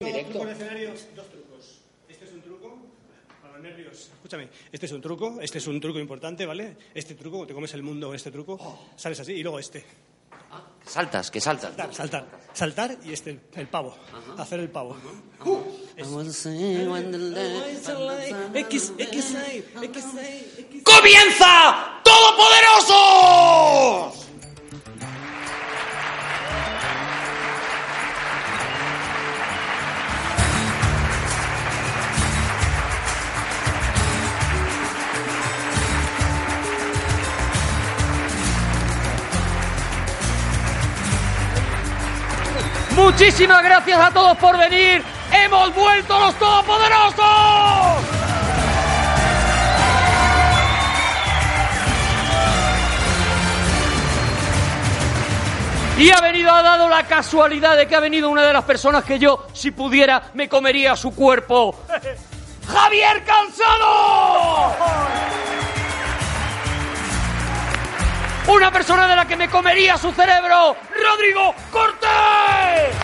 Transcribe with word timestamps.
Directo. 0.00 0.30
Truco 0.30 0.46
de 0.46 0.52
escenario, 0.52 0.90
dos 0.90 1.28
trucos. 1.28 1.80
Este 2.08 2.24
es 2.24 2.32
un 2.32 2.40
truco 2.40 2.78
para 3.42 3.54
los 3.54 3.62
nervios. 3.64 4.10
Escúchame, 4.14 4.48
este 4.70 4.86
es 4.86 4.92
un 4.92 5.00
truco, 5.00 5.40
este 5.40 5.58
es 5.58 5.66
un 5.66 5.80
truco 5.80 5.98
importante, 5.98 6.46
¿vale? 6.46 6.76
Este 6.94 7.16
truco, 7.16 7.44
te 7.44 7.52
comes 7.52 7.74
el 7.74 7.82
mundo 7.82 8.06
con 8.06 8.14
este 8.14 8.30
truco, 8.30 8.78
sales 8.94 9.18
así 9.18 9.32
y 9.32 9.42
luego 9.42 9.58
este. 9.58 9.84
Saltas, 10.86 11.32
que 11.32 11.40
saltas. 11.40 11.70
Saltar, 11.70 11.92
saltar, 11.92 12.28
saltar 12.52 12.96
y 13.04 13.12
este, 13.12 13.40
el, 13.56 13.66
pavo. 13.66 13.96
Hacer 14.36 14.60
el 14.60 14.70
pavo. 14.70 14.96
X, 18.54 18.92
X, 18.98 19.36
X, 19.82 20.04
¡Comienza 20.84 22.00
Todopoderosos! 22.04 24.27
Muchísimas 43.08 43.64
gracias 43.64 43.98
a 43.98 44.10
todos 44.10 44.36
por 44.36 44.58
venir. 44.58 45.02
Hemos 45.32 45.74
vuelto 45.74 46.20
los 46.20 46.34
todopoderosos. 46.34 47.24
Y 55.96 56.10
ha 56.10 56.20
venido, 56.20 56.52
ha 56.52 56.62
dado 56.62 56.86
la 56.90 57.06
casualidad 57.06 57.78
de 57.78 57.88
que 57.88 57.96
ha 57.96 58.00
venido 58.00 58.28
una 58.28 58.42
de 58.42 58.52
las 58.52 58.64
personas 58.64 59.04
que 59.04 59.18
yo, 59.18 59.46
si 59.54 59.70
pudiera, 59.70 60.24
me 60.34 60.46
comería 60.46 60.94
su 60.94 61.14
cuerpo. 61.14 61.80
¡Javier 62.68 63.24
Cansado! 63.24 64.76
Una 68.48 68.70
persona 68.72 69.06
de 69.06 69.14
la 69.14 69.26
que 69.26 69.36
me 69.36 69.48
comería 69.48 69.98
su 69.98 70.10
cerebro, 70.12 70.74
Rodrigo 70.90 71.54
Cortés. 71.70 72.96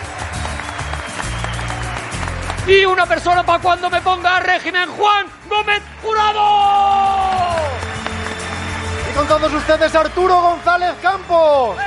Y 2.67 2.83
una 2.83 3.05
persona 3.05 3.43
para 3.43 3.59
cuando 3.59 3.89
me 3.91 4.01
ponga 4.01 4.37
a 4.37 4.39
régimen, 4.39 4.89
Juan 4.89 5.27
Gómez 5.47 5.83
Jurado. 6.01 7.57
Y 9.07 9.15
con 9.15 9.27
todos 9.27 9.53
ustedes 9.53 9.93
Arturo 9.93 10.41
González 10.41 10.95
Campos. 10.99 11.77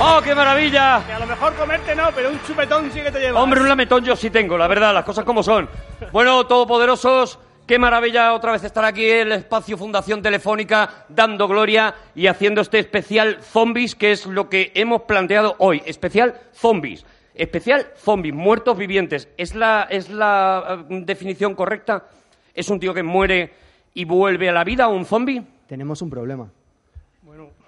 ¡Oh, 0.00 0.20
qué 0.22 0.34
maravilla! 0.34 1.02
Que 1.06 1.12
a 1.12 1.18
lo 1.20 1.26
mejor 1.26 1.54
comerte 1.54 1.94
no, 1.94 2.10
pero 2.12 2.30
un 2.30 2.42
chupetón 2.44 2.90
sí 2.92 3.00
que 3.00 3.12
te 3.12 3.20
lleva. 3.20 3.40
Hombre, 3.40 3.60
un 3.60 3.68
lametón 3.68 4.04
yo 4.04 4.16
sí 4.16 4.30
tengo, 4.30 4.58
la 4.58 4.66
verdad, 4.66 4.92
las 4.92 5.04
cosas 5.04 5.24
como 5.24 5.44
son. 5.44 5.70
Bueno, 6.10 6.44
todopoderosos, 6.46 7.38
qué 7.66 7.78
maravilla 7.78 8.34
otra 8.34 8.52
vez 8.52 8.64
estar 8.64 8.84
aquí 8.84 9.08
en 9.08 9.28
el 9.28 9.32
espacio 9.32 9.76
Fundación 9.76 10.22
Telefónica, 10.22 11.06
dando 11.08 11.48
gloria 11.48 11.94
y 12.14 12.26
haciendo 12.26 12.60
este 12.60 12.78
especial 12.78 13.38
zombies, 13.42 13.94
que 13.94 14.12
es 14.12 14.26
lo 14.26 14.48
que 14.48 14.72
hemos 14.74 15.02
planteado 15.02 15.56
hoy. 15.58 15.82
Especial 15.86 16.40
zombies. 16.52 17.04
Especial 17.34 17.86
zombies, 17.96 18.34
muertos 18.34 18.76
vivientes. 18.76 19.28
¿Es 19.36 19.54
la, 19.54 19.86
es 19.90 20.10
la 20.10 20.86
eh, 20.90 21.02
definición 21.04 21.54
correcta? 21.54 22.06
¿Es 22.54 22.68
un 22.68 22.78
tío 22.78 22.92
que 22.92 23.02
muere 23.02 23.52
y 23.94 24.04
vuelve 24.04 24.48
a 24.48 24.52
la 24.52 24.64
vida, 24.64 24.88
un 24.88 25.04
zombie? 25.04 25.42
Tenemos 25.66 26.02
un 26.02 26.10
problema. 26.10 26.50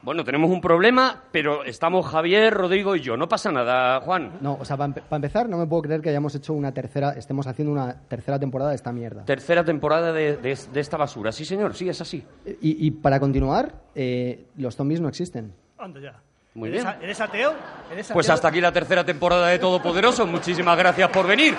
Bueno, 0.04 0.22
tenemos 0.22 0.50
un 0.50 0.60
problema, 0.60 1.22
pero 1.32 1.64
estamos 1.64 2.06
Javier, 2.06 2.52
Rodrigo 2.52 2.94
y 2.94 3.00
yo. 3.00 3.16
No 3.16 3.26
pasa 3.26 3.50
nada, 3.50 4.00
Juan. 4.02 4.32
No, 4.42 4.58
o 4.60 4.64
sea, 4.64 4.76
para 4.76 4.92
empezar, 5.12 5.48
no 5.48 5.56
me 5.56 5.66
puedo 5.66 5.80
creer 5.82 6.02
que 6.02 6.10
hayamos 6.10 6.34
hecho 6.34 6.52
una 6.52 6.72
tercera, 6.72 7.12
estemos 7.12 7.46
haciendo 7.46 7.72
una 7.72 7.94
tercera 8.06 8.38
temporada 8.38 8.70
de 8.70 8.76
esta 8.76 8.92
mierda. 8.92 9.24
Tercera 9.24 9.64
temporada 9.64 10.12
de, 10.12 10.36
de- 10.36 10.58
de 10.72 10.80
esta 10.80 10.98
basura. 10.98 11.32
Sí, 11.32 11.46
señor, 11.46 11.74
sí, 11.74 11.88
es 11.88 12.00
así. 12.02 12.22
Y, 12.60 12.86
y 12.86 12.90
para 12.90 13.18
continuar, 13.18 13.72
eh, 13.94 14.44
los 14.58 14.76
zombies 14.76 15.00
no 15.00 15.08
existen. 15.08 15.54
Anda 15.78 16.00
ya. 16.00 16.20
Muy 16.52 16.68
¿Eres, 16.68 16.84
bien. 16.84 16.94
a- 16.96 17.02
¿Eres 17.02 17.20
ateo? 17.20 17.52
¿Eres 17.90 18.12
Pues 18.12 18.26
ateo? 18.26 18.34
hasta 18.34 18.48
aquí 18.48 18.60
la 18.60 18.70
tercera 18.72 19.04
temporada 19.04 19.48
de 19.48 19.58
Todopoderoso. 19.58 20.26
Muchísimas 20.26 20.76
gracias 20.76 21.08
por 21.08 21.26
venir. 21.26 21.54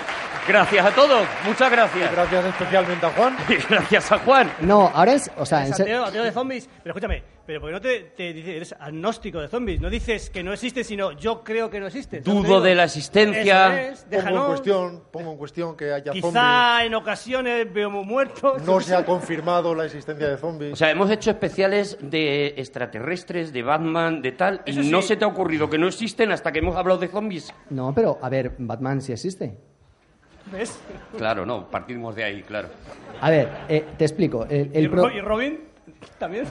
Gracias 0.48 0.86
a 0.86 0.90
todos. 0.94 1.26
Muchas 1.44 1.70
gracias. 1.70 2.12
Gracias 2.12 2.44
especialmente 2.46 3.04
a 3.06 3.10
Juan. 3.10 3.36
Y 3.48 3.54
gracias 3.68 4.12
a 4.12 4.18
Juan. 4.20 4.50
No, 4.60 4.90
ahora 4.94 5.14
es, 5.14 5.30
o 5.36 5.44
sea, 5.44 5.58
en 5.62 5.64
¿Eres 5.66 5.76
ser- 5.76 5.86
ateo, 5.86 6.04
ateo 6.04 6.24
de 6.24 6.32
zombies? 6.32 6.68
Pero 6.82 6.92
escúchame, 6.94 7.22
pero 7.46 7.60
¿por 7.60 7.70
qué 7.70 7.74
no 7.74 7.80
te, 7.80 8.00
te 8.16 8.32
dices, 8.32 8.54
eres 8.56 8.74
agnóstico 8.78 9.40
de 9.40 9.48
zombies? 9.48 9.80
No 9.80 9.88
dices 9.88 10.30
que 10.30 10.42
no 10.42 10.52
existe, 10.52 10.82
sino 10.84 11.12
yo 11.12 11.44
creo 11.44 11.70
que 11.70 11.78
no 11.80 11.86
existe. 11.86 12.22
¿sabes 12.22 12.34
lo 12.34 12.42
que 12.42 12.48
Dudo 12.48 12.60
de 12.60 12.74
la 12.74 12.84
existencia. 12.84 13.88
Es, 13.90 14.04
Pongo 14.10 14.40
en 14.40 14.46
cuestión, 14.46 15.02
pongo 15.12 15.32
en 15.32 15.38
cuestión 15.38 15.76
que 15.76 15.92
haya 15.92 16.12
zombies. 16.12 16.24
Quizá 16.26 16.84
en 16.84 16.94
ocasiones 16.94 17.72
veo 17.72 17.90
muy 17.90 18.04
muertos. 18.04 18.62
No 18.62 18.80
se 18.80 18.94
ha 18.94 19.04
confirmado 19.04 19.74
la 19.74 19.84
existencia 19.84 20.28
de 20.28 20.36
zombies. 20.36 20.72
O 20.72 20.76
sea, 20.76 20.90
hemos 20.90 21.10
hecho 21.10 21.30
especiales 21.30 21.96
de 22.00 22.54
extraterrestres, 22.56 23.52
de 23.52 23.62
Batman, 23.62 24.22
de 24.22 24.32
tal, 24.32 24.62
y 24.66 24.72
no 24.90 25.00
se 25.02 25.16
te 25.16 25.24
ha 25.24 25.28
ocurrido 25.28 25.70
que 25.70 25.78
no 25.78 25.86
existen 25.86 26.32
hasta 26.32 26.50
que 26.52 26.58
hemos 26.58 26.76
hablado 26.76 26.98
de 26.98 27.08
zombies. 27.08 27.52
No, 27.70 27.92
pero, 27.94 28.18
a 28.20 28.28
ver, 28.28 28.52
Batman 28.58 29.00
sí 29.00 29.12
existe. 29.12 29.56
¿Ves? 30.52 30.78
Claro, 31.16 31.44
no, 31.44 31.68
partimos 31.68 32.14
de 32.14 32.22
ahí, 32.24 32.42
claro. 32.42 32.68
A 33.20 33.30
ver, 33.30 33.48
eh, 33.68 33.84
te 33.98 34.04
explico. 34.04 34.44
El, 34.48 34.70
el 34.72 34.84
¿Y, 34.84 34.88
pro- 34.88 35.08
Ro- 35.08 35.10
y 35.16 35.20
Robin? 35.20 35.60
¿También? 36.18 36.46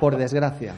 Por 0.00 0.16
desgracia. 0.16 0.74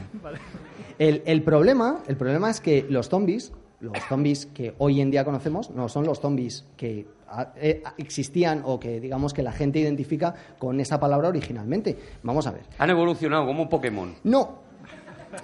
El, 0.99 1.23
el 1.25 1.43
problema, 1.43 1.99
el 2.07 2.17
problema 2.17 2.49
es 2.49 2.61
que 2.61 2.85
los 2.89 3.09
zombies, 3.09 3.53
los 3.79 3.97
zombies 4.07 4.45
que 4.47 4.75
hoy 4.77 5.01
en 5.01 5.11
día 5.11 5.25
conocemos, 5.25 5.69
no 5.71 5.89
son 5.89 6.05
los 6.05 6.19
zombies 6.19 6.65
que 6.77 7.07
ah, 7.27 7.53
eh, 7.55 7.83
existían 7.97 8.61
o 8.65 8.79
que 8.79 8.99
digamos 8.99 9.33
que 9.33 9.41
la 9.41 9.51
gente 9.51 9.79
identifica 9.79 10.33
con 10.59 10.79
esa 10.79 10.99
palabra 10.99 11.29
originalmente. 11.29 11.97
Vamos 12.23 12.45
a 12.47 12.51
ver. 12.51 12.63
Han 12.77 12.89
evolucionado 12.89 13.45
como 13.45 13.63
un 13.63 13.69
Pokémon. 13.69 14.15
No, 14.23 14.59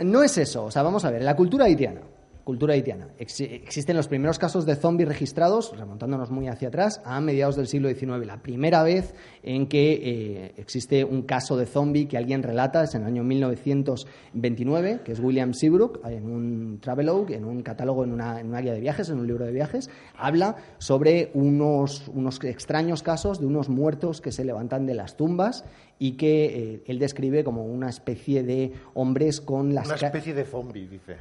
no 0.02 0.24
es 0.24 0.38
eso. 0.38 0.66
O 0.66 0.72
sea, 0.72 0.84
vamos 0.84 1.06
a 1.06 1.12
ver, 1.12 1.24
la 1.24 1.36
cultura 1.36 1.66
haitiana. 1.66 2.02
Cultura 2.48 2.76
haitiana. 2.76 3.10
Ex- 3.20 3.42
existen 3.42 3.98
los 3.98 4.08
primeros 4.08 4.40
casos 4.40 4.66
de 4.66 4.78
zombies 4.78 5.10
registrados, 5.10 5.78
remontándonos 5.78 6.32
muy 6.32 6.48
hacia 6.48 6.70
atrás, 6.70 7.02
a 7.04 7.20
mediados 7.20 7.58
del 7.58 7.68
siglo 7.68 7.90
XIX. 7.90 8.26
La 8.26 8.42
primera 8.42 8.84
vez 8.84 9.14
en 9.44 9.68
que 9.68 9.92
eh, 10.02 10.54
existe 10.56 11.04
un 11.04 11.24
caso 11.24 11.58
de 11.58 11.66
zombie 11.66 12.08
que 12.08 12.16
alguien 12.16 12.44
relata 12.44 12.86
es 12.86 12.96
en 12.96 13.02
el 13.02 13.08
año 13.08 13.26
1929, 13.26 15.02
que 15.04 15.12
es 15.12 15.20
William 15.20 15.54
Seabrook, 15.54 16.00
en 16.08 16.24
un 16.32 16.80
travelogue, 16.80 17.36
en 17.36 17.44
un 17.44 17.64
catálogo, 17.64 18.06
en 18.06 18.14
una, 18.14 18.40
en 18.40 18.48
una 18.48 18.62
guía 18.62 18.72
de 18.72 18.80
viajes, 18.80 19.10
en 19.10 19.20
un 19.20 19.28
libro 19.28 19.44
de 19.44 19.52
viajes, 19.52 19.90
habla 20.16 20.56
sobre 20.78 21.32
unos, 21.34 22.08
unos 22.08 22.42
extraños 22.46 23.04
casos 23.04 23.42
de 23.42 23.46
unos 23.46 23.68
muertos 23.68 24.22
que 24.22 24.32
se 24.32 24.46
levantan 24.46 24.86
de 24.86 24.94
las 24.94 25.18
tumbas 25.18 25.66
y 26.00 26.14
que 26.14 26.46
eh, 26.46 26.84
él 26.86 26.98
describe 26.98 27.44
como 27.44 27.66
una 27.66 27.90
especie 27.90 28.42
de 28.44 28.72
hombres 28.94 29.42
con 29.42 29.76
las, 29.76 29.88
Una 29.88 29.96
especie 29.98 30.34
de 30.34 30.46
zombie, 30.46 30.88
dice. 30.88 31.18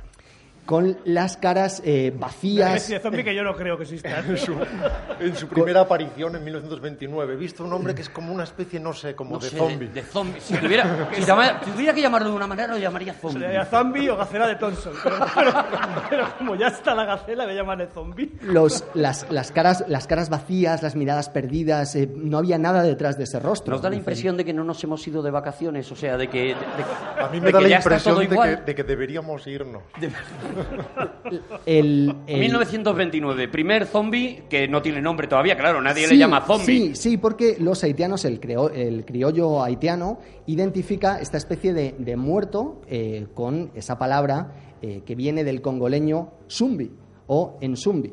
Con 0.67 0.99
las 1.05 1.37
caras 1.37 1.81
eh, 1.85 2.11
Una 2.15 2.27
vacías. 2.27 2.75
especie 2.75 2.97
de 2.97 3.03
zombie 3.03 3.25
que 3.25 3.35
yo 3.35 3.43
no 3.43 3.55
creo 3.57 3.77
que 3.77 3.85
exista. 3.85 4.23
En 5.21 5.35
su 5.35 5.49
primera 5.49 5.81
aparición 5.81 6.37
en 6.37 6.45
1929 6.45 7.35
he 7.35 7.37
visto 7.37 7.65
un 7.65 7.73
hombre 7.73 7.95
que 7.95 8.03
es 8.03 8.11
como 8.11 8.33
una 8.35 8.45
especie, 8.45 8.79
no 8.79 8.93
sé, 8.93 9.15
como 9.15 9.33
No 9.37 9.39
de 9.39 9.49
sé, 9.49 9.57
zombie. 9.57 9.89
De, 9.89 10.03
zombie. 10.03 10.41
Si 10.41 10.55
tuviera, 10.57 11.09
si 11.15 11.23
llama- 11.23 11.61
tuviera 11.61 11.95
que 11.95 12.03
llamarlo 12.03 12.29
de 12.31 12.37
una 12.37 12.47
manera, 12.47 12.69
lo 12.75 12.79
llamaría 12.79 13.15
zombie. 13.15 13.41
Sería 13.41 13.65
zombie 13.65 14.11
o 14.11 14.17
gacela 14.17 14.47
de 14.47 14.57
Thompson. 14.57 14.93
Pero, 15.03 15.17
pero- 15.35 15.53
pero 16.11 16.27
como 16.39 16.55
ya 16.57 16.67
está 16.69 16.95
la 16.95 17.05
gacela, 17.07 17.47
le 17.47 17.55
llaman 17.55 17.81
el 17.81 17.89
zombie. 17.89 18.31
Los, 18.43 18.85
las, 18.95 19.31
las, 19.31 19.53
caras, 19.53 19.85
las 19.89 20.07
caras 20.07 20.29
vacías, 20.29 20.83
las 20.83 20.97
miradas 20.97 21.31
perdidas, 21.31 21.95
eh, 21.97 22.09
no 22.15 22.39
había 22.39 22.59
nada 22.59 22.83
detrás 22.83 23.17
de 23.17 23.25
ese 23.25 23.41
rostro. 23.41 23.73
Nos 23.73 23.83
da 23.83 23.89
la 23.91 23.97
impresión 23.97 24.37
de 24.37 24.45
que 24.45 24.53
no 24.53 24.65
nos 24.65 24.83
hemos 24.85 25.07
ido 25.07 25.23
de 25.23 25.31
vacaciones, 25.31 25.91
o 25.93 25.97
sea, 25.97 26.17
de 26.17 26.29
que... 26.29 26.39
de- 26.39 26.55
de- 26.55 27.23
A 27.23 27.29
mí 27.29 27.41
de 27.41 27.47
me 27.47 27.53
da 27.53 27.61
la 27.61 27.69
impresión 27.77 28.19
de 28.19 28.29
que, 28.29 28.57
de 28.67 28.75
que 28.75 28.83
deberíamos 28.85 29.47
irnos. 29.47 29.83
El, 31.67 32.15
el- 32.27 32.41
1929, 32.41 33.49
primer 33.49 33.87
zombie 33.87 34.45
que 34.49 34.69
no 34.69 34.81
tiene 34.83 35.01
nombre 35.03 35.27
todavía, 35.27 35.57
claro, 35.57 35.81
nadie 35.83 36.07
Sí, 36.07 36.15
le 36.15 36.19
llama 36.19 36.41
zombie. 36.43 36.65
Sí, 36.65 36.95
sí, 36.95 37.17
porque 37.17 37.57
los 37.59 37.83
haitianos, 37.85 38.25
el, 38.25 38.41
creo- 38.41 38.71
el 38.71 39.05
criollo 39.05 39.63
haitiano, 39.63 40.19
identifica 40.47 41.21
esta 41.21 41.37
especie 41.39 41.73
de, 41.73 41.95
de 41.99 42.17
muerto 42.17 42.81
eh, 42.89 43.27
con 43.35 43.71
esa 43.75 43.99
palabra 43.99 44.53
eh, 44.83 45.03
que 45.05 45.15
viene 45.15 45.43
del 45.45 45.61
congoleño 45.63 46.31
zumbi 46.51 46.91
o 47.27 47.59
ensumbi, 47.61 48.13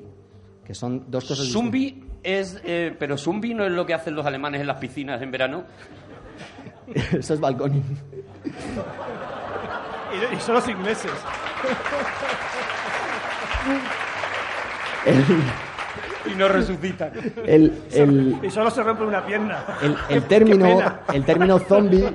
que 0.66 0.74
son 0.74 1.06
dos 1.10 1.26
cosas 1.26 1.48
Zumbi 1.48 2.04
es... 2.24 2.60
eh, 2.64 2.96
pero 2.98 3.18
zumbi 3.18 3.54
no 3.54 3.66
es 3.66 3.72
lo 3.72 3.86
que 3.86 3.94
hacen 3.94 4.16
los 4.16 4.26
alemanes 4.26 4.62
en 4.62 4.68
las 4.68 4.78
piscinas 4.78 5.22
en 5.22 5.30
verano. 5.32 5.64
distintas. 6.88 7.14
Eso 7.20 7.34
es 7.36 7.40
balconing. 7.40 7.84
Y, 10.14 10.36
y 10.36 10.40
son 10.40 10.56
los 10.56 10.68
ingleses. 10.68 11.12
El, 15.06 15.44
y 16.32 16.36
no 16.38 16.48
resucitan. 16.48 17.12
El, 17.46 17.74
el- 17.92 18.36
Y 18.44 18.50
solo 18.50 18.70
se 18.72 18.84
rompe 18.84 19.04
una 19.04 19.26
pierna. 19.26 19.64
el- 19.82 19.96
el 20.18 20.24
término, 20.24 20.80
el 21.14 21.26
término 21.26 21.60
zombie 21.60 22.06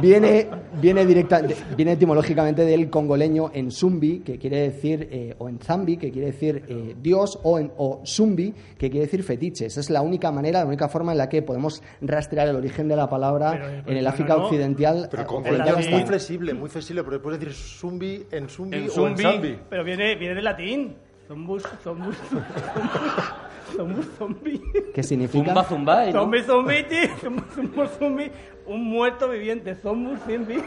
viene, 0.00 0.48
viene, 0.80 1.04
directa, 1.06 1.42
viene 1.76 1.92
etimológicamente 1.92 2.62
del 2.64 2.88
congoleño 2.90 3.50
en 3.52 3.70
zumbi, 3.70 4.20
que 4.20 4.38
quiere 4.38 4.60
decir, 4.60 5.08
eh, 5.10 5.34
o 5.38 5.48
en 5.48 5.58
zambi, 5.58 5.96
que 5.96 6.10
quiere 6.10 6.28
decir 6.28 6.64
eh, 6.68 6.94
Dios, 7.00 7.38
o 7.42 7.58
en 7.58 7.72
o 7.76 8.02
zumbi, 8.06 8.52
que 8.78 8.90
quiere 8.90 9.06
decir 9.06 9.22
fetiche. 9.22 9.66
Esa 9.66 9.80
es 9.80 9.90
la 9.90 10.02
única 10.02 10.30
manera, 10.32 10.60
la 10.60 10.66
única 10.66 10.88
forma 10.88 11.12
en 11.12 11.18
la 11.18 11.28
que 11.28 11.42
podemos 11.42 11.82
rastrear 12.00 12.48
el 12.48 12.56
origen 12.56 12.88
de 12.88 12.96
la 12.96 13.08
palabra 13.08 13.52
Pero, 13.52 13.68
eh, 13.68 13.82
en 13.86 13.96
el 13.96 13.98
pero 13.98 14.08
África 14.08 14.36
no, 14.36 14.44
occidental. 14.44 15.08
Pero 15.10 15.26
con 15.26 15.38
occidental 15.38 15.78
es 15.80 15.90
muy 15.90 16.02
flexible, 16.02 16.54
muy 16.54 16.68
flexible, 16.68 17.02
porque 17.02 17.18
puedes 17.20 17.40
decir 17.40 17.54
zumbi 17.54 18.26
en 18.30 18.48
zumbi 18.48 18.76
En 18.78 18.88
o 18.88 18.90
zumbi. 18.90 19.24
en 19.24 19.32
zambi. 19.32 19.58
Pero 19.68 19.84
viene, 19.84 20.14
viene 20.16 20.34
del 20.34 20.44
latín. 20.44 20.96
Zombus, 21.28 21.64
zombus, 21.82 22.16
zombus, 22.30 22.46
zombus, 23.76 24.06
zombie. 24.16 24.62
¿Qué 24.94 25.02
significa? 25.02 25.46
Zumba, 25.46 25.64
zumba, 25.64 26.06
¿eh, 26.06 26.12
zombus, 26.12 26.46
zombus, 27.52 27.90
zombie. 27.98 28.30
Un 28.66 28.84
muerto 28.84 29.28
viviente, 29.28 29.74
zombus, 29.74 30.20
zombie. 30.20 30.62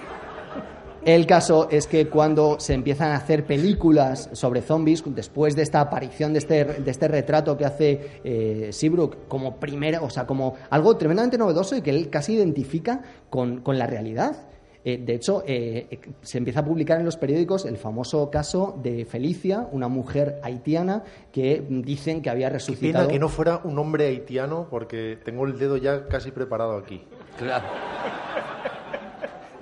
El 1.06 1.26
caso 1.26 1.70
es 1.72 1.88
que 1.88 2.10
cuando 2.10 2.60
se 2.60 2.74
empiezan 2.74 3.12
a 3.12 3.16
hacer 3.16 3.46
películas 3.46 4.30
sobre 4.34 4.62
zombies, 4.62 5.02
después 5.06 5.56
de 5.56 5.62
esta 5.62 5.80
aparición 5.80 6.34
de 6.34 6.40
este, 6.40 6.66
de 6.66 6.92
este 6.92 7.08
retrato 7.08 7.56
que 7.56 7.64
hace 7.64 8.20
eh, 8.26 8.70
Seabrook 8.74 9.30
como 9.30 9.62
primera, 9.62 10.02
o 10.02 10.10
sea, 10.10 10.28
como 10.28 10.56
algo 10.70 10.98
tremendamente 10.98 11.38
novedoso 11.38 11.78
y 11.78 11.82
que 11.82 11.92
él 11.92 12.10
casi 12.10 12.34
identifica 12.34 13.02
con, 13.30 13.62
con 13.62 13.80
la 13.80 13.88
realidad. 13.88 14.49
Eh, 14.86 14.98
de 14.98 15.14
hecho, 15.14 15.44
eh, 15.46 15.88
eh, 15.92 16.00
se 16.22 16.38
empieza 16.38 16.62
a 16.62 16.66
publicar 16.66 17.00
en 17.00 17.06
los 17.06 17.18
periódicos 17.18 17.66
el 17.66 17.76
famoso 17.78 18.30
caso 18.32 18.80
de 18.82 19.04
Felicia, 19.06 19.68
una 19.74 19.90
mujer 19.90 20.40
haitiana 20.42 21.04
que 21.34 21.62
dicen 21.68 22.22
que 22.22 22.30
había 22.30 22.48
Pena 22.48 22.54
resucitado. 22.60 23.08
que 23.10 23.20
no 23.20 23.28
fuera 23.28 23.60
un 23.66 23.78
hombre 23.78 24.08
haitiano, 24.08 24.68
porque 24.70 25.18
tengo 25.26 25.46
el 25.46 25.60
dedo 25.60 25.76
ya 25.78 26.08
casi 26.08 26.32
preparado 26.32 26.78
aquí. 26.78 27.04
Claro. 27.38 27.66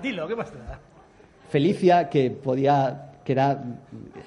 Dilo, 0.02 0.28
¿qué 0.28 0.36
más 0.36 0.52
te 0.52 0.58
da? 0.60 0.80
Felicia, 1.50 2.10
que 2.10 2.30
podía. 2.32 3.04
que 3.24 3.34
era. 3.34 3.56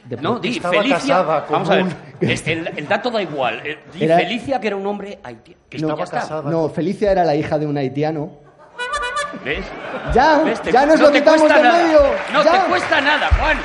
de- 0.08 0.16
No, 0.20 0.38
di 0.40 0.56
Estaba 0.56 0.74
Felicia. 0.74 0.96
casada 0.98 1.46
con 1.46 1.52
Vamos 1.54 1.70
a 1.70 1.74
ver. 1.76 1.84
un- 1.84 2.28
El, 2.28 2.68
el 2.78 2.88
dato 2.88 3.10
da 3.10 3.22
igual. 3.22 3.62
Eh, 3.64 3.78
Di 3.94 4.04
Era- 4.04 4.18
Felicia, 4.18 4.60
que 4.60 4.66
era 4.66 4.76
un 4.76 4.86
hombre 4.86 5.18
haitiano. 5.22 5.60
Que 5.70 5.78
No, 5.78 5.96
casada. 5.96 6.50
No, 6.50 6.68
Felicia 6.68 7.10
era 7.12 7.24
la 7.24 7.34
hija 7.36 7.58
de 7.58 7.66
un 7.66 7.78
haitiano. 7.78 8.32
¿Ves? 9.44 9.64
Ya, 10.14 10.38
¿Ves? 10.44 10.60
Te- 10.62 10.72
ya 10.72 10.86
nos 10.86 10.98
no 11.00 11.06
lo 11.06 11.12
quitamos 11.12 11.42
de 11.42 11.48
nada. 11.48 11.72
medio. 11.84 12.00
No 12.32 12.42
ya. 12.44 12.52
te 12.64 12.68
cuesta 12.70 13.00
nada, 13.00 13.28
Juan. 13.38 13.58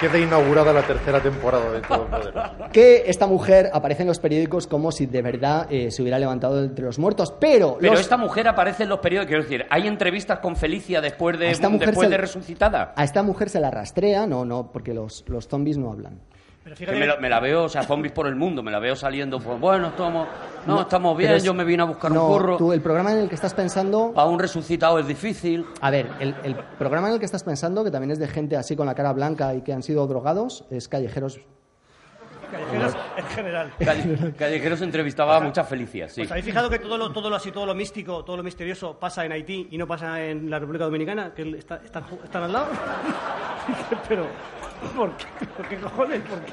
Queda 0.00 0.18
inaugurada 0.18 0.74
la 0.74 0.82
tercera 0.82 1.20
temporada 1.22 1.70
de 1.70 1.80
Todo 1.80 2.06
Poder. 2.06 2.34
Que 2.72 3.04
esta 3.06 3.26
mujer 3.26 3.70
aparece 3.72 4.02
en 4.02 4.08
los 4.08 4.18
periódicos 4.18 4.66
como 4.66 4.92
si 4.92 5.06
de 5.06 5.22
verdad 5.22 5.66
eh, 5.70 5.90
se 5.90 6.02
hubiera 6.02 6.18
levantado 6.18 6.62
entre 6.62 6.84
los 6.84 6.98
muertos. 6.98 7.32
Pero, 7.40 7.78
Pero 7.80 7.92
los- 7.92 8.00
esta 8.02 8.18
mujer 8.18 8.46
aparece 8.46 8.82
en 8.82 8.90
los 8.90 8.98
periódicos. 8.98 9.28
Quiero 9.28 9.42
decir, 9.44 9.66
¿hay 9.70 9.86
entrevistas 9.88 10.40
con 10.40 10.54
Felicia 10.54 11.00
después 11.00 11.38
de, 11.38 11.48
A 11.48 11.50
esta 11.50 11.70
mujer 11.70 11.88
después 11.88 12.06
se- 12.08 12.10
de 12.10 12.18
resucitada? 12.18 12.92
a 12.94 13.04
esta 13.04 13.22
mujer 13.22 13.48
se 13.48 13.58
la 13.58 13.70
rastrea, 13.70 14.26
no, 14.26 14.44
no, 14.44 14.70
porque 14.70 14.92
los, 14.92 15.24
los 15.28 15.48
zombies 15.48 15.78
no 15.78 15.90
hablan. 15.92 16.20
Pero 16.66 16.74
Que 16.74 16.80
fíjate 16.80 16.98
me, 16.98 17.06
la- 17.06 17.16
me 17.18 17.28
la 17.28 17.38
veo, 17.38 17.62
o 17.66 17.68
sea, 17.68 17.84
zombies 17.84 18.12
por 18.12 18.26
el 18.26 18.34
mundo, 18.34 18.60
me 18.60 18.72
la 18.72 18.80
veo 18.80 18.96
saliendo, 18.96 19.38
pues 19.38 19.60
bueno, 19.60 19.86
estamos, 19.86 20.26
no, 20.66 20.80
estamos 20.80 21.16
bien, 21.16 21.30
es- 21.34 21.44
yo 21.44 21.54
me 21.54 21.62
vine 21.62 21.84
a 21.84 21.86
buscar 21.86 22.10
no, 22.10 22.26
un 22.26 22.32
curro, 22.32 22.56
tú, 22.56 22.72
el 22.72 22.80
programa 22.80 23.12
en 23.12 23.18
el 23.18 23.28
que 23.28 23.36
estás 23.36 23.54
pensando. 23.54 24.12
a 24.16 24.24
un 24.24 24.36
resucitado 24.40 24.98
es 24.98 25.06
difícil. 25.06 25.64
A 25.80 25.90
ver, 25.90 26.08
el, 26.18 26.34
el 26.42 26.56
programa 26.76 27.06
en 27.06 27.14
el 27.14 27.20
que 27.20 27.24
estás 27.26 27.44
pensando, 27.44 27.84
que 27.84 27.92
también 27.92 28.10
es 28.10 28.18
de 28.18 28.26
gente 28.26 28.56
así 28.56 28.74
con 28.74 28.84
la 28.86 28.96
cara 28.96 29.12
blanca 29.12 29.54
y 29.54 29.62
que 29.62 29.72
han 29.72 29.84
sido 29.84 30.04
drogados, 30.08 30.64
es 30.68 30.88
Callejeros. 30.88 31.38
callejeros 32.50 32.96
en 33.16 33.24
general. 33.26 33.72
Calle- 33.78 34.34
Callejeros 34.36 34.82
entrevistaba 34.82 35.36
a 35.36 35.40
muchas 35.40 35.68
Felicias, 35.68 36.14
sí. 36.14 36.22
¿Os 36.22 36.30
habéis 36.32 36.46
fijado 36.46 36.68
que 36.68 36.80
todo 36.80 36.98
lo, 36.98 37.12
todo 37.12 37.30
lo 37.30 37.36
así, 37.36 37.52
todo 37.52 37.66
lo 37.66 37.76
místico, 37.76 38.24
todo 38.24 38.36
lo 38.36 38.42
misterioso 38.42 38.98
pasa 38.98 39.24
en 39.24 39.30
Haití 39.30 39.68
y 39.70 39.78
no 39.78 39.86
pasa 39.86 40.20
en 40.20 40.50
la 40.50 40.58
República 40.58 40.84
Dominicana? 40.86 41.32
Que 41.32 41.42
está- 41.58 41.80
están 41.84 42.42
al 42.42 42.52
lado. 42.52 42.66
Pero, 44.08 44.26
¿por 44.96 45.16
qué? 45.16 45.24
¿Por 45.56 45.68
qué 45.68 45.76
cojones? 45.76 46.20
¿Por 46.22 46.40
qué? 46.40 46.52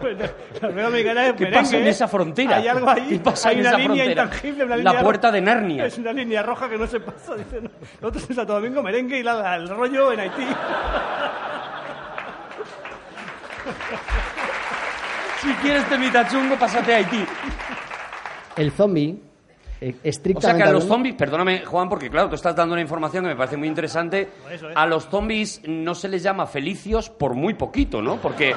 Bueno, 0.00 0.18
la 0.18 0.26
República 0.60 0.82
Dominicana 0.88 1.26
es 1.26 1.32
¿Qué 1.34 1.44
merengue, 1.44 1.62
pasa 1.62 1.76
en 1.76 1.86
¿eh? 1.86 1.90
esa 1.90 2.08
frontera? 2.08 2.56
Hay 2.56 2.66
algo 2.68 2.90
ahí. 2.90 3.06
¿Qué 3.10 3.18
pasa 3.20 3.48
hay 3.50 3.54
en 3.54 3.60
una 3.60 3.68
esa 3.68 3.78
línea 3.78 3.94
frontera? 4.04 4.22
intangible, 4.24 4.64
una 4.64 4.76
La 4.76 4.82
línea 4.90 5.02
puerta 5.04 5.28
ro- 5.28 5.32
de 5.34 5.40
Narnia. 5.40 5.86
Es 5.86 5.98
una 5.98 6.12
línea 6.12 6.42
roja 6.42 6.68
que 6.68 6.78
no 6.78 6.86
se 6.88 6.98
pasa. 7.00 7.36
Dicen, 7.36 7.70
nosotros 8.00 8.28
en 8.30 8.36
Santo 8.36 8.52
Domingo 8.54 8.82
merengue 8.82 9.18
y 9.18 9.22
la- 9.22 9.54
el 9.56 9.68
rollo 9.68 10.12
en 10.12 10.20
Haití. 10.20 10.46
Si 15.40 15.48
quieres 15.54 15.88
temita 15.88 16.26
chungo, 16.28 16.56
pásate 16.56 16.94
a 16.94 16.96
Haití. 16.98 17.24
El 18.56 18.70
zombie, 18.72 19.20
eh, 19.82 19.94
O 19.96 20.08
estrictamente. 20.08 20.46
sea 20.46 20.56
que 20.56 20.70
a 20.70 20.72
los 20.72 20.84
zombies, 20.84 21.14
perdóname 21.16 21.64
Juan, 21.64 21.88
porque 21.88 22.08
claro, 22.08 22.28
tú 22.28 22.36
estás 22.36 22.54
dando 22.54 22.74
una 22.74 22.82
información 22.82 23.24
que 23.24 23.30
me 23.30 23.36
parece 23.36 23.56
muy 23.56 23.66
interesante. 23.68 24.28
Eso. 24.50 24.68
A 24.74 24.86
los 24.86 25.08
zombies 25.08 25.60
no 25.66 25.94
se 25.94 26.08
les 26.08 26.22
llama 26.22 26.46
felicios 26.46 27.10
por 27.10 27.34
muy 27.34 27.54
poquito, 27.54 28.00
¿no? 28.00 28.16
Porque 28.16 28.54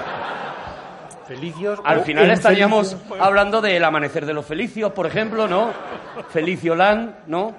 Felicios. 1.28 1.80
al 1.84 2.02
final 2.02 2.30
estaríamos 2.30 2.96
hablando 3.20 3.60
del 3.60 3.84
amanecer 3.84 4.26
de 4.26 4.34
los 4.34 4.46
felicios, 4.46 4.92
por 4.92 5.08
ejemplo, 5.08 5.48
¿no? 5.48 5.72
Felicioland, 6.30 7.16
¿no? 7.26 7.54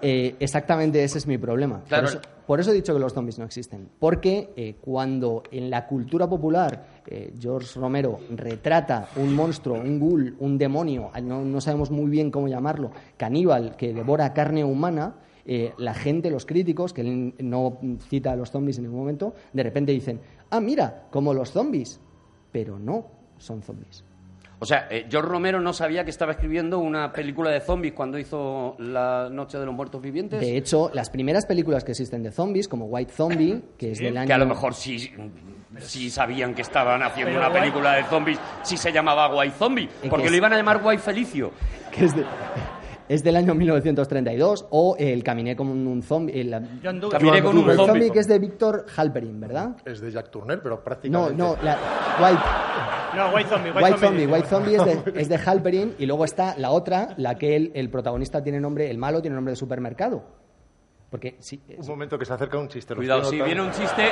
Eh, 0.00 0.36
exactamente 0.40 1.04
ese 1.04 1.18
es 1.18 1.26
mi 1.26 1.36
problema. 1.38 1.80
Claro. 1.88 2.08
Por, 2.08 2.10
eso, 2.10 2.20
por 2.48 2.60
eso 2.60 2.70
he 2.70 2.74
dicho 2.74 2.94
que 2.94 2.98
los 2.98 3.12
zombies 3.12 3.38
no 3.38 3.44
existen. 3.44 3.90
Porque 3.98 4.54
eh, 4.56 4.76
cuando 4.80 5.42
en 5.50 5.68
la 5.68 5.86
cultura 5.86 6.26
popular 6.26 7.02
eh, 7.06 7.34
George 7.38 7.78
Romero 7.78 8.20
retrata 8.30 9.10
un 9.16 9.34
monstruo, 9.34 9.78
un 9.78 10.00
ghoul, 10.00 10.34
un 10.40 10.56
demonio, 10.56 11.10
no, 11.22 11.60
sabemos 11.60 11.90
muy 11.90 12.10
bien 12.10 12.30
cómo 12.30 12.48
llamarlo, 12.48 12.90
caníbal 13.18 13.76
que 13.76 13.92
devora 13.92 14.32
carne 14.32 14.64
humana, 14.64 15.16
eh, 15.44 15.74
la 15.76 15.92
gente, 15.92 16.30
los 16.30 16.46
críticos, 16.46 16.94
que 16.94 17.02
él 17.02 17.34
no 17.38 17.80
cita 18.08 18.32
a 18.32 18.36
los 18.36 18.50
zombies 18.50 18.78
en 18.78 18.84
ningún 18.84 19.00
momento, 19.00 19.34
de 19.52 19.62
repente 19.62 19.92
dicen, 19.92 20.18
ah, 20.48 20.62
mira, 20.62 21.06
como 21.10 21.34
los 21.34 21.50
zombies. 21.50 22.00
Pero 22.50 22.78
no 22.78 23.08
son 23.36 23.60
zombies. 23.60 24.04
O 24.60 24.66
sea, 24.66 24.88
eh, 24.90 25.06
George 25.08 25.28
Romero 25.30 25.60
no 25.60 25.72
sabía 25.72 26.02
que 26.04 26.10
estaba 26.10 26.32
escribiendo 26.32 26.80
una 26.80 27.12
película 27.12 27.50
de 27.50 27.60
zombies 27.60 27.92
cuando 27.94 28.18
hizo 28.18 28.74
La 28.80 29.28
Noche 29.30 29.56
de 29.56 29.64
los 29.64 29.74
Muertos 29.74 30.02
Vivientes. 30.02 30.40
De 30.40 30.56
hecho, 30.56 30.90
las 30.92 31.10
primeras 31.10 31.46
películas 31.46 31.84
que 31.84 31.92
existen 31.92 32.24
de 32.24 32.32
zombies, 32.32 32.66
como 32.66 32.86
White 32.86 33.12
Zombie, 33.12 33.62
que 33.78 33.92
es 33.92 33.98
del 33.98 34.16
año... 34.16 34.26
Que 34.26 34.32
a 34.32 34.38
lo 34.38 34.46
mejor 34.46 34.74
sí, 34.74 35.12
sí 35.78 36.10
sabían 36.10 36.54
que 36.54 36.62
estaban 36.62 37.02
haciendo 37.04 37.34
Pero 37.34 37.46
una 37.48 37.52
película 37.60 37.92
de 37.94 38.04
zombies 38.04 38.38
si 38.64 38.76
se 38.76 38.90
llamaba 38.90 39.32
White 39.32 39.54
Zombie. 39.56 39.88
que 40.02 40.08
Porque 40.08 40.24
es- 40.26 40.30
lo 40.32 40.36
iban 40.36 40.52
a 40.52 40.56
llamar 40.56 40.80
White 40.82 41.02
Felicio. 41.02 41.52
que 41.92 42.04
es, 42.06 42.16
de- 42.16 42.24
es 43.08 43.22
del 43.24 43.36
año 43.36 43.54
1932, 43.54 44.66
o 44.70 44.96
El 44.98 45.22
Caminé 45.22 45.56
como 45.56 45.72
un 45.72 46.02
zombie. 46.02 46.40
El. 46.40 46.50
Caminé 47.10 47.42
con 47.42 47.56
un 47.58 47.64
zombie. 47.64 47.86
Zombie, 47.86 48.10
que 48.10 48.18
es 48.20 48.26
de 48.28 48.38
Víctor 48.38 48.86
Halperin, 48.96 49.40
¿verdad? 49.40 49.76
Es 49.84 50.00
de 50.00 50.10
Jack 50.10 50.30
Turner, 50.30 50.60
pero 50.62 50.76
No, 50.76 50.82
prácticamente. 50.84 51.34
no, 51.36 51.56
la, 51.62 51.76
White, 52.20 52.42
No, 53.16 53.30
White 53.34 53.48
Zombie. 53.48 53.70
White, 53.70 53.84
White 53.84 53.98
Zombie. 53.98 54.26
White 54.26 54.46
Zombie 54.48 54.74
es 54.76 54.84
de, 54.84 55.12
es 55.20 55.28
de 55.28 55.36
Halperin, 55.36 55.94
y 55.98 56.06
luego 56.06 56.24
está 56.24 56.56
la 56.58 56.70
otra, 56.70 57.14
la 57.16 57.36
que 57.36 57.56
el, 57.56 57.72
el 57.74 57.90
protagonista 57.90 58.42
tiene 58.42 58.60
nombre, 58.60 58.90
el 58.90 58.98
malo 58.98 59.20
tiene 59.20 59.34
nombre 59.34 59.52
de 59.52 59.56
supermercado. 59.56 60.24
Porque 61.10 61.36
sí, 61.40 61.58
Un 61.78 61.86
momento 61.86 62.18
que 62.18 62.26
se 62.26 62.34
acerca 62.34 62.58
un 62.58 62.68
chiste. 62.68 62.94
Cuidado, 62.94 63.24
si 63.24 63.40
viene 63.40 63.62
un 63.62 63.72
chiste, 63.72 64.10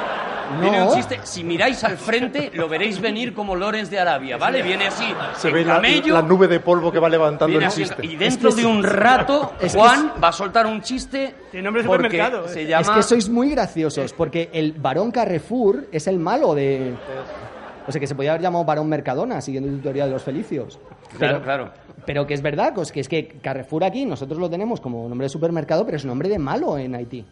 No. 0.55 0.61
viene 0.63 0.83
un 0.83 0.95
chiste, 0.95 1.21
si 1.25 1.45
miráis 1.45 1.85
al 1.85 1.99
frente 1.99 2.51
lo 2.55 2.71
veréis 2.71 3.01
venir 3.03 3.35
como 3.35 3.55
Lorenz 3.55 3.91
de 3.91 3.99
Arabia, 3.99 4.39
¿vale? 4.39 4.63
Viene 4.63 4.87
así, 4.87 5.05
Se 5.37 5.51
ve 5.51 5.63
la, 5.63 5.75
camello, 5.75 6.15
la 6.15 6.23
nube 6.23 6.49
de 6.49 6.59
polvo 6.61 6.91
que 6.91 6.99
va 6.99 7.11
levantando 7.11 7.59
el 7.59 7.65
así, 7.65 7.83
chiste. 7.83 8.07
y 8.07 8.17
dentro 8.17 8.49
Es 8.49 8.55
que 8.55 8.63
de 8.63 8.67
un 8.67 8.83
rato 8.83 9.53
es 9.61 9.75
Juan 9.75 10.13
va 10.23 10.29
a 10.29 10.33
soltar 10.33 10.65
un 10.67 10.81
chiste 10.81 11.35
nombre 11.53 11.83
de 11.83 11.89
porque 11.89 12.07
supermercado, 12.09 12.49
se 12.49 12.63
eh. 12.63 12.67
llama 12.67 12.81
Es 12.81 12.91
que 12.91 13.03
sois 13.03 13.29
muy 13.29 13.51
graciosos, 13.51 14.15
porque 14.15 14.49
el 14.55 14.73
varón 14.73 15.11
Carrefour 15.11 15.89
es 15.93 16.07
el 16.07 16.19
malo 16.19 16.55
de... 16.55 16.95
O 17.89 17.93
sea, 17.93 18.01
que 18.01 18.07
se 18.07 18.15
podía 18.17 18.31
haber 18.31 18.43
llamado 18.43 18.65
varón 18.65 18.89
Mercadona, 18.89 19.41
siguiendo 19.41 19.71
tu 19.71 19.79
teoría 19.81 20.07
de 20.07 20.11
los 20.13 20.23
felicios. 20.23 20.81
Claro, 21.19 21.41
claro. 21.43 21.71
Pero 22.07 22.27
que 22.27 22.35
es 22.35 22.43
verdad, 22.43 22.73
pues 22.75 22.93
que 22.93 23.01
es 23.01 23.09
que 23.09 23.27
Carrefour 23.43 23.85
aquí 23.85 24.05
nosotros 24.07 24.39
lo 24.39 24.49
tenemos 24.49 24.81
como 24.81 25.09
nombre 25.09 25.27
de 25.27 25.29
supermercado, 25.31 25.85
pero 25.85 25.97
es 25.97 26.05
nombre 26.05 26.29
de 26.29 26.39
malo 26.39 26.79
en 26.79 26.95
Haití. 26.95 27.25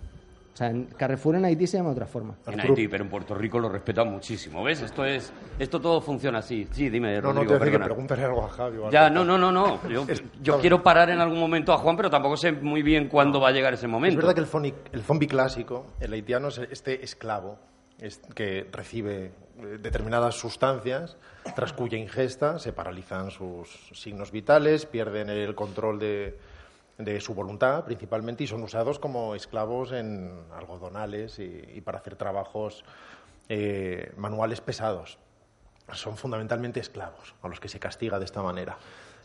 O 0.52 0.56
sea, 0.56 0.68
en 0.70 0.84
Carrefour 0.84 1.34
en 1.34 1.44
Haití 1.44 1.66
se 1.66 1.78
llama 1.78 1.88
de 1.90 1.94
otra 1.94 2.06
forma. 2.06 2.36
En 2.46 2.60
Haití, 2.60 2.86
pero 2.86 3.02
en 3.02 3.10
Puerto 3.10 3.34
Rico 3.34 3.58
lo 3.58 3.68
respetan 3.68 4.08
muchísimo, 4.08 4.62
¿ves? 4.62 4.82
Esto 4.82 5.04
es 5.04 5.32
esto 5.58 5.80
todo 5.80 6.00
funciona 6.00 6.38
así. 6.38 6.68
Sí, 6.70 6.90
dime, 6.90 7.16
No, 7.20 7.32
no, 7.32 7.40
Rodrigo, 7.42 7.56
te 7.58 7.62
hace 7.62 7.70
que 7.72 7.78
pregúntale 7.80 8.24
algo 8.24 8.44
a 8.44 8.48
Javi. 8.48 8.78
Ya, 8.92 9.10
no, 9.10 9.24
no, 9.24 9.36
no, 9.36 9.50
no. 9.50 9.80
Yo, 9.88 10.06
yo 10.42 10.60
quiero 10.60 10.80
parar 10.82 11.10
en 11.10 11.18
algún 11.20 11.40
momento 11.40 11.72
a 11.72 11.78
Juan, 11.78 11.96
pero 11.96 12.08
tampoco 12.08 12.36
sé 12.36 12.52
muy 12.52 12.82
bien 12.82 13.08
cuándo 13.08 13.40
va 13.40 13.48
a 13.48 13.52
llegar 13.52 13.74
ese 13.74 13.88
momento. 13.88 14.20
Es 14.20 14.24
verdad 14.26 14.34
que 14.34 14.68
el, 14.68 14.74
el 14.92 15.02
zombie 15.02 15.26
clásico, 15.28 15.86
el 15.98 16.12
haitiano, 16.12 16.48
es 16.48 16.58
este 16.70 17.02
esclavo 17.04 17.58
es- 18.00 18.20
que 18.36 18.68
recibe 18.72 19.32
determinadas 19.80 20.34
sustancias, 20.36 21.16
tras 21.54 21.72
cuya 21.72 21.98
ingesta 21.98 22.58
se 22.58 22.72
paralizan 22.72 23.30
sus 23.30 23.68
signos 23.92 24.30
vitales, 24.30 24.86
pierden 24.86 25.30
el 25.30 25.54
control 25.54 25.98
de, 25.98 26.38
de 26.98 27.20
su 27.20 27.34
voluntad 27.34 27.84
principalmente 27.84 28.44
y 28.44 28.46
son 28.46 28.62
usados 28.62 28.98
como 28.98 29.34
esclavos 29.34 29.92
en 29.92 30.44
algodonales 30.54 31.38
y, 31.38 31.80
para 31.80 31.98
hacer 31.98 32.16
trabajos 32.16 32.84
eh, 33.48 34.12
manuales 34.16 34.60
pesados. 34.60 35.18
son 35.92 36.16
fundamentalmente 36.16 36.80
esclavos 36.80 37.34
a 37.42 37.48
los 37.48 37.60
que 37.60 37.68
se 37.68 37.78
castiga 37.78 38.18
de 38.18 38.24
esta 38.24 38.42
manera. 38.42 38.78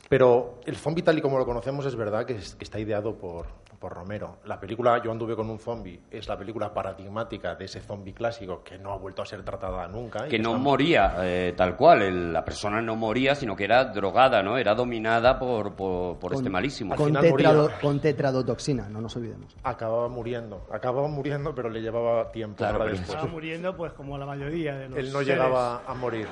Pero 0.10 0.60
el 0.66 0.76
zombie 0.76 1.04
tal 1.04 1.18
y 1.18 1.22
como 1.22 1.38
lo 1.38 1.46
conocemos 1.46 1.86
es 1.86 1.96
verdad 1.96 2.26
que 2.26 2.36
está 2.36 2.80
ideado 2.80 3.16
por, 3.16 3.48
por 3.80 3.94
Romero. 3.94 4.38
La 4.46 4.60
película 4.60 5.02
Yo 5.04 5.12
anduve 5.12 5.36
con 5.36 5.50
un 5.50 5.58
zombie 5.60 6.00
es 6.12 6.28
la 6.28 6.38
película 6.38 6.74
paradigmática 6.74 7.56
de 7.56 7.66
ese 7.66 7.80
zombie 7.80 8.14
clásico 8.14 8.62
que 8.64 8.78
no 8.78 8.92
ha 8.92 8.98
vuelto 8.98 9.22
a 9.22 9.26
ser 9.26 9.44
tratada 9.44 9.88
nunca. 9.88 10.28
Que 10.28 10.38
no 10.38 10.50
está- 10.52 10.62
moría 10.62 11.14
eh, 11.22 11.54
tal 11.56 11.76
cual, 11.78 12.02
el- 12.02 12.34
la 12.34 12.44
persona 12.44 12.82
no 12.82 12.96
moría, 12.96 13.36
sino 13.36 13.56
que 13.56 13.64
era 13.64 13.86
drogada, 13.86 14.44
¿no? 14.44 14.58
Era 14.58 14.76
dominada 14.76 15.40
por, 15.40 15.76
por, 15.76 16.20
por 16.20 16.34
este 16.34 16.50
malísimo. 16.50 16.96
Con, 16.96 17.08
final 17.08 17.24
tetrado- 17.24 17.62
moría. 17.64 17.80
con 17.80 18.00
tetradotoxina, 18.00 18.90
no 18.90 19.02
nos 19.02 19.16
olvidemos. 19.16 19.56
Acababa 19.64 20.08
muriendo. 20.10 20.68
Acababa 20.72 21.08
muriendo, 21.08 21.56
pero 21.56 21.70
le 21.70 21.82
llevaba 21.82 22.32
tiempo 22.32 22.58
Claro, 22.58 22.80
para 22.80 22.90
después. 22.92 23.10
Estaba 23.10 23.32
muriendo, 23.32 23.76
pues 23.78 23.94
como 23.94 24.18
la 24.18 24.26
mayoría 24.26 24.76
de 24.76 24.90
los 24.90 24.98
Él 25.00 25.06
no 25.14 25.20
seres. 25.20 25.28
llegaba 25.28 25.84
a 25.88 25.94
morir. 25.94 26.28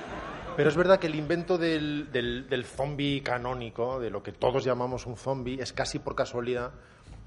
Pero 0.57 0.69
es 0.69 0.75
verdad 0.75 0.97
que 0.99 1.05
el 1.07 1.13
invento 1.15 1.57
del, 1.59 2.11
del, 2.11 2.49
del 2.49 2.65
zombie 2.65 3.21
canónico, 3.21 3.99
de 3.99 4.09
lo 4.09 4.23
que 4.23 4.31
todos 4.31 4.63
llamamos 4.63 5.05
un 5.05 5.15
zombie, 5.15 5.61
es 5.61 5.71
casi 5.71 5.99
por 5.99 6.15
casualidad 6.15 6.71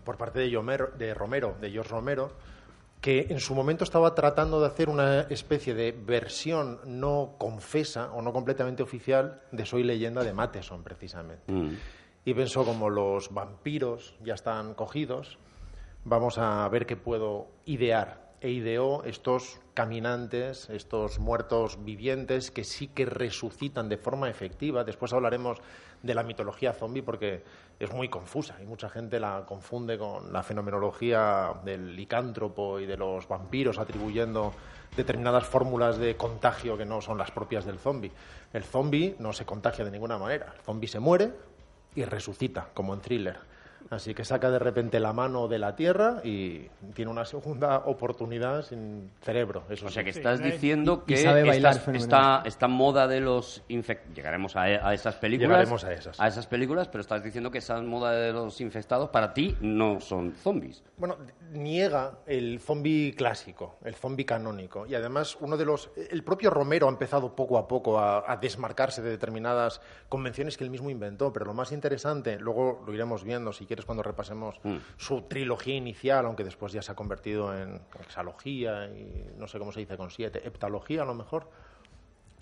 por 0.05 0.17
parte 0.17 0.39
de, 0.41 0.51
Yomero- 0.51 0.93
de 0.97 1.15
Romero, 1.15 1.57
de 1.61 1.71
George 1.71 1.91
Romero, 1.91 2.33
que 3.01 3.29
en 3.31 3.41
su 3.41 3.55
momento 3.55 3.85
estaba 3.85 4.15
tratando 4.15 4.61
de 4.61 4.67
hacer 4.67 4.89
una 4.91 5.23
especie 5.23 5.75
de 5.75 5.93
versión 5.93 6.81
no 6.85 7.37
confesa 7.39 8.13
o 8.13 8.21
no 8.21 8.33
completamente 8.33 8.83
oficial 8.83 9.41
de 9.53 9.65
Soy 9.65 9.83
leyenda 9.85 10.23
de 10.23 10.35
Matheson, 10.35 10.83
precisamente. 10.83 11.51
Mm. 11.51 11.71
Y 12.27 12.35
pensó, 12.35 12.65
como 12.65 12.91
los 12.91 13.33
vampiros 13.33 14.15
ya 14.23 14.35
están 14.35 14.75
cogidos, 14.75 15.39
vamos 16.05 16.37
a 16.37 16.69
ver 16.69 16.85
qué 16.85 16.97
puedo 16.97 17.49
idear. 17.65 18.29
E 18.43 18.51
ideó 18.51 19.05
estos 19.05 19.61
caminantes, 19.75 20.71
estos 20.71 21.19
muertos 21.19 21.83
vivientes 21.85 22.51
que 22.51 22.65
sí 22.65 22.89
que 22.89 23.05
resucitan 23.05 23.89
de 23.91 23.99
forma 23.99 24.31
efectiva. 24.31 24.83
Después 24.85 25.13
hablaremos 25.13 25.59
de 26.03 26.15
la 26.15 26.23
mitología 26.23 26.73
zombie 26.73 27.03
porque 27.03 27.45
es 27.81 27.93
muy 27.95 28.11
confusa 28.11 28.57
y 28.63 28.67
mucha 28.67 28.91
gente 28.91 29.19
la 29.19 29.45
confunde 29.47 29.97
con 29.97 30.31
la 30.33 30.43
fenomenología 30.43 31.55
del 31.65 31.97
licántropo 31.97 32.79
y 32.79 32.85
de 32.85 32.99
los 32.99 33.27
vampiros 33.27 33.79
atribuyendo 33.79 34.53
determinadas 34.95 35.47
fórmulas 35.47 35.97
de 35.97 36.15
contagio 36.15 36.77
que 36.77 36.85
no 36.85 37.01
son 37.01 37.17
las 37.17 37.31
propias 37.31 37.65
del 37.65 37.79
zombie. 37.79 38.13
El 38.53 38.65
zombie 38.65 39.17
no 39.19 39.33
se 39.33 39.47
contagia 39.47 39.83
de 39.83 39.91
ninguna 39.91 40.19
manera. 40.19 40.53
El 40.55 40.61
zombie 40.61 40.89
se 40.89 41.01
muere 41.01 41.33
y 41.95 42.05
resucita, 42.05 42.69
como 42.75 42.93
en 42.93 43.01
thriller. 43.01 43.39
Así 43.89 44.15
que 44.15 44.25
saca 44.25 44.51
de 44.51 44.59
repente 44.59 45.01
la 45.01 45.13
mano 45.13 45.49
de 45.49 45.59
la 45.59 45.75
tierra 45.75 46.21
y 46.23 46.69
tiene 46.95 47.11
una 47.11 47.25
segunda 47.25 47.79
oportunidad 47.87 48.63
sin 48.63 49.11
cerebro. 49.21 49.65
Eso 49.69 49.87
O 49.87 49.91
sea 49.91 50.05
que 50.05 50.11
estás 50.11 50.39
Sí, 50.39 50.45
¿no? 50.45 50.51
diciendo 50.51 51.05
que 51.05 51.25
bailar 51.25 51.77
esta, 51.77 51.93
esta, 51.93 52.43
esta 52.45 52.69
moda 52.69 53.09
de 53.09 53.21
los 53.21 53.63
infectados... 53.69 54.15
Llegaremos 54.15 54.57
a, 54.57 54.63
a 54.63 54.95
esas 54.95 55.17
películas. 55.17 55.51
Llegaremos 55.51 55.85
a 55.85 55.93
esas. 55.93 56.21
A 56.21 56.29
esas 56.29 56.47
películas, 56.47 56.89
pero 56.89 57.01
estás 57.03 57.23
diciendo 57.23 57.51
que 57.51 57.59
esa 57.59 57.81
moda 57.81 58.13
de 58.13 58.33
los 58.33 58.61
infectados 58.61 59.11
para 59.11 59.33
ti 59.35 59.57
no 59.61 60.01
son 60.01 60.33
zombies. 60.35 60.83
Bueno, 60.97 61.17
niega 61.53 62.19
el 62.27 62.61
zombie 62.61 63.15
clásico, 63.15 63.77
el 63.85 63.95
zombie 63.95 64.25
canónico. 64.25 64.87
Y 64.87 64.95
además, 64.95 65.37
uno 65.41 65.57
de 65.57 65.65
los. 65.65 65.91
El 66.11 66.23
propio 66.23 66.51
Romero 66.51 66.87
ha 66.87 66.91
empezado 66.91 67.35
poco 67.35 67.59
a 67.59 67.67
poco 67.67 67.99
a, 67.99 68.31
a 68.31 68.37
desmarcarse 68.37 69.03
de 69.03 69.11
determinadas 69.11 69.81
convenciones 70.09 70.57
que 70.57 70.65
él 70.65 70.71
mismo 70.71 70.91
inventó. 70.91 71.33
Pero 71.33 71.47
lo 71.47 71.55
más 71.55 71.73
interesante, 71.73 72.39
luego 72.39 72.83
lo 72.87 72.93
iremos 72.93 73.25
viendo, 73.25 73.53
si 73.53 73.67
quieres, 73.71 73.85
cuando 73.87 74.03
repasemos 74.03 74.57
Mm. 74.65 74.77
su 74.97 75.23
trilogía 75.23 75.75
inicial, 75.77 76.27
aunque 76.27 76.45
después 76.45 76.73
ya 76.73 76.83
se 76.83 76.93
ha 76.93 76.95
convertido 76.95 77.57
en 77.57 77.81
exalogía 78.01 78.87
y 78.87 79.31
no 79.39 79.47
sé 79.47 79.59
cómo 79.59 79.71
se 79.73 79.81
dice 79.81 79.97
con 79.97 80.11
siete, 80.11 80.41
heptalogía 80.47 81.03
a 81.03 81.05
lo 81.05 81.15
mejor. 81.15 81.49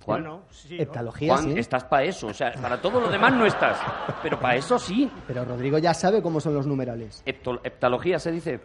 Juan, 0.00 0.22
Bueno, 0.22 0.42
sí, 0.50 0.76
¿no? 0.76 0.82
Heptalogía, 0.84 1.34
Juan, 1.36 1.52
sí. 1.52 1.58
estás 1.58 1.84
para 1.84 2.04
eso. 2.04 2.28
O 2.28 2.32
sea, 2.34 2.52
para 2.52 2.80
todo 2.80 3.00
lo 3.00 3.10
demás 3.10 3.32
no 3.34 3.44
estás. 3.44 3.78
Pero 4.22 4.38
para 4.40 4.56
eso 4.56 4.78
sí. 4.78 5.10
Pero 5.26 5.44
Rodrigo 5.44 5.76
ya 5.78 5.92
sabe 5.92 6.22
cómo 6.22 6.40
son 6.40 6.54
los 6.54 6.66
numerales. 6.66 7.22
Hepto- 7.26 7.60
heptalogía 7.64 8.18
se 8.18 8.30
dice. 8.32 8.60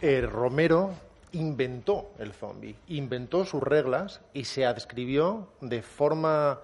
Eh, 0.00 0.22
Romero 0.22 0.90
inventó 1.32 2.12
el 2.18 2.32
zombie, 2.32 2.74
inventó 2.88 3.44
sus 3.44 3.62
reglas 3.62 4.20
y 4.32 4.44
se 4.44 4.64
adscribió 4.66 5.48
de 5.60 5.82
forma 5.82 6.58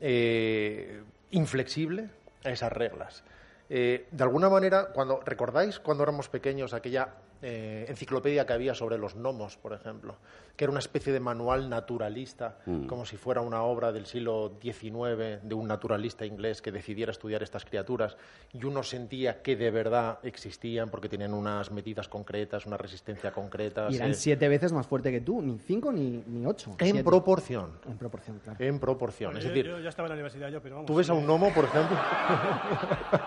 eh, 0.00 1.02
inflexible 1.30 2.10
a 2.44 2.50
esas 2.50 2.72
reglas. 2.72 3.24
Eh, 3.70 4.06
de 4.10 4.22
alguna 4.22 4.48
manera, 4.48 4.88
cuando 4.92 5.20
recordáis 5.24 5.78
cuando 5.78 6.02
éramos 6.02 6.28
pequeños 6.28 6.74
aquella 6.74 7.08
eh, 7.42 7.86
enciclopedia 7.88 8.46
que 8.46 8.52
había 8.52 8.74
sobre 8.74 8.98
los 8.98 9.14
gnomos, 9.14 9.56
por 9.56 9.72
ejemplo, 9.72 10.16
que 10.56 10.64
era 10.64 10.70
una 10.70 10.78
especie 10.80 11.12
de 11.12 11.18
manual 11.20 11.68
naturalista, 11.68 12.58
como 12.86 13.04
si 13.04 13.16
fuera 13.16 13.40
una 13.40 13.62
obra 13.64 13.90
del 13.90 14.06
siglo 14.06 14.56
XIX 14.62 15.42
de 15.42 15.54
un 15.54 15.66
naturalista 15.66 16.24
inglés 16.24 16.62
que 16.62 16.70
decidiera 16.70 17.10
estudiar 17.10 17.42
estas 17.42 17.64
criaturas, 17.64 18.16
y 18.52 18.64
uno 18.64 18.84
sentía 18.84 19.42
que 19.42 19.56
de 19.56 19.70
verdad 19.72 20.20
existían 20.22 20.90
porque 20.90 21.08
tenían 21.08 21.34
unas 21.34 21.72
medidas 21.72 22.08
concretas, 22.08 22.66
una 22.66 22.76
resistencia 22.76 23.32
concreta. 23.32 23.88
Y 23.90 23.96
eran 23.96 24.14
siete 24.14 24.48
veces 24.48 24.72
más 24.72 24.86
fuerte 24.86 25.10
que 25.10 25.20
tú, 25.20 25.42
ni 25.42 25.58
cinco 25.58 25.90
ni, 25.90 26.22
ni 26.26 26.46
ocho. 26.46 26.70
en 26.78 26.86
siete. 26.86 27.02
proporción. 27.04 27.72
En 27.86 27.98
proporción, 27.98 28.38
claro. 28.38 28.64
En 28.64 28.78
proporción. 28.78 29.32
Bueno, 29.32 29.38
es 29.40 29.44
yo, 29.44 29.50
decir, 29.50 29.66
yo 29.66 29.80
ya 29.80 29.88
estaba 29.88 30.06
en 30.06 30.10
la 30.10 30.14
universidad 30.14 30.48
yo, 30.50 30.62
pero 30.62 30.76
vamos. 30.76 30.86
Tú 30.86 30.94
ves 30.94 31.10
a 31.10 31.14
un 31.14 31.26
gnomo, 31.26 31.52
por 31.52 31.64
ejemplo. 31.64 31.96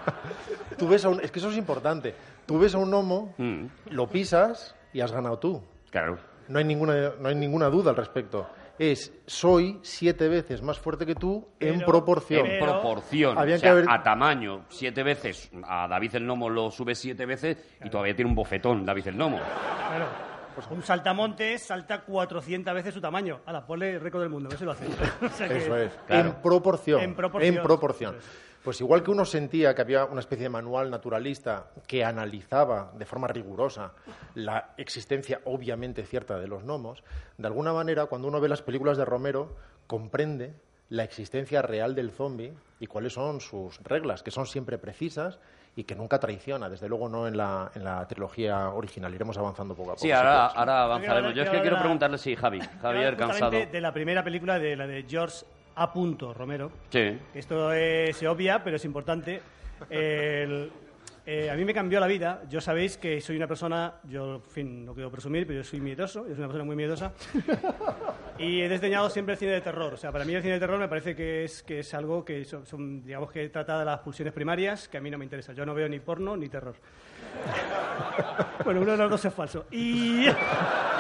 tú 0.78 0.88
ves 0.88 1.04
a 1.06 1.10
un, 1.10 1.20
es 1.22 1.32
que 1.32 1.40
eso 1.40 1.50
es 1.50 1.58
importante. 1.58 2.14
Tú 2.46 2.60
ves 2.60 2.76
a 2.76 2.78
un 2.78 2.90
gnomo, 2.90 3.34
Mm. 3.38 3.66
lo 3.92 4.08
pisas 4.08 4.76
y 4.94 5.02
has 5.02 5.12
ganado 5.12 5.38
tú. 5.40 5.62
Claro. 5.90 6.18
No 6.50 6.60
hay 6.60 6.66
ninguna, 6.66 7.12
no 7.20 7.28
hay 7.30 7.36
ninguna 7.36 7.68
duda 7.70 7.90
al 7.92 7.96
respecto. 7.98 8.48
Es 8.80 9.12
soy 9.26 9.80
siete 9.82 10.28
veces 10.28 10.62
más 10.62 10.78
fuerte 10.78 11.06
que 11.06 11.16
tú 11.16 11.48
en 11.60 11.82
proporción. 11.82 12.46
En 12.46 12.64
proporción. 12.64 13.38
Había 13.38 13.56
o 13.56 13.58
que 13.58 13.62
sea, 13.62 13.72
haber- 13.72 13.86
a 13.90 14.04
tamaño, 14.04 14.66
siete 14.70 15.02
veces. 15.02 15.50
A 15.68 15.88
David 15.88 16.16
el 16.16 16.26
Nomo 16.28 16.48
lo 16.50 16.70
sube 16.70 16.94
siete 16.94 17.26
veces 17.26 17.58
y 17.84 17.90
todavía 17.90 18.16
tiene 18.16 18.30
un 18.30 18.36
bofetón, 18.36 18.86
David 18.86 19.08
el 19.08 19.18
Nomo. 19.18 19.38
Claro. 19.40 20.06
Pues 20.54 20.68
un 20.72 20.82
saltamontes 20.82 21.62
salta 21.64 22.02
400 22.02 22.74
veces 22.74 22.92
su 22.94 23.00
tamaño. 23.02 23.42
Ala, 23.46 23.66
ponle 23.66 23.94
el 23.96 24.02
récord 24.02 24.22
del 24.22 24.30
mundo, 24.32 24.48
a 24.48 24.50
ver 24.50 24.58
si 24.60 24.66
lo 24.66 24.72
hace. 24.72 24.86
O 25.26 25.30
sea 25.30 25.48
que- 25.48 25.58
Eso 25.58 25.76
es. 25.78 25.92
Claro. 26.08 26.30
En 26.30 26.36
proporción. 26.42 27.02
En 27.02 27.16
proporción. 27.16 27.56
En 27.58 27.64
proporción. 27.64 28.16
Pues 28.64 28.82
igual 28.82 29.04
que 29.04 29.12
uno 29.12 29.24
sentía 29.24 29.74
que 29.74 29.82
había 29.82 30.06
una 30.06 30.20
especie 30.20 30.44
de 30.44 30.50
manual 30.50 30.90
naturalista 30.90 31.68
que 31.88 32.04
analizaba 32.04 32.92
de 32.98 33.06
forma 33.06 33.28
rigurosa 33.28 33.94
la 34.36 34.74
existencia 34.78 35.40
obviamente 35.46 36.06
cierta 36.06 36.38
de 36.38 36.48
los 36.48 36.64
gnomos, 36.64 37.04
de 37.38 37.48
alguna 37.48 37.72
manera 37.72 38.08
cuando 38.08 38.28
uno 38.28 38.42
ve 38.42 38.50
las 38.50 38.62
películas 38.62 38.98
de 38.98 39.06
Romero 39.06 39.56
comprende 39.88 40.54
la 40.90 41.04
existencia 41.04 41.62
real 41.62 41.96
del 41.96 42.12
zombie 42.12 42.54
y 42.80 42.88
cuáles 42.88 43.14
son 43.14 43.42
sus 43.42 43.82
reglas, 43.84 44.24
que 44.24 44.32
son 44.32 44.46
siempre 44.46 44.78
precisas 44.78 45.40
y 45.76 45.84
que 45.84 45.96
nunca 45.96 46.20
traiciona, 46.20 46.70
desde 46.70 46.90
luego 46.90 47.08
no 47.08 47.28
en 47.28 47.38
la, 47.38 47.72
en 47.76 47.84
la 47.84 48.08
trilogía 48.08 48.70
original. 48.70 49.14
Iremos 49.14 49.38
avanzando 49.38 49.76
poco 49.76 49.92
a 49.92 49.94
poco. 49.94 50.02
Sí, 50.02 50.08
si 50.08 50.12
ahora, 50.12 50.84
avanzaremos. 50.84 51.36
Yo 51.36 51.44
es 51.44 51.50
que 51.50 51.62
quiero 51.62 51.78
preguntarle, 51.78 52.18
sí, 52.18 52.36
Javi. 52.36 52.60
Javier 52.82 53.16
Cansado. 53.16 53.52
De 53.52 53.82
la 53.82 53.94
primera 53.94 54.24
película, 54.24 54.58
de 54.58 54.76
la 54.76 54.88
de 54.88 55.06
George 55.08 55.46
A. 55.78 56.34
Romero. 56.34 56.72
Sí. 56.90 57.18
Esto 57.34 57.72
eh, 57.74 58.12
se 58.14 58.28
obvia, 58.28 58.64
pero 58.64 58.76
es 58.78 58.86
importante. 58.86 59.42
El- 59.90 60.72
eh, 61.30 61.50
a 61.52 61.56
mí 61.56 61.66
me 61.66 61.74
cambió 61.74 62.00
la 62.00 62.08
vida. 62.08 62.44
Yo 62.50 62.62
sabéis 62.62 62.96
que 62.98 63.20
soy 63.20 63.36
una 63.36 63.48
persona, 63.48 63.96
yo, 64.06 64.36
en 64.36 64.42
fin, 64.44 64.86
no 64.86 64.94
quiero 64.94 65.12
presumir, 65.12 65.46
pero 65.46 65.60
yo 65.60 65.64
soy 65.66 65.82
miedoso, 65.82 66.22
yo 66.22 66.30
soy 66.30 66.38
una 66.38 66.48
persona 66.48 66.64
muy 66.64 66.78
miedosa. 66.78 67.12
y 68.40 68.62
he 68.62 68.70
desdeñado 68.70 69.10
siempre 69.10 69.34
el 69.34 69.38
cine 69.38 69.52
de 69.52 69.60
terror. 69.60 69.94
O 69.94 69.98
sea, 69.98 70.10
para 70.14 70.24
mí 70.24 70.34
el 70.34 70.42
cine 70.42 70.54
de 70.54 70.62
terror 70.62 70.80
me 70.80 70.88
parece 70.88 71.18
que 71.18 71.44
es, 71.44 71.64
que 71.64 71.80
es 71.80 71.94
algo 71.94 72.24
que, 72.24 72.46
son, 72.46 72.66
son, 72.66 73.04
digamos, 73.04 73.30
que 73.30 73.50
trata 73.50 73.78
de 73.78 73.84
las 73.84 74.00
pulsiones 74.00 74.34
primarias, 74.34 74.88
que 74.88 75.00
a 75.00 75.02
mí 75.02 75.12
no 75.12 75.18
me 75.18 75.26
interesa. 75.26 75.52
Yo 75.52 75.66
no 75.66 75.74
veo 75.74 75.90
ni 75.90 76.00
porno 76.00 76.38
ni 76.38 76.48
terror. 76.48 76.76
bueno, 78.64 78.80
uno 78.80 78.92
de 78.94 78.98
los 78.98 79.12
dos 79.12 79.26
es 79.26 79.34
falso. 79.34 79.66
Y... 79.70 80.28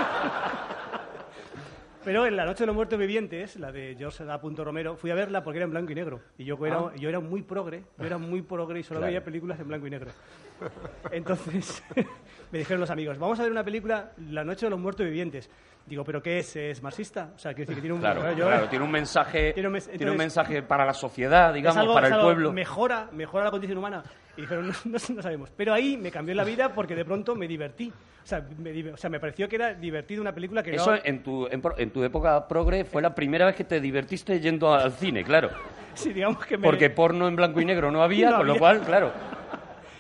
Pero 2.07 2.25
en 2.25 2.37
La 2.37 2.45
Noche 2.45 2.59
de 2.63 2.67
los 2.67 2.75
Muertos 2.75 2.97
Vivientes, 2.97 3.57
la 3.57 3.69
de 3.69 3.93
George 3.99 4.23
A. 4.23 4.37
Romero, 4.37 4.95
fui 4.95 5.11
a 5.11 5.13
verla 5.13 5.43
porque 5.43 5.57
era 5.57 5.65
en 5.65 5.71
blanco 5.71 5.91
y 5.91 5.95
negro. 5.95 6.21
Y 6.37 6.45
yo 6.45 6.57
era, 6.65 6.95
yo 6.95 7.09
era 7.09 7.19
muy 7.19 7.41
progre, 7.41 7.83
yo 7.99 8.05
era 8.05 8.17
muy 8.17 8.41
progre 8.43 8.79
y 8.79 8.83
solo 8.83 9.01
veía 9.01 9.21
películas 9.21 9.59
en 9.59 9.67
blanco 9.67 9.87
y 9.87 9.89
negro. 9.89 10.11
Entonces 11.11 11.83
me 12.51 12.59
dijeron 12.59 12.79
los 12.79 12.89
amigos, 12.89 13.17
vamos 13.19 13.37
a 13.41 13.43
ver 13.43 13.51
una 13.51 13.63
película, 13.65 14.11
La 14.29 14.45
Noche 14.45 14.67
de 14.67 14.69
los 14.69 14.79
Muertos 14.79 15.05
Vivientes. 15.05 15.49
Digo, 15.85 16.05
¿pero 16.05 16.21
qué 16.21 16.39
es? 16.39 16.55
¿Es 16.55 16.81
marxista? 16.81 17.31
O 17.35 17.39
sea, 17.39 17.53
que 17.53 17.65
tiene 17.65 17.91
un... 17.91 17.99
Claro, 17.99 18.31
yo- 18.33 18.45
claro, 18.47 18.69
tiene 18.69 18.85
un 18.85 18.91
mensaje, 18.91 19.51
Tiene 19.51 19.67
un 19.67 19.73
mes- 19.73 19.85
tiene 19.87 20.05
un 20.05 20.11
entonces- 20.11 20.17
mensaje 20.19 20.63
para 20.63 20.85
la 20.85 20.93
sociedad, 20.93 21.53
digamos, 21.53 21.77
algo- 21.77 21.93
para 21.93 22.07
el 22.07 22.21
pueblo. 22.21 22.53
Mejora, 22.53 23.09
mejora 23.11 23.43
la 23.45 23.51
condición 23.51 23.77
humana. 23.79 24.03
Y 24.37 24.41
dijeron, 24.41 24.67
no, 24.67 24.73
no, 24.85 24.97
no 25.15 25.21
sabemos. 25.21 25.51
Pero 25.57 25.73
ahí 25.73 25.97
me 25.97 26.11
cambió 26.11 26.33
la 26.35 26.43
vida 26.43 26.73
porque 26.73 26.95
de 26.95 27.03
pronto 27.03 27.35
me 27.35 27.47
divertí. 27.47 27.91
O 28.23 28.27
sea, 28.27 28.45
me, 28.57 28.91
o 28.91 28.97
sea, 28.97 29.09
me 29.09 29.19
pareció 29.19 29.49
que 29.49 29.55
era 29.55 29.73
divertido 29.73 30.21
una 30.21 30.33
película 30.33 30.61
que 30.61 30.75
Eso 30.75 30.91
no... 30.91 31.01
en 31.03 31.23
tu, 31.23 31.47
en, 31.47 31.61
en 31.77 31.89
tu 31.91 32.03
época 32.03 32.47
progre 32.47 32.85
fue 32.85 33.01
la 33.01 33.15
primera 33.15 33.45
vez 33.45 33.55
que 33.55 33.63
te 33.63 33.81
divertiste 33.81 34.39
yendo 34.39 34.73
al 34.73 34.91
cine, 34.93 35.23
claro. 35.23 35.49
Sí, 35.97 36.13
digamos 36.13 36.45
que 36.45 36.57
me... 36.57 36.63
Porque 36.63 36.91
porno 36.91 37.27
en 37.27 37.35
blanco 37.35 37.59
y 37.59 37.65
negro 37.65 37.89
no 37.89 38.03
había, 38.03 38.29
No 38.31 38.37
con 38.37 38.47
lo 38.47 38.57
cual, 38.57 38.81
claro. 38.81 39.11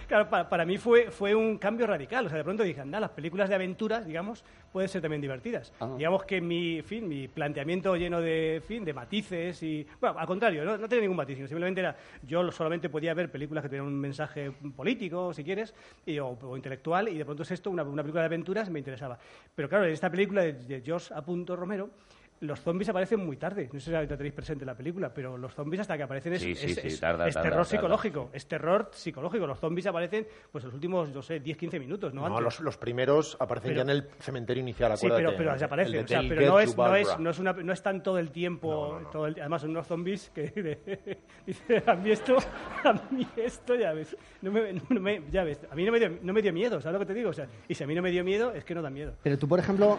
Claro, 0.07 0.29
para, 0.29 0.47
para 0.47 0.65
mí 0.65 0.77
fue, 0.77 1.11
fue 1.11 1.35
un 1.35 1.57
cambio 1.57 1.85
radical. 1.85 2.25
O 2.25 2.29
sea, 2.29 2.37
de 2.37 2.43
pronto 2.45 2.63
dije, 2.63 2.79
anda, 2.79 2.99
las 2.99 3.09
películas 3.09 3.49
de 3.49 3.55
aventuras, 3.55 4.05
digamos, 4.05 4.43
pueden 4.71 4.87
ser 4.87 5.01
también 5.01 5.21
divertidas. 5.21 5.73
Digamos 5.97 6.23
que 6.23 6.39
mi, 6.39 6.81
fin, 6.81 7.07
mi 7.09 7.27
planteamiento 7.27 7.93
lleno 7.97 8.21
de, 8.21 8.61
fin, 8.65 8.85
de 8.85 8.93
matices 8.93 9.61
y... 9.63 9.85
Bueno, 9.99 10.17
al 10.17 10.25
contrario, 10.25 10.63
no, 10.63 10.77
no 10.77 10.87
tenía 10.87 11.01
ningún 11.01 11.17
matiz, 11.17 11.35
sino 11.35 11.47
simplemente 11.47 11.81
era... 11.81 11.95
Yo 12.23 12.49
solamente 12.51 12.87
podía 12.89 13.13
ver 13.13 13.29
películas 13.29 13.63
que 13.63 13.69
tenían 13.69 13.85
un 13.87 13.99
mensaje 13.99 14.51
político, 14.75 15.33
si 15.33 15.43
quieres, 15.43 15.73
y- 16.05 16.19
o, 16.19 16.27
o 16.29 16.55
intelectual, 16.55 17.09
y 17.09 17.17
de 17.17 17.25
pronto 17.25 17.43
es 17.43 17.51
esto, 17.51 17.69
una, 17.69 17.83
una 17.83 18.01
película 18.01 18.21
de 18.21 18.27
aventuras, 18.27 18.69
me 18.69 18.79
interesaba. 18.79 19.19
Pero 19.55 19.67
claro, 19.67 19.85
en 19.85 19.91
esta 19.91 20.09
película 20.09 20.41
de, 20.41 20.53
de 20.53 20.81
George 20.81 21.13
A. 21.13 21.21
Romero... 21.55 21.89
Los 22.39 22.61
zombies 22.61 22.87
aparecen 22.89 23.25
muy 23.25 23.35
tarde. 23.37 23.67
No 23.73 23.79
sé 23.79 23.85
si 23.87 23.91
la 23.91 24.05
tenéis 24.05 24.33
presente 24.33 24.63
en 24.63 24.67
la 24.67 24.75
película, 24.75 25.11
pero 25.11 25.37
los 25.39 25.55
zombies 25.55 25.81
hasta 25.81 25.97
que 25.97 26.03
aparecen 26.03 26.33
es, 26.33 26.41
Sí, 26.43 26.53
sí, 26.53 26.67
es- 26.71 26.75
sí, 26.79 26.87
es- 26.89 26.99
tarda, 26.99 27.27
es 27.27 27.33
tarda, 27.33 27.49
terror 27.49 27.65
tarda. 27.65 27.77
psicológico. 27.77 28.29
Es 28.31 28.47
terror 28.47 28.89
psicológico. 28.93 29.47
Los 29.47 29.59
zombies 29.59 29.87
aparecen 29.87 30.27
pues 30.51 30.63
los 30.63 30.71
últimos, 30.71 31.09
no 31.09 31.23
sé, 31.23 31.41
10-15 31.41 31.79
minutos, 31.79 32.13
¿no? 32.13 32.21
No, 32.21 32.27
Antes. 32.37 32.43
los, 32.43 32.59
los 32.59 32.77
primeros 32.77 33.35
aparecen 33.39 33.69
Pero- 33.71 33.77
ya 33.77 33.81
en 33.81 33.89
el 33.89 34.07
cementerio 34.19 34.61
inicial, 34.61 34.95
Sí, 34.97 35.07
acuérdate. 35.07 35.23
pero, 35.25 35.37
pero 35.37 35.49
El 35.49 35.55
desaparecen. 35.55 35.91
de 35.93 35.99
O 36.03 36.07
sea, 36.07 36.19
pero 36.29 36.41
no 36.47 36.59
es, 36.59 36.77
no, 36.77 36.95
es, 36.95 37.19
no, 37.19 37.29
es 37.31 37.39
una, 37.39 37.53
no 37.53 37.73
están 37.73 38.03
todo 38.03 38.19
el 38.19 38.29
tiempo. 38.29 38.71
No, 38.71 38.93
no, 38.93 38.99
no. 38.99 39.09
todo 39.09 39.25
el- 39.25 39.39
además, 39.39 39.61
son 39.61 39.71
unos 39.71 39.87
zombies 39.87 40.29
que 40.29 40.51
dice, 41.47 41.83
a 41.87 41.95
mí 41.95 42.11
esto, 42.11 42.37
a 42.83 42.93
mí 43.09 43.27
esto, 43.35 43.73
ya 43.73 43.93
ves. 43.93 44.15
No 44.43 44.51
me, 44.51 44.73
no 44.73 44.99
me- 44.99 45.23
ya 45.31 45.43
ves. 45.43 45.59
A 45.71 45.73
mí 45.75 45.83
no 45.85 45.91
me, 45.91 45.99
dio, 45.99 46.09
no 46.21 46.33
me 46.33 46.41
dio 46.43 46.53
miedo, 46.53 46.79
¿sabes 46.81 46.93
lo 46.93 46.99
que 46.99 47.07
te 47.07 47.13
digo? 47.15 47.31
O 47.31 47.33
sea, 47.33 47.47
y 47.67 47.73
si 47.73 47.83
a 47.83 47.87
mí 47.87 47.95
no 47.95 48.03
me 48.03 48.11
dio 48.11 48.23
miedo, 48.23 48.51
es 48.53 48.63
que 48.63 48.75
no 48.75 48.83
da 48.83 48.91
miedo. 48.91 49.15
Pero 49.23 49.39
tú, 49.39 49.47
por 49.47 49.57
ejemplo, 49.57 49.97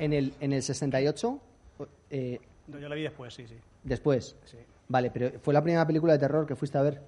en 0.00 0.12
el, 0.12 0.34
en 0.40 0.52
el 0.52 0.62
68, 0.62 1.40
eh, 2.10 2.38
No, 2.68 2.78
yo 2.78 2.88
la 2.88 2.94
vi 2.94 3.02
después, 3.02 3.32
sí, 3.34 3.46
sí. 3.46 3.56
después. 3.82 4.36
sí. 4.44 4.58
Vale, 4.88 5.10
pero 5.10 5.30
¿fue 5.40 5.54
la 5.54 5.62
primera 5.62 5.86
película 5.86 6.12
de 6.12 6.18
terror 6.18 6.46
que 6.46 6.54
fuiste 6.54 6.76
a 6.76 6.82
ver? 6.82 7.00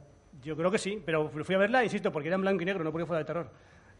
Yo 0.42 0.56
creo 0.56 0.70
que 0.70 0.78
sí, 0.78 1.02
pero 1.04 1.28
fui 1.28 1.54
a 1.54 1.58
verla, 1.58 1.84
insisto, 1.84 2.10
porque 2.12 2.28
era 2.28 2.36
en 2.36 2.42
blanco 2.42 2.62
y 2.62 2.64
negro, 2.64 2.82
no 2.84 2.90
porque 2.92 3.06
fuera 3.06 3.18
de 3.18 3.24
terror. 3.24 3.50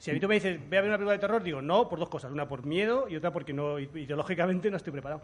Si 0.04 0.10
a 0.10 0.14
mí 0.14 0.20
tú 0.20 0.28
me 0.28 0.34
dices, 0.34 0.60
ve 0.68 0.76
a 0.76 0.82
ver 0.82 0.90
una 0.90 0.98
película 0.98 1.12
de 1.14 1.18
terror, 1.18 1.42
digo, 1.42 1.62
no, 1.62 1.88
por 1.88 1.98
dos 1.98 2.10
cosas. 2.10 2.30
Una 2.30 2.46
por 2.46 2.66
miedo 2.66 3.06
y 3.08 3.16
otra 3.16 3.32
porque 3.32 3.54
no, 3.54 3.78
ideológicamente 3.78 4.70
no 4.70 4.76
estoy 4.76 4.92
preparado. 4.92 5.22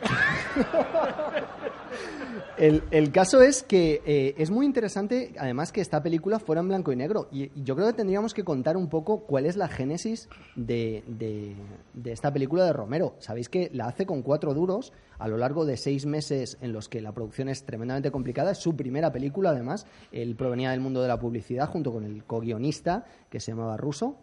El, 2.56 2.82
el 2.90 3.12
caso 3.12 3.42
es 3.42 3.62
que 3.62 4.00
eh, 4.06 4.34
es 4.38 4.50
muy 4.50 4.64
interesante, 4.64 5.34
además, 5.38 5.72
que 5.72 5.80
esta 5.82 6.02
película 6.02 6.38
fuera 6.38 6.60
en 6.62 6.68
blanco 6.68 6.92
y 6.92 6.96
negro. 6.96 7.28
Y, 7.30 7.50
yo 7.62 7.74
creo 7.74 7.88
que 7.88 7.92
tendríamos 7.94 8.32
que 8.32 8.44
contar 8.44 8.76
un 8.76 8.88
poco 8.88 9.20
cuál 9.26 9.44
es 9.46 9.56
la 9.56 9.68
génesis 9.68 10.28
de, 10.56 11.02
de- 11.06 11.54
de 11.92 12.12
esta 12.12 12.32
película 12.32 12.64
de 12.64 12.72
Romero. 12.72 13.14
Sabéis 13.18 13.48
que 13.50 13.68
la 13.74 13.86
hace 13.86 14.06
con 14.06 14.22
cuatro 14.22 14.54
duros 14.54 14.92
a 15.18 15.28
lo 15.28 15.36
largo 15.36 15.64
de 15.66 15.76
seis 15.76 16.06
meses 16.06 16.56
en 16.62 16.72
los 16.72 16.88
que 16.88 17.00
la 17.02 17.12
producción 17.12 17.48
es 17.48 17.64
tremendamente 17.64 18.10
complicada. 18.10 18.52
Es 18.52 18.58
su 18.58 18.74
primera 18.76 19.12
película, 19.12 19.50
además. 19.50 19.86
Él 20.10 20.34
provenía 20.34 20.70
del 20.70 20.80
mundo 20.80 21.02
de 21.02 21.08
la 21.08 21.18
publicidad 21.18 21.68
junto 21.68 21.92
con 21.92 22.04
el 22.04 22.24
co-guionista 22.24 23.04
que 23.28 23.40
se 23.40 23.52
llamaba 23.52 23.76
Russo 23.76 24.16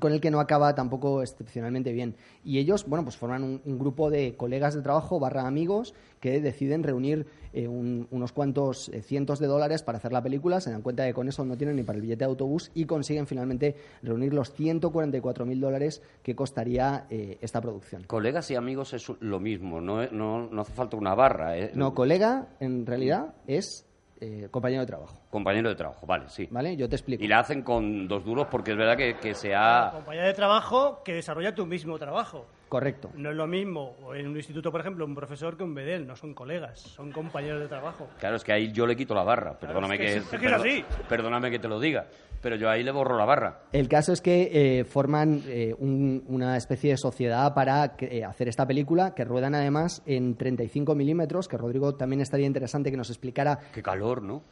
con 0.00 0.12
el 0.12 0.20
que 0.20 0.30
no 0.30 0.40
acaba 0.40 0.74
tampoco 0.74 1.22
excepcionalmente 1.22 1.92
bien. 1.92 2.16
Y 2.44 2.58
ellos, 2.58 2.86
bueno, 2.86 3.04
pues 3.04 3.16
forman 3.16 3.42
un, 3.44 3.62
un 3.64 3.78
grupo 3.78 4.10
de 4.10 4.36
colegas 4.36 4.74
de 4.74 4.82
trabajo 4.82 5.18
barra 5.20 5.46
amigos 5.46 5.94
que 6.20 6.40
deciden 6.40 6.82
reunir 6.82 7.26
eh, 7.52 7.68
un- 7.68 8.06
unos 8.10 8.32
cuantos 8.32 8.88
eh, 8.90 9.00
cientos 9.00 9.38
de 9.38 9.46
dólares 9.46 9.82
para 9.82 9.96
hacer 9.98 10.12
la 10.12 10.22
película, 10.22 10.60
se 10.60 10.70
dan 10.70 10.82
cuenta 10.82 11.04
de 11.04 11.10
que 11.10 11.14
con 11.14 11.28
eso 11.28 11.44
no 11.44 11.56
tienen 11.56 11.76
ni 11.76 11.82
para 11.82 11.96
el 11.96 12.02
billete 12.02 12.18
de 12.20 12.24
autobús 12.26 12.70
y 12.74 12.84
consiguen 12.84 13.26
finalmente 13.26 13.76
reunir 14.02 14.34
los 14.34 14.52
144 14.52 15.46
mil 15.46 15.60
dólares 15.60 16.02
que 16.22 16.34
costaría 16.34 17.06
eh, 17.08 17.38
esta 17.40 17.60
producción. 17.62 18.02
Colegas 18.04 18.50
y 18.50 18.56
amigos 18.56 18.92
es 18.92 19.06
lo 19.20 19.40
mismo, 19.40 19.80
no, 19.80 20.06
no, 20.10 20.50
no 20.50 20.60
hace 20.60 20.72
falta 20.72 20.96
una 20.96 21.14
barra. 21.14 21.56
¿eh? 21.56 21.70
No, 21.74 21.94
colega 21.94 22.48
en 22.60 22.84
realidad 22.84 23.34
es 23.46 23.85
eh, 24.20 24.48
compañero 24.50 24.80
de 24.80 24.86
trabajo, 24.86 25.20
Compañero 25.30 25.68
de 25.68 25.74
trabajo, 25.74 26.06
vale, 26.06 26.28
sí. 26.28 26.48
¿vale? 26.50 26.76
Yo 26.76 26.88
te 26.88 26.96
explico. 26.96 27.22
Y 27.22 27.28
la 27.28 27.40
hacen 27.40 27.62
con 27.62 28.08
dos 28.08 28.24
duros 28.24 28.46
porque 28.50 28.72
es 28.72 28.76
verdad 28.76 28.96
que, 28.96 29.16
que 29.16 29.34
se 29.34 29.54
ha... 29.54 29.90
Compañía 29.92 30.24
de 30.24 30.34
trabajo 30.34 31.02
que 31.04 31.14
desarrolla 31.14 31.54
tu 31.54 31.66
mismo 31.66 31.98
trabajo. 31.98 32.46
Correcto. 32.68 33.10
No 33.14 33.30
es 33.30 33.36
lo 33.36 33.46
mismo 33.46 33.96
en 34.14 34.26
un 34.26 34.36
instituto, 34.36 34.72
por 34.72 34.80
ejemplo, 34.80 35.04
un 35.04 35.14
profesor 35.14 35.56
que 35.56 35.62
un 35.62 35.72
bedel. 35.74 36.04
No 36.06 36.16
son 36.16 36.34
colegas, 36.34 36.80
son 36.80 37.12
compañeros 37.12 37.60
de 37.60 37.68
trabajo. 37.68 38.08
Claro, 38.18 38.34
es 38.36 38.42
que 38.42 38.52
ahí 38.52 38.72
yo 38.72 38.86
le 38.88 38.96
quito 38.96 39.14
la 39.14 39.22
barra. 39.22 39.56
Perdóname 39.58 39.94
es 39.94 40.00
que 40.00 40.06
que, 40.06 40.16
es- 40.16 40.32
es 40.32 40.40
que 40.40 40.46
es 40.46 40.52
así. 40.52 40.84
perdóname 41.08 41.50
que 41.50 41.58
te 41.60 41.68
lo 41.68 41.78
diga. 41.78 42.06
Pero 42.42 42.56
yo 42.56 42.68
ahí 42.68 42.82
le 42.82 42.90
borro 42.90 43.16
la 43.16 43.24
barra. 43.24 43.60
El 43.72 43.88
caso 43.88 44.12
es 44.12 44.20
que 44.20 44.80
eh, 44.80 44.84
forman 44.84 45.42
eh, 45.46 45.74
un- 45.78 46.24
una 46.28 46.56
especie 46.56 46.90
de 46.90 46.96
sociedad 46.96 47.54
para 47.54 47.94
eh, 48.00 48.24
hacer 48.24 48.48
esta 48.48 48.66
película, 48.66 49.14
que 49.14 49.24
ruedan 49.24 49.54
además 49.54 50.02
en 50.04 50.34
35 50.36 50.94
milímetros, 50.96 51.46
que 51.48 51.56
Rodrigo 51.56 51.94
también 51.94 52.20
estaría 52.20 52.46
interesante 52.46 52.90
que 52.90 52.96
nos 52.96 53.10
explicara. 53.10 53.60
Qué 53.72 53.82
calor, 53.82 54.22
¿no? 54.22 54.42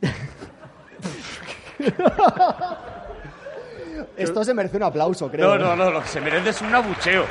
Esto 4.16 4.44
se 4.44 4.54
merece 4.54 4.76
un 4.76 4.82
aplauso, 4.84 5.30
creo. 5.30 5.56
No, 5.56 5.58
no, 5.58 5.76
no, 5.76 5.90
lo 5.90 6.02
que 6.02 6.08
se 6.08 6.20
merece 6.20 6.50
es 6.50 6.60
un 6.62 6.74
abucheo. 6.74 7.22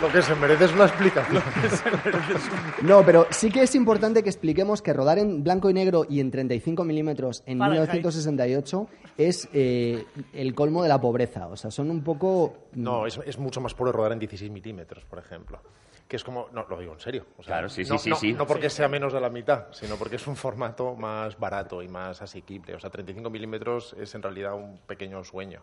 Lo, 0.00 0.06
lo 0.06 0.12
que 0.12 0.22
se 0.22 0.34
merece 0.34 0.64
es 0.66 0.72
una 0.72 0.84
explicación. 0.86 1.42
No, 2.82 3.04
pero 3.04 3.26
sí 3.30 3.50
que 3.50 3.62
es 3.62 3.74
importante 3.74 4.22
que 4.22 4.28
expliquemos 4.28 4.82
que 4.82 4.92
rodar 4.92 5.18
en 5.18 5.42
blanco 5.42 5.70
y 5.70 5.74
negro 5.74 6.04
y 6.08 6.20
en 6.20 6.30
35 6.30 6.84
milímetros 6.84 7.42
en 7.46 7.58
Fahrenheit. 7.58 7.88
1968 7.92 8.88
es 9.16 9.48
eh, 9.52 10.04
el 10.32 10.54
colmo 10.54 10.82
de 10.82 10.88
la 10.88 11.00
pobreza. 11.00 11.46
O 11.46 11.56
sea, 11.56 11.70
son 11.70 11.90
un 11.90 12.02
poco. 12.02 12.54
No, 12.74 13.06
es, 13.06 13.18
es 13.24 13.38
mucho 13.38 13.60
más 13.60 13.74
pobre 13.74 13.92
rodar 13.92 14.12
en 14.12 14.18
16 14.18 14.50
milímetros, 14.50 15.04
por 15.04 15.18
ejemplo. 15.18 15.60
Que 16.06 16.16
es 16.16 16.24
como, 16.24 16.48
no, 16.52 16.66
lo 16.68 16.78
digo 16.78 16.92
en 16.92 17.00
serio. 17.00 17.24
o 17.38 17.42
sea, 17.42 17.54
Claro, 17.54 17.68
sí, 17.70 17.84
sí, 17.84 17.90
no, 17.92 17.98
sí, 17.98 18.10
no- 18.10 18.16
sí. 18.16 18.32
No 18.34 18.46
porque 18.46 18.68
sea 18.68 18.88
menos 18.88 19.12
de 19.12 19.20
la 19.20 19.30
mitad, 19.30 19.66
sino 19.72 19.96
porque 19.96 20.16
es 20.16 20.26
un 20.26 20.36
formato 20.36 20.94
más 20.94 21.38
barato 21.38 21.82
y 21.82 21.88
más 21.88 22.20
asequible. 22.20 22.74
O 22.74 22.80
sea, 22.80 22.90
35 22.90 23.30
milímetros 23.30 23.96
es 23.98 24.14
en 24.14 24.22
realidad 24.22 24.54
un 24.54 24.78
pequeño 24.86 25.24
sueño. 25.24 25.62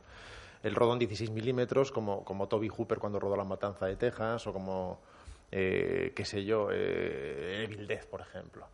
El 0.63 0.75
rodón 0.75 0.99
16 0.99 1.31
milímetros, 1.31 1.91
como, 1.91 2.23
como 2.23 2.47
Toby 2.47 2.69
Hooper 2.69 2.99
cuando 2.99 3.19
rodó 3.19 3.35
La 3.35 3.43
Matanza 3.43 3.85
de 3.87 3.95
Texas, 3.95 4.45
o 4.47 4.53
como, 4.53 4.99
eh, 5.51 6.13
qué 6.15 6.25
sé 6.25 6.45
yo, 6.45 6.69
eh, 6.71 7.63
Evil 7.63 7.87
Death, 7.87 8.05
por 8.05 8.21
ejemplo, 8.21 8.67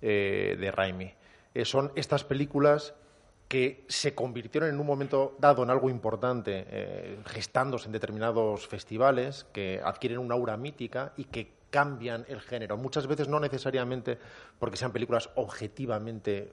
eh, 0.00 0.56
de 0.58 0.70
Raimi. 0.70 1.12
Son 1.64 1.92
estas 1.96 2.24
películas 2.24 2.94
que 3.48 3.84
se 3.88 4.14
convirtieron 4.14 4.70
en 4.70 4.80
un 4.80 4.86
momento 4.86 5.36
dado 5.38 5.62
en 5.62 5.68
algo 5.68 5.90
importante, 5.90 7.18
gestándose 7.26 7.86
en 7.86 7.92
determinados 7.92 8.66
festivales, 8.66 9.44
que 9.52 9.82
adquieren 9.84 10.18
una 10.18 10.34
aura 10.34 10.56
mítica 10.56 11.12
y 11.18 11.24
que 11.24 11.52
cambian 11.68 12.24
el 12.28 12.40
género. 12.40 12.78
Muchas 12.78 13.06
veces 13.06 13.28
no 13.28 13.40
necesariamente 13.40 14.18
porque 14.58 14.78
sean 14.78 14.92
películas 14.92 15.28
objetivamente 15.34 16.52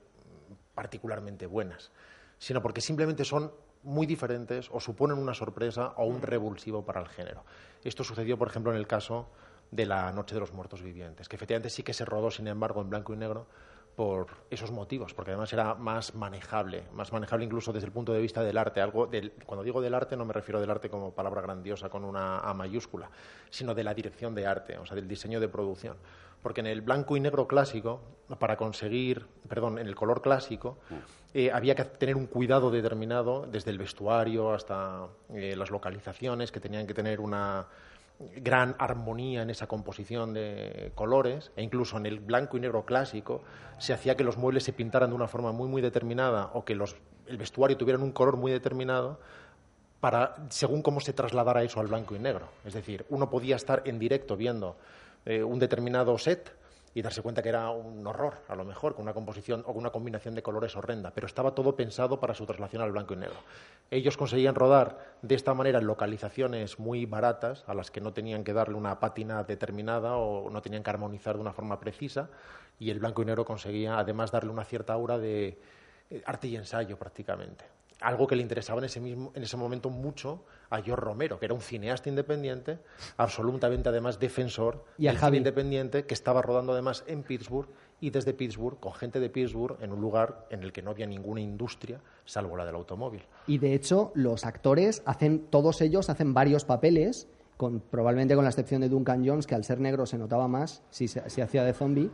particularmente 0.74 1.46
buenas, 1.46 1.92
sino 2.38 2.62
porque 2.62 2.82
simplemente 2.82 3.26
son 3.26 3.52
muy 3.84 4.06
diferentes 4.06 4.70
o 4.72 4.80
suponen 4.80 5.18
una 5.18 5.34
sorpresa 5.34 5.94
o 5.98 6.06
un 6.06 6.22
revulsivo 6.22 6.84
para 6.86 7.02
el 7.02 7.08
género. 7.08 7.44
Esto 7.84 8.04
sucedió, 8.04 8.38
por 8.38 8.48
ejemplo, 8.48 8.72
en 8.72 8.78
el 8.78 8.88
caso 8.88 9.28
de 9.72 9.86
La 9.86 10.12
Noche 10.12 10.36
de 10.36 10.42
los 10.42 10.54
Muertos 10.54 10.82
Vivientes, 10.82 11.30
que 11.30 11.36
efectivamente 11.36 11.70
sí 11.70 11.84
que 11.84 11.94
se 11.94 12.06
rodó, 12.06 12.32
sin 12.32 12.48
embargo, 12.48 12.82
en 12.82 12.90
blanco 12.90 13.14
y 13.14 13.18
negro 13.18 13.48
por 14.00 14.28
esos 14.50 14.72
motivos, 14.72 15.14
porque 15.14 15.32
además 15.32 15.52
era 15.52 15.76
más 15.76 16.16
manejable, 16.16 16.86
más 16.94 17.12
manejable 17.12 17.44
incluso 17.44 17.74
desde 17.74 17.88
el 17.88 17.92
punto 17.92 18.14
de 18.14 18.22
vista 18.22 18.42
del 18.42 18.58
arte. 18.58 18.80
Algo 18.80 19.08
del, 19.08 19.34
cuando 19.46 19.62
digo 19.62 19.82
del 19.82 19.94
arte 19.94 20.16
no 20.16 20.24
me 20.24 20.32
refiero 20.32 20.62
del 20.62 20.70
arte 20.70 20.90
como 20.90 21.12
palabra 21.12 21.42
grandiosa 21.42 21.90
con 21.90 22.06
una 22.06 22.40
A 22.40 22.54
mayúscula, 22.54 23.10
sino 23.50 23.76
de 23.76 23.84
la 23.84 23.94
dirección 23.94 24.34
de 24.34 24.48
arte, 24.48 24.78
o 24.78 24.86
sea, 24.86 24.96
del 24.96 25.06
diseño 25.06 25.42
de 25.42 25.50
producción. 25.50 25.98
Porque 26.42 26.62
en 26.62 26.68
el 26.68 26.80
blanco 26.80 27.18
y 27.18 27.20
negro 27.20 27.46
clásico, 27.46 28.00
para 28.40 28.56
conseguir, 28.56 29.26
perdón, 29.50 29.80
en 29.80 29.88
el 29.88 29.96
color 29.96 30.22
clásico, 30.22 30.78
eh, 31.34 31.52
había 31.52 31.76
que 31.76 31.84
tener 31.84 32.16
un 32.16 32.28
cuidado 32.28 32.72
determinado, 32.72 33.48
desde 33.52 33.72
el 33.72 33.80
vestuario 33.80 34.54
hasta 34.54 35.08
eh, 35.34 35.58
las 35.58 35.72
localizaciones, 35.72 36.54
que 36.54 36.62
tenían 36.62 36.88
que 36.88 36.94
tener 36.94 37.20
una, 37.20 37.68
gran 38.36 38.76
armonía 38.80 39.42
en 39.42 39.50
esa 39.50 39.68
composición 39.68 40.34
de 40.34 40.92
colores 40.96 41.52
e 41.56 41.64
incluso 41.64 41.98
en 41.98 42.06
el 42.06 42.20
blanco 42.20 42.58
y 42.58 42.60
negro 42.60 42.86
clásico 42.86 43.42
se 43.78 43.94
hacía 43.94 44.16
que 44.16 44.26
los 44.26 44.38
muebles 44.38 44.64
se 44.64 44.74
pintaran 44.74 45.10
de 45.10 45.16
una 45.16 45.28
forma 45.28 45.54
muy 45.54 45.70
muy 45.70 45.82
determinada 45.82 46.52
o 46.54 46.66
que 46.66 46.76
los, 46.76 46.98
el 47.28 47.38
vestuario 47.38 47.78
tuvieran 47.78 48.04
un 48.04 48.12
color 48.12 48.36
muy 48.36 48.52
determinado 48.52 49.20
para 50.02 50.36
según 50.50 50.82
cómo 50.82 51.00
se 51.00 51.14
trasladara 51.14 51.64
eso 51.64 51.80
al 51.80 51.88
blanco 51.88 52.16
y 52.16 52.20
negro. 52.20 52.50
Es 52.66 52.74
decir, 52.74 53.06
uno 53.10 53.30
podía 53.30 53.56
estar 53.56 53.84
en 53.86 54.00
directo 54.00 54.36
viendo 54.36 54.76
eh, 55.26 55.44
un 55.44 55.60
determinado 55.60 56.18
set 56.18 56.59
y 56.94 57.02
darse 57.02 57.22
cuenta 57.22 57.42
que 57.42 57.50
era 57.50 57.70
un 57.70 58.06
horror, 58.06 58.40
a 58.48 58.56
lo 58.56 58.66
mejor, 58.66 58.96
con 58.96 59.04
una 59.04 59.14
composición 59.14 59.62
o 59.62 59.74
con 59.74 59.78
una 59.78 59.92
combinación 59.92 60.36
de 60.36 60.42
colores 60.42 60.76
horrenda, 60.76 61.12
pero 61.12 61.28
estaba 61.28 61.54
todo 61.54 61.76
pensado 61.76 62.20
para 62.20 62.34
su 62.34 62.46
traslación 62.46 62.82
al 62.82 62.92
blanco 62.92 63.14
y 63.14 63.18
negro. 63.18 63.38
Ellos 63.92 64.18
conseguían 64.18 64.56
rodar 64.56 65.16
de 65.22 65.36
esta 65.36 65.54
manera 65.54 65.80
en 65.80 65.88
localizaciones 65.88 66.80
muy 66.80 67.06
baratas, 67.06 67.64
a 67.68 67.74
las 67.74 67.92
que 67.92 68.02
no 68.02 68.14
tenían 68.14 68.44
que 68.44 68.54
darle 68.54 68.76
una 68.76 69.00
pátina 69.00 69.44
determinada 69.44 70.18
o 70.18 70.50
no 70.50 70.62
tenían 70.62 70.84
que 70.84 70.90
armonizar 70.90 71.36
de 71.36 71.42
una 71.42 71.54
forma 71.54 71.80
precisa, 71.80 72.30
y 72.80 72.90
el 72.90 73.00
blanco 73.00 73.22
y 73.22 73.26
negro 73.26 73.46
conseguía 73.46 74.00
además 74.00 74.32
darle 74.32 74.52
una 74.52 74.64
cierta 74.64 74.94
aura 74.94 75.18
de 75.18 75.62
eh, 76.10 76.24
arte 76.26 76.48
y 76.48 76.56
ensayo 76.56 76.98
prácticamente. 76.98 77.79
Algo 78.02 78.28
que 78.28 78.36
le 78.36 78.42
interesaba 78.42 78.80
en 78.80 78.86
ese, 78.86 79.00
mismo, 79.02 79.32
en 79.36 79.44
ese 79.44 79.58
momento 79.58 79.90
mucho 79.90 80.46
a 80.70 80.82
George 80.82 81.04
Romero, 81.04 81.38
que 81.38 81.46
era 81.46 81.54
un 81.54 81.60
cineasta 81.62 82.08
independiente, 82.08 82.80
absolutamente 83.18 83.90
además 83.90 84.20
defensor 84.20 84.86
Y 84.98 85.08
a 85.08 85.12
del 85.12 85.20
Javi. 85.20 85.32
cine 85.38 85.38
independiente, 85.50 86.06
que 86.06 86.14
estaba 86.14 86.42
rodando 86.42 86.72
además 86.74 87.04
en 87.08 87.24
Pittsburgh 87.24 87.68
y 88.00 88.12
desde 88.12 88.34
Pittsburgh, 88.34 88.80
con 88.80 88.94
gente 88.94 89.20
de 89.20 89.30
Pittsburgh, 89.30 89.78
en 89.82 89.92
un 89.92 90.00
lugar 90.00 90.48
en 90.50 90.64
el 90.64 90.72
que 90.72 90.82
no 90.82 90.92
había 90.92 91.06
ninguna 91.08 91.42
industria 91.42 92.00
salvo 92.26 92.56
la 92.56 92.66
del 92.66 92.76
automóvil. 92.76 93.24
Y 93.48 93.58
de 93.58 93.74
hecho, 93.74 94.12
los 94.16 94.46
actores 94.46 95.02
hacen, 95.06 95.48
todos 95.50 95.82
ellos 95.82 96.10
hacen 96.10 96.34
varios 96.34 96.64
papeles, 96.64 97.28
con, 97.58 97.82
probablemente 97.82 98.36
con 98.36 98.46
la 98.46 98.50
excepción 98.52 98.80
de 98.80 98.88
Duncan 98.88 99.28
Jones, 99.28 99.46
que 99.46 99.56
al 99.56 99.66
ser 99.66 99.82
negro 99.82 100.06
se 100.06 100.18
notaba 100.18 100.48
más 100.48 100.82
si, 100.90 101.10
se- 101.10 101.30
si 101.30 101.42
hacía 101.42 101.66
de 101.66 101.74
zombie. 101.74 102.10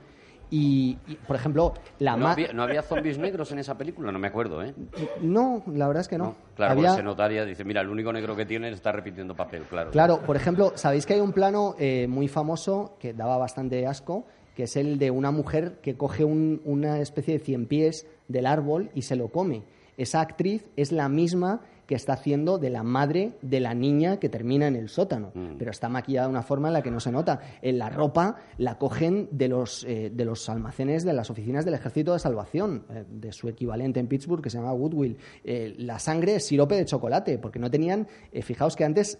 Y, 0.52 0.98
y, 1.08 1.16
por 1.16 1.36
ejemplo, 1.36 1.74
la 2.00 2.16
¿No 2.16 2.28
había, 2.28 2.54
no 2.54 2.64
había 2.64 2.82
zombies 2.84 3.18
negros 3.18 3.52
en 3.52 3.60
esa 3.60 3.78
película? 3.78 4.12
No 4.12 4.20
me 4.20 4.28
acuerdo, 4.28 4.64
¿eh? 4.64 4.74
No, 5.22 5.64
la 5.74 5.88
verdad 5.88 6.02
es 6.02 6.08
que 6.08 6.18
no. 6.18 6.36
Claro, 6.56 6.74
Había- 6.74 6.90
porque 6.90 7.02
se 7.02 7.04
notaría, 7.04 7.46
dice, 7.46 7.64
mira, 7.64 7.82
el 7.82 7.90
único 7.90 8.14
negro 8.14 8.36
que 8.36 8.46
tiene 8.46 8.70
está 8.70 8.92
repitiendo 8.92 9.36
papel, 9.36 9.64
claro. 9.64 9.92
Claro, 9.92 10.20
por 10.22 10.36
ejemplo, 10.36 10.74
¿sabéis 10.76 11.06
que 11.06 11.16
hay 11.16 11.20
un 11.22 11.34
plano 11.34 11.76
eh, 11.80 12.08
muy 12.08 12.28
famoso 12.28 12.96
que 13.00 13.14
daba 13.14 13.38
bastante 13.38 13.86
asco? 13.88 14.26
Que 14.56 14.64
es 14.64 14.76
el 14.78 15.00
de 15.00 15.12
una 15.12 15.32
mujer 15.32 15.80
que 15.82 15.96
coge 15.98 16.24
un- 16.24 16.62
una 16.64 17.00
especie 17.00 17.38
de 17.38 17.44
cien 17.44 17.66
pies 17.66 18.08
del 18.28 18.46
árbol 18.46 18.90
y 18.94 19.02
se 19.02 19.16
lo 19.16 19.28
come. 19.30 19.64
Esa 19.98 20.22
actriz 20.22 20.66
es 20.76 20.92
la 20.92 21.10
misma 21.10 21.62
que 21.86 21.96
está 21.96 22.14
haciendo 22.14 22.58
de 22.58 22.70
la 22.70 22.84
madre 22.84 23.34
de 23.42 23.60
la 23.60 23.74
niña 23.74 24.18
que 24.18 24.30
termina 24.30 24.68
en 24.68 24.76
el 24.76 24.90
sótano, 24.90 25.32
pero 25.58 25.72
está 25.72 25.90
maquillada 25.90 26.28
de 26.28 26.32
una 26.32 26.42
forma 26.42 26.70
en 26.70 26.74
la 26.74 26.82
que 26.82 26.92
no 26.92 27.00
se 27.00 27.12
nota. 27.12 27.40
En 27.62 27.78
la 27.78 27.90
ropa 27.90 28.38
la 28.58 28.78
cogen 28.78 29.30
de 29.32 29.48
los, 29.48 29.84
eh, 29.84 30.12
de 30.14 30.26
los 30.26 30.50
almacenes 30.50 31.04
de 31.04 31.14
las 31.14 31.30
oficinas 31.30 31.66
del 31.66 31.76
Ejército 31.76 32.14
de 32.14 32.20
Salvación, 32.20 32.86
eh, 32.90 33.06
de 33.10 33.32
su 33.32 33.48
equivalente 33.48 34.00
en 34.00 34.08
Pittsburgh 34.08 34.42
que 34.42 34.50
se 34.50 34.58
llama 34.58 34.72
Goodwill. 34.72 35.18
Eh, 35.44 35.76
la 35.78 36.00
sangre 36.00 36.36
es 36.36 36.48
sirope 36.48 36.76
de 36.76 36.86
chocolate, 36.86 37.38
porque 37.38 37.60
no 37.60 37.70
tenían, 37.70 38.08
fijaos 38.42 38.76
que 38.76 38.84
antes, 38.84 39.20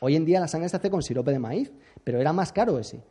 hoy 0.00 0.16
en 0.16 0.24
día 0.24 0.40
la 0.40 0.48
sangre 0.48 0.68
se 0.68 0.76
hace 0.76 0.90
con 0.90 1.02
sirope 1.02 1.32
de 1.32 1.38
maíz, 1.38 1.72
pero 2.04 2.20
era 2.20 2.32
más 2.32 2.52
caro 2.52 2.78
ese. 2.78 3.02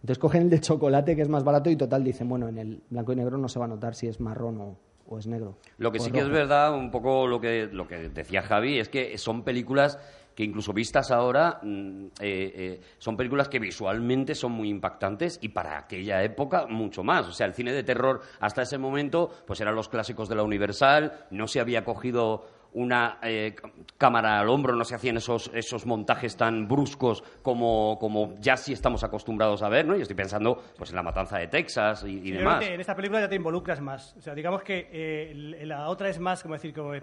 Entonces 0.00 0.18
cogen 0.18 0.42
el 0.42 0.50
de 0.50 0.60
chocolate 0.60 1.16
que 1.16 1.22
es 1.22 1.28
más 1.28 1.42
barato 1.42 1.70
y 1.70 1.76
total 1.76 2.04
dicen, 2.04 2.28
bueno, 2.28 2.48
en 2.48 2.58
el 2.58 2.82
blanco 2.90 3.12
y 3.12 3.16
negro 3.16 3.38
no 3.38 3.48
se 3.48 3.58
va 3.58 3.64
a 3.64 3.68
notar 3.68 3.94
si 3.94 4.06
es 4.06 4.20
marrón 4.20 4.60
o, 4.60 4.76
o 5.08 5.18
es 5.18 5.26
negro. 5.26 5.58
Lo 5.78 5.92
que 5.92 6.00
sí 6.00 6.10
que 6.10 6.20
es 6.20 6.28
verdad, 6.28 6.74
un 6.74 6.90
poco 6.90 7.26
lo 7.26 7.40
que, 7.40 7.68
lo 7.70 7.86
que 7.86 8.08
decía 8.08 8.42
Javi, 8.42 8.78
es 8.78 8.88
que 8.88 9.16
son 9.18 9.42
películas 9.42 9.98
que 10.36 10.44
incluso 10.44 10.72
vistas 10.74 11.10
ahora 11.10 11.58
mm, 11.62 12.06
eh, 12.20 12.52
eh, 12.54 12.80
son 12.98 13.16
películas 13.16 13.48
que 13.48 13.58
visualmente 13.58 14.34
son 14.34 14.52
muy 14.52 14.68
impactantes 14.68 15.38
y 15.40 15.48
para 15.48 15.78
aquella 15.78 16.22
época 16.22 16.66
mucho 16.66 17.02
más. 17.02 17.26
O 17.26 17.32
sea, 17.32 17.46
el 17.46 17.54
cine 17.54 17.72
de 17.72 17.82
terror 17.82 18.20
hasta 18.38 18.62
ese 18.62 18.76
momento 18.76 19.30
pues 19.46 19.60
eran 19.60 19.74
los 19.74 19.88
clásicos 19.88 20.28
de 20.28 20.36
la 20.36 20.42
Universal, 20.42 21.26
no 21.30 21.48
se 21.48 21.58
había 21.58 21.84
cogido 21.84 22.44
una 22.72 23.18
eh, 23.22 23.54
cámara 23.96 24.40
al 24.40 24.48
hombro, 24.48 24.74
no 24.74 24.84
se 24.84 24.94
hacían 24.94 25.16
esos, 25.16 25.50
esos 25.54 25.86
montajes 25.86 26.36
tan 26.36 26.68
bruscos 26.68 27.22
como, 27.42 27.98
como 27.98 28.34
ya 28.40 28.56
sí 28.56 28.72
estamos 28.72 29.02
acostumbrados 29.04 29.62
a 29.62 29.68
ver, 29.68 29.86
¿no? 29.86 29.96
Y 29.96 30.02
estoy 30.02 30.16
pensando 30.16 30.62
pues 30.76 30.90
en 30.90 30.96
La 30.96 31.02
Matanza 31.02 31.38
de 31.38 31.48
Texas 31.48 32.04
y, 32.04 32.18
y 32.18 32.32
Yo 32.32 32.38
demás. 32.38 32.64
en 32.64 32.80
esta 32.80 32.94
película 32.94 33.20
ya 33.20 33.28
te 33.28 33.36
involucras 33.36 33.80
más. 33.80 34.14
O 34.16 34.20
sea, 34.20 34.34
digamos 34.34 34.62
que 34.62 34.88
eh, 34.92 35.62
la 35.64 35.88
otra 35.88 36.08
es 36.08 36.18
más, 36.18 36.42
como 36.42 36.54
decir, 36.54 36.74
como, 36.74 36.94
eh, 36.94 37.02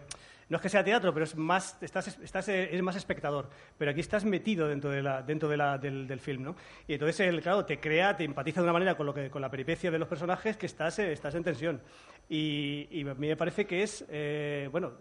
no 0.49 0.57
es 0.57 0.61
que 0.61 0.69
sea 0.69 0.83
teatro, 0.83 1.13
pero 1.13 1.23
es 1.23 1.35
más, 1.35 1.77
estás, 1.81 2.19
estás, 2.19 2.47
eh, 2.49 2.69
es 2.71 2.81
más 2.81 2.95
espectador. 2.95 3.49
Pero 3.77 3.91
aquí 3.91 4.01
estás 4.01 4.25
metido 4.25 4.67
dentro, 4.67 4.89
de 4.91 5.01
la, 5.01 5.21
dentro 5.21 5.49
de 5.49 5.57
la, 5.57 5.77
del, 5.77 6.07
del 6.07 6.19
film, 6.19 6.43
¿no? 6.43 6.55
Y 6.87 6.93
entonces, 6.93 7.21
el, 7.21 7.41
claro, 7.41 7.65
te 7.65 7.79
crea, 7.79 8.15
te 8.15 8.23
empatiza 8.23 8.61
de 8.61 8.65
una 8.65 8.73
manera 8.73 8.95
con, 8.95 9.05
lo 9.05 9.13
que, 9.13 9.29
con 9.29 9.41
la 9.41 9.49
peripecia 9.49 9.89
de 9.89 9.99
los 9.99 10.07
personajes 10.07 10.57
que 10.57 10.65
estás, 10.65 10.99
eh, 10.99 11.11
estás 11.11 11.33
en 11.35 11.43
tensión. 11.43 11.81
Y, 12.29 12.87
y 12.89 13.01
a 13.07 13.13
mí 13.13 13.27
me 13.27 13.35
parece 13.35 13.65
que 13.65 13.83
es, 13.83 14.05
eh, 14.09 14.67
bueno, 14.71 14.93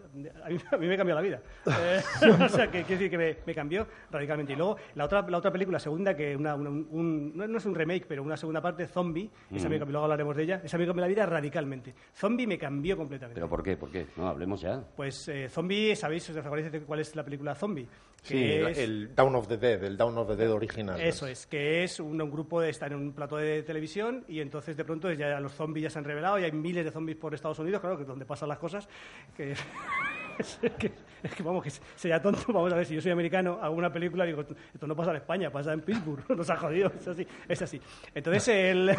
a 0.45 0.49
mí, 0.51 0.59
a 0.71 0.77
mí 0.77 0.87
me 0.87 0.97
cambió 0.97 1.15
la 1.15 1.21
vida. 1.23 1.41
Eh, 1.67 2.01
o 2.45 2.49
sea, 2.49 2.67
que 2.71 2.83
quiero 2.83 3.01
decir 3.01 3.11
que 3.11 3.19
me, 3.19 3.37
me 3.47 3.55
cambió 3.55 3.87
radicalmente. 4.11 4.53
Y 4.53 4.57
luego, 4.57 4.77
la 4.97 5.05
otra, 5.05 5.23
la 5.29 5.39
otra 5.39 5.51
película, 5.51 5.79
segunda, 5.79 6.15
que 6.17 6.37
una, 6.37 6.55
una- 6.55 6.69
un- 6.71 7.33
no 7.37 7.47
no 7.49 7.59
es 7.59 7.65
un 7.65 7.75
remake, 7.75 8.07
pero 8.07 8.23
una 8.23 8.37
segunda 8.37 8.61
parte, 8.61 8.87
Zombie, 8.87 9.31
esa 9.55 9.69
me 9.69 9.79
cambió, 9.79 9.93
luego 9.93 10.05
hablaremos 10.05 10.37
de 10.37 10.43
ella, 10.43 10.61
esa 10.65 10.77
me 10.79 10.87
cambió 10.87 11.01
la 11.01 11.09
vida 11.09 11.25
radicalmente. 11.27 11.95
Zombie 12.15 12.47
me 12.47 12.59
cambió 12.59 12.97
completamente. 12.97 13.37
¿Pero 13.41 13.49
por 13.49 13.63
qué? 13.63 13.77
¿Por 13.77 13.91
qué? 13.91 14.07
No, 14.17 14.29
hablemos 14.29 14.61
ya. 14.61 14.83
Pues 14.97 15.27
eh, 15.29 15.49
Zombie, 15.49 15.95
¿sabéis? 15.97 16.29
¿Os 16.31 16.37
acordáis 16.37 16.71
de 16.73 16.81
cuál 16.83 17.01
es 17.01 17.15
la 17.17 17.25
película 17.25 17.55
Zombie? 17.55 17.87
Sí, 18.23 18.53
el, 18.53 18.67
es- 18.69 18.79
el 18.79 19.15
Down 19.17 19.35
of 19.35 19.49
the 19.49 19.57
Dead, 19.59 19.83
el 19.83 19.97
Down 19.97 20.17
of 20.17 20.29
the 20.29 20.37
Dead 20.37 20.51
original. 20.53 21.01
Eso 21.01 21.27
es, 21.27 21.47
que 21.47 21.83
es 21.83 21.99
un, 21.99 22.21
un 22.23 22.31
grupo 22.31 22.61
de 22.61 22.71
está 22.71 22.87
en 22.87 22.95
un 22.95 23.13
plato 23.13 23.37
de 23.37 23.63
televisión 23.65 24.25
y 24.29 24.39
entonces 24.41 24.77
de 24.77 24.85
pronto 24.85 25.11
ya 25.13 25.41
los 25.41 25.53
zombies 25.53 25.83
ya 25.85 25.91
se 25.91 25.99
han 25.99 26.05
revelado 26.05 26.39
y 26.39 26.45
hay 26.45 26.53
miles 26.53 26.85
de 26.85 26.93
zombies 26.93 27.19
por 27.19 27.35
Estados 27.35 27.59
Unidos, 27.59 27.81
claro, 27.81 27.97
que 27.97 28.03
es 28.03 28.09
donde 28.09 28.25
pasan 28.25 28.49
las 28.49 28.59
cosas. 28.59 28.89
Que, 29.37 29.53
es, 29.53 30.61
que, 30.79 30.93
es 31.23 31.35
que, 31.35 31.43
vamos, 31.43 31.63
que 31.63 31.71
sería 31.97 32.21
tonto. 32.21 32.41
Vamos 32.53 32.73
a 32.73 32.77
ver, 32.77 32.87
si 32.87 32.95
yo 32.95 33.01
soy 33.01 33.13
americano, 33.13 33.59
hago 33.63 33.75
una 33.75 33.93
película, 33.93 34.25
digo, 34.25 34.43
esto 34.43 34.87
no 34.87 34.95
pasa 34.97 35.11
en 35.11 35.17
España, 35.19 35.51
pasa 35.51 35.73
en 35.73 35.81
Pittsburgh, 35.83 36.25
nos 36.37 36.49
ha 36.51 36.57
jodido, 36.57 36.93
es 36.99 37.07
así. 37.09 37.27
Es 37.49 37.63
así. 37.63 37.81
Entonces, 38.15 38.49
el. 38.49 38.97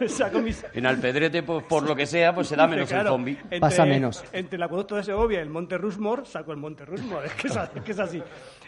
saco 0.08 0.40
mis. 0.40 0.64
En 0.74 0.86
Alpedrete, 0.86 1.42
pues, 1.42 1.64
por 1.64 1.82
lo 1.84 1.94
que 1.96 2.06
sea, 2.06 2.34
pues 2.34 2.48
se 2.48 2.56
da 2.56 2.66
menos 2.66 2.88
Claro, 2.88 3.02
el 3.10 3.12
zombie. 3.14 3.38
entre- 3.42 3.60
Pasa 3.60 3.84
menos. 3.84 4.24
Entre 4.32 4.56
el 4.56 4.62
acueducto 4.62 4.96
de 4.96 5.02
Segovia 5.02 5.38
y 5.38 5.42
el 5.42 5.50
Monte 5.50 5.78
Rushmore, 5.78 6.24
saco 6.24 6.52
el 6.52 6.58
Monte 6.58 6.84
Rushmore. 6.84 7.26
Es 7.26 7.32
que 7.34 7.48
es, 7.48 7.56
así- 7.56 7.78
es 7.78 7.82
que 7.84 7.92
es 7.92 7.98
así. 7.98 8.22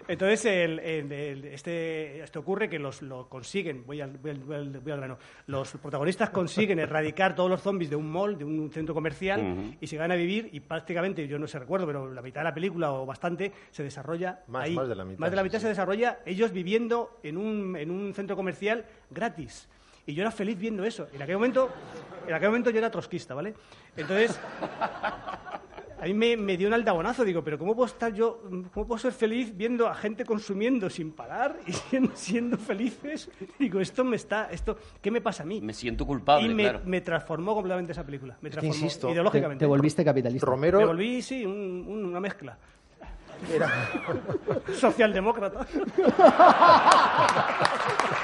Entonces, 0.09 0.45
el- 0.47 0.79
el- 0.79 1.13
el- 1.13 1.45
este, 1.45 2.21
esto 2.23 2.41
ocurre 2.41 2.69
que 2.71 2.79
los, 2.79 3.03
lo 3.03 3.29
consiguen, 3.29 3.85
voy 3.87 4.01
al, 4.01 4.17
voy, 4.17 4.31
al, 4.31 4.39
voy 4.39 4.57
al- 4.57 4.81
voy 4.81 4.93
al 4.93 4.99
grano, 4.99 5.19
los 5.47 5.71
protagonistas 5.73 6.31
consiguen 6.31 6.79
erradicar 6.79 7.35
todos 7.35 7.51
los 7.51 7.61
zombies 7.61 7.91
de 7.91 7.97
un 7.97 8.11
mall, 8.11 8.39
de 8.39 8.45
un 8.45 8.71
centro 8.73 8.95
comercial, 8.95 9.77
y 9.81 9.87
se 9.87 9.99
van 9.99 10.11
a 10.11 10.15
vivir, 10.15 10.49
y 10.53 10.61
prácticamente, 10.61 11.29
yo 11.29 11.39
no 11.39 11.47
sé 11.47 11.59
recuerdo, 11.59 11.87
pero 11.87 12.11
la 12.11 12.23
mitad 12.23 12.41
de 12.41 12.45
la 12.45 12.55
película 12.55 12.91
o 12.93 13.05
bastante, 13.05 13.53
se 13.71 13.83
desarrolla 13.83 14.41
Más- 14.49 14.65
ahí. 14.65 14.75
más 14.75 14.89
de 14.89 14.95
la 14.97 15.05
mitad, 15.05 15.19
Más 15.21 15.31
de 15.31 15.37
la 15.37 15.43
mitad 15.45 15.59
sí. 15.59 15.63
se 15.63 15.69
desarrolla 15.69 16.21
ellos 16.25 16.53
viviendo 16.53 17.21
en 17.23 17.37
un, 17.37 17.77
en 17.77 17.91
un 17.91 18.15
centro 18.15 18.35
comercial 18.35 18.87
gratis. 19.11 19.69
Y 20.07 20.15
yo 20.15 20.23
era 20.23 20.31
feliz 20.31 20.59
viendo 20.59 20.85
eso. 20.85 21.07
En 21.13 21.21
aquel 21.21 21.35
momento, 21.37 21.69
en 22.27 22.33
aquel 22.33 22.49
momento 22.49 22.71
yo 22.71 22.79
era 22.79 22.91
trotskista, 22.91 23.35
¿vale? 23.35 23.53
Entonces, 23.95 24.41
a 26.01 26.05
mí 26.05 26.15
me, 26.15 26.37
me 26.37 26.57
dio 26.57 26.69
un 26.69 26.75
aldabonazo. 26.75 27.25
Digo, 27.25 27.43
pero 27.43 27.59
¿cómo 27.59 27.75
puedo 27.75 27.87
estar 27.87 28.13
yo, 28.13 28.41
cómo 28.73 28.87
puedo 28.87 28.99
ser 28.99 29.13
feliz 29.13 29.57
viendo 29.57 29.89
a 29.89 29.95
gente 29.95 30.25
consumiendo 30.25 30.89
sin 30.91 31.13
parar 31.13 31.57
y 31.67 31.73
siendo, 31.73 32.13
siendo 32.15 32.57
felices? 32.59 33.31
Digo, 33.59 33.81
esto 33.81 34.05
me 34.05 34.17
está, 34.17 34.49
esto, 34.51 34.77
¿qué 35.01 35.11
me 35.11 35.21
pasa 35.21 35.43
a 35.43 35.47
mí? 35.47 35.61
Me 35.61 35.73
siento 35.75 36.07
culpable, 36.07 36.49
y 36.51 36.55
me, 36.55 36.63
claro. 36.65 36.81
me 36.85 37.01
transformó 37.01 37.55
completamente 37.55 37.93
esa 37.93 38.05
película. 38.05 38.37
Me 38.41 38.49
que 38.51 38.55
transformó 38.55 38.85
insisto, 38.85 39.11
ideológicamente. 39.11 39.63
te 39.63 39.67
volviste 39.67 40.05
capitalista. 40.05 40.47
Romero, 40.47 40.79
Me 40.79 40.87
volví, 40.87 41.23
sí, 41.23 41.45
un- 41.45 41.85
un- 41.89 42.05
una 42.07 42.21
mezcla. 42.21 42.57
Socialdemócrata. 44.75 45.65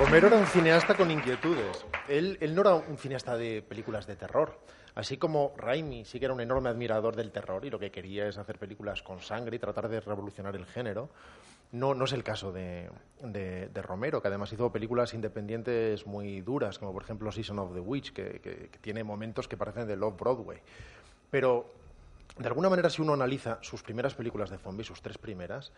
Romero 0.00 0.28
era 0.28 0.36
un 0.38 0.46
cineasta 0.46 0.94
con 0.96 1.10
inquietudes. 1.10 1.84
Él, 2.08 2.38
no 2.54 2.62
era 2.62 2.74
un 2.74 2.96
cineasta 2.96 3.36
de 3.36 3.60
películas 3.60 4.06
de 4.06 4.16
terror. 4.16 4.58
Así 4.94 5.18
como 5.18 5.52
Raimi 5.58 6.06
sí 6.06 6.18
que 6.18 6.24
era 6.24 6.32
un 6.32 6.40
enorme 6.40 6.70
admirador 6.70 7.14
del 7.16 7.30
terror 7.30 7.66
y 7.66 7.70
lo 7.70 7.78
que 7.78 7.90
quería 7.90 8.26
es 8.26 8.38
hacer 8.38 8.58
películas 8.58 9.02
con 9.02 9.20
sangre 9.20 9.56
y 9.56 9.58
tratar 9.58 9.90
de 9.90 10.00
revolucionar 10.00 10.56
el 10.56 10.64
género. 10.64 11.10
No, 11.72 11.94
no 11.94 12.06
es 12.06 12.12
el 12.12 12.24
caso 12.24 12.50
de, 12.50 12.88
Romero, 13.82 14.22
que 14.22 14.28
además 14.28 14.50
hizo 14.54 14.72
películas 14.72 15.12
independientes 15.12 16.06
muy 16.06 16.40
duras, 16.40 16.78
como 16.78 16.94
por 16.94 17.02
ejemplo 17.02 17.30
Season 17.30 17.58
of 17.58 17.74
the 17.74 17.80
Witch, 17.80 18.12
que- 18.14 18.40
que 18.40 18.78
tiene 18.80 19.04
momentos 19.04 19.48
que 19.48 19.58
parecen 19.58 19.86
de 19.86 19.96
Love 19.96 20.16
Broadway. 20.18 20.58
Pero 21.30 21.66
de 22.40 22.48
alguna 22.48 22.70
manera, 22.70 22.88
si 22.88 23.02
uno 23.02 23.12
analiza 23.12 23.58
sus 23.60 23.82
primeras 23.82 24.14
películas 24.14 24.48
de 24.48 24.56
zombie, 24.56 24.82
sus 24.82 25.02
tres 25.02 25.18
primeras, 25.18 25.72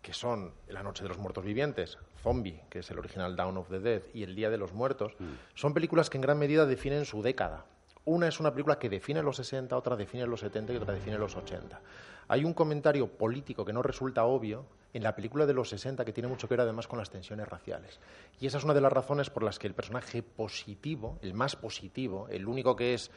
que 0.00 0.12
son 0.12 0.52
La 0.68 0.84
Noche 0.84 1.02
de 1.02 1.08
los 1.08 1.18
Muertos 1.18 1.44
Vivientes, 1.44 1.98
Zombie, 2.22 2.60
que 2.70 2.78
es 2.78 2.90
el 2.92 3.00
original 3.00 3.34
Down 3.34 3.56
of 3.56 3.68
the 3.68 3.80
Dead, 3.80 4.02
y 4.14 4.22
El 4.22 4.36
Día 4.36 4.48
de 4.48 4.56
los 4.56 4.72
Muertos, 4.72 5.16
son 5.54 5.74
películas 5.74 6.10
que 6.10 6.18
en 6.18 6.22
gran 6.22 6.38
medida 6.38 6.66
definen 6.66 7.04
su 7.04 7.20
década. 7.20 7.64
Una 8.04 8.28
es 8.28 8.38
una 8.38 8.52
película 8.52 8.78
que 8.78 8.88
define 8.88 9.24
los 9.24 9.36
60, 9.38 9.76
otra 9.76 9.96
define 9.96 10.24
los 10.26 10.38
70 10.38 10.74
y 10.74 10.76
otra 10.76 10.94
define 10.94 11.18
los 11.18 11.34
80. 11.34 11.80
Hay 12.28 12.44
un 12.44 12.54
comentario 12.54 13.08
político 13.08 13.64
que 13.64 13.72
no 13.72 13.82
resulta 13.82 14.24
obvio 14.24 14.66
en 14.92 15.02
la 15.02 15.16
película 15.16 15.46
de 15.46 15.54
los 15.54 15.70
60 15.70 16.04
que 16.04 16.12
tiene 16.12 16.28
mucho 16.28 16.46
que 16.46 16.52
ver 16.52 16.60
además 16.60 16.86
con 16.86 17.00
las 17.00 17.10
tensiones 17.10 17.48
raciales. 17.48 17.98
Y 18.40 18.46
esa 18.46 18.58
es 18.58 18.64
una 18.64 18.74
de 18.74 18.80
las 18.80 18.92
razones 18.92 19.30
por 19.30 19.42
las 19.42 19.58
que 19.58 19.66
el 19.66 19.74
personaje 19.74 20.22
positivo, 20.22 21.18
el 21.22 21.34
más 21.34 21.56
positivo, 21.56 22.28
el 22.30 22.46
único 22.46 22.76
que 22.76 22.94
es 22.94 23.10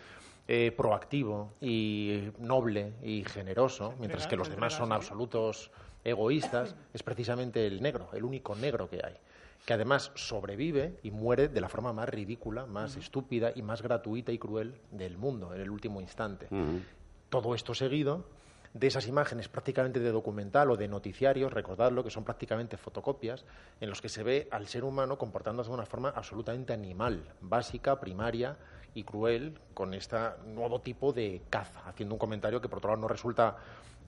eh, 0.49 0.71
proactivo 0.71 1.51
y 1.59 2.29
noble 2.39 2.93
y 3.03 3.23
generoso, 3.25 3.93
mientras 3.99 4.27
que 4.27 4.37
los 4.37 4.49
demás 4.49 4.73
son 4.73 4.93
absolutos 4.93 5.71
egoístas, 6.05 6.75
es 6.93 7.03
precisamente 7.03 7.67
el 7.67 7.81
negro, 7.81 8.07
el 8.13 8.23
único 8.23 8.55
negro 8.55 8.89
que 8.89 9.01
hay, 9.03 9.17
que 9.65 9.73
además 9.73 10.11
sobrevive 10.15 10.99
y 11.03 11.11
muere 11.11 11.49
de 11.49 11.59
la 11.59 11.67
forma 11.67 11.91
más 11.91 12.07
ridícula, 12.07 12.65
más 12.65 12.95
estúpida 12.95 13.51
y 13.53 13.61
más 13.61 13.81
gratuita 13.81 14.31
y 14.31 14.37
cruel 14.37 14.79
del 14.91 15.17
mundo 15.17 15.53
en 15.53 15.59
el 15.59 15.69
último 15.69 15.99
instante. 15.99 16.47
Todo 17.29 17.53
esto 17.53 17.73
seguido 17.73 18.23
de 18.73 18.87
esas 18.87 19.07
imágenes 19.07 19.49
prácticamente 19.49 19.99
de 19.99 20.11
documental 20.11 20.71
o 20.71 20.77
de 20.77 20.87
noticiarios, 20.87 21.51
recordadlo, 21.51 22.05
que 22.05 22.09
son 22.09 22.23
prácticamente 22.23 22.77
fotocopias, 22.77 23.43
en 23.81 23.89
los 23.89 24.01
que 24.01 24.07
se 24.07 24.23
ve 24.23 24.47
al 24.51 24.67
ser 24.67 24.85
humano 24.85 25.17
comportándose 25.17 25.69
de 25.69 25.73
una 25.73 25.85
forma 25.85 26.09
absolutamente 26.09 26.71
animal, 26.71 27.21
básica, 27.41 27.99
primaria 27.99 28.55
y 28.97 29.03
cruel, 29.03 29.59
con 29.73 29.93
este 29.93 30.17
nuevo 30.47 30.81
tipo 30.81 31.13
de 31.13 31.43
caza, 31.49 31.81
haciendo 31.85 32.15
un 32.15 32.19
comentario 32.19 32.59
que 32.59 32.67
por 32.67 32.79
otro 32.79 32.89
lado 32.89 33.01
no 33.01 33.07
resulta 33.07 33.55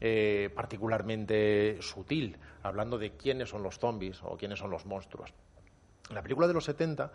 eh, 0.02 0.50
particularmente 0.56 1.78
sutil, 1.82 2.38
hablando 2.64 2.98
de 2.98 3.12
quiénes 3.12 3.50
son 3.50 3.62
los 3.62 3.78
zombies 3.78 4.22
o 4.24 4.36
quiénes 4.36 4.58
son 4.58 4.72
los 4.72 4.88
monstruos. 4.88 5.32
La 6.12 6.24
película 6.24 6.48
de 6.48 6.54
los 6.54 6.66
70 6.66 7.12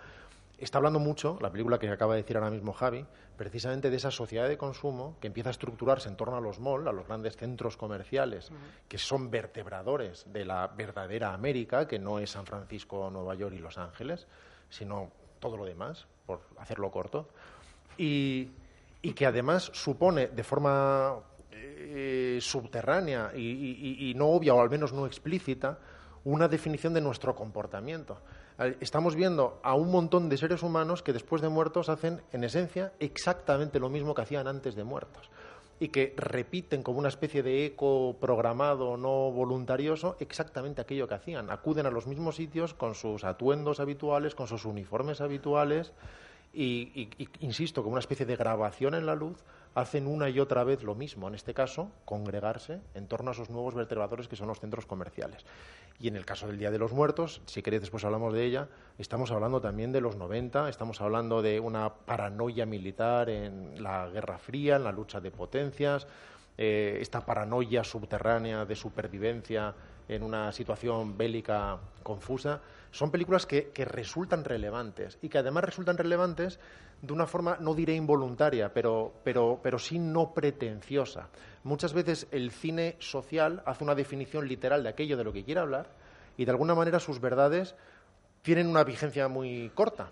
está 0.56 0.78
hablando 0.78 1.00
mucho, 1.00 1.36
la 1.40 1.50
película 1.50 1.80
que 1.80 1.88
acaba 1.88 2.14
de 2.14 2.22
decir 2.22 2.36
ahora 2.36 2.50
mismo 2.50 2.72
Javi, 2.72 3.04
precisamente 3.36 3.90
de 3.90 3.96
esa 3.96 4.12
sociedad 4.12 4.48
de 4.48 4.56
consumo 4.56 5.16
que 5.20 5.26
empieza 5.26 5.50
a 5.50 5.52
estructurarse 5.52 6.08
en 6.08 6.16
torno 6.16 6.36
a 6.36 6.40
los 6.40 6.60
malls, 6.60 6.86
a 6.86 6.92
los 6.92 7.08
grandes 7.08 7.36
centros 7.36 7.76
comerciales, 7.76 8.52
que 8.86 8.98
son 8.98 9.32
vertebradores 9.32 10.32
de 10.32 10.44
la 10.44 10.68
verdadera 10.68 11.34
América, 11.34 11.88
que 11.88 11.98
no 11.98 12.20
es 12.20 12.30
San 12.30 12.46
Francisco, 12.46 13.10
Nueva 13.10 13.34
York 13.34 13.56
y 13.56 13.58
Los 13.58 13.78
Ángeles, 13.78 14.28
sino 14.68 15.10
todo 15.40 15.56
lo 15.56 15.64
demás, 15.64 16.06
por 16.26 16.40
hacerlo 16.56 16.90
corto, 16.90 17.28
y, 17.98 18.50
que 19.14 19.26
además 19.26 19.70
supone 19.74 20.28
de 20.28 20.42
forma 20.44 21.14
eh, 21.52 22.38
subterránea 22.40 23.32
y, 23.34 23.40
y- 23.40 24.10
y 24.10 24.14
no 24.14 24.28
obvia, 24.28 24.54
o 24.54 24.60
al 24.60 24.70
menos 24.70 24.92
no 24.92 25.06
explícita, 25.06 25.78
una 26.24 26.48
definición 26.48 26.94
de 26.94 27.00
nuestro 27.02 27.34
comportamiento. 27.34 28.18
Estamos 28.80 29.14
viendo 29.16 29.60
a 29.62 29.74
un 29.74 29.90
montón 29.90 30.28
de 30.28 30.36
seres 30.38 30.62
humanos 30.62 31.02
que 31.02 31.12
después 31.12 31.42
de 31.42 31.48
muertos 31.48 31.88
hacen, 31.88 32.22
en 32.32 32.44
esencia, 32.44 32.92
exactamente 33.00 33.78
lo 33.80 33.90
mismo 33.90 34.14
que 34.14 34.22
hacían 34.22 34.46
antes 34.46 34.74
de 34.74 34.84
muertos 34.84 35.28
y 35.80 35.88
que 35.88 36.14
repiten 36.16 36.84
como 36.84 37.00
una 37.00 37.08
especie 37.08 37.42
de 37.42 37.66
eco 37.66 38.16
programado 38.20 38.96
no 38.96 39.32
voluntarioso 39.32 40.16
exactamente 40.20 40.80
aquello 40.80 41.08
que 41.08 41.14
hacían. 41.16 41.50
Acuden 41.50 41.86
a 41.86 41.90
los 41.90 42.06
mismos 42.06 42.36
sitios 42.36 42.74
con 42.74 42.94
sus 42.94 43.24
atuendos 43.24 43.80
habituales, 43.80 44.36
con 44.36 44.46
sus 44.46 44.64
uniformes 44.64 45.20
habituales 45.20 45.92
y, 46.54 47.08
y- 47.18 47.28
insisto, 47.40 47.82
como 47.82 47.92
una 47.94 48.00
especie 48.00 48.26
de 48.26 48.36
grabación 48.36 48.94
en 48.94 49.06
la 49.06 49.14
luz, 49.14 49.42
hacen 49.74 50.06
una 50.06 50.28
y 50.28 50.38
otra 50.38 50.62
vez 50.62 50.82
lo 50.84 50.94
mismo, 50.94 51.26
en 51.28 51.34
este 51.34 51.52
caso, 51.52 51.90
congregarse 52.04 52.80
en 52.94 53.08
torno 53.08 53.30
a 53.30 53.32
esos 53.34 53.50
nuevos 53.50 53.74
vertebradores 53.74 54.28
que 54.28 54.36
son 54.36 54.46
los 54.48 54.60
centros 54.60 54.86
comerciales. 54.86 55.44
Y 55.98 56.08
en 56.08 56.16
el 56.16 56.24
caso 56.24 56.46
del 56.46 56.58
Día 56.58 56.70
de 56.70 56.78
los 56.78 56.92
Muertos, 56.92 57.40
si 57.46 57.62
queréis 57.62 57.82
después 57.82 58.04
hablamos 58.04 58.32
de 58.34 58.44
ella, 58.44 58.68
estamos 58.98 59.30
hablando 59.30 59.60
también 59.60 59.92
de 59.92 60.00
los 60.00 60.16
90, 60.16 60.68
estamos 60.68 61.00
hablando 61.00 61.42
de 61.42 61.60
una 61.60 61.92
paranoia 61.92 62.66
militar 62.66 63.30
en 63.30 63.82
la 63.82 64.08
Guerra 64.08 64.38
Fría, 64.38 64.76
en 64.76 64.84
la 64.84 64.92
lucha 64.92 65.20
de 65.20 65.30
potencias, 65.30 66.06
eh, 66.56 66.98
esta 67.00 67.24
paranoia 67.24 67.82
subterránea 67.82 68.64
de 68.64 68.76
supervivencia 68.76 69.74
en 70.08 70.22
una 70.22 70.52
situación 70.52 71.16
bélica 71.16 71.78
confusa, 72.02 72.60
son 72.90 73.10
películas 73.10 73.46
que, 73.46 73.70
que 73.70 73.84
resultan 73.84 74.44
relevantes 74.44 75.18
y 75.22 75.28
que 75.28 75.38
además 75.38 75.64
resultan 75.64 75.96
relevantes 75.96 76.60
de 77.02 77.12
una 77.12 77.26
forma, 77.26 77.56
no 77.60 77.74
diré 77.74 77.94
involuntaria, 77.94 78.72
pero, 78.72 79.12
pero, 79.24 79.60
pero 79.62 79.78
sí 79.78 79.98
no 79.98 80.32
pretenciosa. 80.32 81.28
Muchas 81.64 81.92
veces 81.92 82.26
el 82.30 82.50
cine 82.50 82.96
social 82.98 83.62
hace 83.66 83.84
una 83.84 83.94
definición 83.94 84.48
literal 84.48 84.82
de 84.82 84.88
aquello 84.88 85.16
de 85.16 85.24
lo 85.24 85.32
que 85.32 85.44
quiere 85.44 85.60
hablar 85.60 85.88
y 86.36 86.44
de 86.44 86.50
alguna 86.50 86.74
manera 86.74 87.00
sus 87.00 87.20
verdades 87.20 87.74
tienen 88.42 88.68
una 88.68 88.84
vigencia 88.84 89.28
muy 89.28 89.70
corta. 89.74 90.10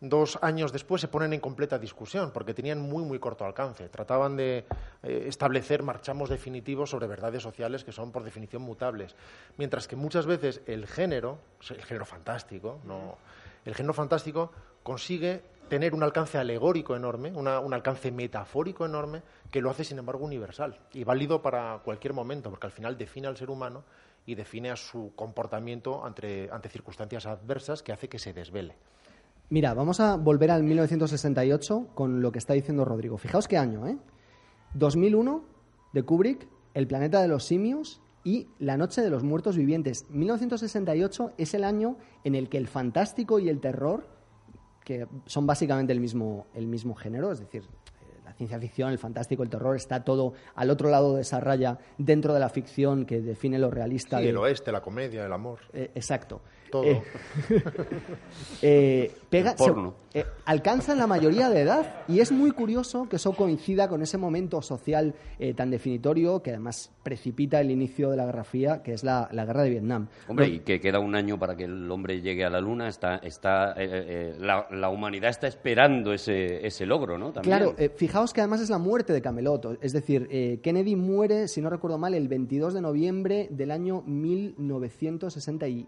Dos 0.00 0.38
años 0.42 0.72
después 0.72 1.00
se 1.00 1.08
ponen 1.08 1.32
en 1.32 1.40
completa 1.40 1.76
discusión 1.76 2.30
porque 2.32 2.54
tenían 2.54 2.80
muy, 2.80 3.04
muy 3.04 3.18
corto 3.18 3.44
alcance. 3.44 3.88
Trataban 3.88 4.36
de 4.36 4.64
eh, 5.02 5.24
establecer 5.26 5.82
marchamos 5.82 6.28
definitivos 6.28 6.90
sobre 6.90 7.08
verdades 7.08 7.42
sociales 7.42 7.82
que 7.82 7.90
son, 7.90 8.12
por 8.12 8.22
definición, 8.22 8.62
mutables. 8.62 9.16
Mientras 9.56 9.88
que 9.88 9.96
muchas 9.96 10.26
veces 10.26 10.60
el 10.66 10.86
género, 10.86 11.38
el 11.68 11.84
género 11.84 12.04
fantástico, 12.04 12.78
no, 12.84 13.18
el 13.64 13.74
género 13.74 13.92
fantástico 13.92 14.52
consigue 14.84 15.42
tener 15.68 15.94
un 15.94 16.04
alcance 16.04 16.38
alegórico 16.38 16.94
enorme, 16.94 17.32
un 17.32 17.74
alcance 17.74 18.12
metafórico 18.12 18.86
enorme, 18.86 19.22
que 19.50 19.60
lo 19.60 19.68
hace, 19.68 19.82
sin 19.84 19.98
embargo, 19.98 20.24
universal 20.24 20.78
y 20.92 21.04
válido 21.04 21.42
para 21.42 21.80
cualquier 21.84 22.14
momento, 22.14 22.50
porque 22.50 22.68
al 22.68 22.72
final 22.72 22.96
define 22.96 23.26
al 23.26 23.36
ser 23.36 23.50
humano 23.50 23.84
y 24.24 24.36
define 24.36 24.70
a 24.70 24.76
su 24.76 25.12
comportamiento 25.16 26.04
ante 26.04 26.68
circunstancias 26.68 27.26
adversas 27.26 27.82
que 27.82 27.92
hace 27.92 28.08
que 28.08 28.18
se 28.18 28.32
desvele. 28.32 28.76
Mira, 29.50 29.72
vamos 29.74 29.98
a 30.00 30.16
volver 30.16 30.50
al 30.50 30.62
1968 30.62 31.88
con 31.94 32.20
lo 32.20 32.30
que 32.32 32.38
está 32.38 32.52
diciendo 32.54 32.84
Rodrigo. 32.84 33.16
Fijaos 33.16 33.48
qué 33.48 33.56
año, 33.56 33.86
¿eh? 33.86 33.96
2001 34.74 35.42
de 35.92 36.02
Kubrick, 36.02 36.46
El 36.74 36.86
planeta 36.86 37.22
de 37.22 37.28
los 37.28 37.44
simios 37.44 38.00
y 38.24 38.48
La 38.58 38.76
noche 38.76 39.00
de 39.00 39.08
los 39.10 39.22
muertos 39.24 39.56
vivientes. 39.56 40.04
1968 40.10 41.32
es 41.38 41.54
el 41.54 41.64
año 41.64 41.96
en 42.24 42.34
el 42.34 42.48
que 42.50 42.58
el 42.58 42.68
fantástico 42.68 43.38
y 43.38 43.48
el 43.48 43.60
terror, 43.60 44.06
que 44.84 45.06
son 45.24 45.46
básicamente 45.46 45.92
el 45.94 46.00
mismo, 46.00 46.46
el 46.54 46.66
mismo 46.66 46.94
género, 46.94 47.32
es 47.32 47.40
decir, 47.40 47.62
eh, 47.62 48.20
la 48.26 48.34
ciencia 48.34 48.58
ficción, 48.58 48.90
el 48.90 48.98
fantástico, 48.98 49.42
el 49.42 49.48
terror, 49.48 49.76
está 49.76 50.04
todo 50.04 50.34
al 50.56 50.68
otro 50.68 50.90
lado 50.90 51.14
de 51.16 51.22
esa 51.22 51.40
raya 51.40 51.78
dentro 51.96 52.34
de 52.34 52.40
la 52.40 52.50
ficción 52.50 53.06
que 53.06 53.22
define 53.22 53.58
lo 53.58 53.70
realista. 53.70 54.18
Sí, 54.18 54.24
de- 54.24 54.30
el 54.30 54.36
oeste, 54.36 54.72
la 54.72 54.82
comedia, 54.82 55.24
el 55.24 55.32
amor. 55.32 55.60
eh, 55.72 55.90
exacto. 55.94 56.42
Todo. 56.70 56.84
Eh, 56.84 57.02
eh, 58.62 59.12
pega, 59.30 59.54
porno. 59.56 59.94
se- 60.12 60.20
eh, 60.20 60.24
alcanza 60.46 60.94
la 60.94 61.06
mayoría 61.06 61.48
de 61.50 61.60
edad 61.60 62.02
y 62.08 62.20
es 62.20 62.32
muy 62.32 62.50
curioso 62.50 63.08
que 63.08 63.16
eso 63.16 63.32
coincida 63.32 63.88
con 63.88 64.02
ese 64.02 64.16
momento 64.18 64.62
social 64.62 65.14
eh, 65.38 65.52
tan 65.54 65.70
definitorio 65.70 66.42
que 66.42 66.50
además 66.50 66.90
precipita 67.02 67.60
el 67.60 67.70
inicio 67.70 68.10
de 68.10 68.16
la 68.16 68.24
Guerra 68.26 68.44
Fría, 68.44 68.82
que 68.82 68.92
es 68.92 69.04
la, 69.04 69.28
la 69.32 69.44
Guerra 69.44 69.62
de 69.64 69.70
Vietnam. 69.70 70.08
Hombre, 70.26 70.48
y 70.48 70.60
que 70.60 70.80
queda 70.80 70.98
un 70.98 71.14
año 71.14 71.38
para 71.38 71.56
que 71.56 71.64
el 71.64 71.90
hombre 71.90 72.20
llegue 72.20 72.44
a 72.44 72.50
la 72.50 72.60
luna, 72.60 72.88
está, 72.88 73.16
está, 73.16 73.74
la, 73.76 74.66
la 74.70 74.88
humanidad 74.90 75.30
está 75.30 75.46
esperando 75.46 76.12
ese, 76.12 76.66
ese 76.66 76.84
logro, 76.86 77.16
¿no? 77.18 77.32
También. 77.32 77.56
Claro, 77.58 77.74
fijaos 77.96 78.32
que 78.32 78.40
además 78.40 78.60
es 78.60 78.70
la 78.70 78.78
muerte 78.78 79.12
de 79.12 79.22
Camelot. 79.22 79.78
Es 79.82 79.92
decir, 79.92 80.28
Kennedy 80.62 80.96
muere, 80.96 81.48
si 81.48 81.60
no 81.60 81.70
recuerdo 81.70 81.98
mal, 81.98 82.14
el 82.14 82.28
22 82.28 82.74
de 82.74 82.80
noviembre 82.80 83.48
del 83.50 83.70
año 83.70 84.02
1963. 84.06 85.86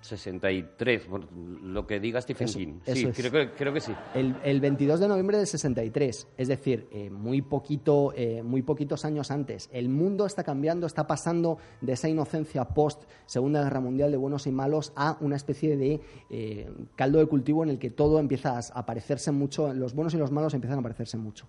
63, 0.00 1.06
por 1.06 1.32
lo 1.32 1.84
que 1.86 1.98
diga 1.98 2.20
Stephen 2.20 2.46
Eso- 2.46 2.58
King. 2.58 2.78
eso 2.86 2.94
Sí, 2.96 3.06
es. 3.06 3.16
creo, 3.16 3.32
que- 3.32 3.50
creo 3.56 3.72
que 3.74 3.80
sí. 3.80 3.92
El, 4.14 4.36
el 4.44 4.60
22 4.60 5.00
de 5.00 5.08
noviembre 5.08 5.38
del 5.38 5.46
63, 5.48 6.28
es 6.36 6.48
decir, 6.48 6.86
eh, 6.92 7.10
muy, 7.10 7.42
poquito, 7.42 8.12
eh, 8.14 8.42
muy 8.44 8.62
poquitos 8.62 9.04
años 9.04 9.32
antes. 9.32 9.68
El 9.72 9.88
mundo 9.88 10.24
está 10.24 10.44
cambiando, 10.44 10.86
está 10.86 11.08
pasando 11.08 11.58
de 11.80 11.94
esa 11.94 12.08
inocencia 12.08 12.64
post 12.66 13.02
Segunda 13.26 13.62
Guerra 13.64 13.80
Mundial 13.80 14.12
de 14.12 14.16
buenos 14.18 14.46
y 14.46 14.52
malos 14.52 14.92
a 14.94 15.18
una 15.20 15.34
especie 15.34 15.76
de 15.76 16.00
eh, 16.30 16.70
caldo 16.94 17.18
de 17.18 17.26
cultivo 17.26 17.64
en 17.64 17.70
el 17.70 17.78
que 17.80 17.90
todo 17.90 18.20
empieza 18.20 18.56
a 18.56 18.60
a 18.78 18.86
parecerse 18.86 19.32
mucho, 19.32 19.72
los 19.74 19.94
buenos 19.94 20.14
y 20.14 20.16
los 20.18 20.30
malos 20.30 20.54
empiezan 20.54 20.78
a 20.78 20.82
parecerse 20.82 21.16
mucho. 21.16 21.48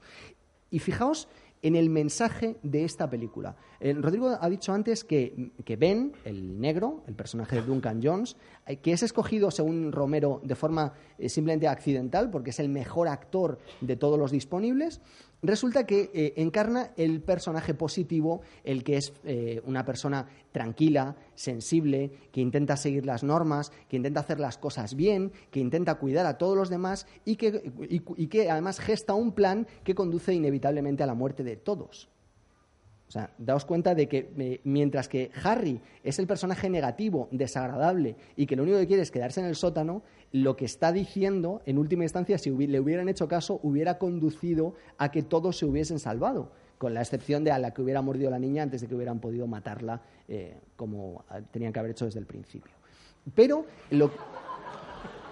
Y 0.72 0.80
fijaos 0.80 1.28
en 1.62 1.76
el 1.76 1.90
mensaje 1.90 2.58
de 2.64 2.86
esta 2.86 3.10
película. 3.10 3.56
Eh, 3.80 3.94
Rodrigo 3.94 4.38
ha 4.40 4.50
dicho 4.50 4.74
antes 4.74 5.04
que, 5.04 5.52
que 5.66 5.76
Ben, 5.76 6.14
el 6.26 6.60
negro, 6.60 7.04
el 7.08 7.16
personaje 7.16 7.58
de 7.58 7.62
Duncan 7.64 8.02
Jones, 8.02 8.38
eh, 8.66 8.78
que 8.78 8.94
es 8.94 9.04
escogido, 9.04 9.52
según 9.52 9.92
Romero, 9.92 10.42
de 10.44 10.56
forma 10.56 10.94
eh, 11.18 11.30
simplemente 11.30 11.68
accidental, 11.68 12.30
porque 12.30 12.52
es 12.52 12.60
el 12.60 12.70
mejor 12.70 13.08
actor 13.08 13.60
de 13.82 13.96
todos 13.96 14.18
los 14.18 14.32
disponibles, 14.32 15.02
resulta 15.42 15.86
que 15.86 16.10
eh, 16.14 16.34
encarna 16.38 16.92
el 16.98 17.22
personaje 17.22 17.74
positivo, 17.74 18.42
el 18.64 18.84
que 18.84 18.98
es 18.98 19.14
eh, 19.24 19.62
una 19.66 19.86
persona 19.86 20.28
tranquila, 20.52 21.16
sensible, 21.36 22.12
que 22.32 22.42
intenta 22.42 22.76
seguir 22.78 23.06
las 23.06 23.24
normas, 23.24 23.72
que 23.88 23.98
intenta 23.98 24.20
hacer 24.22 24.40
las 24.40 24.58
cosas 24.58 24.96
bien, 24.96 25.32
que 25.52 25.60
intenta 25.60 25.96
cuidar 25.96 26.26
a 26.26 26.38
todos 26.38 26.58
los 26.58 26.70
demás 26.70 27.08
y 27.26 27.36
que, 27.36 27.72
y- 27.90 28.02
y 28.24 28.28
que 28.28 28.50
además 28.50 28.80
gesta 28.80 29.14
un 29.14 29.32
plan 29.32 29.68
que 29.84 29.96
conduce 29.96 30.34
inevitablemente 30.34 31.04
a 31.04 31.08
la 31.08 31.14
muerte 31.14 31.44
de 31.44 31.56
todos. 31.58 32.10
O 33.10 33.12
sea, 33.12 33.32
daos 33.40 33.66
cuenta 33.66 33.96
de 33.96 34.08
que 34.08 34.30
eh, 34.38 34.62
mientras 34.66 35.10
que 35.10 35.32
Harry 35.44 35.82
es 36.04 36.20
el 36.20 36.28
personaje 36.28 36.70
negativo, 36.70 37.28
desagradable 37.32 38.16
y 38.36 38.46
que 38.46 38.56
lo 38.56 38.62
único 38.62 38.78
que 38.78 38.86
quiere 38.86 39.02
es 39.02 39.10
quedarse 39.10 39.40
en 39.40 39.48
el 39.48 39.56
sótano, 39.56 40.04
lo 40.32 40.56
que 40.56 40.66
está 40.66 40.92
diciendo, 40.92 41.64
en 41.66 41.80
última 41.80 42.04
instancia, 42.04 42.38
si 42.38 42.52
hubi- 42.52 42.68
le 42.68 42.80
hubieran 42.80 43.10
hecho 43.10 43.28
caso, 43.28 43.60
hubiera 43.64 43.98
conducido 43.98 44.76
a 45.00 45.10
que 45.10 45.24
todos 45.24 45.58
se 45.58 45.66
hubiesen 45.66 45.98
salvado, 45.98 46.52
con 46.78 46.94
la 46.94 47.02
excepción 47.02 47.44
de 47.44 47.52
a 47.52 47.58
la 47.58 47.74
que 47.74 47.82
hubiera 47.82 48.04
mordido 48.04 48.30
la 48.30 48.38
niña 48.38 48.62
antes 48.62 48.82
de 48.82 48.88
que 48.88 48.94
hubieran 48.94 49.20
podido 49.20 49.48
matarla 49.48 50.02
eh, 50.28 50.60
como 50.76 51.26
tenían 51.52 51.74
que 51.74 51.80
haber 51.80 51.92
hecho 51.92 52.06
desde 52.06 52.20
el 52.20 52.28
principio. 52.28 52.72
Pero 53.34 53.66
lo, 53.90 54.12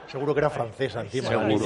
Seguro 0.07 0.33
que 0.33 0.39
era 0.39 0.49
francesa 0.49 1.01
encima. 1.01 1.27
Seguro. 1.29 1.65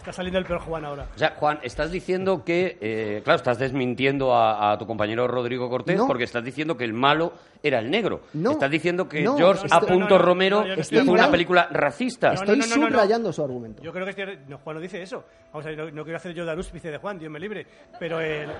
Está 0.00 0.14
saliendo 0.14 0.38
el 0.38 0.46
peor 0.46 0.60
Juan 0.60 0.84
ahora. 0.86 1.06
O 1.14 1.18
sea, 1.18 1.34
Juan, 1.36 1.58
estás 1.62 1.90
diciendo 1.92 2.42
que, 2.42 2.78
eh, 2.80 3.20
claro, 3.22 3.36
estás 3.36 3.58
desmintiendo 3.58 4.34
a, 4.34 4.72
a 4.72 4.78
tu 4.78 4.86
compañero 4.86 5.28
Rodrigo 5.28 5.68
Cortés 5.68 5.98
No. 5.98 6.06
porque 6.06 6.24
estás 6.24 6.42
diciendo 6.42 6.74
que 6.74 6.84
el 6.84 6.94
malo 6.94 7.34
era 7.62 7.78
el 7.80 7.90
negro. 7.90 8.22
No. 8.32 8.52
Estás 8.52 8.70
diciendo 8.70 9.06
que 9.06 9.20
No, 9.20 9.36
George 9.36 9.68
no, 9.68 9.76
A. 9.76 9.80
no, 9.80 9.98
no, 9.98 10.08
no, 10.08 10.18
Romero 10.18 10.60
no, 10.62 10.66
yo 10.68 10.74
no 10.76 10.80
estoy 10.80 10.98
hizo 11.00 11.12
una 11.12 11.30
película 11.30 11.68
racista. 11.70 12.28
No, 12.28 12.34
estoy 12.34 12.58
no, 12.58 12.66
no, 12.66 12.76
no. 12.76 12.86
subrayando 12.88 13.30
su 13.32 13.44
argumento. 13.44 13.82
Yo 13.82 13.92
creo 13.92 14.06
que 14.06 14.22
es- 14.22 14.48
no, 14.48 14.56
Juan 14.58 14.76
no 14.76 14.80
dice 14.80 15.02
eso. 15.02 15.22
Vamos 15.52 15.66
a 15.66 15.68
ver, 15.68 15.78
no, 15.78 15.90
no 15.90 16.02
quiero 16.02 16.16
hacer 16.16 16.32
yo 16.32 16.46
de 16.46 16.50
arúspice 16.52 16.90
de 16.90 16.96
Juan, 16.96 17.18
Dios 17.18 17.30
me 17.30 17.38
libre. 17.38 17.66
Pero, 17.98 18.20
el- 18.20 18.50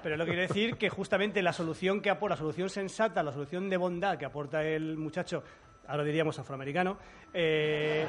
pero 0.00 0.16
lo 0.16 0.24
que 0.24 0.30
quiero 0.30 0.46
decir 0.46 0.76
que 0.76 0.88
justamente 0.88 1.42
la 1.42 1.52
solución 1.52 2.00
que 2.00 2.10
aporta, 2.10 2.34
la 2.34 2.38
solución 2.38 2.68
sensata, 2.70 3.20
la 3.22 3.32
solución 3.32 3.68
de 3.68 3.76
bondad 3.76 4.16
que 4.16 4.26
aporta 4.26 4.62
el 4.62 4.96
muchacho, 4.96 5.42
ahora 5.88 6.04
diríamos 6.04 6.38
afroamericano, 6.38 6.96
eh, 7.32 8.06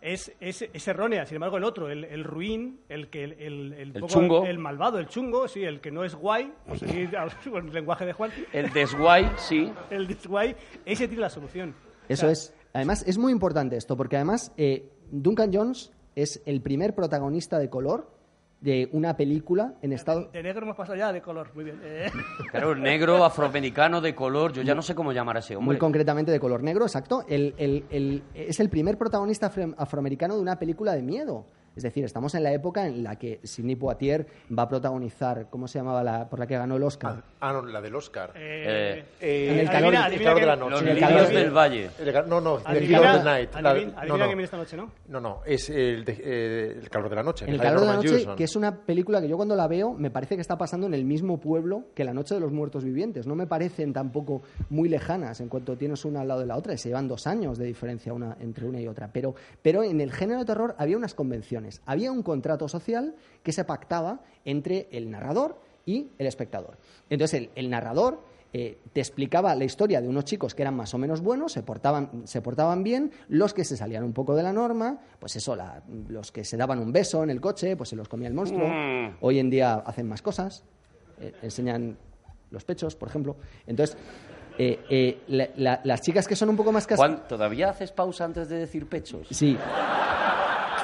es, 0.00 0.32
es, 0.40 0.62
es 0.72 0.88
errónea. 0.88 1.26
Sin 1.26 1.36
embargo, 1.36 1.56
el 1.56 1.64
otro, 1.64 1.88
el, 1.90 2.04
el 2.04 2.24
ruin, 2.24 2.80
el 2.88 3.08
que 3.10 3.24
el, 3.24 3.32
el, 3.34 3.72
El 3.72 3.92
poco- 3.94 4.06
chungo. 4.06 4.46
el 4.46 4.58
malvado, 4.58 4.98
el 4.98 5.06
chungo, 5.08 5.48
sí, 5.48 5.64
el 5.64 5.80
que 5.80 5.90
no 5.90 6.04
es 6.04 6.14
guay, 6.14 6.52
con 7.50 7.66
el 7.68 7.72
lenguaje 7.74 8.06
de 8.06 8.12
Juan, 8.12 8.30
El 8.52 8.72
desguay, 8.72 9.30
sí. 9.36 9.72
el 9.90 10.06
desguay, 10.06 10.54
ese 10.84 11.08
tiene 11.08 11.22
la 11.22 11.30
solución. 11.30 11.74
Eso 12.08 12.26
O 12.26 12.28
sea, 12.28 12.30
es. 12.32 12.54
Además, 12.72 13.04
es 13.06 13.18
muy 13.18 13.32
importante 13.32 13.76
esto, 13.76 13.96
porque 13.96 14.16
además 14.16 14.52
eh, 14.56 14.88
Duncan 15.10 15.50
Jones 15.52 15.92
es 16.14 16.42
el 16.46 16.60
primer 16.60 16.94
protagonista 16.94 17.58
de 17.58 17.70
color 17.70 18.10
de 18.60 18.88
una 18.92 19.16
película 19.16 19.74
en 19.82 19.92
estado. 19.92 20.28
De 20.32 20.42
negro 20.42 20.62
hemos 20.64 20.76
pasado 20.76 20.96
ya 20.96 21.12
de 21.12 21.22
color, 21.22 21.50
muy 21.54 21.64
bien. 21.64 21.80
Eh, 21.82 22.10
Claro, 22.50 22.74
negro, 22.74 23.24
afroamericano, 23.24 24.00
de 24.00 24.14
color, 24.14 24.52
yo 24.52 24.62
ya 24.62 24.74
no 24.74 24.82
sé 24.82 24.94
cómo 24.94 25.12
llamar 25.12 25.36
a 25.36 25.40
ese 25.40 25.54
hombre. 25.54 25.74
Muy 25.74 25.78
concretamente 25.78 26.32
de 26.32 26.40
color 26.40 26.62
negro, 26.62 26.84
exacto. 26.84 27.24
El- 27.28 27.54
el- 27.58 27.84
el- 27.90 28.22
es 28.34 28.58
el 28.60 28.68
primer 28.68 28.98
protagonista 28.98 29.46
afro- 29.46 29.74
afroamericano 29.78 30.34
de 30.36 30.42
una 30.42 30.58
película 30.58 30.94
de 30.94 31.02
miedo. 31.02 31.46
Es 31.78 31.84
decir, 31.84 32.04
estamos 32.04 32.34
en 32.34 32.42
la 32.42 32.52
época 32.52 32.86
en 32.88 33.04
la 33.04 33.16
que 33.16 33.38
Sidney 33.44 33.76
Poitier 33.76 34.26
va 34.56 34.64
a 34.64 34.68
protagonizar, 34.68 35.46
¿cómo 35.48 35.68
se 35.68 35.78
llamaba 35.78 36.02
la 36.02 36.28
por 36.28 36.40
la 36.40 36.46
que 36.48 36.56
ganó 36.58 36.74
el 36.76 36.82
Oscar? 36.82 37.22
Ah, 37.40 37.52
no, 37.52 37.62
la 37.64 37.80
del 37.80 37.94
Oscar. 37.94 38.32
eh, 38.34 39.04
Eh, 39.20 39.52
En 39.52 39.58
el 39.60 39.66
calor- 39.70 39.94
adivina 39.94 40.06
el 40.08 40.18
calor 40.24 40.34
que- 40.34 40.40
de 40.40 40.46
la 40.46 40.56
noche. 40.56 40.70
Los 40.72 40.82
En 40.82 40.88
el 40.88 40.98
calor- 40.98 41.28
del 41.28 41.50
valle. 41.52 41.90
El 42.00 42.28
no, 42.28 42.40
no, 42.40 42.56
The 42.58 42.68
Adivina, 42.68 43.00
of 43.00 43.18
the 43.18 43.24
Night. 43.24 43.50
La- 43.60 43.70
adivina, 43.70 44.04
no, 44.04 44.16
no. 44.16 44.24
que 44.24 44.26
viene 44.28 44.42
esta 44.42 44.56
noche, 44.56 44.76
¿no? 44.76 44.90
No, 45.06 45.20
no, 45.20 45.40
es 45.46 45.70
el, 45.70 46.04
de- 46.04 46.20
eh, 46.20 46.78
el 46.82 46.90
calor 46.90 47.08
de 47.10 47.14
la 47.16 47.22
noche. 47.22 47.44
En 47.46 47.54
el 47.54 47.60
calor 47.60 47.80
de 47.80 47.86
la 47.86 47.94
noche, 47.94 48.26
que 48.36 48.42
es 48.44 48.56
una 48.56 48.74
película 48.84 49.20
que 49.20 49.28
yo 49.28 49.36
cuando 49.36 49.54
la 49.54 49.68
veo 49.68 49.92
me 49.94 50.10
parece 50.10 50.34
que 50.34 50.40
está 50.40 50.58
pasando 50.58 50.88
en 50.88 50.94
el 50.94 51.04
mismo 51.04 51.38
pueblo 51.38 51.84
que 51.94 52.02
La 52.02 52.12
Noche 52.12 52.34
de 52.34 52.40
los 52.40 52.50
Muertos 52.52 52.82
Vivientes. 52.82 53.26
No 53.28 53.36
me 53.36 53.46
parecen 53.46 53.92
tampoco 53.92 54.42
muy 54.70 54.88
lejanas 54.88 55.40
en 55.40 55.48
cuanto 55.48 55.76
tienes 55.76 56.04
una 56.04 56.22
al 56.22 56.28
lado 56.28 56.40
de 56.40 56.46
la 56.46 56.56
otra. 56.56 56.74
y 56.74 56.78
Se 56.78 56.88
llevan 56.88 57.06
dos 57.06 57.26
años 57.28 57.56
de 57.56 57.66
diferencia 57.66 58.12
una, 58.12 58.36
entre 58.40 58.66
una 58.66 58.80
y 58.80 58.88
otra. 58.88 59.10
Pero, 59.12 59.34
pero 59.62 59.84
en 59.84 60.00
el 60.00 60.10
género 60.12 60.40
de 60.40 60.44
terror 60.46 60.74
había 60.78 60.96
unas 60.96 61.14
convenciones. 61.14 61.67
Había 61.86 62.10
un 62.12 62.22
contrato 62.22 62.68
social 62.68 63.14
que 63.42 63.52
se 63.52 63.64
pactaba 63.64 64.20
entre 64.44 64.88
el 64.92 65.10
narrador 65.10 65.60
y 65.86 66.10
el 66.18 66.26
espectador. 66.26 66.76
Entonces 67.10 67.40
el, 67.40 67.50
el 67.54 67.70
narrador 67.70 68.20
eh, 68.52 68.78
te 68.94 69.00
explicaba 69.00 69.54
la 69.54 69.64
historia 69.64 70.00
de 70.00 70.08
unos 70.08 70.24
chicos 70.24 70.54
que 70.54 70.62
eran 70.62 70.74
más 70.74 70.94
o 70.94 70.98
menos 70.98 71.20
buenos, 71.20 71.52
se 71.52 71.62
portaban, 71.62 72.22
se 72.24 72.40
portaban 72.40 72.82
bien, 72.82 73.12
los 73.28 73.52
que 73.52 73.62
se 73.64 73.76
salían 73.76 74.04
un 74.04 74.12
poco 74.14 74.34
de 74.34 74.42
la 74.42 74.52
norma, 74.54 74.98
pues 75.18 75.36
eso, 75.36 75.54
la- 75.54 75.82
los 76.08 76.32
que 76.32 76.44
se 76.44 76.56
daban 76.56 76.78
un 76.78 76.90
beso 76.92 77.22
en 77.22 77.30
el 77.30 77.40
coche, 77.42 77.76
pues 77.76 77.90
se 77.90 77.96
los 77.96 78.08
comía 78.08 78.28
el 78.28 78.34
monstruo. 78.34 78.66
Mm. 78.66 79.16
Hoy 79.20 79.38
en 79.38 79.50
día 79.50 79.74
hacen 79.74 80.08
más 80.08 80.22
cosas, 80.22 80.64
eh, 81.20 81.32
enseñan 81.42 81.96
los 82.50 82.64
pechos, 82.64 82.96
por 82.96 83.08
ejemplo. 83.10 83.36
Entonces, 83.66 83.96
eh, 84.58 85.20
la- 85.28 85.48
la- 85.56 85.80
las 85.84 86.00
chicas 86.00 86.26
que 86.26 86.34
son 86.34 86.48
un 86.48 86.56
poco 86.56 86.72
más 86.72 86.86
cas- 86.86 86.96
Juan, 86.96 87.28
¿todavía 87.28 87.68
haces 87.68 87.92
pausa 87.92 88.24
antes 88.24 88.48
de 88.48 88.56
decir 88.60 88.88
pechos? 88.88 89.28
Sí. 89.30 89.56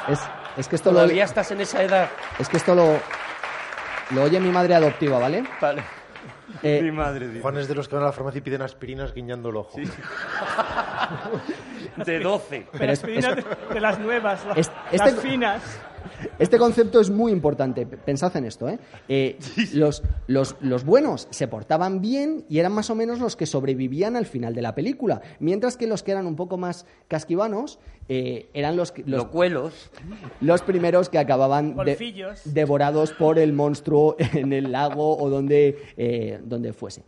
Es, 0.09 0.21
es 0.57 0.69
que 0.69 0.77
esto 0.77 0.91
lo, 0.91 1.01
¿Todavía 1.01 1.25
estás 1.25 1.51
en 1.51 1.61
esa 1.61 1.83
edad? 1.83 2.09
es 2.39 2.49
que 2.49 2.57
esto 2.57 2.75
lo, 2.75 2.97
lo 4.11 4.23
oye 4.23 4.39
mi 4.41 4.51
madre 4.51 4.75
adoptiva, 4.75 5.19
¿vale? 5.19 5.45
Vale. 5.61 5.83
Eh, 6.63 6.81
Mi 6.83 6.93
madre, 6.93 7.27
dice. 7.29 7.41
Juan 7.41 7.57
es 7.59 7.67
de 7.69 7.75
los 7.75 7.89
que 7.89 7.97
van 7.97 8.05
a 8.05 8.07
la 8.09 8.13
farmacia 8.13 8.39
y 8.39 8.43
piden 8.43 8.63
aspirinas 8.63 9.13
guiñando 9.13 9.49
el 9.51 9.57
ojo. 9.57 9.77
De 11.97 12.19
12. 12.21 12.67
pero 12.73 12.93
es- 12.93 12.99
Aspirinas 13.01 13.39
es- 13.39 13.45
de, 13.45 13.75
de 13.75 13.81
las 13.81 13.99
nuevas, 13.99 14.45
las 14.47 14.71
este- 14.91 15.13
finas. 15.21 15.63
Este 16.39 16.59
concepto 16.59 17.01
es 17.01 17.11
muy 17.11 17.33
importante. 17.33 17.87
Pensad 17.87 18.37
en 18.37 18.45
esto. 18.45 18.69
¿eh? 18.69 18.79
Eh, 19.09 19.39
los, 19.75 20.03
los- 20.27 20.57
los 20.61 20.85
buenos 20.85 21.29
se 21.31 21.49
portaban 21.49 22.01
bien 22.01 22.45
y 22.49 22.59
eran 22.59 22.73
más 22.73 22.91
o 22.91 22.95
menos 22.95 23.19
los 23.21 23.37
que 23.37 23.47
sobrevivían 23.47 24.17
al 24.17 24.27
final 24.27 24.55
de 24.55 24.63
la 24.63 24.75
película, 24.75 25.21
mientras 25.41 25.77
que 25.77 25.87
los 25.87 26.03
que 26.03 26.13
eran 26.13 26.27
un 26.27 26.37
poco 26.37 26.57
más 26.57 26.87
casquivanos 27.09 27.79
eh, 28.09 28.49
eran 28.53 28.77
los, 28.77 28.93
los, 28.99 29.25
Locuelos. 29.25 29.91
los 30.41 30.61
primeros 30.63 31.09
que 31.09 31.19
acababan 31.19 31.75
de- 31.77 31.97
devorados 32.45 33.13
por 33.13 33.39
el 33.39 33.53
monstruo 33.53 34.17
en 34.35 34.53
el 34.53 34.73
lago 34.73 35.17
o 35.17 35.31
donde, 35.31 35.79
eh, 35.97 36.41
donde 36.45 36.73
fuese. 36.73 37.03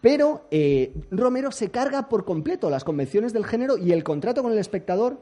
Pero 0.00 0.46
eh, 0.50 0.92
Romero 1.10 1.50
se 1.52 1.70
carga 1.70 2.08
por 2.08 2.24
completo 2.24 2.68
las 2.70 2.84
convenciones 2.84 3.32
del 3.32 3.44
género 3.46 3.78
y 3.78 3.92
el 3.92 4.04
contrato 4.04 4.42
con 4.42 4.52
el 4.52 4.58
espectador 4.58 5.18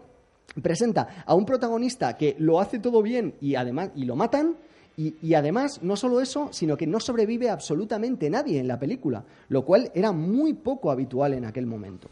presenta 0.63 1.25
a 1.27 1.35
un 1.35 1.45
protagonista 1.45 2.17
que 2.17 2.37
lo 2.39 2.61
hace 2.61 2.79
todo 2.79 3.03
bien 3.03 3.35
y 3.41 3.55
además 3.55 3.91
y 3.95 4.05
lo 4.05 4.17
matan 4.17 4.57
y, 4.97 5.17
y 5.21 5.35
además 5.35 5.83
no 5.83 5.97
solo 5.97 6.21
eso 6.21 6.49
sino 6.53 6.77
que 6.77 6.87
no 6.87 7.01
sobrevive 7.01 7.51
absolutamente 7.51 8.31
nadie 8.31 8.61
en 8.61 8.69
la 8.69 8.79
película 8.79 9.25
lo 9.49 9.65
cual 9.65 9.91
era 9.95 10.13
muy 10.13 10.55
poco 10.55 10.91
habitual 10.91 11.35
en 11.35 11.45
aquel 11.45 11.67
momento 11.67 12.09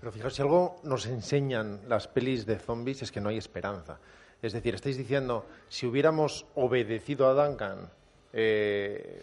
Pero 0.00 0.12
fijaos, 0.12 0.34
si 0.34 0.42
algo 0.42 0.76
nos 0.82 1.06
enseñan 1.06 1.80
las 1.88 2.08
pelis 2.08 2.44
de 2.44 2.58
zombies 2.58 3.02
es 3.02 3.12
que 3.12 3.20
no 3.20 3.30
hay 3.30 3.38
esperanza. 3.38 3.98
Es 4.42 4.52
decir, 4.52 4.74
estáis 4.74 4.98
diciendo, 4.98 5.46
si 5.68 5.86
hubiéramos 5.86 6.44
obedecido 6.54 7.26
a 7.26 7.32
Duncan, 7.32 7.88
eh, 8.34 9.22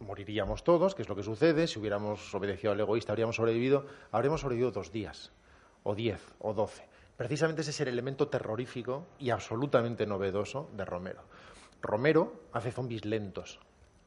moriríamos 0.00 0.64
todos, 0.64 0.94
que 0.94 1.02
es 1.02 1.08
lo 1.08 1.16
que 1.16 1.22
sucede. 1.22 1.66
Si 1.66 1.78
hubiéramos 1.78 2.34
obedecido 2.34 2.72
al 2.72 2.80
egoísta, 2.80 3.12
habríamos 3.12 3.36
sobrevivido. 3.36 3.86
Habríamos 4.12 4.42
sobrevivido 4.42 4.70
dos 4.70 4.92
días, 4.92 5.32
o 5.84 5.94
diez, 5.94 6.20
o 6.40 6.52
doce. 6.52 6.87
Precisamente 7.18 7.62
ese 7.62 7.72
es 7.72 7.80
el 7.80 7.88
elemento 7.88 8.28
terrorífico 8.28 9.08
y 9.18 9.30
absolutamente 9.30 10.06
novedoso 10.06 10.70
de 10.76 10.84
Romero. 10.84 11.22
Romero 11.82 12.44
hace 12.52 12.70
zombies 12.70 13.04
lentos 13.04 13.58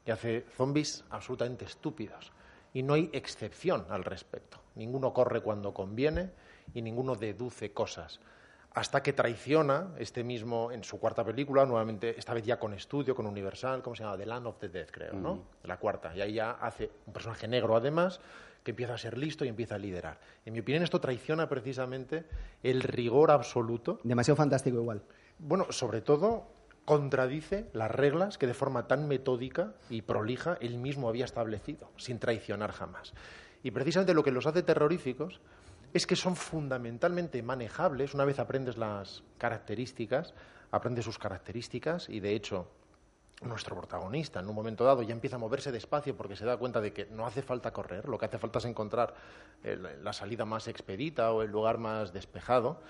y 0.06 0.12
hace 0.12 0.46
zombies 0.56 1.04
absolutamente 1.10 1.66
estúpidos. 1.66 2.32
Y 2.74 2.84
no 2.84 2.94
hay 2.94 3.10
excepción 3.12 3.86
al 3.90 4.06
respecto. 4.06 4.62
Ninguno 4.76 5.12
corre 5.12 5.42
cuando 5.42 5.74
conviene 5.74 6.32
y 6.74 6.82
ninguno 6.82 7.16
deduce 7.16 7.74
cosas. 7.74 8.22
Hasta 8.74 9.04
que 9.04 9.12
traiciona 9.12 9.94
este 9.98 10.24
mismo 10.24 10.72
en 10.72 10.86
su 10.86 10.98
cuarta 10.98 11.26
película, 11.26 11.66
nuevamente, 11.66 12.18
esta 12.18 12.34
vez 12.34 12.46
ya 12.46 12.58
con 12.58 12.74
estudio, 12.74 13.14
con 13.14 13.26
Universal, 13.26 13.82
¿cómo 13.82 13.94
se 13.94 14.04
llama? 14.04 14.18
The 14.18 14.26
Land 14.26 14.48
of 14.48 14.58
the 14.58 14.70
Dead, 14.70 14.88
creo, 14.90 15.12
¿no? 15.12 15.44
La 15.64 15.76
cuarta. 15.76 16.16
Y 16.16 16.22
ahí 16.22 16.36
ya 16.36 16.52
hace 16.52 16.90
un 17.06 17.12
personaje 17.12 17.50
negro, 17.50 17.76
además, 17.76 18.22
que 18.64 18.72
empieza 18.72 18.94
a 18.94 18.98
ser 18.98 19.18
listo 19.18 19.46
y 19.46 19.48
empieza 19.48 19.76
a 19.76 19.80
liderar. 19.80 20.20
En 20.46 20.54
mi 20.54 20.60
opinión, 20.60 20.84
esto 20.84 21.02
traiciona 21.02 21.50
precisamente 21.50 22.26
el 22.64 22.82
rigor 22.82 23.32
absoluto 23.32 24.00
demasiado 24.04 24.38
fantástico 24.38 24.78
igual 24.78 25.02
bueno, 25.42 25.68
sobre 25.72 26.02
todo 26.02 26.48
contradice 26.86 27.68
las 27.74 27.92
reglas 27.92 28.38
que 28.38 28.48
de 28.48 28.54
forma 28.54 28.88
tan 28.88 29.08
metódica 29.08 29.74
y 29.90 30.04
prolija 30.04 30.58
él 30.62 30.78
mismo 30.78 31.10
había 31.10 31.26
establecido, 31.26 31.90
sin 31.98 32.20
traicionar 32.20 32.72
jamás. 32.72 33.14
Y 33.64 33.72
precisamente 33.72 34.14
lo 34.14 34.24
que 34.24 34.32
los 34.32 34.48
hace 34.48 34.64
terroríficos 34.64 35.42
es 35.94 36.08
que 36.08 36.16
son 36.16 36.36
fundamentalmente 36.36 37.44
manejables 37.44 38.14
una 38.14 38.26
vez 38.26 38.40
aprendes 38.40 38.78
las 38.78 39.24
características, 39.38 40.34
aprendes 40.72 41.06
sus 41.06 41.20
características 41.20 42.08
y 42.10 42.20
de 42.20 42.36
hecho 42.36 42.68
nuestro 43.42 43.76
protagonista 43.76 44.40
en 44.40 44.48
un 44.48 44.56
momento 44.56 44.84
dado 44.84 45.02
ya 45.02 45.14
empieza 45.14 45.36
a 45.36 45.40
moverse 45.40 45.72
despacio 45.72 46.16
porque 46.16 46.36
se 46.36 46.46
da 46.46 46.58
cuenta 46.58 46.80
de 46.80 46.94
que 46.94 47.08
no 47.08 47.26
hace 47.26 47.42
falta 47.42 47.72
correr, 47.74 48.08
lo 48.08 48.18
que 48.18 48.26
hace 48.26 48.38
falta 48.38 48.60
es 48.60 48.66
encontrar 48.66 49.14
la 49.64 50.14
salida 50.14 50.46
más 50.46 50.68
expedita 50.68 51.32
o 51.32 51.42
el 51.42 51.52
lugar 51.52 51.78
más 51.78 52.14
despejado, 52.14 52.82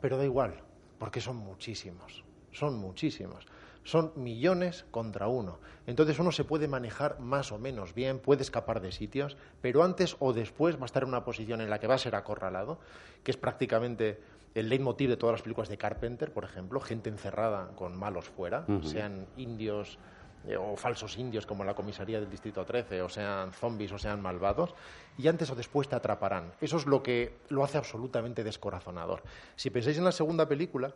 pero 0.00 0.16
da 0.16 0.24
igual, 0.24 0.54
porque 0.98 1.20
son 1.20 1.36
muchísimos, 1.36 2.24
son 2.52 2.76
muchísimos, 2.76 3.46
son 3.82 4.12
millones 4.16 4.84
contra 4.90 5.28
uno. 5.28 5.58
Entonces 5.86 6.18
uno 6.18 6.32
se 6.32 6.44
puede 6.44 6.68
manejar 6.68 7.20
más 7.20 7.52
o 7.52 7.58
menos 7.58 7.94
bien, 7.94 8.18
puede 8.18 8.42
escapar 8.42 8.80
de 8.80 8.92
sitios, 8.92 9.36
pero 9.60 9.84
antes 9.84 10.16
o 10.18 10.32
después 10.32 10.76
va 10.76 10.82
a 10.82 10.86
estar 10.86 11.04
en 11.04 11.10
una 11.10 11.24
posición 11.24 11.60
en 11.60 11.70
la 11.70 11.78
que 11.78 11.86
va 11.86 11.94
a 11.94 11.98
ser 11.98 12.16
acorralado, 12.16 12.78
que 13.22 13.30
es 13.30 13.36
prácticamente 13.36 14.20
el 14.56 14.70
leitmotiv 14.70 15.10
de 15.10 15.16
todas 15.16 15.34
las 15.34 15.42
películas 15.42 15.68
de 15.68 15.76
Carpenter, 15.76 16.32
por 16.32 16.44
ejemplo, 16.44 16.80
gente 16.80 17.10
encerrada 17.10 17.68
con 17.76 17.94
malos 17.96 18.24
fuera, 18.30 18.64
sean 18.82 19.26
indios 19.36 19.98
eh, 20.46 20.56
o 20.56 20.76
falsos 20.76 21.18
indios 21.18 21.44
como 21.44 21.62
la 21.62 21.74
comisaría 21.74 22.20
del 22.20 22.30
Distrito 22.30 22.64
13, 22.64 23.02
o 23.02 23.08
sean 23.08 23.52
zombies 23.52 23.92
o 23.92 23.98
sean 23.98 24.22
malvados, 24.22 24.74
y 25.18 25.28
antes 25.28 25.50
o 25.50 25.54
después 25.54 25.88
te 25.88 25.96
atraparán. 25.96 26.52
Eso 26.60 26.78
es 26.78 26.86
lo 26.86 27.02
que 27.02 27.36
lo 27.50 27.64
hace 27.64 27.76
absolutamente 27.76 28.44
descorazonador. 28.44 29.22
Si 29.56 29.68
pensáis 29.68 29.98
en 29.98 30.04
la 30.04 30.12
segunda 30.12 30.48
película, 30.48 30.94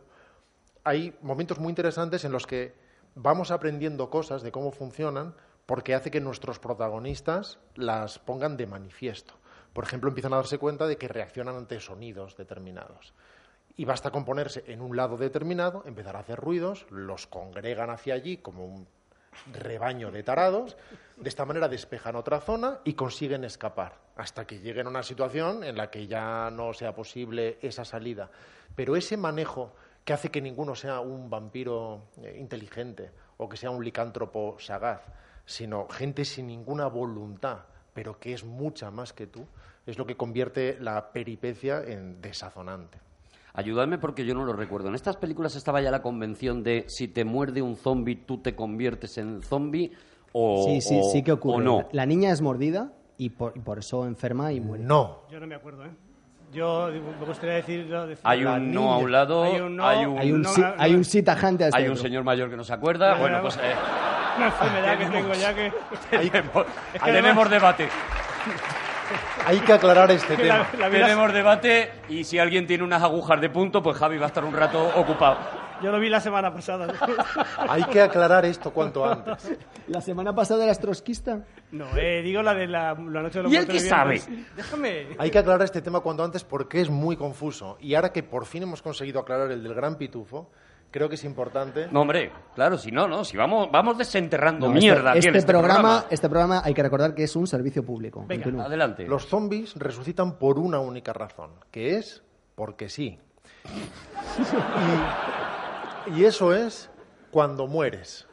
hay 0.83 1.13
momentos 1.21 1.59
muy 1.59 1.69
interesantes 1.69 2.25
en 2.25 2.31
los 2.31 2.47
que 2.47 2.73
vamos 3.13 3.51
aprendiendo 3.51 4.09
cosas 4.09 4.41
de 4.41 4.51
cómo 4.51 4.71
funcionan 4.71 5.35
porque 5.67 5.93
hace 5.93 6.09
que 6.09 6.19
nuestros 6.19 6.57
protagonistas 6.57 7.59
las 7.75 8.17
pongan 8.17 8.57
de 8.57 8.65
manifiesto. 8.65 9.35
Por 9.73 9.83
ejemplo, 9.83 10.09
empiezan 10.09 10.33
a 10.33 10.37
darse 10.37 10.57
cuenta 10.57 10.87
de 10.87 10.97
que 10.97 11.07
reaccionan 11.07 11.55
ante 11.55 11.79
sonidos 11.79 12.35
determinados. 12.35 13.13
Y 13.77 13.85
basta 13.85 14.11
con 14.11 14.25
ponerse 14.25 14.63
en 14.67 14.81
un 14.81 14.95
lado 14.95 15.17
determinado, 15.17 15.83
empezar 15.85 16.15
a 16.15 16.19
hacer 16.19 16.39
ruidos, 16.39 16.85
los 16.89 17.27
congregan 17.27 17.89
hacia 17.89 18.13
allí 18.13 18.37
como 18.37 18.65
un 18.65 18.87
rebaño 19.51 20.11
de 20.11 20.23
tarados, 20.23 20.77
de 21.17 21.29
esta 21.29 21.45
manera 21.45 21.67
despejan 21.67 22.15
otra 22.15 22.41
zona 22.41 22.79
y 22.83 22.93
consiguen 22.93 23.43
escapar, 23.43 23.97
hasta 24.15 24.45
que 24.45 24.59
lleguen 24.59 24.87
a 24.87 24.89
una 24.89 25.03
situación 25.03 25.63
en 25.63 25.77
la 25.77 25.89
que 25.89 26.07
ya 26.07 26.49
no 26.51 26.73
sea 26.73 26.93
posible 26.93 27.57
esa 27.61 27.85
salida. 27.85 28.29
Pero 28.75 28.95
ese 28.95 29.17
manejo 29.17 29.73
que 30.03 30.13
hace 30.13 30.29
que 30.29 30.41
ninguno 30.41 30.75
sea 30.75 30.99
un 30.99 31.29
vampiro 31.29 32.09
eh, 32.21 32.35
inteligente 32.39 33.11
o 33.37 33.47
que 33.47 33.57
sea 33.57 33.69
un 33.69 33.83
licántropo 33.83 34.57
sagaz, 34.59 35.01
sino 35.45 35.87
gente 35.87 36.25
sin 36.25 36.47
ninguna 36.47 36.87
voluntad, 36.87 37.59
pero 37.93 38.19
que 38.19 38.33
es 38.33 38.43
mucha 38.43 38.91
más 38.91 39.13
que 39.13 39.27
tú, 39.27 39.45
es 39.85 39.97
lo 39.97 40.05
que 40.05 40.17
convierte 40.17 40.77
la 40.79 41.11
peripecia 41.11 41.83
en 41.83 42.21
desazonante. 42.21 42.99
Ayudadme 43.53 43.97
porque 43.97 44.25
yo 44.25 44.33
no 44.33 44.45
lo 44.45 44.53
recuerdo. 44.53 44.87
En 44.89 44.95
estas 44.95 45.17
películas 45.17 45.55
estaba 45.55 45.81
ya 45.81 45.91
la 45.91 46.01
convención 46.01 46.63
de 46.63 46.85
si 46.87 47.07
te 47.07 47.25
muerde 47.25 47.61
un 47.61 47.75
zombie, 47.75 48.15
tú 48.15 48.37
te 48.37 48.55
conviertes 48.55 49.17
en 49.17 49.41
zombie 49.41 49.91
o, 50.31 50.63
Sí, 50.65 50.79
sí, 50.81 50.99
o- 51.01 51.09
sí 51.11 51.23
que 51.23 51.33
ocurre. 51.33 51.63
no. 51.65 51.87
La 51.91 52.05
niña 52.05 52.31
es 52.31 52.41
mordida 52.41 52.93
y 53.17 53.29
por, 53.31 53.51
y 53.55 53.59
por 53.59 53.79
eso 53.79 54.05
enferma 54.05 54.53
y 54.53 54.61
muere. 54.61 54.83
No. 54.85 55.23
Yo 55.29 55.39
no 55.39 55.47
me 55.47 55.55
acuerdo, 55.55 55.85
¿eh? 55.85 55.91
Yo 56.53 56.89
me 57.19 57.25
gustaría 57.25 57.55
decir... 57.55 57.87
decir- 57.89 58.19
Hay 58.23 58.43
un 58.43 58.73
no 58.73 58.81
niña. 58.81 58.93
a 58.93 58.97
un 58.97 59.11
lado, 59.11 59.43
Hay 59.43 59.61
un 59.61 59.75
no, 59.77 59.87
hay 59.87 60.05
un, 60.05 60.17
Hay 60.19 60.31
un, 60.33 60.41
No, 60.41 60.49
sí, 60.49 60.61
no, 60.61 60.73
hay 60.77 60.93
un 60.95 61.03
sí 61.05 61.23
tajante 61.23 61.63
a 61.63 61.67
este 61.67 61.79
hay 61.81 61.87
un 61.87 61.95
señor 61.97 62.23
mayor 62.25 62.49
que 62.49 62.57
no 62.57 62.63
se 62.63 62.73
acuerda. 62.73 63.13
Ya, 63.13 63.19
bueno, 63.19 63.37
ya, 63.37 63.41
pues 63.41 63.57
eh, 63.57 63.73
Una 64.37 64.45
enfermedad 64.47 64.97
que 64.97 65.05
tengo 65.17 65.33
ya 65.33 65.53
que... 65.53 65.71
tenemos, 66.09 66.65
Es 66.93 67.01
que 67.01 67.11
tenemos 67.11 67.45
además- 67.45 67.49
debate. 67.49 67.87
Hay 69.45 69.59
que 69.59 69.73
aclarar 69.73 70.11
este 70.11 70.35
que 70.37 70.43
tema. 70.43 70.67
la- 70.73 70.79
la 70.79 70.89
vida- 70.89 71.05
Tenemos 71.05 71.33
debate 71.33 71.91
y 72.09 72.23
si 72.23 72.39
alguien 72.39 72.67
tiene 72.67 72.83
unas 72.83 73.01
agujas 73.03 73.39
de 73.41 73.49
punto, 73.49 73.81
pues 73.81 73.97
Javi 73.97 74.17
va 74.17 74.25
a 74.25 74.27
estar 74.27 74.43
un 74.43 74.53
rato 74.53 74.81
ocupado. 74.95 75.37
Yo 75.81 75.91
lo 75.91 75.99
vi 75.99 76.09
la 76.09 76.19
semana 76.19 76.53
pasada. 76.53 76.93
Hay 77.57 77.83
que 77.85 78.01
aclarar 78.01 78.45
esto 78.45 78.71
cuanto 78.71 79.03
antes. 79.03 79.57
La 79.87 79.99
semana 79.99 80.31
pasada 80.35 80.63
eras 80.63 80.79
trotskista. 80.79 81.39
No, 81.71 81.85
eh, 81.97 82.21
digo 82.21 82.43
la 82.43 82.53
de 82.53 82.67
la, 82.67 82.93
la 82.93 83.21
noche 83.23 83.39
de 83.39 83.43
los 83.43 83.51
¿Y 83.51 83.55
él 83.55 83.65
qué 83.65 83.79
vivientes. 83.79 84.29
Déjame... 84.55 85.07
Hay 85.17 85.31
que 85.31 85.39
aclarar 85.39 85.63
este 85.63 85.81
tema 85.81 86.01
cuanto 86.01 86.23
antes 86.23 86.43
porque 86.43 86.81
es 86.81 86.89
muy 86.91 87.17
confuso. 87.17 87.77
Y 87.79 87.95
ahora 87.95 88.11
que 88.11 88.21
por 88.21 88.45
fin 88.45 88.61
hemos 88.61 88.83
conseguido 88.83 89.19
aclarar 89.21 89.51
el 89.51 89.63
del 89.63 89.73
gran 89.73 89.95
pitufo, 89.95 90.51
creo 90.91 91.09
que 91.09 91.15
es 91.15 91.23
importante. 91.23 91.87
No, 91.91 92.01
hombre, 92.01 92.31
claro, 92.53 92.77
si 92.77 92.91
no, 92.91 93.07
no, 93.07 93.23
si 93.25 93.37
vamos, 93.37 93.69
vamos 93.71 93.97
desenterrando 93.97 94.67
No, 94.67 94.73
mierda 94.73 95.13
este, 95.13 95.29
este 95.37 95.51
programa, 95.51 95.79
programa. 95.79 96.05
este 96.09 96.29
programa 96.29 96.61
hay 96.63 96.73
que 96.73 96.83
recordar 96.83 97.15
que 97.15 97.23
es 97.23 97.35
un 97.35 97.47
servicio 97.47 97.83
público. 97.83 98.25
Venga, 98.27 98.43
Continúa. 98.43 98.65
Adelante. 98.65 99.07
Los 99.07 99.25
zombies 99.27 99.73
resucitan 99.75 100.37
por 100.37 100.59
una 100.59 100.79
única 100.79 101.13
razón, 101.13 101.51
que 101.71 101.95
es 101.95 102.23
porque 102.55 102.89
sí. 102.89 103.17
Y, 106.07 106.19
y 106.19 106.25
eso 106.25 106.53
es 106.55 106.89
cuando 107.31 107.67
mueres. 107.67 108.27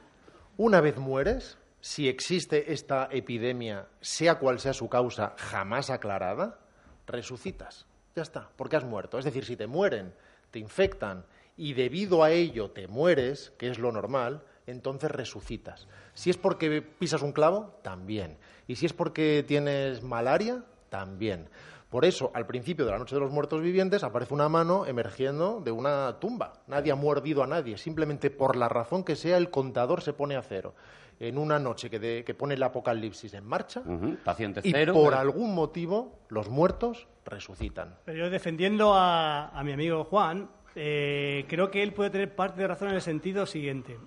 Una 0.57 0.81
vez 0.81 0.97
mueres, 0.99 1.59
si 1.81 2.09
existe 2.09 2.73
esta 2.73 3.09
epidemia, 3.11 3.87
sea 4.01 4.39
cual 4.39 4.59
sea 4.59 4.73
su 4.73 4.89
causa, 4.89 5.35
jamás 5.37 5.91
aclarada, 5.91 6.59
resucitas. 7.07 7.87
Ya 8.17 8.23
está, 8.23 8.49
porque 8.57 8.77
has 8.77 8.85
muerto. 8.85 9.19
Es 9.19 9.25
decir, 9.25 9.45
si 9.45 9.57
te 9.57 9.67
mueren, 9.69 10.13
te 10.51 10.59
infectan 10.59 11.25
y 11.59 11.75
debido 11.75 12.23
a 12.23 12.31
ello 12.31 12.71
te 12.71 12.89
mueres, 12.89 13.53
que 13.59 13.69
es 13.69 13.79
lo 13.79 13.93
normal, 13.93 14.43
entonces 14.67 15.11
resucitas. 15.11 15.87
Si 16.15 16.31
es 16.31 16.37
porque 16.39 16.81
pisas 16.83 17.21
un 17.23 17.33
clavo, 17.33 17.75
también. 17.83 18.39
Y 18.67 18.77
si 18.77 18.87
es 18.87 18.93
porque 18.95 19.45
tienes 19.47 20.03
malaria, 20.03 20.63
también. 20.89 21.49
Por 21.91 22.05
eso, 22.05 22.31
al 22.35 22.47
principio 22.47 22.85
de 22.85 22.91
la 22.93 22.99
Noche 22.99 23.15
de 23.15 23.21
los 23.23 23.31
Muertos 23.33 23.63
Vivientes 23.63 24.05
aparece 24.05 24.35
una 24.35 24.49
mano 24.51 24.85
emergiendo 24.87 25.61
de 25.65 25.71
una 25.71 26.17
tumba. 26.21 26.53
Nadie 26.67 26.93
ha 26.93 26.97
mordido 26.97 27.43
a 27.43 27.47
nadie. 27.47 27.79
Simplemente 27.79 28.31
por 28.31 28.57
la 28.57 28.69
razón 28.69 29.05
que 29.05 29.17
sea, 29.17 29.39
el 29.39 29.51
contador 29.51 30.03
se 30.03 30.13
pone 30.13 30.37
a 30.37 30.43
cero. 30.43 30.75
En 31.19 31.39
una 31.39 31.59
noche 31.59 31.89
que, 31.91 31.99
de- 31.99 32.25
que 32.25 32.35
pone 32.35 32.55
el 32.55 32.63
apocalipsis 32.63 33.33
en 33.35 33.45
marcha, 33.47 33.81
Ujú, 33.81 34.17
paciente 34.23 34.61
y 34.63 34.71
cero. 34.71 34.93
por 34.93 35.15
algún 35.15 35.55
motivo 35.55 36.19
los 36.29 36.49
muertos 36.51 37.09
resucitan. 37.25 37.97
Pero 38.05 38.19
yo 38.19 38.31
defendiendo 38.31 38.93
a, 38.95 39.49
a 39.49 39.65
mi 39.65 39.73
amigo 39.73 40.05
Juan, 40.05 40.49
eh, 40.81 41.45
creo 41.49 41.71
que 41.71 41.83
él 41.83 41.93
puede 41.93 42.11
tener 42.11 42.35
parte 42.35 42.61
de 42.61 42.69
razón 42.69 42.89
en 42.89 42.95
el 42.95 43.01
sentido 43.03 43.45
siguiente. 43.47 43.99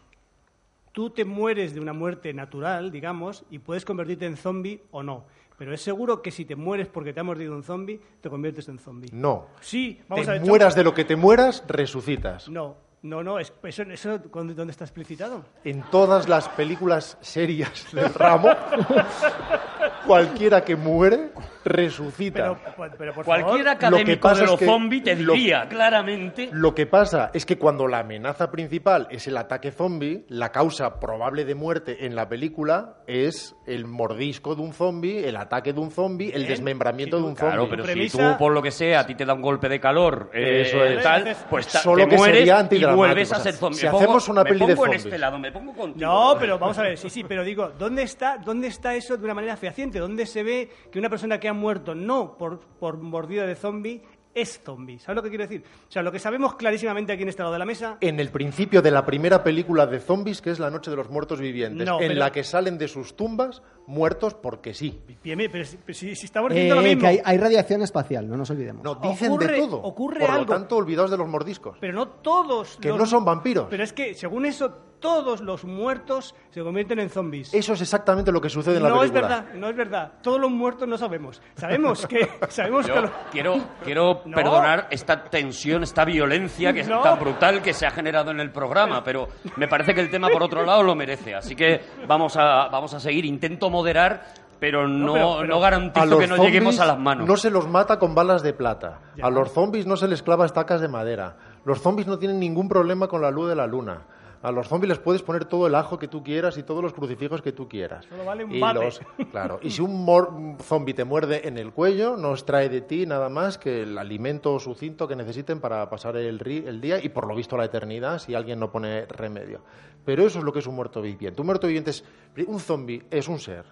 Tú 0.94 1.10
te 1.10 1.26
mueres 1.26 1.74
de 1.74 1.80
una 1.82 1.94
muerte 1.94 2.34
natural, 2.34 2.92
digamos, 2.92 3.44
y 3.50 3.60
puedes 3.60 3.84
convertirte 3.86 4.26
en 4.26 4.38
zombie 4.38 4.82
o 4.92 5.04
no. 5.04 5.26
Pero 5.58 5.74
es 5.74 5.82
seguro 5.82 6.22
que 6.22 6.32
si 6.32 6.46
te 6.46 6.56
mueres 6.56 6.88
porque 6.88 7.14
te 7.14 7.20
ha 7.20 7.24
mordido 7.24 7.54
un 7.56 7.64
zombie, 7.64 8.00
te 8.22 8.30
conviertes 8.30 8.68
en 8.70 8.80
zombie. 8.80 9.10
No. 9.14 9.48
Sí, 9.60 10.02
vamos 10.08 10.26
te 10.26 10.32
a 10.32 10.34
ver. 10.36 10.42
mueras 10.44 10.74
de 10.76 10.84
lo 10.84 10.94
que 10.94 11.04
te 11.06 11.16
mueras, 11.16 11.64
resucitas. 11.68 12.50
No, 12.50 12.76
no, 13.04 13.22
no. 13.24 13.38
es- 13.38 13.54
eso, 13.64 13.84
eso, 13.84 14.18
¿dónde 14.18 14.54
dónde 14.54 14.72
está 14.72 14.86
explicitado? 14.86 15.44
En 15.64 15.84
todas 15.92 16.28
las 16.28 16.50
películas 16.50 17.18
serias 17.22 17.88
del 17.94 18.14
ramo, 18.14 18.50
cualquiera 20.08 20.64
que 20.64 20.76
muere, 20.76 21.32
resucita. 21.66 22.56
Pero, 22.76 22.92
pero 22.98 23.14
por 23.14 23.26
Cualquier 23.26 23.64
favor, 23.64 23.68
académico 23.70 24.22
pasa 24.22 24.40
de 24.40 24.44
es 24.46 24.50
los 24.52 24.60
que 24.60 24.66
zombies 24.66 25.04
te 25.04 25.16
lo- 25.16 25.34
diría 25.34 25.68
claramente 25.70 26.50
Lo 26.52 26.74
que 26.74 26.86
pasa 26.86 27.30
es 27.34 27.46
que 27.46 27.58
cuando 27.58 27.88
la 27.88 28.00
amenaza 28.00 28.52
principal 28.52 29.08
es 29.12 29.28
el 29.28 29.38
ataque 29.38 29.72
zombie, 29.72 30.26
la 30.30 30.52
causa 30.52 31.00
probable 31.00 31.46
de 31.46 31.56
muerte 31.56 32.06
en 32.06 32.16
la 32.16 32.28
película 32.30 32.96
es 33.08 33.56
el 33.68 33.86
mordisco 33.86 34.56
de 34.56 34.62
un 34.62 34.74
zombie, 34.74 35.26
el 35.28 35.36
ataque 35.38 35.74
de 35.74 35.80
un 35.80 35.92
zombie, 35.92 36.32
el 36.34 36.48
desmembramiento 36.48 37.18
Sí, 37.18 37.24
de 37.24 37.30
un 37.30 37.36
claro, 37.36 37.52
zombie. 37.64 37.68
Claro, 37.70 37.84
pero 37.84 37.94
premisa- 37.94 38.18
si 38.18 38.34
tú, 38.34 38.38
por 38.38 38.54
lo 38.54 38.62
que 38.62 38.72
sea, 38.72 39.02
a 39.02 39.06
ti 39.06 39.16
te 39.16 39.26
da 39.26 39.34
un 39.34 39.42
golpe 39.42 39.70
de 39.70 39.80
calor, 39.80 40.30
eh, 40.34 40.62
Eso 40.62 40.84
es. 40.84 41.04
tal, 41.04 41.36
pues 41.50 41.68
ta- 41.68 41.80
Solo 41.80 42.04
te 42.04 42.10
que 42.10 42.18
mueres 42.18 42.38
sería 42.38 42.68
y 42.72 42.96
vuelves 42.96 43.32
a 43.34 43.40
ser 43.40 43.54
zombie. 43.54 43.78
si 43.80 43.86
Me 43.86 43.92
pongo- 43.92 44.04
hacemos 44.04 44.30
una 44.30 44.44
peli 44.44 44.66
de 44.66 44.76
zombies. 44.76 45.06
este 45.06 45.18
lado, 45.18 45.38
me 45.40 45.52
pongo 45.52 45.74
contigo. 45.74 46.06
No, 46.10 46.36
pero 46.40 46.58
vamos 46.58 46.78
a 46.78 46.84
ver, 46.84 46.98
sí, 46.98 47.10
sí, 47.10 47.24
pero 47.28 47.44
digo, 47.44 47.72
¿dónde 47.78 48.04
está, 48.04 48.38
¿dónde 48.38 48.68
está 48.68 48.94
eso 48.96 49.18
de 49.18 49.24
una 49.26 49.34
manera 49.34 49.56
fehaciente? 49.58 50.00
¿Dónde 50.00 50.26
se 50.26 50.44
ve 50.44 50.70
que 50.92 51.00
una 51.00 51.10
persona 51.10 51.40
que 51.40 51.48
ha 51.48 51.51
muerto 51.54 51.96
no 51.96 52.38
por, 52.38 52.60
por 52.60 52.98
mordida 52.98 53.46
de 53.46 53.56
zombie 53.56 54.02
es 54.34 54.62
zombie? 54.64 54.98
¿Sabes 54.98 55.18
lo 55.18 55.24
que 55.24 55.28
quiero 55.30 55.44
decir? 55.44 55.62
O 55.90 55.92
sea, 55.92 56.02
lo 56.04 56.10
que 56.10 56.18
sabemos 56.18 56.56
clarísimamente 56.56 57.12
aquí 57.12 57.24
en 57.24 57.28
este 57.30 57.42
lado 57.42 57.52
de 57.52 57.60
la 57.60 57.66
mesa, 57.66 57.98
En 58.00 58.18
el 58.18 58.30
principio 58.30 58.82
de 58.82 58.90
la 58.90 59.06
primera 59.06 59.44
película 59.44 59.86
de 59.88 60.00
zombies, 60.00 60.42
que 60.42 60.52
es 60.52 60.60
La 60.60 60.70
Noche 60.70 60.90
de 60.90 60.96
los 60.96 61.10
Muertos 61.10 61.42
Vivientes, 61.42 61.86
No, 61.86 62.00
en 62.00 62.08
pero- 62.08 62.20
la 62.20 62.32
que 62.32 62.46
salen 62.46 62.78
de 62.78 62.88
sus 62.88 63.18
tumbas 63.18 63.62
muertos 63.88 64.34
porque 64.34 64.74
sí. 64.74 65.02
pero, 65.22 65.66
si- 65.66 65.78
pero 65.86 65.94
si, 65.98 66.16
si 66.16 66.26
estamos 66.28 66.50
Eh, 66.52 66.54
diciendo 66.54 66.76
lo 66.76 66.82
mismo, 66.82 67.02
que 67.02 67.08
hay, 67.08 67.20
hay 67.26 67.38
radiación 67.38 67.82
espacial, 67.82 68.30
no 68.30 68.38
nos 68.38 68.50
olvidemos. 68.50 68.84
No, 68.86 68.96
dicen 68.96 69.34
Ocurre- 69.34 69.52
de 69.52 69.58
todo. 69.58 69.82
ocurre 69.84 70.20
Por 70.22 70.30
algo. 70.30 70.46
lo 70.46 70.60
tanto, 70.60 70.78
olvidaos 70.78 71.12
de 71.12 71.18
los 71.18 71.28
mordiscos. 71.28 71.78
pero 71.82 71.92
no 71.92 72.08
todos 72.08 72.78
Que 72.78 72.88
los- 72.88 72.98
no 73.00 73.06
son 73.06 73.26
vampiros. 73.26 73.68
Pero 73.70 73.84
es 73.84 73.92
que, 73.92 74.14
según 74.14 74.46
eso, 74.46 74.74
todos 75.02 75.42
los 75.42 75.66
muertos 75.66 76.34
se 76.52 76.62
convierten 76.64 77.00
en 77.00 77.10
zombies. 77.10 77.54
Eso 77.54 77.74
es 77.74 77.82
exactamente 77.82 78.32
lo 78.32 78.40
que 78.40 78.50
sucede 78.50 78.78
en 78.78 78.84
la 78.84 78.90
no 78.90 79.04
es 79.04 79.12
película. 79.12 79.36
verdad, 79.42 79.54
no 79.56 79.68
es 79.68 79.76
verdad. 79.76 80.12
Todos 80.22 80.40
los 80.40 80.50
muertos 80.52 80.88
no 80.88 80.98
sabemos. 80.98 81.42
Sabemos 81.56 82.08
que... 82.08 82.30
Sabemos 82.50 82.86
que 82.88 83.02
los- 83.02 83.12
quiero, 83.32 83.56
quiero 83.84 84.22
No. 84.26 84.36
perdonar 84.36 84.88
esta 84.92 85.24
tensión, 85.26 85.84
esta 85.84 86.06
violencia 86.06 86.72
que 86.72 86.82
es 86.82 86.88
No. 86.88 87.02
tan 87.02 87.20
brutal 87.20 87.62
que 87.62 87.74
se 87.74 87.86
ha 87.86 87.92
generado 87.92 88.32
en 88.32 88.40
el 88.40 88.52
programa, 88.52 89.04
pero 89.04 89.28
me 89.58 89.68
parece 89.68 89.94
que 89.94 90.02
el 90.02 90.10
tema, 90.12 90.30
por 90.30 90.44
otro 90.44 90.64
lado, 90.66 90.84
lo 90.84 90.96
merece. 90.96 91.36
Así 91.36 91.56
que 91.56 91.82
vamos 92.08 92.38
a, 92.38 92.70
vamos 92.70 92.94
a 92.94 93.00
seguir. 93.00 93.26
Intento 93.26 93.70
moderar, 93.70 94.24
pero 94.60 94.88
no, 94.88 95.14
pero- 95.14 95.36
pero- 95.40 95.48
no 95.48 95.60
garantizo 95.60 96.20
que 96.20 96.28
no 96.28 96.38
lleguemos 96.38 96.80
a 96.80 96.86
las 96.86 97.00
manos. 97.00 97.28
No 97.28 97.36
se 97.38 97.50
los 97.50 97.68
mata 97.68 97.98
con 97.98 98.14
balas 98.14 98.44
de 98.44 98.54
plata. 98.54 99.00
Ya. 99.18 99.26
A 99.26 99.30
los 99.32 99.52
zombies 99.52 99.88
no 99.88 99.98
se 99.98 100.08
les 100.08 100.22
clava 100.22 100.46
estacas 100.46 100.80
de 100.80 100.88
madera. 100.88 101.36
Los 101.66 101.82
zombies 101.82 102.08
no 102.08 102.18
tienen 102.20 102.40
ningún 102.40 102.68
problema 102.70 103.08
con 103.08 103.22
la 103.22 103.32
luz 103.32 103.50
de 103.50 103.56
la 103.56 103.66
luna. 103.68 104.02
A 104.44 104.52
los 104.52 104.68
zombies 104.68 104.90
les 104.90 104.98
puedes 104.98 105.22
poner 105.22 105.46
todo 105.46 105.68
el 105.68 105.76
ajo 105.76 106.00
que 106.00 106.08
tú 106.08 106.24
quieras 106.24 106.58
y 106.58 106.64
todos 106.64 106.82
los 106.82 106.94
crucifijos 106.94 107.44
que 107.44 107.52
tú 107.52 107.70
quieras. 107.70 108.06
Solo 108.06 108.26
vale 108.26 108.44
un 108.44 108.52
y 108.56 108.60
bate. 108.60 108.84
los- 108.84 109.00
claro. 109.32 109.60
Y 109.62 109.70
si 109.70 109.82
un, 109.84 109.92
un 110.10 110.58
zombie 110.60 110.96
te 110.96 111.04
muerde 111.04 111.48
en 111.48 111.60
el 111.60 111.72
cuello, 111.72 112.18
no 112.18 112.30
os 112.32 112.44
trae 112.44 112.68
de 112.68 112.82
ti 112.82 113.06
nada 113.06 113.30
más 113.30 113.60
que 113.60 113.84
el 113.84 113.98
alimento 114.00 114.58
sucinto 114.60 115.08
que 115.08 115.16
necesiten 115.16 115.60
para 115.60 115.88
pasar 115.90 116.18
el, 116.18 116.40
día 116.82 117.04
y 117.04 117.10
por 117.10 117.28
lo 117.28 117.36
visto 117.36 117.56
la 117.56 117.66
eternidad 117.66 118.18
si 118.18 118.34
alguien 118.34 118.60
no 118.60 118.72
pone 118.72 119.06
remedio. 119.06 119.62
Pero 120.06 120.26
eso 120.26 120.40
es 120.40 120.44
lo 120.46 120.52
que 120.52 120.60
es 120.60 120.66
un 120.68 120.76
muerto 120.76 121.02
viviente. 121.04 121.40
Un 121.42 121.46
muerto 121.46 121.68
viviente 121.68 121.92
es 121.92 122.04
un 122.48 122.60
zombie 122.60 123.04
es 123.12 123.28
un 123.28 123.38
ser 123.38 123.66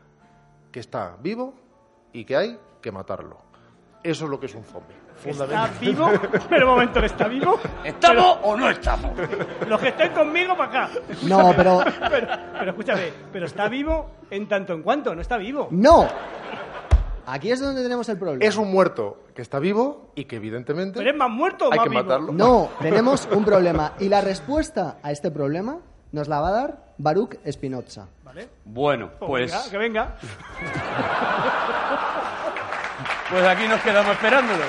que 0.71 0.79
está 0.79 1.17
vivo 1.19 1.55
y 2.13 2.25
que 2.25 2.35
hay 2.35 2.59
que 2.79 2.91
matarlo. 2.91 3.37
Eso 4.03 4.25
es 4.25 4.29
lo 4.31 4.39
que 4.39 4.45
es 4.45 4.53
un 4.53 4.63
zombie. 4.63 4.95
¿Está 5.25 5.69
vivo? 5.79 6.09
Pero 6.49 6.67
un 6.67 6.73
momento, 6.73 6.99
¿está 6.99 7.27
vivo? 7.27 7.59
¿Estamos 7.83 8.37
o 8.43 8.55
no 8.55 8.69
estamos? 8.69 9.11
Los 9.67 9.79
que 9.81 9.87
estén 9.89 10.11
conmigo 10.13 10.55
para 10.55 10.85
acá. 10.85 10.89
No, 11.23 11.53
pero 11.55 11.83
Pero, 12.09 12.27
pero 12.57 12.71
escúchame, 12.71 13.13
pero 13.31 13.45
está 13.45 13.67
vivo 13.67 14.09
en 14.31 14.47
tanto 14.47 14.73
en 14.73 14.81
cuanto, 14.83 15.13
no 15.15 15.21
está 15.21 15.37
vivo. 15.37 15.67
no. 15.71 16.07
Aquí 17.31 17.51
es 17.51 17.61
donde 17.61 17.83
tenemos 17.83 18.09
el 18.09 18.17
problema. 18.17 18.43
Es 18.43 18.57
un 18.57 18.71
muerto 18.71 19.25
que 19.35 19.43
está 19.43 19.59
vivo 19.59 20.13
y 20.15 20.25
que 20.25 20.37
evidentemente 20.37 20.97
¿Pero 20.97 21.11
es 21.11 21.15
más 21.15 21.29
muerto 21.29 21.67
o 21.67 21.71
hay 21.71 21.77
más 21.77 21.83
que 21.83 21.89
vivo? 21.91 22.03
matarlo. 22.03 22.33
No, 22.33 22.69
tenemos 22.81 23.27
un 23.31 23.45
problema. 23.45 23.93
Y 23.99 24.09
la 24.09 24.21
respuesta 24.21 24.97
a 25.03 25.11
este 25.11 25.29
problema 25.29 25.77
nos 26.11 26.27
la 26.27 26.41
va 26.41 26.47
a 26.47 26.51
dar 26.51 26.77
Baruch 26.97 27.35
Spinoza. 27.51 28.07
¿Vale? 28.23 28.49
Bueno, 28.65 29.11
Pues, 29.19 29.51
pues, 29.51 29.53
venga, 29.53 29.69
que 29.69 29.77
venga. 29.77 30.15
pues 33.29 33.47
aquí 33.47 33.67
nos 33.67 33.81
quedamos 33.81 34.11
esperándolo. 34.13 34.63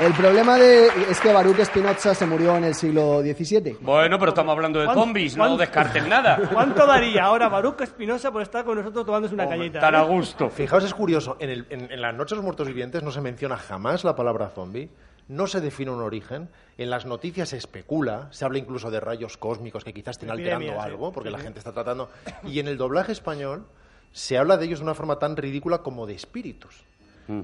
El 0.00 0.12
problema 0.14 0.56
de, 0.58 0.86
es 1.10 1.20
que 1.20 1.32
Baruch 1.32 1.60
Spinoza 1.64 2.14
se 2.14 2.24
murió 2.24 2.56
en 2.56 2.64
el 2.64 2.74
siglo 2.74 3.20
XVII. 3.20 3.78
Bueno, 3.80 4.16
pero 4.18 4.28
estamos 4.30 4.52
hablando 4.52 4.78
de 4.78 4.84
¿Cuánto- 4.86 5.02
zombies, 5.02 5.36
no 5.36 5.56
descarten 5.56 6.08
nada. 6.08 6.38
¿Cuánto 6.52 6.86
daría 6.86 7.24
ahora 7.24 7.48
Baruch 7.48 7.80
Espinosa 7.80 8.30
por 8.30 8.42
estar 8.42 8.64
con 8.64 8.76
nosotros 8.78 9.04
tomándose 9.04 9.34
una 9.34 9.46
galleta? 9.46 9.80
Tan 9.80 9.96
a 9.96 10.02
eh? 10.02 10.06
gusto. 10.06 10.50
Fijaos, 10.50 10.84
es 10.84 10.94
curioso, 10.94 11.36
en, 11.40 11.50
el- 11.50 11.66
en- 11.70 11.90
en 11.90 12.00
la 12.00 12.12
Noche 12.12 12.34
de 12.34 12.36
los 12.36 12.44
Muertos 12.44 12.68
Vivientes 12.68 13.02
no 13.02 13.10
se 13.10 13.20
menciona 13.20 13.56
jamás 13.56 14.04
la 14.04 14.14
palabra 14.14 14.50
zombie, 14.50 14.88
no 15.26 15.48
se 15.48 15.60
define 15.60 15.90
un 15.90 16.00
origen, 16.00 16.48
en 16.78 16.90
las 16.90 17.04
noticias 17.04 17.48
se 17.48 17.56
especula, 17.56 18.28
se 18.30 18.44
habla 18.44 18.58
incluso 18.58 18.92
de 18.92 19.00
rayos 19.00 19.36
cósmicos 19.36 19.82
que 19.82 19.92
quizás 19.92 20.14
estén 20.16 20.30
alterando 20.30 20.72
sí. 20.72 20.78
algo, 20.78 21.10
porque 21.12 21.30
Sí, 21.30 21.32
la 21.36 21.40
gente 21.42 21.58
está 21.58 21.72
tratando... 21.72 22.08
Y 22.44 22.60
en 22.60 22.68
el 22.68 22.76
doblaje 22.78 23.10
español 23.10 23.66
se 24.12 24.38
habla 24.38 24.56
de 24.56 24.66
ellos 24.66 24.78
de 24.78 24.84
una 24.84 24.94
forma 24.94 25.18
tan 25.18 25.36
ridícula 25.36 25.78
como 25.78 26.06
de 26.06 26.14
espíritus. 26.14 26.84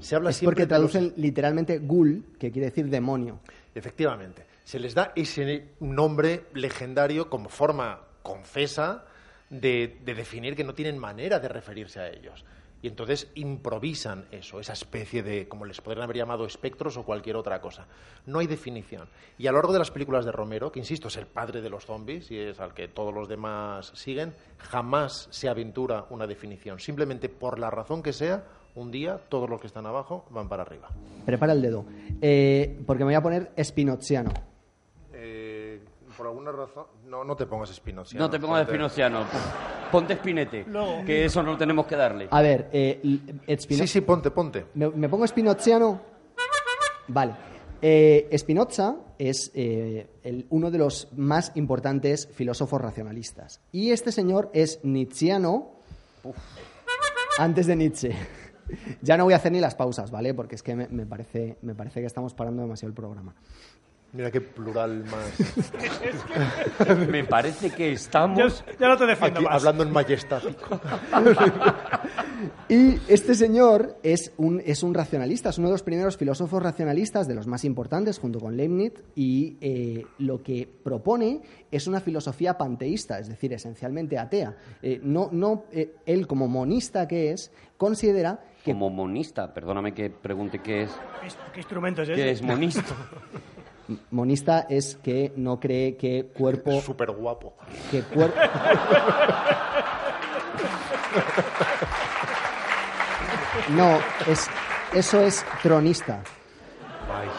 Se 0.01 0.15
habla 0.15 0.31
Es 0.31 0.37
siempre 0.37 0.65
porque 0.65 0.79
los- 0.79 0.91
traducen 0.91 1.13
literalmente 1.17 1.79
ghoul, 1.79 2.23
que 2.39 2.51
quiere 2.51 2.67
decir 2.69 2.89
demonio. 2.89 3.39
Efectivamente. 3.73 4.45
se 4.63 4.79
les 4.79 4.95
da 4.95 5.11
ese 5.15 5.69
nombre 5.79 6.45
legendario 6.55 7.29
como 7.29 7.49
forma 7.49 7.99
confesa 8.23 9.05
de, 9.49 9.99
de 10.03 10.15
definir 10.15 10.55
que 10.55 10.63
no 10.63 10.73
tienen 10.73 10.97
manera 10.97 11.39
de 11.39 11.47
referirse 11.49 11.99
a 11.99 12.09
ellos. 12.09 12.43
Y 12.81 12.87
entonces 12.87 13.29
improvisan 13.35 14.25
eso, 14.31 14.59
esa 14.59 14.73
especie 14.73 15.23
de, 15.23 15.47
como 15.47 15.65
les 15.65 15.81
podrían 15.81 16.03
haber 16.03 16.17
llamado, 16.17 16.45
espectros 16.45 16.97
o 16.97 17.03
cualquier 17.03 17.35
otra 17.35 17.59
cosa. 17.61 17.85
No 18.25 18.39
hay 18.39 18.47
definición. 18.47 19.07
Y 19.37 19.47
a 19.47 19.51
lo 19.51 19.57
largo 19.57 19.73
de 19.73 19.79
las 19.79 19.91
películas 19.91 20.23
de 20.25 20.31
Romero, 20.31 20.71
que 20.71 20.79
insisto, 20.79 21.07
es 21.09 21.17
el 21.17 21.25
padre 21.27 21.61
de 21.61 21.69
los 21.69 21.85
zombies 21.85 22.29
y 22.31 22.37
es 22.39 22.59
al 22.59 22.73
que 22.73 22.87
todos 22.87 23.13
los 23.13 23.27
demás 23.27 23.91
siguen, 23.95 24.33
jamás 24.57 25.27
se 25.31 25.47
aventura 25.49 26.05
una 26.09 26.27
definición. 26.27 26.79
Simplemente 26.79 27.27
por 27.29 27.59
la 27.59 27.69
razón 27.71 28.01
que 28.03 28.13
sea, 28.13 28.43
un 28.75 28.91
día 28.91 29.19
todos 29.29 29.49
los 29.49 29.59
que 29.61 29.67
están 29.67 29.85
abajo 29.85 30.25
van 30.29 30.47
para 30.49 30.63
arriba. 30.63 30.89
Prepara 31.25 31.53
el 31.53 31.61
dedo. 31.61 31.85
Eh, 32.21 32.77
porque 32.85 33.03
me 33.03 33.09
voy 33.09 33.15
a 33.15 33.21
poner 33.23 33.51
espinoziano. 33.55 34.31
Eh, 35.13 35.81
por 36.17 36.27
alguna 36.27 36.51
razón, 36.51 36.85
no, 37.07 37.23
no 37.23 37.35
te 37.35 37.45
pongas 37.45 37.69
espinoziano. 37.71 38.25
No 38.25 38.29
te 38.29 38.39
pongas 38.39 38.59
Ponte- 38.59 38.71
espinociano. 38.71 39.25
Ponte 39.91 40.13
espinete. 40.13 40.65
Luego. 40.67 41.05
Que 41.05 41.25
eso 41.25 41.41
no 41.43 41.57
tenemos 41.57 41.85
que 41.87 41.95
darle. 41.95 42.27
A 42.31 42.41
ver, 42.41 42.69
eh, 42.73 42.99
Espino- 43.47 43.81
Sí, 43.81 43.87
sí, 43.87 44.01
ponte, 44.01 44.31
ponte. 44.31 44.65
¿Me, 44.75 44.89
me 44.89 45.09
pongo 45.09 45.25
spinoziano? 45.27 46.01
Vale. 47.07 47.35
Eh, 47.81 48.29
Spinoza 48.37 48.95
es 49.19 49.51
eh, 49.53 50.07
el- 50.23 50.47
uno 50.49 50.71
de 50.71 50.77
los 50.79 51.09
más 51.15 51.51
importantes 51.55 52.27
filósofos 52.33 52.81
racionalistas. 52.81 53.61
Y 53.71 53.91
este 53.91 54.11
señor 54.11 54.49
es 54.53 54.79
nietzscheano 54.83 55.71
antes 57.37 57.67
de 57.67 57.75
Nietzsche. 57.75 58.15
Ya 59.01 59.17
no 59.17 59.25
voy 59.25 59.33
a 59.33 59.37
hacer 59.37 59.51
ni 59.51 59.59
las 59.59 59.75
pausas, 59.75 60.11
¿vale? 60.11 60.33
Porque 60.33 60.55
es 60.55 60.63
que 60.63 60.75
me, 60.75 60.87
me 60.87 61.05
parece, 61.05 61.57
me 61.61 61.75
parece 61.75 62.01
que 62.01 62.07
estamos 62.07 62.33
parando 62.33 62.61
demasiado 62.61 62.89
el 62.89 62.95
programa. 62.95 63.33
Mira 64.15 64.31
qué 64.31 64.39
plural 64.39 65.03
más. 65.03 65.33
Me 67.09 67.25
parece 67.25 67.69
que 67.69 67.91
estamos... 67.91 68.39
Yo, 68.39 68.47
yo 68.79 68.87
no 68.87 68.95
te 68.95 69.05
defiendo 69.05 69.39
Aquí, 69.39 69.45
más. 69.45 69.55
hablando 69.55 69.83
en 69.83 69.91
majestático. 69.91 70.79
Y 72.67 72.95
este 73.07 73.33
señor 73.35 73.97
es 74.03 74.31
un, 74.37 74.61
es 74.65 74.83
un 74.83 74.93
racionalista, 74.93 75.49
es 75.49 75.57
uno 75.57 75.67
de 75.69 75.73
los 75.73 75.83
primeros 75.83 76.17
filósofos 76.17 76.61
racionalistas, 76.61 77.27
de 77.27 77.35
los 77.35 77.47
más 77.47 77.63
importantes, 77.63 78.19
junto 78.19 78.39
con 78.39 78.57
Leibniz, 78.57 78.93
y 79.15 79.57
eh, 79.61 80.05
lo 80.17 80.41
que 80.43 80.67
propone 80.83 81.41
es 81.71 81.87
una 81.87 81.99
filosofía 82.01 82.57
panteísta, 82.57 83.19
es 83.19 83.29
decir, 83.29 83.53
esencialmente 83.53 84.17
atea. 84.17 84.57
Eh, 84.81 84.99
no, 85.01 85.29
no, 85.31 85.65
eh, 85.71 85.95
él, 86.05 86.27
como 86.27 86.47
monista 86.47 87.07
que 87.07 87.31
es, 87.31 87.51
considera 87.77 88.43
Como 88.73 88.89
monista, 88.89 89.53
perdóname 89.53 89.93
que 89.93 90.09
pregunte 90.09 90.59
qué 90.59 90.83
es, 90.83 90.91
¿Qué, 91.21 91.29
qué 91.53 91.59
instrumento 91.59 92.01
es 92.01 92.09
ese? 92.09 92.21
qué 92.21 92.31
es 92.31 92.41
monista. 92.41 92.83
monista 94.11 94.65
es 94.69 94.95
que 94.95 95.31
no 95.35 95.59
cree 95.59 95.95
que 95.95 96.25
cuerpo... 96.35 96.81
Súper 96.81 97.11
guapo. 97.11 97.55
Que 97.91 98.03
cuer- 98.03 98.33
No, 103.69 103.99
es, 104.27 104.47
eso 104.93 105.21
es 105.21 105.43
tronista. 105.63 106.21
Ay. 107.11 107.29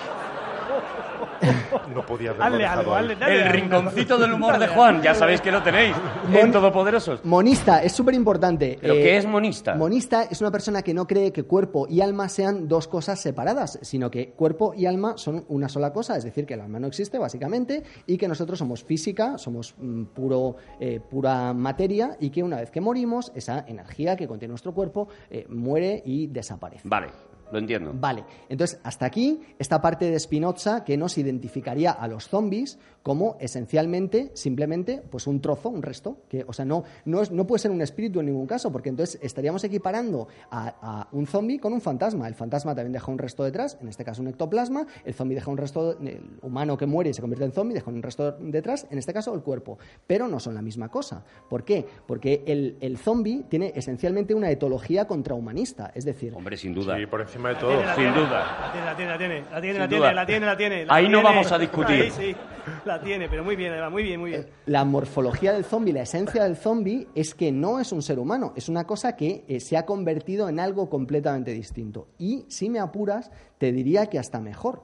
No 1.94 2.04
podía 2.04 2.30
haberlo 2.30 2.44
Hazle 2.44 2.58
dejado 2.58 2.80
algo, 2.80 2.94
ahí. 2.94 3.02
hazle, 3.04 3.16
dale 3.16 3.34
El 3.36 3.42
algo. 3.42 3.52
rinconcito 3.52 4.18
del 4.18 4.32
humor 4.32 4.58
de 4.58 4.68
Juan, 4.68 5.02
ya 5.02 5.14
sabéis 5.14 5.40
que 5.40 5.50
lo 5.50 5.62
tenéis 5.62 5.94
en 6.32 6.52
Todopoderosos. 6.52 7.24
Monista 7.24 7.82
es 7.82 7.92
súper 7.92 8.14
importante. 8.14 8.78
¿Pero 8.80 8.94
qué 8.94 9.16
es 9.16 9.26
monista? 9.26 9.74
Monista 9.74 10.24
es 10.24 10.40
una 10.40 10.50
persona 10.50 10.82
que 10.82 10.92
no 10.94 11.06
cree 11.06 11.32
que 11.32 11.44
cuerpo 11.44 11.86
y 11.88 12.00
alma 12.00 12.28
sean 12.28 12.68
dos 12.68 12.88
cosas 12.88 13.20
separadas, 13.20 13.78
sino 13.82 14.10
que 14.10 14.30
cuerpo 14.30 14.74
y 14.74 14.86
alma 14.86 15.16
son 15.16 15.44
una 15.48 15.68
sola 15.68 15.92
cosa, 15.92 16.16
es 16.16 16.24
decir, 16.24 16.44
que 16.46 16.54
el 16.54 16.60
alma 16.60 16.78
no 16.80 16.86
existe 16.86 17.18
básicamente 17.18 17.82
y 18.06 18.16
que 18.18 18.28
nosotros 18.28 18.58
somos 18.58 18.82
física, 18.82 19.38
somos 19.38 19.74
mm, 19.78 20.04
puro, 20.06 20.56
eh, 20.80 21.00
pura 21.00 21.52
materia 21.52 22.16
y 22.20 22.30
que 22.30 22.42
una 22.42 22.56
vez 22.56 22.70
que 22.70 22.80
morimos, 22.80 23.32
esa 23.34 23.64
energía 23.66 24.16
que 24.16 24.26
contiene 24.26 24.50
nuestro 24.52 24.72
cuerpo 24.74 25.08
eh, 25.30 25.46
muere 25.48 26.02
y 26.04 26.26
desaparece. 26.26 26.82
Vale, 26.88 27.08
lo 27.50 27.58
entiendo. 27.58 27.92
Vale, 27.94 28.24
entonces 28.48 28.80
hasta 28.82 29.06
aquí 29.06 29.40
esta 29.58 29.80
parte 29.80 30.10
de 30.10 30.18
Spinoza 30.18 30.84
que 30.84 30.96
nos 30.96 31.18
identificaría 31.18 31.92
a 31.92 32.08
los 32.08 32.28
zombies 32.28 32.78
como 33.06 33.36
esencialmente, 33.38 34.32
simplemente, 34.34 35.00
pues 35.08 35.28
un 35.28 35.40
trozo, 35.40 35.68
un 35.68 35.80
resto, 35.80 36.16
que, 36.28 36.44
o 36.48 36.52
sea, 36.52 36.64
no, 36.64 36.82
no, 37.04 37.22
es- 37.22 37.30
no 37.30 37.46
puede 37.46 37.60
ser 37.60 37.70
un 37.70 37.80
espíritu 37.80 38.18
en 38.18 38.26
ningún 38.26 38.48
caso, 38.48 38.72
porque 38.72 38.88
entonces 38.88 39.20
estaríamos 39.22 39.62
equiparando 39.62 40.26
a, 40.50 40.74
a 40.82 41.08
un 41.12 41.24
zombie 41.28 41.60
con 41.60 41.72
un 41.72 41.80
fantasma. 41.80 42.26
El 42.26 42.34
fantasma 42.34 42.74
también 42.74 42.92
deja 42.92 43.08
un 43.12 43.18
resto 43.18 43.44
detrás, 43.44 43.78
en 43.80 43.86
este 43.86 44.04
caso 44.04 44.22
un 44.22 44.26
ectoplasma, 44.28 44.88
el 45.04 45.14
zombie 45.14 45.36
deja 45.36 45.48
un 45.52 45.56
resto, 45.56 45.96
el 46.00 46.20
humano 46.42 46.76
que 46.76 46.86
muere 46.86 47.10
y 47.10 47.14
se 47.14 47.20
convierte 47.20 47.44
en 47.44 47.52
zombie 47.52 47.74
deja 47.74 47.88
un 47.92 48.02
resto 48.02 48.32
detrás, 48.40 48.88
en 48.90 48.98
este 48.98 49.12
caso 49.12 49.32
el 49.34 49.42
cuerpo, 49.42 49.78
pero 50.08 50.26
no 50.26 50.40
son 50.40 50.56
la 50.56 50.62
misma 50.62 50.88
cosa. 50.88 51.22
¿Por 51.48 51.62
qué? 51.62 51.86
Porque 52.08 52.42
el, 52.44 52.76
el 52.80 52.98
zombie 52.98 53.44
tiene 53.48 53.70
esencialmente 53.76 54.34
una 54.34 54.50
etología 54.50 55.06
contrahumanista, 55.06 55.92
es 55.94 56.04
decir, 56.04 56.34
Hombre, 56.34 56.56
sin 56.56 56.74
duda. 56.74 56.96
Sí, 56.96 57.06
por 57.06 57.20
encima 57.20 57.50
de 57.50 57.54
todo. 57.54 57.68
Tiene, 57.70 57.86
la 57.86 57.94
Sin 57.94 58.02
tiene, 58.04 58.18
duda. 58.18 58.40
La 58.66 58.72
tiene, 58.72 58.86
la 58.86 58.96
tiene, 58.96 59.08
la 59.08 59.16
tiene, 59.60 59.78
la 59.78 59.88
tiene, 59.88 60.14
la 60.14 60.26
tiene, 60.26 60.46
la 60.46 60.56
tiene, 60.56 60.86
la 60.86 60.94
Ahí 60.94 61.04
no 61.04 61.18
tiene. 61.20 61.22
vamos 61.22 61.52
a 61.52 61.58
discutir. 61.58 62.02
Ahí 62.02 62.10
sí, 62.10 62.36
la 62.84 62.95
tiene, 63.00 63.28
pero 63.28 63.44
muy 63.44 63.56
bien, 63.56 63.72
Eva, 63.74 63.90
muy 63.90 64.02
bien, 64.02 64.20
muy 64.20 64.30
bien. 64.30 64.46
la 64.66 64.84
morfología 64.84 65.52
del 65.52 65.64
zombie, 65.64 65.92
la 65.92 66.02
esencia 66.02 66.44
del 66.44 66.56
zombie 66.56 67.08
es 67.14 67.34
que 67.34 67.52
no 67.52 67.80
es 67.80 67.92
un 67.92 68.02
ser 68.02 68.18
humano, 68.18 68.52
es 68.56 68.68
una 68.68 68.84
cosa 68.86 69.16
que 69.16 69.44
eh, 69.48 69.60
se 69.60 69.76
ha 69.76 69.84
convertido 69.86 70.48
en 70.48 70.60
algo 70.60 70.88
completamente 70.90 71.52
distinto. 71.52 72.08
Y 72.18 72.44
si 72.48 72.68
me 72.70 72.78
apuras, 72.80 73.30
te 73.58 73.72
diría 73.72 74.06
que 74.06 74.18
hasta 74.18 74.40
mejor. 74.40 74.82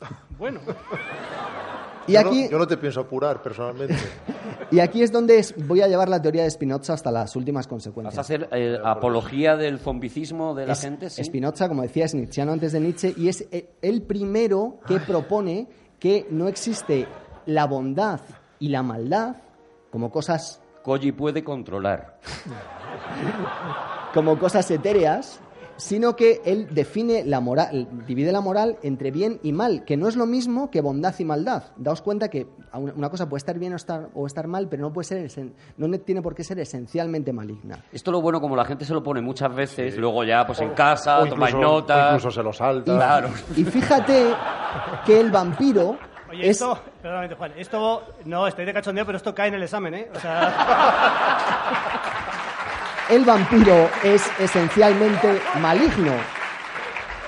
Bueno, 0.38 0.60
Y 2.06 2.12
Yo 2.12 2.20
aquí, 2.20 2.44
no, 2.44 2.50
yo 2.52 2.58
no 2.58 2.66
te 2.66 2.76
pienso 2.78 3.00
apurar, 3.00 3.42
personalmente. 3.42 3.94
y 4.70 4.78
aquí 4.80 5.02
es 5.02 5.12
donde 5.12 5.38
es- 5.38 5.54
voy 5.66 5.82
a 5.82 5.88
llevar 5.88 6.08
la 6.08 6.22
teoría 6.22 6.44
de 6.44 6.50
Spinoza 6.50 6.94
hasta 6.94 7.10
las 7.10 7.34
últimas 7.36 7.64
¿Vas 7.64 7.66
a 7.66 7.70
consecuencias. 7.70 8.18
hacer 8.18 8.48
eh, 8.52 8.78
apología 8.82 9.56
del 9.56 9.78
zombicismo 9.78 10.54
de 10.54 10.66
la 10.66 10.72
Es- 10.72 10.80
gente? 10.80 11.10
Sí. 11.10 11.22
Spinoza, 11.24 11.68
como 11.68 11.82
decía, 11.82 12.06
es 12.06 12.14
nietzscheano 12.14 12.52
antes 12.52 12.72
de 12.72 12.80
Nietzsche 12.80 13.12
y 13.16 13.28
es 13.28 13.46
eh, 13.50 13.68
el 13.82 14.02
primero 14.02 14.78
que 14.86 15.00
propone 15.00 15.66
que 15.98 16.26
no 16.30 16.48
existe 16.48 17.06
la 17.48 17.66
bondad 17.66 18.20
y 18.58 18.68
la 18.68 18.82
maldad 18.82 19.36
como 19.90 20.10
cosas 20.10 20.60
Koji 20.82 21.12
puede 21.12 21.42
controlar. 21.42 22.18
como 24.14 24.38
cosas 24.38 24.70
etéreas, 24.70 25.40
sino 25.76 26.14
que 26.16 26.40
él 26.44 26.68
define 26.72 27.24
la 27.24 27.40
moral, 27.40 27.88
divide 28.06 28.32
la 28.32 28.40
moral 28.40 28.78
entre 28.82 29.10
bien 29.10 29.38
y 29.42 29.52
mal, 29.52 29.84
que 29.84 29.96
no 29.96 30.08
es 30.08 30.16
lo 30.16 30.26
mismo 30.26 30.70
que 30.70 30.80
bondad 30.80 31.14
y 31.18 31.24
maldad. 31.24 31.64
Daos 31.76 32.02
cuenta 32.02 32.28
que 32.28 32.46
una 32.72 33.08
cosa 33.10 33.28
puede 33.28 33.38
estar 33.38 33.58
bien 33.58 33.72
o 33.72 33.76
estar, 33.76 34.08
o 34.14 34.26
estar 34.26 34.46
mal, 34.46 34.68
pero 34.68 34.82
no 34.82 34.92
puede 34.92 35.04
ser 35.06 35.24
esen- 35.24 35.52
no 35.76 35.98
tiene 36.00 36.20
por 36.20 36.34
qué 36.34 36.42
ser 36.44 36.58
esencialmente 36.58 37.32
maligna. 37.32 37.84
Esto 37.92 38.10
lo 38.10 38.20
bueno, 38.20 38.40
como 38.40 38.56
la 38.56 38.64
gente 38.64 38.84
se 38.84 38.92
lo 38.92 39.02
pone 39.02 39.20
muchas 39.22 39.54
veces, 39.54 39.96
luego 39.96 40.24
ya 40.24 40.46
pues 40.46 40.60
en 40.60 40.70
casa, 40.70 41.20
o 41.20 41.26
tomáis 41.26 41.54
incluso, 41.54 41.76
o 41.86 42.06
incluso 42.06 42.30
se 42.30 42.42
lo 42.42 42.52
salta. 42.52 42.94
Claro. 42.94 43.28
Y 43.56 43.64
fíjate 43.64 44.34
que 45.06 45.20
el 45.20 45.30
vampiro 45.30 45.96
oye, 46.30 46.44
es 46.44 46.50
esto, 46.50 46.78
perdóname, 47.02 47.34
Juan, 47.34 47.52
esto, 47.56 48.14
no, 48.24 48.46
estoy 48.46 48.64
de 48.64 48.72
cachondeo, 48.72 49.06
pero 49.06 49.16
esto 49.16 49.34
cae 49.34 49.48
en 49.48 49.54
el 49.54 49.62
examen, 49.62 49.94
¿eh? 49.94 50.08
O 50.14 50.20
sea, 50.20 50.54
el 53.10 53.24
vampiro 53.24 53.88
es 54.02 54.30
esencialmente 54.38 55.40
maligno. 55.60 56.12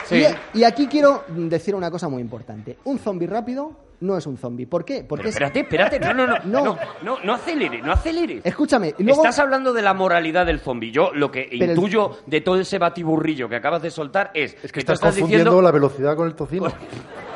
Sí. 0.04 0.24
Y, 0.54 0.60
y 0.60 0.64
aquí 0.64 0.86
quiero 0.88 1.24
decir 1.28 1.74
una 1.74 1.90
cosa 1.90 2.08
muy 2.08 2.20
importante. 2.20 2.78
Un 2.84 2.98
zombi 2.98 3.26
rápido 3.26 3.89
no 4.00 4.16
es 4.16 4.26
un 4.26 4.36
zombi. 4.36 4.66
¿Por 4.66 4.84
qué? 4.84 5.04
Porque 5.04 5.22
Pero 5.24 5.28
es- 5.28 5.34
espérate, 5.36 5.60
espérate, 5.60 6.00
no, 6.14 6.14
no, 6.14 6.26
no, 6.26 6.38
No. 6.44 6.64
no, 6.64 6.78
no, 7.02 7.18
no 7.24 7.34
acelere, 7.34 7.80
no 7.82 7.92
acelere. 7.92 8.40
Escúchame, 8.44 8.94
luego... 8.98 9.22
Estás 9.22 9.38
hablando 9.38 9.72
de 9.72 9.82
la 9.82 9.94
moralidad 9.94 10.46
del 10.46 10.60
zombi. 10.60 10.90
Yo 10.90 11.10
lo 11.14 11.30
que 11.30 11.46
Pero 11.50 11.64
el- 11.64 11.70
intuyo 11.70 12.18
de 12.26 12.40
todo 12.40 12.60
ese 12.60 12.78
batiburrillo 12.78 13.48
que 13.48 13.56
acabas 13.56 13.82
de 13.82 13.90
soltar 13.90 14.30
es, 14.34 14.56
Es 14.62 14.72
que 14.72 14.80
estás 14.80 15.00
confundiendo 15.00 15.60
la 15.62 15.70
velocidad 15.70 16.16
con 16.16 16.26
el 16.28 16.34
tocino. 16.34 16.66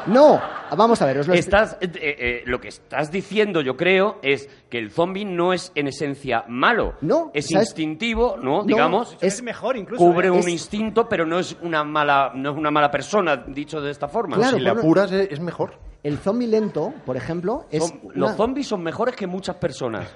No, 0.07 0.39
vamos 0.77 1.01
a 1.01 1.07
ver, 1.07 1.21
os 1.21 1.29
lo 1.29 1.33
Estás, 1.33 1.79
eh, 1.81 1.89
eh, 1.95 2.43
lo 2.45 2.61
que 2.61 2.69
estás 2.69 3.11
diciendo, 3.11 3.63
yo 3.63 3.75
creo, 3.75 4.19
es 4.21 4.51
que 4.69 4.77
el 4.77 4.91
zombie 4.91 5.25
no 5.25 5.55
es 5.55 5.73
en 5.75 5.87
esencia 5.89 6.45
malo. 6.47 6.93
No, 7.01 7.31
es 7.33 7.47
¿sabes? 7.49 7.69
instintivo, 7.69 8.37
¿no? 8.37 8.65
Digamos. 8.65 9.17
es, 9.23 9.37
Es- 9.37 9.43
mejor 9.43 9.79
incluso. 9.79 10.05
Cubre 10.05 10.29
¿eh? 10.29 10.31
un 10.31 10.41
es- 10.41 10.49
instinto, 10.49 11.09
pero 11.09 11.25
no 11.25 11.39
es 11.39 11.57
una 11.63 11.85
mala, 11.85 12.33
no 12.35 12.51
es 12.51 12.57
una 12.59 12.71
mala 12.71 12.91
persona, 12.91 13.39
dicho 13.49 13.81
de 13.81 13.91
esta 13.93 14.07
forma. 14.07 14.37
Claro, 14.37 14.59
si 14.59 14.63
le 14.63 14.69
apuras 14.69 15.11
es 15.11 15.41
mejor. 15.41 15.79
El 16.05 16.19
zombie 16.19 16.47
lento, 16.47 16.93
por 17.05 17.17
ejemplo, 17.17 17.67
es... 17.71 17.83
Son- 17.85 17.99
una- 18.05 18.15
Los 18.15 18.37
zombies 18.37 18.69
son 18.69 18.83
mejores 18.83 19.17
que 19.17 19.27
muchas 19.27 19.57
personas. 19.57 20.07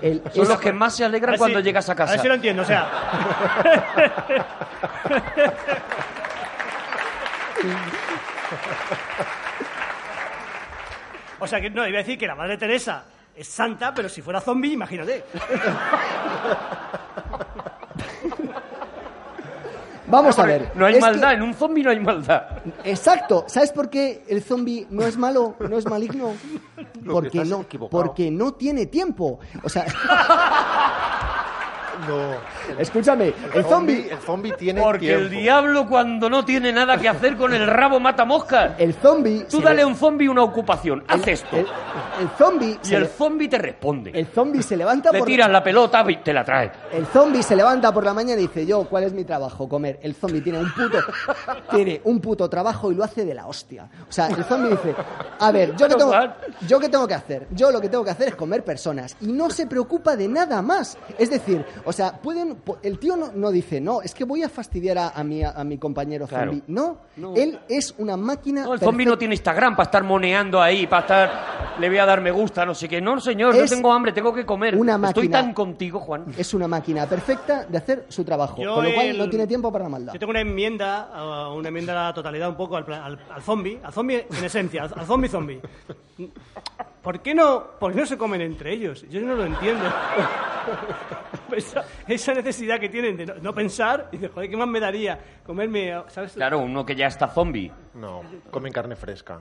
el- 0.00 0.22
Son 0.32 0.42
es- 0.44 0.48
los 0.48 0.60
que 0.60 0.72
más 0.72 0.94
se 0.96 1.04
alegran 1.04 1.32
ver 1.32 1.38
cuando 1.38 1.58
si- 1.58 1.64
llegas 1.64 1.88
a 1.88 1.92
A 1.92 1.94
ver 1.96 2.06
casa. 2.06 2.22
si 2.22 2.28
lo 2.28 2.34
entiendo, 2.34 2.62
o 2.62 2.64
sea. 2.64 2.88
O 11.38 11.46
sea 11.46 11.60
que 11.60 11.70
no, 11.70 11.86
iba 11.86 11.98
a 11.98 12.02
decir 12.02 12.18
que 12.18 12.26
la 12.26 12.34
madre 12.34 12.56
Teresa 12.56 13.04
es 13.34 13.48
santa, 13.48 13.92
pero 13.94 14.08
si 14.08 14.22
fuera 14.22 14.40
zombie, 14.40 14.72
imagínate. 14.72 15.24
Vamos 20.12 20.38
a 20.38 20.44
ver. 20.46 20.70
No 20.74 20.86
hay 20.86 20.94
es 20.94 21.00
maldad, 21.00 21.30
que- 21.30 21.34
en 21.36 21.42
un 21.42 21.54
zombie 21.54 21.82
no 21.82 21.90
hay 21.90 21.98
maldad. 21.98 22.42
Exacto. 22.84 23.44
¿Sabes 23.48 23.72
por 23.72 23.88
qué 23.90 24.22
el 24.28 24.42
zombie 24.42 24.86
no 24.90 25.04
es 25.06 25.16
malo, 25.16 25.56
no 25.58 25.78
es 25.78 25.86
maligno? 25.86 26.32
Porque 27.04 27.44
no, 27.44 27.64
porque 27.90 28.30
no 28.30 28.52
tiene 28.52 28.86
tiempo. 28.86 29.40
O 29.64 29.68
sea, 29.68 29.86
No. 32.08 32.78
escúchame, 32.78 33.32
el 33.54 33.64
zombie, 33.64 34.08
El 34.10 34.18
zombie 34.18 34.52
tiene 34.52 34.80
Porque 34.80 35.12
el 35.14 35.30
diablo 35.30 35.86
cuando 35.88 36.28
no 36.28 36.44
tiene 36.44 36.72
nada 36.72 36.96
que 36.98 37.08
hacer 37.08 37.36
con 37.36 37.52
el 37.54 37.66
rabo 37.66 38.00
mata 38.00 38.24
moscas. 38.24 38.72
el 38.78 38.94
zombie, 38.94 39.44
Tú 39.48 39.60
dale 39.60 39.76
le- 39.76 39.82
a 39.82 39.86
un 39.86 39.94
zombie 39.96 40.28
una 40.28 40.42
ocupación, 40.42 41.04
haz 41.08 41.26
esto. 41.28 41.56
el, 41.56 41.66
el 42.20 42.28
zombie, 42.36 42.78
Y 42.84 42.94
el 42.94 43.02
le- 43.02 43.08
zombie 43.08 43.48
te 43.48 43.58
responde. 43.58 44.10
el 44.14 44.26
zombie 44.26 44.62
se 44.62 44.76
levanta 44.76 45.12
Le 45.12 45.18
por 45.18 45.26
tiras 45.26 45.50
la 45.50 45.62
pelota 45.62 46.04
y 46.08 46.16
te 46.16 46.32
la 46.32 46.44
trae. 46.44 46.72
El 46.92 47.06
zombie 47.06 47.42
se 47.42 47.54
levanta 47.56 47.92
por 47.92 48.04
la 48.04 48.14
mañana 48.14 48.40
y 48.40 48.46
dice, 48.46 48.66
yo, 48.66 48.84
¿cuál 48.84 49.04
es 49.04 49.12
mi 49.12 49.24
trabajo? 49.24 49.68
Comer. 49.68 49.98
El 50.02 50.14
zombie 50.14 50.40
tiene 50.40 50.58
un 50.58 50.72
puto, 50.72 50.98
tiene 51.70 52.00
un 52.04 52.20
puto 52.20 52.48
trabajo 52.48 52.90
y 52.90 52.94
lo 52.94 53.04
hace 53.04 53.24
de 53.24 53.34
la 53.34 53.46
hostia. 53.46 53.88
O 54.08 54.12
sea, 54.12 54.26
el 54.28 54.44
zombie 54.44 54.70
dice, 54.70 54.94
a 55.38 55.50
ver, 55.52 55.70
¿yo 55.76 55.86
qué, 55.88 55.94
Pero, 55.94 56.10
tengo. 56.10 56.34
¿yo 56.66 56.80
qué 56.80 56.88
tengo 56.88 57.06
que 57.06 57.14
hacer? 57.14 57.46
Yo 57.50 57.70
lo 57.70 57.80
que 57.80 57.88
tengo 57.88 58.04
que 58.04 58.10
hacer 58.10 58.28
es 58.28 58.34
comer 58.34 58.64
personas. 58.64 59.16
Y 59.20 59.32
no 59.32 59.50
se 59.50 59.66
preocupa 59.66 60.16
de 60.16 60.28
nada 60.28 60.60
más. 60.62 60.96
Es 61.18 61.30
decir, 61.30 61.64
o 61.84 61.91
sea, 61.92 62.20
pueden, 62.20 62.56
el 62.82 62.98
tío 62.98 63.16
no, 63.16 63.32
no 63.34 63.50
dice, 63.50 63.80
no, 63.80 64.02
es 64.02 64.14
que 64.14 64.24
voy 64.24 64.42
a 64.42 64.48
fastidiar 64.48 64.98
a, 64.98 65.08
a 65.10 65.24
mi, 65.24 65.42
a 65.44 65.62
mi 65.64 65.78
compañero 65.78 66.26
Claro. 66.26 66.52
zombie. 66.52 66.64
No, 66.66 66.98
No. 67.16 67.34
él 67.36 67.58
es 67.68 67.94
una 67.98 68.16
máquina 68.16 68.64
No, 68.64 68.74
el 68.74 68.80
zombie 68.80 69.04
no 69.06 69.16
tiene 69.18 69.34
Instagram 69.34 69.76
para 69.76 69.84
estar 69.86 70.02
moneando 70.02 70.60
ahí, 70.60 70.86
para 70.86 71.00
estar. 71.02 71.52
Le 71.78 71.88
voy 71.88 71.98
a 71.98 72.04
dar 72.06 72.20
me 72.20 72.30
gusta, 72.30 72.64
no 72.66 72.74
sé 72.74 72.88
qué. 72.88 73.00
No, 73.00 73.18
señor, 73.20 73.54
no 73.54 73.62
Es 73.62 73.70
tengo 73.70 73.92
hambre, 73.92 74.12
tengo 74.12 74.32
que 74.34 74.44
comer. 74.44 74.76
una 74.76 74.94
Estoy 74.94 75.24
máquina. 75.28 75.40
tan 75.42 75.54
contigo, 75.54 76.00
Juan. 76.00 76.26
Es 76.36 76.52
una 76.54 76.68
máquina 76.68 77.06
perfecta 77.06 77.64
de 77.66 77.78
hacer 77.78 78.06
su 78.08 78.24
trabajo. 78.24 78.60
Yo 78.62 78.74
con 78.74 78.84
lo 78.84 78.92
cual 78.94 79.06
el- 79.06 79.18
no 79.18 79.28
tiene 79.28 79.46
tiempo 79.46 79.72
para 79.72 79.84
la 79.84 79.90
maldad. 79.90 80.12
Yo 80.12 80.18
tengo 80.18 80.30
una 80.30 80.40
enmienda, 80.40 81.50
una 81.54 81.68
enmienda 81.68 81.92
a 81.92 82.08
la 82.08 82.14
totalidad 82.14 82.48
un 82.48 82.56
poco 82.56 82.76
al, 82.76 82.84
al, 82.92 83.18
al 83.30 83.42
zombie, 83.42 83.80
al 83.82 83.92
zombie 83.92 84.26
en 84.30 84.44
esencia, 84.44 84.84
al, 84.84 84.92
al 84.96 85.06
zombie 85.06 85.28
zombie. 85.28 85.60
¿Por 87.02 87.20
qué, 87.20 87.34
no, 87.34 87.78
¿Por 87.78 87.92
qué 87.92 88.00
no 88.00 88.06
se 88.06 88.16
comen 88.16 88.40
entre 88.40 88.72
ellos? 88.72 89.04
Yo 89.08 89.20
no 89.20 89.34
lo 89.34 89.44
entiendo. 89.44 89.84
esa, 91.56 91.84
esa 92.06 92.34
necesidad 92.34 92.78
que 92.78 92.88
tienen 92.88 93.16
de 93.16 93.26
no, 93.26 93.34
no 93.34 93.54
pensar, 93.54 94.08
y 94.12 94.18
de, 94.18 94.28
joder, 94.28 94.48
¿qué 94.48 94.56
más 94.56 94.68
me 94.68 94.80
daría 94.80 95.18
comerme, 95.44 95.94
¿sabes? 96.08 96.32
Claro, 96.32 96.60
uno 96.60 96.86
que 96.86 96.94
ya 96.94 97.06
está 97.06 97.28
zombie. 97.28 97.72
No, 97.94 98.22
comen 98.50 98.72
carne 98.72 98.96
fresca. 98.96 99.40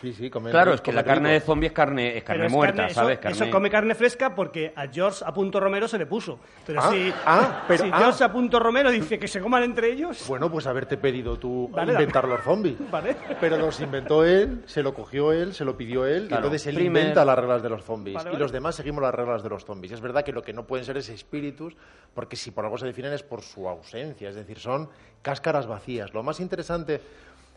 Sí, 0.00 0.12
sí, 0.12 0.28
comen 0.28 0.50
Claro, 0.50 0.72
rico, 0.72 0.74
es 0.76 0.80
que 0.82 0.92
la 0.92 1.02
carne 1.02 1.30
de 1.32 1.40
zombie 1.40 1.68
es 1.68 1.72
carne, 1.72 2.08
es 2.08 2.12
Pero 2.14 2.24
carne 2.26 2.46
es 2.46 2.52
muerta, 2.52 2.76
carne- 2.76 2.90
eso- 2.90 3.00
¿sabes? 3.00 3.18
Eso, 3.22 3.38
Carne... 3.38 3.50
come 3.50 3.70
carne 3.70 3.94
fresca 3.94 4.34
porque 4.34 4.72
a 4.76 4.88
George 4.88 5.24
a 5.26 5.32
punto 5.32 5.58
Romero 5.58 5.88
se 5.88 5.96
le 5.96 6.04
puso. 6.04 6.38
Pero 6.66 6.80
Ah, 6.82 6.90
si, 6.90 7.12
ah, 7.24 7.64
pero- 7.66 7.84
si 7.84 7.90
ah. 7.90 7.98
George 7.98 8.24
a 8.24 8.30
punto 8.30 8.58
Romero 8.60 8.90
dice 8.90 9.18
que 9.18 9.26
se 9.26 9.40
coman 9.40 9.62
entre 9.62 9.90
ellos, 9.90 10.22
Bueno, 10.28 10.50
pues 10.50 10.66
haberte 10.66 10.98
pedido 10.98 11.38
tú 11.38 11.70
Vale, 11.72 11.92
inventar 11.92 12.28
los 12.28 12.42
zombies. 12.42 12.76
Vale. 12.90 13.16
Pero 13.40 13.56
los 13.56 13.80
inventó 13.80 14.22
él, 14.24 14.62
se 14.66 14.82
lo 14.82 14.92
cogió 14.92 15.32
él, 15.32 15.54
se 15.54 15.64
lo 15.64 15.76
pidió 15.78 16.04
él, 16.06 16.28
Claro, 16.28 16.42
y 16.42 16.46
entonces 16.48 16.66
él 16.66 16.74
primer- 16.74 17.02
inventa 17.02 17.24
las 17.24 17.38
reglas 17.38 17.62
de 17.62 17.68
los 17.70 17.82
zombies. 17.82 18.16
Vale, 18.16 18.34
Y 18.34 18.36
los 18.36 18.52
demás 18.52 18.74
seguimos 18.74 19.02
las 19.02 19.14
reglas 19.14 19.42
de 19.42 19.48
los 19.48 19.64
zombies. 19.64 19.92
Es 19.92 20.00
verdad 20.02 20.22
que 20.24 20.32
lo 20.32 20.42
que 20.42 20.52
no 20.52 20.66
pueden 20.66 20.84
ser 20.84 20.98
es 20.98 21.08
espíritus, 21.08 21.74
porque 22.12 22.36
si 22.36 22.50
por 22.50 22.64
algo 22.66 22.76
se 22.76 22.84
definen 22.86 23.14
es 23.14 23.22
por 23.22 23.40
su 23.40 23.66
ausencia, 23.68 24.28
es 24.28 24.34
decir, 24.34 24.58
son 24.58 24.90
cáscaras 25.22 25.66
vacías. 25.66 26.12
Lo 26.12 26.22
más 26.22 26.38
interesante 26.38 27.00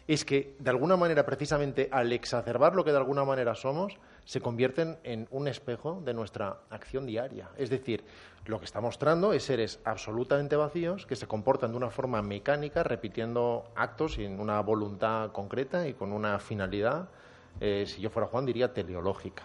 es 0.09 0.25
que, 0.25 0.55
de 0.57 0.71
alguna 0.71 0.97
manera, 0.97 1.23
precisamente 1.23 1.87
al 1.91 2.11
exacerbar 2.11 2.73
lo 2.73 2.83
que 2.83 2.89
de 2.89 2.97
alguna 2.97 3.25
manera 3.25 3.53
somos, 3.53 3.99
se 4.25 4.41
convierten 4.41 4.97
en 5.03 5.27
un 5.29 5.47
espejo 5.47 6.01
de 6.03 6.15
nuestra 6.15 6.61
acción 6.71 7.05
diaria. 7.05 7.49
Es 7.57 7.69
decir, 7.69 8.03
lo 8.45 8.57
que 8.57 8.65
está 8.65 8.81
mostrando 8.81 9.33
es 9.33 9.43
seres 9.43 9.79
absolutamente 9.85 10.55
vacíos 10.55 11.05
que 11.05 11.15
se 11.15 11.27
comportan 11.27 11.69
de 11.71 11.77
una 11.77 11.91
forma 11.91 12.23
mecánica, 12.23 12.81
repitiendo 12.81 13.65
actos 13.75 14.13
sin 14.13 14.39
una 14.39 14.59
voluntad 14.61 15.31
concreta 15.31 15.87
y 15.87 15.93
con 15.93 16.11
una 16.11 16.39
finalidad, 16.39 17.09
eh, 17.59 17.85
si 17.85 18.01
yo 18.01 18.09
fuera 18.09 18.27
Juan, 18.29 18.47
diría 18.47 18.73
teleológica. 18.73 19.43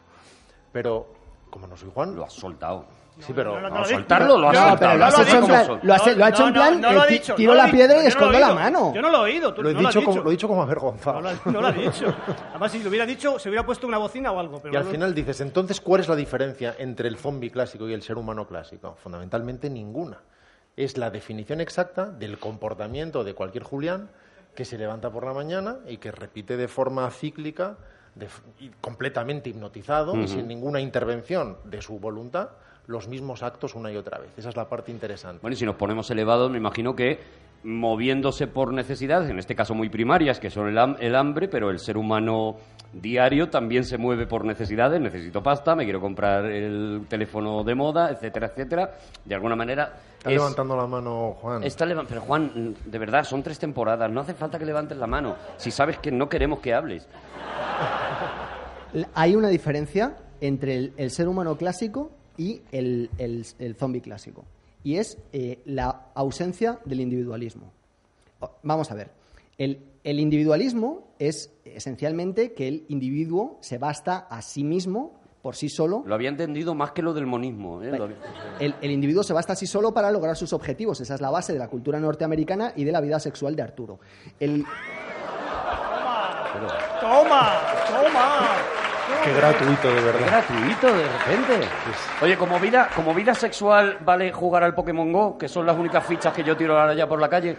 Pero, 0.73 1.13
como 1.51 1.67
no 1.67 1.77
soy 1.77 1.91
Juan, 1.93 2.17
Lo 2.17 2.25
has 2.25 2.33
soltado. 2.33 3.04
Sí, 3.21 3.33
pero... 3.35 3.61
no, 3.61 3.69
no, 3.71 3.85
soltarlo 3.85 4.39
lo 4.39 4.49
has 4.49 4.55
No, 4.55 4.69
soltado. 4.71 4.97
lo 4.99 5.05
has 5.05 5.13
no 5.13 5.19
lo 5.19 5.25
hecho 5.25 5.35
ha 5.35 5.39
en 5.39 5.45
dicho. 5.45 5.47
plan, 5.47 5.81
lo, 5.83 5.95
has- 5.95 6.17
lo 6.17 6.25
ha 6.25 6.29
hecho 6.29 6.47
en 6.47 6.53
plan, 6.53 6.81
no 6.81 6.93
lo 6.93 7.05
eh, 7.05 7.07
dicho, 7.11 7.35
tiro 7.35 7.53
no 7.55 7.61
lo 7.61 7.67
la 7.67 7.71
piedra 7.73 7.97
y 8.01 8.05
dicho, 8.05 8.19
yo 8.19 8.21
no 8.21 8.27
lo 8.33 8.33
escondo 8.33 8.37
he 8.37 8.41
la 8.41 8.55
mano. 8.55 8.93
Yo 8.95 9.03
no 9.03 9.11
lo 9.11 9.17
he 9.19 9.21
oído. 9.33 9.55
tú 9.55 9.63
Lo 9.63 9.71
he, 9.71 9.75
no 9.75 9.83
lo 9.83 9.89
has 9.89 9.95
dicho 9.95 10.05
como, 10.05 10.15
dicho. 10.15 10.25
lo 10.25 10.31
he 10.31 10.33
dicho 10.33 10.49
como 10.49 10.63
avergonzado. 10.63 11.21
No 11.21 11.21
lo, 11.23 11.29
ha- 11.29 11.41
no 11.53 11.61
lo 11.61 11.67
ha 11.69 11.73
dicho. 11.73 12.15
Además, 12.51 12.73
si 12.73 12.83
lo 12.83 12.89
hubiera 12.89 13.07
dicho, 13.07 13.39
se 13.39 13.49
hubiera 13.49 13.65
puesto 13.65 13.87
una 13.87 13.99
bocina 13.99 14.33
o 14.33 14.41
algo. 14.41 14.61
Pero 14.61 14.75
Y 14.75 14.77
al 14.77 14.85
final 14.85 15.15
dices, 15.15 15.41
entonces, 15.41 15.81
¿cuál 15.81 16.01
es 16.01 16.09
la 16.09 16.17
diferencia 16.17 16.75
entre 16.79 17.09
el 17.09 17.17
zombie 17.17 17.51
clásico 17.51 17.89
y 17.89 17.93
el 17.95 18.03
ser 18.03 18.17
humano 18.19 18.47
clásico? 18.47 18.97
Fundamentalmente 19.03 19.71
ninguna. 19.71 20.19
Es 20.77 20.99
la 20.99 21.11
definición 21.11 21.61
exacta 21.61 22.07
del 22.07 22.39
comportamiento 22.39 23.23
de 23.23 23.35
cualquier 23.35 23.63
Julián 23.65 24.11
que 24.57 24.65
se 24.65 24.77
levanta 24.79 25.11
por 25.11 25.25
la 25.25 25.33
mañana 25.33 25.77
y 25.89 25.99
que 25.99 26.11
repite 26.13 26.57
de 26.57 26.69
forma 26.69 27.09
cíclica, 27.11 27.77
de 28.15 28.29
completamente 28.81 29.51
hipnotizado 29.51 30.17
y 30.17 30.29
sin 30.29 30.47
ninguna 30.47 30.81
intervención 30.81 31.59
de 31.65 31.83
su 31.83 31.99
voluntad, 31.99 32.51
los 32.87 33.09
mismos 33.09 33.43
actos 33.43 33.75
una 33.75 33.91
y 33.91 33.97
otra 33.97 34.19
vez. 34.19 34.29
Esa 34.37 34.51
es 34.51 34.57
la 34.57 34.69
parte 34.69 34.93
interesante. 34.93 35.39
Bueno, 35.41 35.55
y 35.55 35.59
si 35.59 35.65
nos 35.65 35.77
ponemos 35.77 36.11
elevados, 36.11 36.51
me 36.51 36.59
imagino 36.59 36.95
que 36.95 37.19
moviéndose 37.65 38.47
por 38.47 38.75
necesidades, 38.75 39.31
en 39.31 39.39
este 39.39 39.55
caso 39.55 39.75
muy 39.75 39.89
primarias, 39.89 40.39
que 40.39 40.51
son 40.51 40.69
el, 40.69 40.77
ham- 40.77 40.97
el 41.01 41.17
hambre, 41.17 41.49
pero 41.49 41.71
el 41.71 41.79
ser 41.79 41.97
humano 41.97 42.57
diario 42.93 43.49
también 43.49 43.85
se 43.85 43.97
mueve 43.97 44.27
por 44.27 44.45
necesidades. 44.45 45.01
Necesito 45.01 45.43
pasta, 45.43 45.75
me 45.75 45.85
quiero 45.85 45.99
comprar 45.99 46.45
el 46.45 47.07
teléfono 47.09 47.65
de 47.65 47.75
moda, 47.75 48.11
etcétera, 48.11 48.49
etcétera. 48.49 48.91
De 49.25 49.35
alguna 49.35 49.57
manera. 49.57 49.95
Está 50.19 50.31
es- 50.31 50.37
levantando 50.37 50.77
la 50.77 50.87
mano, 50.87 51.37
Juan. 51.41 51.65
está 51.65 51.87
pero 52.07 52.21
Juan, 52.21 52.75
de 52.85 52.99
verdad, 52.99 53.25
son 53.25 53.43
tres 53.43 53.59
temporadas. 53.59 54.11
No 54.11 54.21
hace 54.21 54.35
falta 54.35 54.59
que 54.59 54.67
levantes 54.67 54.99
la 54.99 55.07
mano. 55.07 55.37
Si 55.57 55.71
sabes 55.71 55.99
que 55.99 56.13
no 56.13 56.29
queremos 56.29 56.61
que 56.61 56.75
hables. 56.75 57.09
Hay 59.15 59.35
una 59.35 59.49
diferencia 59.49 60.17
entre 60.41 60.77
el, 60.77 60.93
el 60.97 61.11
ser 61.11 61.29
humano 61.29 61.57
clásico 61.57 62.11
y 62.37 62.63
el, 62.73 63.11
el, 63.19 63.47
el 63.59 63.75
zombie 63.77 64.01
clásico. 64.01 64.45
Y 64.83 64.97
es 64.97 65.19
eh, 65.33 65.61
la 65.65 66.09
ausencia 66.15 66.81
del 66.85 67.01
individualismo. 67.01 67.73
Vamos 68.63 68.91
a 68.91 68.95
ver. 68.95 69.11
El, 69.57 69.81
el 70.03 70.21
individualismo 70.21 71.15
es 71.19 71.53
esencialmente 71.65 72.53
que 72.53 72.69
el 72.69 72.85
individuo 72.89 73.59
se 73.61 73.79
basta 73.79 74.27
a 74.31 74.43
sí 74.43 74.65
mismo 74.65 75.21
por 75.41 75.57
sí 75.57 75.69
solo. 75.69 76.03
Lo 76.07 76.15
había 76.15 76.31
entendido 76.31 76.75
más 76.75 76.93
que 76.93 77.03
lo 77.03 77.13
del 77.13 77.27
monismo. 77.27 77.83
¿eh? 77.83 77.93
El, 78.59 78.75
el 78.81 78.91
individuo 78.91 79.23
se 79.23 79.33
basta 79.33 79.53
a 79.53 79.57
sí 79.57 79.67
solo 79.67 79.93
para 79.93 80.11
lograr 80.11 80.37
sus 80.37 80.53
objetivos. 80.53 81.01
Esa 81.01 81.15
es 81.15 81.21
la 81.21 81.31
base 81.31 81.53
de 81.53 81.59
la 81.59 81.69
cultura 81.69 82.01
norteamericana 82.01 82.73
y 82.75 82.85
de 82.85 82.93
la 82.93 83.01
vida 83.01 83.21
sexual 83.21 83.55
de 83.55 83.63
Arturo. 83.63 84.01
El, 84.41 84.65
¡Toma! 87.01 87.61
¡Toma! 87.89 88.84
Qué 89.23 89.33
gratuito, 89.33 89.89
de 89.89 90.01
verdad. 90.01 90.27
gratuito 90.27 90.87
de 90.87 91.03
repente. 91.05 91.67
Oye, 92.23 92.37
como 92.37 92.59
vida, 92.59 92.89
como 92.95 93.15
vida 93.15 93.35
sexual 93.35 93.99
vale 94.05 94.33
jugar 94.33 94.63
al 94.63 94.75
Pokémon 94.75 95.13
Go, 95.13 95.39
que 95.39 95.49
son 95.49 95.67
las 95.67 95.77
únicas 95.77 96.05
fichas 96.07 96.33
que 96.33 96.43
yo 96.43 96.57
tiro 96.57 96.79
ahora 96.79 96.95
ya 96.95 97.09
por 97.09 97.21
la 97.21 97.29
calle. 97.29 97.57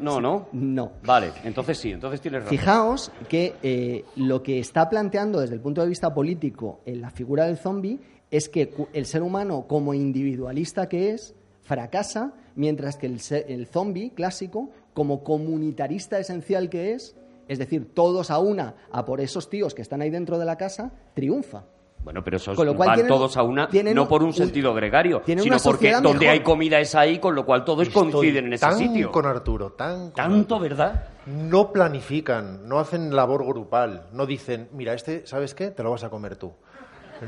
No, 0.00 0.20
no. 0.20 0.48
no. 0.52 0.92
Vale, 1.02 1.32
entonces 1.44 1.78
sí, 1.78 1.90
entonces 1.90 2.20
tienes 2.20 2.42
razón. 2.42 2.56
Fijaos 2.56 3.12
que 3.28 3.56
eh, 3.62 4.04
lo 4.16 4.42
que 4.42 4.60
está 4.60 4.88
planteando 4.88 5.40
desde 5.40 5.54
el 5.54 5.60
punto 5.60 5.82
de 5.82 5.88
vista 5.88 6.14
político 6.14 6.80
en 6.86 7.00
la 7.00 7.10
figura 7.10 7.46
del 7.46 7.58
zombie 7.58 7.98
es 8.30 8.48
que 8.48 8.72
el 8.92 9.06
ser 9.06 9.22
humano, 9.22 9.66
como 9.66 9.94
individualista 9.94 10.88
que 10.88 11.10
es, 11.10 11.34
fracasa, 11.62 12.32
mientras 12.54 12.96
que 12.96 13.06
el, 13.06 13.20
el 13.48 13.66
zombie 13.66 14.10
clásico, 14.14 14.70
como 14.94 15.24
comunitarista 15.24 16.18
esencial 16.18 16.68
que 16.68 16.92
es, 16.92 17.16
es 17.48 17.58
decir, 17.58 17.92
todos 17.94 18.30
a 18.30 18.38
una, 18.38 18.74
a 18.92 19.04
por 19.04 19.20
esos 19.20 19.48
tíos 19.50 19.74
que 19.74 19.82
están 19.82 20.00
ahí 20.02 20.10
dentro 20.10 20.38
de 20.38 20.44
la 20.44 20.56
casa, 20.56 20.92
triunfa. 21.14 21.64
Bueno, 22.04 22.22
pero 22.22 22.36
esos 22.36 22.56
Con 22.56 22.64
lo 22.64 22.76
cual 22.76 22.88
van 22.90 22.96
tienen- 22.98 23.12
todos 23.12 23.36
a 23.36 23.42
una, 23.42 23.68
tienen 23.68 23.94
no 23.94 24.06
por 24.06 24.22
un 24.22 24.28
un- 24.28 24.32
sentido 24.32 24.72
gregario, 24.72 25.20
sino 25.26 25.42
una 25.42 25.58
porque 25.58 25.92
donde 25.94 26.10
mejor. 26.20 26.28
hay 26.28 26.40
comida 26.40 26.78
es 26.78 26.94
ahí, 26.94 27.18
con 27.18 27.34
lo 27.34 27.44
cual 27.44 27.64
todos 27.64 27.88
Estoy 27.88 28.10
coinciden 28.12 28.46
en 28.46 28.52
ese 28.52 28.64
tan 28.64 28.78
sitio. 28.78 29.10
con 29.10 29.26
Arturo, 29.26 29.72
tan 29.72 30.04
con 30.06 30.12
Tanto, 30.14 30.60
¿verdad? 30.60 31.06
No 31.26 31.72
planifican, 31.72 32.68
no 32.68 32.78
hacen 32.78 33.14
labor 33.14 33.44
grupal, 33.44 34.06
no 34.12 34.26
dicen, 34.26 34.68
mira, 34.72 34.94
este, 34.94 35.26
¿sabes 35.26 35.54
qué? 35.54 35.72
Te 35.72 35.82
lo 35.82 35.90
vas 35.90 36.04
a 36.04 36.08
comer 36.08 36.36
tú. 36.36 36.52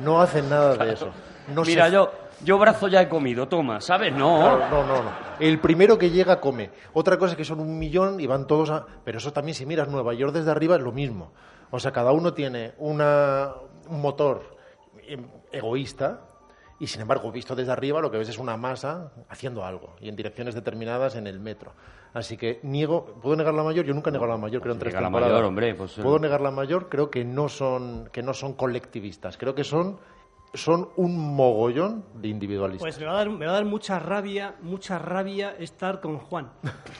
No 0.05 0.21
hacen 0.23 0.49
nada 0.49 0.77
de 0.77 0.93
eso. 0.93 1.09
No 1.53 1.62
Mira, 1.62 1.87
se- 1.87 1.93
yo, 1.93 2.11
yo 2.45 2.59
brazo 2.59 2.88
ya 2.88 3.03
he 3.03 3.09
comido, 3.09 3.49
toma, 3.49 3.80
¿sabes? 3.80 4.12
No. 4.12 4.38
Claro, 4.38 4.68
no, 4.70 4.86
no, 4.86 5.03
no. 5.03 5.11
El 5.38 5.59
primero 5.59 5.99
que 5.99 6.11
llega 6.11 6.41
come. 6.41 6.70
Otra 6.93 7.18
cosa 7.18 7.32
es 7.32 7.36
que 7.36 7.45
son 7.45 7.61
un 7.61 7.78
millón 7.78 8.20
y 8.20 8.26
van 8.26 8.47
todos 8.47 8.70
a... 8.70 8.86
Pero 9.05 9.18
eso 9.18 9.32
también, 9.32 9.55
si 9.55 9.66
miras 9.66 9.88
Nueva 9.88 10.14
York 10.14 10.32
desde 10.32 10.51
arriba, 10.51 10.76
es 10.76 10.82
lo 10.82 10.93
mismo. 10.93 11.32
O 11.70 11.78
sea, 11.78 11.93
cada 11.93 12.12
uno 12.12 12.32
tiene 12.32 12.72
una, 12.78 13.53
un 13.88 14.01
motor 14.01 14.57
em, 15.07 15.26
egoísta 15.53 16.20
y, 16.78 16.86
sin 16.86 17.03
embargo, 17.03 17.30
visto 17.30 17.55
desde 17.55 17.72
arriba, 17.72 18.01
lo 18.01 18.11
que 18.11 18.18
ves 18.18 18.28
es 18.30 18.38
una 18.38 18.57
masa 18.57 19.12
haciendo 19.28 19.64
algo 19.64 19.95
y 20.01 20.09
en 20.09 20.16
direcciones 20.16 20.55
determinadas 20.55 21.14
en 21.16 21.26
el 21.26 21.38
metro. 21.38 21.74
Así 22.14 22.36
que 22.36 22.59
niego... 22.62 23.18
¿Puedo 23.22 23.36
negar 23.36 23.55
la 23.55 23.62
mayor? 23.62 23.84
Yo 23.84 23.95
nunca 23.95 24.11
niego 24.11 24.26
la 24.26 24.36
mayor, 24.36 24.62
creo 24.62 24.74
en 24.74 24.80
tres 24.80 24.95
la 24.95 25.11
mayor, 25.11 25.45
hombre, 25.45 25.74
pues, 25.74 25.99
eh. 25.99 26.03
¿Puedo 26.03 26.18
negar 26.18 26.41
la 26.41 26.51
mayor? 26.51 26.88
Creo 26.88 27.11
que 27.11 27.24
no 27.24 27.49
son, 27.49 28.09
que 28.12 28.22
no 28.22 28.34
son 28.34 28.55
colectivistas. 28.55 29.36
Creo 29.36 29.55
que 29.55 29.62
son 29.62 29.99
son 30.55 30.88
un 30.96 31.34
mogollón 31.36 32.05
de 32.14 32.28
individualistas. 32.28 32.80
Pues 32.82 32.98
me 32.98 33.07
va, 33.07 33.12
a 33.12 33.16
dar, 33.16 33.30
me 33.30 33.46
va 33.46 33.53
a 33.53 33.55
dar 33.55 33.64
mucha 33.64 33.98
rabia, 33.98 34.57
mucha 34.62 34.98
rabia 34.98 35.55
estar 35.59 36.01
con 36.01 36.18
Juan. 36.18 36.51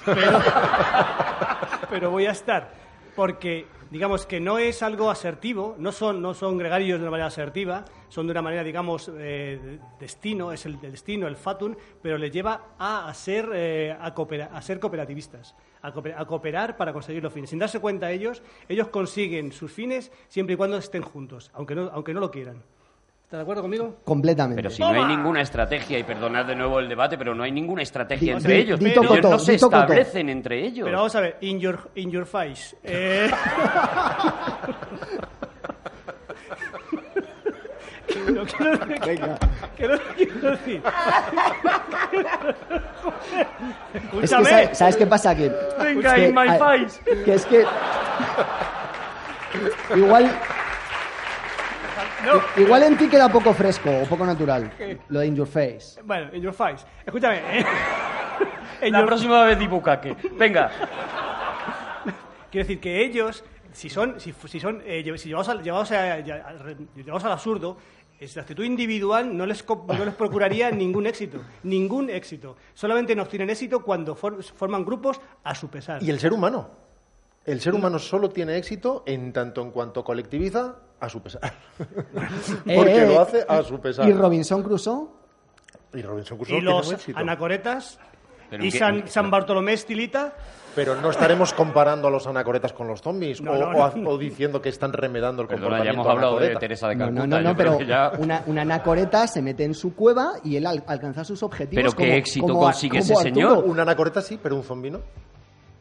Pero, 0.05 0.39
pero 1.91 2.11
voy 2.11 2.27
a 2.27 2.31
estar. 2.33 2.73
Porque, 3.17 3.67
digamos, 3.91 4.25
que 4.25 4.39
no 4.41 4.59
es 4.59 4.83
algo 4.85 5.11
asertivo, 5.11 5.75
no 5.79 5.91
son, 5.91 6.23
no 6.23 6.33
son 6.33 6.57
gregarios 6.57 6.99
de 7.01 7.03
una 7.05 7.11
manera 7.11 7.27
asertiva, 7.27 7.85
son 8.09 8.27
de 8.27 8.31
una 8.31 8.41
manera, 8.41 8.63
digamos, 8.63 9.11
eh, 9.19 9.79
destino, 9.99 10.53
es 10.53 10.65
el, 10.65 10.79
el 10.83 10.93
destino, 10.93 11.27
el 11.27 11.37
fatum, 11.37 11.75
pero 12.01 12.17
les 12.19 12.31
lleva 12.31 12.69
a, 12.79 13.09
a 13.09 13.15
ser, 13.15 13.51
eh, 13.53 13.97
a, 14.01 14.15
coopera- 14.15 14.51
a 14.53 14.63
ser 14.63 14.79
cooperativistas, 14.79 15.57
a, 15.83 15.93
cooper- 15.93 16.15
a 16.17 16.25
cooperar 16.25 16.77
para 16.77 16.93
conseguir 16.93 17.23
los 17.23 17.33
fines. 17.33 17.51
Sin 17.51 17.59
darse 17.59 17.81
cuenta 17.81 18.11
ellos, 18.13 18.43
ellos 18.69 18.89
consiguen 18.89 19.51
sus 19.53 19.73
fines 19.73 20.13
siempre 20.29 20.55
y 20.55 20.57
cuando 20.57 20.77
estén 20.79 21.03
juntos, 21.03 21.51
aunque 21.53 21.75
no, 21.75 21.91
aunque 21.93 22.15
no 22.15 22.21
lo 22.21 22.31
quieran. 22.31 22.63
¿Estás 23.31 23.39
de 23.39 23.43
acuerdo 23.43 23.63
conmigo? 23.63 23.95
Completamente. 24.03 24.61
Pero 24.61 24.75
si 24.75 24.83
no 24.83 24.89
hay 24.89 25.05
ninguna 25.05 25.41
estrategia, 25.41 25.97
y 25.97 26.03
perdonad 26.03 26.47
de 26.47 26.57
nuevo 26.57 26.81
el 26.81 26.89
debate, 26.89 27.17
pero 27.17 27.33
no 27.33 27.45
hay 27.45 27.53
ninguna 27.53 27.81
estrategia 27.81 28.33
Di- 28.33 28.37
entre 28.39 28.55
di- 28.55 28.61
ellos. 28.63 28.81
dito 28.81 29.03
ellos 29.03 29.17
coto, 29.19 29.31
no 29.31 29.39
se 29.39 29.53
dito 29.53 29.67
establecen 29.67 30.29
entre 30.31 30.67
ellos. 30.67 30.85
Pero 30.85 30.97
vamos 30.97 31.15
a 31.15 31.21
ver, 31.21 31.37
in 31.43 31.61
your, 31.61 31.91
in 31.95 32.11
your 32.11 32.27
face. 32.27 32.77
Eh... 32.83 33.31
Venga. 39.07 39.39
que 39.77 39.87
no 39.89 39.99
quiero 40.17 40.51
decir. 40.51 40.83
Es 43.95 44.01
que, 44.01 44.07
Escúchame. 44.07 44.45
¿sabes, 44.45 44.79
sabes 44.79 44.97
qué 44.97 45.07
pasa? 45.07 45.37
Que, 45.37 45.49
Venga, 45.79 46.09
es 46.11 46.15
que, 46.17 46.29
in 46.29 46.35
my 46.35 46.59
face. 46.59 47.01
Que 47.25 47.35
es 47.35 47.47
que... 47.47 47.65
Igual, 49.97 50.31
No. 52.25 52.41
igual 52.63 52.83
en 52.83 52.97
ti 52.99 53.09
queda 53.09 53.29
poco 53.31 53.53
fresco 53.55 53.91
o 53.91 54.05
poco 54.07 54.27
natural. 54.27 54.71
Lo 55.09 55.21
de 55.21 55.27
in 55.27 55.37
your 55.37 55.47
face. 55.47 56.01
Bueno, 56.05 56.35
in 56.35 56.43
your 56.43 56.53
face. 56.55 56.85
Escúchame. 57.07 57.39
eh. 57.61 57.65
La 58.91 58.99
your- 59.01 59.07
próxima 59.07 59.45
vez 59.45 59.59
di 59.59 59.67
bucaque. 59.67 60.17
Venga. 60.37 60.71
Quiero 62.51 62.67
decir 62.67 62.81
que 62.81 63.03
ellos, 63.05 63.45
si 63.73 63.89
son, 63.89 64.19
si, 64.21 64.33
son, 64.61 64.83
eh, 64.85 65.03
si 65.17 65.29
llevados 65.29 65.49
al, 65.49 65.63
llevados 65.63 65.93
a- 65.93 66.19
llevados 66.21 67.25
al 67.25 67.33
absurdo, 67.33 67.77
esa 68.19 68.41
actitud 68.43 68.65
individual 68.65 69.35
no 69.37 69.47
les, 69.47 69.65
no 69.67 70.05
les 70.05 70.15
procuraría 70.15 70.71
ningún 70.73 71.07
éxito, 71.07 71.41
ningún 71.63 72.11
éxito. 72.11 72.57
Solamente 72.75 73.15
no 73.15 73.23
obtienen 73.23 73.51
éxito 73.51 73.83
cuando 73.83 74.15
for- 74.15 74.43
forman 74.43 74.85
grupos 74.85 75.21
a 75.45 75.55
su 75.55 75.69
pesar. 75.69 76.03
Y 76.03 76.11
el 76.11 76.19
ser 76.21 76.33
humano. 76.33 76.71
El 77.47 77.61
ser 77.61 77.75
humano 77.75 77.99
solo 77.99 78.29
tiene 78.29 78.57
éxito 78.59 79.03
en 79.07 79.33
tanto 79.33 79.63
en 79.63 79.71
cuanto 79.71 80.05
colectiviza 80.05 80.77
a 81.01 81.09
su 81.09 81.21
pesar. 81.23 81.53
Porque 81.79 83.03
Eh, 83.03 83.07
lo 83.07 83.13
eh, 83.13 83.19
hace 83.19 83.45
a 83.49 83.63
su 83.63 83.81
pesar. 83.81 84.09
¿Y 84.09 84.13
Robinson 84.13 84.63
Crusoe? 84.63 85.09
Y 85.95 86.03
Robinson 86.03 86.37
Crusoe 86.39 86.57
y 86.57 86.61
tiene 86.61 86.75
los 86.75 86.89
un 86.89 86.95
éxito. 86.95 87.19
anacoretas 87.19 87.99
Pero 88.49 88.65
y 88.65 88.71
qué- 88.71 88.79
San, 88.79 89.09
San 89.09 89.31
Bartolomé 89.31 89.73
Estilita. 89.73 90.35
Pero 90.73 90.95
no 91.01 91.11
estaremos 91.11 91.53
comparando 91.53 92.07
a 92.07 92.13
los 92.13 92.29
anacoretas 92.29 92.73
con 92.73 92.87
los 92.87 93.01
zombies 93.03 93.41
No, 93.41 93.53
o, 93.53 93.57
no, 93.59 93.73
no. 93.97 94.09
o 94.11 94.17
diciendo 94.19 94.63
que 94.63 94.69
están 94.69 94.93
remedando 94.93 95.43
el 95.43 95.49
Perdona, 95.49 95.79
ya 95.85 95.91
comportamiento 95.91 96.01
hemos 96.03 96.07
hablado 96.25 96.39
de. 96.39 96.57
Teresa 96.61 96.89
de 96.89 96.95
No, 96.95 97.05
Calcuta. 97.07 97.27
no, 97.27 97.41
no, 97.41 97.57
pero 97.57 97.81
ya- 97.81 98.13
una, 98.19 98.45
una 98.47 98.63
anacoreta 98.63 99.27
se 99.27 99.43
mete 99.43 99.65
en 99.65 99.75
su 99.75 99.97
cueva 99.97 100.35
y 100.45 100.55
él 100.55 100.67
al- 100.67 100.85
alcanza 100.87 101.25
sus 101.25 101.43
objetivos. 101.43 101.83
Pero 101.83 101.91
qué 101.97 102.05
como- 102.05 102.19
éxito 102.19 102.47
como 102.47 102.61
consigue 102.61 103.01
como 103.01 103.03
ese 103.03 103.13
Arturo. 103.15 103.35
señor. 103.51 103.65
Un 103.65 103.81
anacoreta 103.81 104.23
sí, 104.23 104.39
pero 104.41 104.55
un 104.55 104.63
zombi 104.63 104.91
no. 104.93 105.01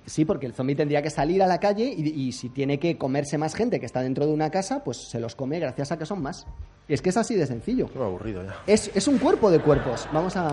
Sí, 0.09 0.25
porque 0.25 0.45
el 0.47 0.53
zombie 0.53 0.75
tendría 0.75 1.01
que 1.01 1.09
salir 1.09 1.41
a 1.43 1.47
la 1.47 1.59
calle 1.59 1.85
y, 1.95 2.07
y 2.09 2.31
si 2.31 2.49
tiene 2.49 2.79
que 2.79 2.97
comerse 2.97 3.37
más 3.37 3.53
gente 3.55 3.79
que 3.79 3.85
está 3.85 4.01
dentro 4.01 4.25
de 4.25 4.33
una 4.33 4.49
casa, 4.49 4.83
pues 4.83 4.97
se 5.09 5.19
los 5.19 5.35
come 5.35 5.59
gracias 5.59 5.91
a 5.91 5.97
que 5.97 6.05
son 6.05 6.21
más. 6.21 6.47
Es 6.87 7.01
que 7.03 7.09
es 7.09 7.17
así 7.17 7.35
de 7.35 7.45
sencillo. 7.45 7.87
Qué 7.93 7.99
aburrido 7.99 8.43
ya. 8.43 8.55
Es, 8.65 8.89
es 8.95 9.07
un 9.07 9.19
cuerpo 9.19 9.51
de 9.51 9.59
cuerpos. 9.59 10.07
Vamos 10.11 10.35
a... 10.35 10.49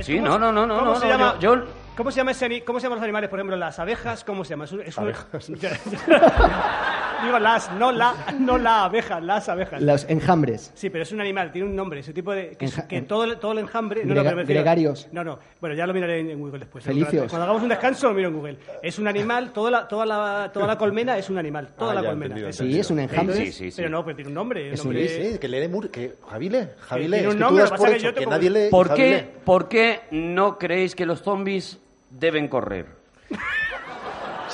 Sí, 0.00 0.18
no, 0.18 0.38
no, 0.38 0.50
no, 0.50 0.66
no, 0.66 0.78
¿Cómo 0.78 0.90
no, 0.92 0.96
se 0.96 1.04
no, 1.06 1.12
llama? 1.12 1.38
yo- 1.38 1.54
yo- 1.56 1.64
¿Cómo 1.96 2.10
se 2.10 2.16
llama 2.16 2.32
ese 2.32 2.64
cómo 2.64 2.80
se 2.80 2.84
llaman 2.86 2.96
los 2.98 3.04
animales? 3.04 3.30
Por 3.30 3.38
ejemplo, 3.38 3.56
las 3.56 3.78
abejas, 3.78 4.24
¿cómo 4.24 4.42
se 4.44 4.50
llama? 4.50 4.64
Es 4.64 4.72
un- 4.72 4.80
es 4.80 4.96
un- 4.98 5.12
Digo 7.24 7.38
las, 7.38 7.72
no 7.72 7.90
la, 7.92 8.14
no 8.38 8.58
la 8.58 8.84
abeja, 8.84 9.20
las 9.20 9.48
abejas. 9.48 9.80
Los 9.82 10.04
enjambres. 10.08 10.70
Sí, 10.74 10.90
pero 10.90 11.02
es 11.04 11.12
un 11.12 11.20
animal, 11.20 11.50
tiene 11.52 11.68
un 11.68 11.74
nombre, 11.76 12.00
ese 12.00 12.12
tipo 12.12 12.32
de 12.32 12.50
que, 12.56 12.66
es- 12.66 12.76
Enja- 12.78 12.86
que 12.86 12.96
en- 12.98 13.06
todo, 13.06 13.24
el- 13.24 13.38
todo 13.38 13.52
el 13.52 13.58
enjambre, 13.60 14.04
no, 14.04 14.14
Grega- 14.14 14.16
no, 14.16 14.22
pero 14.24 14.36
me 14.36 14.42
refiero- 14.42 14.60
gregarios. 14.60 15.08
No, 15.12 15.24
no, 15.24 15.38
bueno, 15.60 15.74
ya 15.76 15.86
lo 15.86 15.94
miraré 15.94 16.20
en, 16.20 16.30
en 16.30 16.38
Google 16.38 16.58
después. 16.60 16.84
Felicios. 16.84 17.26
Cuando 17.30 17.44
hagamos 17.44 17.62
un 17.62 17.68
descanso 17.68 18.08
lo 18.08 18.14
miro 18.14 18.28
en 18.28 18.34
Google. 18.36 18.58
Es 18.82 18.98
un 18.98 19.08
animal, 19.08 19.52
toda 19.52 19.70
la, 19.70 19.88
toda 19.88 20.04
la, 20.06 20.50
toda 20.52 20.66
la 20.66 20.76
colmena 20.78 21.16
es 21.16 21.30
un 21.30 21.38
animal, 21.38 21.68
toda 21.78 21.92
Ah, 21.92 21.94
la 21.94 22.02
ya, 22.02 22.08
colmena. 22.10 22.34
entendido, 22.36 22.52
Sí, 22.52 22.78
es 22.78 22.90
un 22.90 23.00
enjambre. 23.00 23.36
Sí, 23.36 23.52
sí, 23.52 23.70
sí. 23.70 23.76
Pero 23.76 23.88
no, 23.90 24.04
pero 24.04 24.16
tiene 24.16 24.28
un 24.28 24.34
nombre. 24.34 24.68
un 24.68 24.74
Es 24.74 24.80
un- 24.80 24.86
nombre- 24.92 25.08
Sí, 25.08 25.32
sí, 25.32 25.38
que 25.38 25.48
lee 25.48 25.68
Mur... 25.68 25.90
Que... 25.90 26.14
Javile, 26.28 26.70
Javile, 26.80 27.16
tiene 27.18 27.20
es 27.20 27.26
un 27.26 27.30
que 27.32 27.36
tú 27.38 27.40
nombre, 27.44 27.62
das 27.62 27.70
lo 27.70 27.76
que 27.76 27.78
por 27.78 27.86
pasa 27.86 27.86
es 27.86 27.92
que 27.92 27.96
hecho 27.96 28.08
yo 28.08 28.14
que, 28.14 28.20
tengo- 28.20 28.30
nadie 28.30 28.50
lee 28.50 28.70
¿Por 28.70 28.88
Javile. 28.88 29.06
qué, 29.08 29.30
¿Por 29.44 29.68
qué 29.68 30.00
no 30.10 30.58
creéis 30.58 30.94
que 30.94 31.06
los 31.06 31.22
zombies 31.22 31.78
deben 32.10 32.48
correr? 32.48 32.86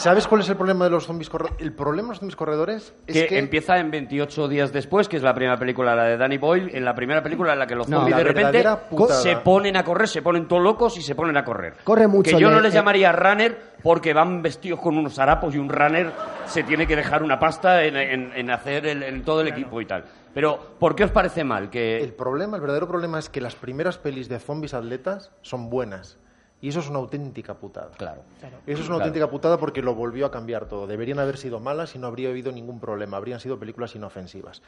¿Sabes 0.01 0.27
cuál 0.27 0.41
es 0.41 0.49
el 0.49 0.57
problema 0.57 0.87
de 0.87 0.91
los 0.93 1.05
zombies 1.05 1.29
corredores? 1.29 1.61
El 1.61 1.75
problema 1.75 2.09
de 2.09 2.13
los 2.13 2.19
zombies 2.21 2.37
corredores 2.37 2.95
es 3.07 3.15
que, 3.15 3.27
que... 3.27 3.39
empieza 3.39 3.79
en 3.79 3.91
28 3.91 4.49
días 4.49 4.73
después, 4.73 5.09
que 5.09 5.19
es 5.19 5.23
la 5.23 5.35
primera 5.35 5.59
película, 5.59 5.95
la 5.95 6.05
de 6.05 6.17
Danny 6.17 6.39
Boyle, 6.39 6.71
en 6.75 6.85
la 6.87 6.95
primera 6.95 7.23
película 7.23 7.53
en 7.53 7.59
la 7.59 7.67
que 7.67 7.75
los 7.75 7.87
zombies 7.87 8.17
de 8.17 8.25
repente 8.25 8.65
putada. 8.89 9.21
se 9.21 9.37
ponen 9.37 9.77
a 9.77 9.85
correr, 9.85 10.09
se 10.09 10.23
ponen 10.23 10.49
todos 10.49 10.63
locos 10.63 10.97
y 10.97 11.03
se 11.03 11.15
ponen 11.15 11.37
a 11.37 11.45
correr. 11.45 11.75
Corre 11.85 12.07
mucho 12.09 12.31
Que 12.35 12.41
yo 12.41 12.51
no 12.51 12.61
les 12.61 12.73
el- 12.73 12.81
llamaría 12.81 13.13
runner 13.13 13.59
porque 13.83 14.15
van 14.15 14.41
vestidos 14.41 14.81
con 14.81 14.97
unos 14.97 15.19
harapos 15.19 15.55
y 15.55 15.59
un 15.59 15.69
runner 15.69 16.11
se 16.47 16.63
tiene 16.63 16.87
que 16.87 16.97
dejar 16.97 17.23
una 17.23 17.39
pasta 17.39 17.85
en, 17.85 17.97
en- 17.97 18.33
en 18.35 18.51
hacer 18.51 18.87
el, 18.87 19.03
en 19.03 19.23
todo 19.23 19.43
el 19.43 19.49
equipo 19.49 19.81
y 19.83 19.87
tal. 19.87 20.05
Pero, 20.33 20.77
¿por 20.79 20.95
qué 20.95 21.05
os 21.05 21.11
parece 21.11 21.43
mal 21.45 21.71
que 21.71 21.99
El 21.99 22.13
problema, 22.15 22.57
el 22.57 22.61
verdadero 22.63 22.87
problema 22.87 23.19
es 23.19 23.29
que 23.29 23.41
las 23.41 23.57
primeras 23.57 23.99
pelis 23.99 24.29
de 24.29 24.39
zombies 24.39 24.73
atletas 24.75 25.33
son 25.43 25.69
buenas. 25.71 26.19
Y 26.63 26.69
eso 26.69 26.81
es 26.81 26.89
una 26.89 26.99
auténtica 26.99 27.55
putada. 27.55 27.91
Claro. 27.97 28.23
Eso 28.67 28.83
es 28.83 28.89
una 28.89 28.97
auténtica 28.97 29.31
putada 29.31 29.57
porque 29.59 29.81
lo 29.81 29.95
volvió 29.95 30.27
a 30.27 30.31
cambiar 30.31 30.69
todo. 30.69 30.87
Deberían 30.87 31.19
haber 31.19 31.39
sido 31.39 31.59
malas 31.59 31.95
y 31.95 31.99
no 31.99 32.07
habría 32.07 32.29
habido 32.29 32.53
ningún 32.53 32.81
problema. 32.81 33.17
Habrían 33.17 33.41
sido 33.41 33.59
películas 33.59 33.95
inofensivas. 33.95 34.61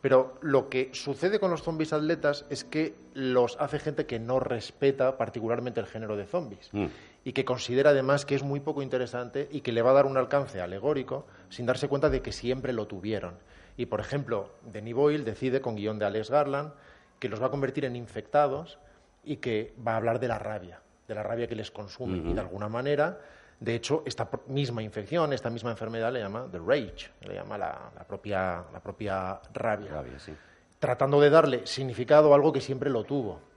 Pero 0.00 0.38
lo 0.42 0.68
que 0.68 0.90
sucede 0.92 1.40
con 1.40 1.50
los 1.50 1.62
zombies 1.62 1.92
atletas 1.92 2.46
es 2.50 2.64
que 2.64 2.94
los 3.14 3.56
hace 3.60 3.80
gente 3.80 4.06
que 4.06 4.20
no 4.20 4.38
respeta 4.38 5.18
particularmente 5.18 5.80
el 5.80 5.86
género 5.86 6.16
de 6.16 6.26
zombies. 6.26 6.70
Mm. 6.72 6.86
Y 7.24 7.32
que 7.32 7.44
considera 7.44 7.90
además 7.90 8.24
que 8.24 8.36
es 8.36 8.44
muy 8.44 8.60
poco 8.60 8.80
interesante 8.80 9.48
y 9.50 9.60
que 9.60 9.72
le 9.72 9.82
va 9.82 9.90
a 9.90 9.94
dar 9.94 10.06
un 10.06 10.16
alcance 10.16 10.60
alegórico 10.60 11.26
sin 11.48 11.66
darse 11.66 11.88
cuenta 11.88 12.10
de 12.10 12.22
que 12.22 12.32
siempre 12.32 12.72
lo 12.72 12.86
tuvieron. 12.86 13.34
Y 13.76 13.86
por 13.86 14.00
ejemplo, 14.00 14.50
Denis 14.72 14.94
Boyle 14.94 15.24
decide, 15.24 15.60
con 15.60 15.74
guion 15.74 15.98
de 15.98 16.06
Alex 16.06 16.30
Garland, 16.30 16.72
que 17.18 17.28
los 17.28 17.42
va 17.42 17.46
a 17.46 17.50
convertir 17.50 17.84
en 17.84 17.96
infectados 17.96 18.78
y 19.24 19.36
que 19.36 19.74
va 19.86 19.92
a 19.92 19.96
hablar 19.96 20.20
de 20.20 20.28
la 20.28 20.38
rabia, 20.38 20.80
de 21.10 21.14
la 21.16 21.22
rabia 21.22 21.46
que 21.46 21.56
les 21.56 21.70
consume. 21.70 22.18
Y 22.18 22.32
de 22.32 22.40
alguna 22.40 22.68
manera, 22.68 23.18
de 23.58 23.74
hecho, 23.74 24.02
esta 24.06 24.30
misma 24.46 24.82
infección, 24.82 25.32
esta 25.32 25.50
misma 25.50 25.72
enfermedad 25.72 26.12
le 26.12 26.20
llama 26.20 26.46
the 26.50 26.58
rage, 26.58 27.10
le 27.26 27.34
llama 27.34 27.58
la, 27.58 27.90
la 27.94 28.04
propia, 28.04 28.64
la 28.72 28.80
propia 28.80 29.40
rabia, 29.52 29.90
Rabia, 29.90 30.18
sí. 30.18 30.32
tratando 30.78 31.20
de 31.20 31.28
darle 31.28 31.66
significado 31.66 32.32
a 32.32 32.36
algo 32.36 32.52
que 32.52 32.60
siempre 32.60 32.88
lo 32.88 33.04
tuvo. 33.04 33.50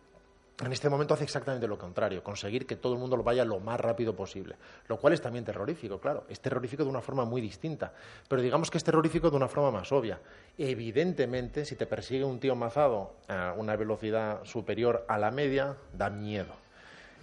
En 0.64 0.72
este 0.72 0.88
momento 0.88 1.16
hace 1.16 1.24
exactamente 1.24 1.68
lo 1.68 1.78
contrario, 1.78 2.24
conseguir 2.24 2.68
que 2.68 2.76
todo 2.76 2.94
el 2.94 3.00
mundo 3.00 3.18
lo 3.18 3.24
vaya 3.24 3.44
lo 3.44 3.60
más 3.60 3.80
rápido 3.80 4.16
posible, 4.16 4.56
lo 4.88 4.98
cual 4.98 5.14
es 5.14 5.22
también 5.22 5.44
terrorífico, 5.44 6.00
claro, 6.00 6.26
es 6.30 6.40
terrorífico 6.40 6.84
de 6.84 6.90
una 6.90 7.02
forma 7.02 7.26
muy 7.26 7.42
distinta, 7.42 7.92
pero 8.28 8.42
digamos 8.42 8.70
que 8.70 8.78
es 8.78 8.84
terrorífico 8.84 9.32
de 9.32 9.36
una 9.36 9.48
forma 9.48 9.72
más 9.72 9.92
obvia. 9.92 10.20
Evidentemente, 10.58 11.66
si 11.66 11.76
te 11.76 11.88
persigue 11.88 12.24
un 12.24 12.40
tío 12.40 12.56
mazado 12.56 13.16
a 13.28 13.56
una 13.58 13.76
velocidad 13.76 14.44
superior 14.44 15.06
a 15.08 15.18
la 15.18 15.32
media, 15.32 15.76
da 15.92 16.10
miedo. 16.12 16.63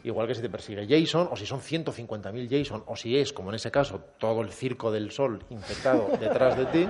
Igual 0.04 0.26
que 0.26 0.34
si 0.34 0.40
te 0.42 0.48
persigue 0.48 0.86
Jason, 0.88 1.28
o 1.30 1.36
si 1.36 1.44
son 1.46 1.60
150.000 1.60 2.48
Jason, 2.50 2.82
o 2.86 2.96
si 2.96 3.18
es, 3.18 3.32
como 3.32 3.50
en 3.50 3.56
ese 3.56 3.70
caso, 3.70 4.00
todo 4.18 4.40
el 4.40 4.50
circo 4.50 4.90
del 4.90 5.10
sol 5.10 5.44
infectado 5.50 6.08
detrás 6.20 6.56
de 6.56 6.66
ti, 6.66 6.88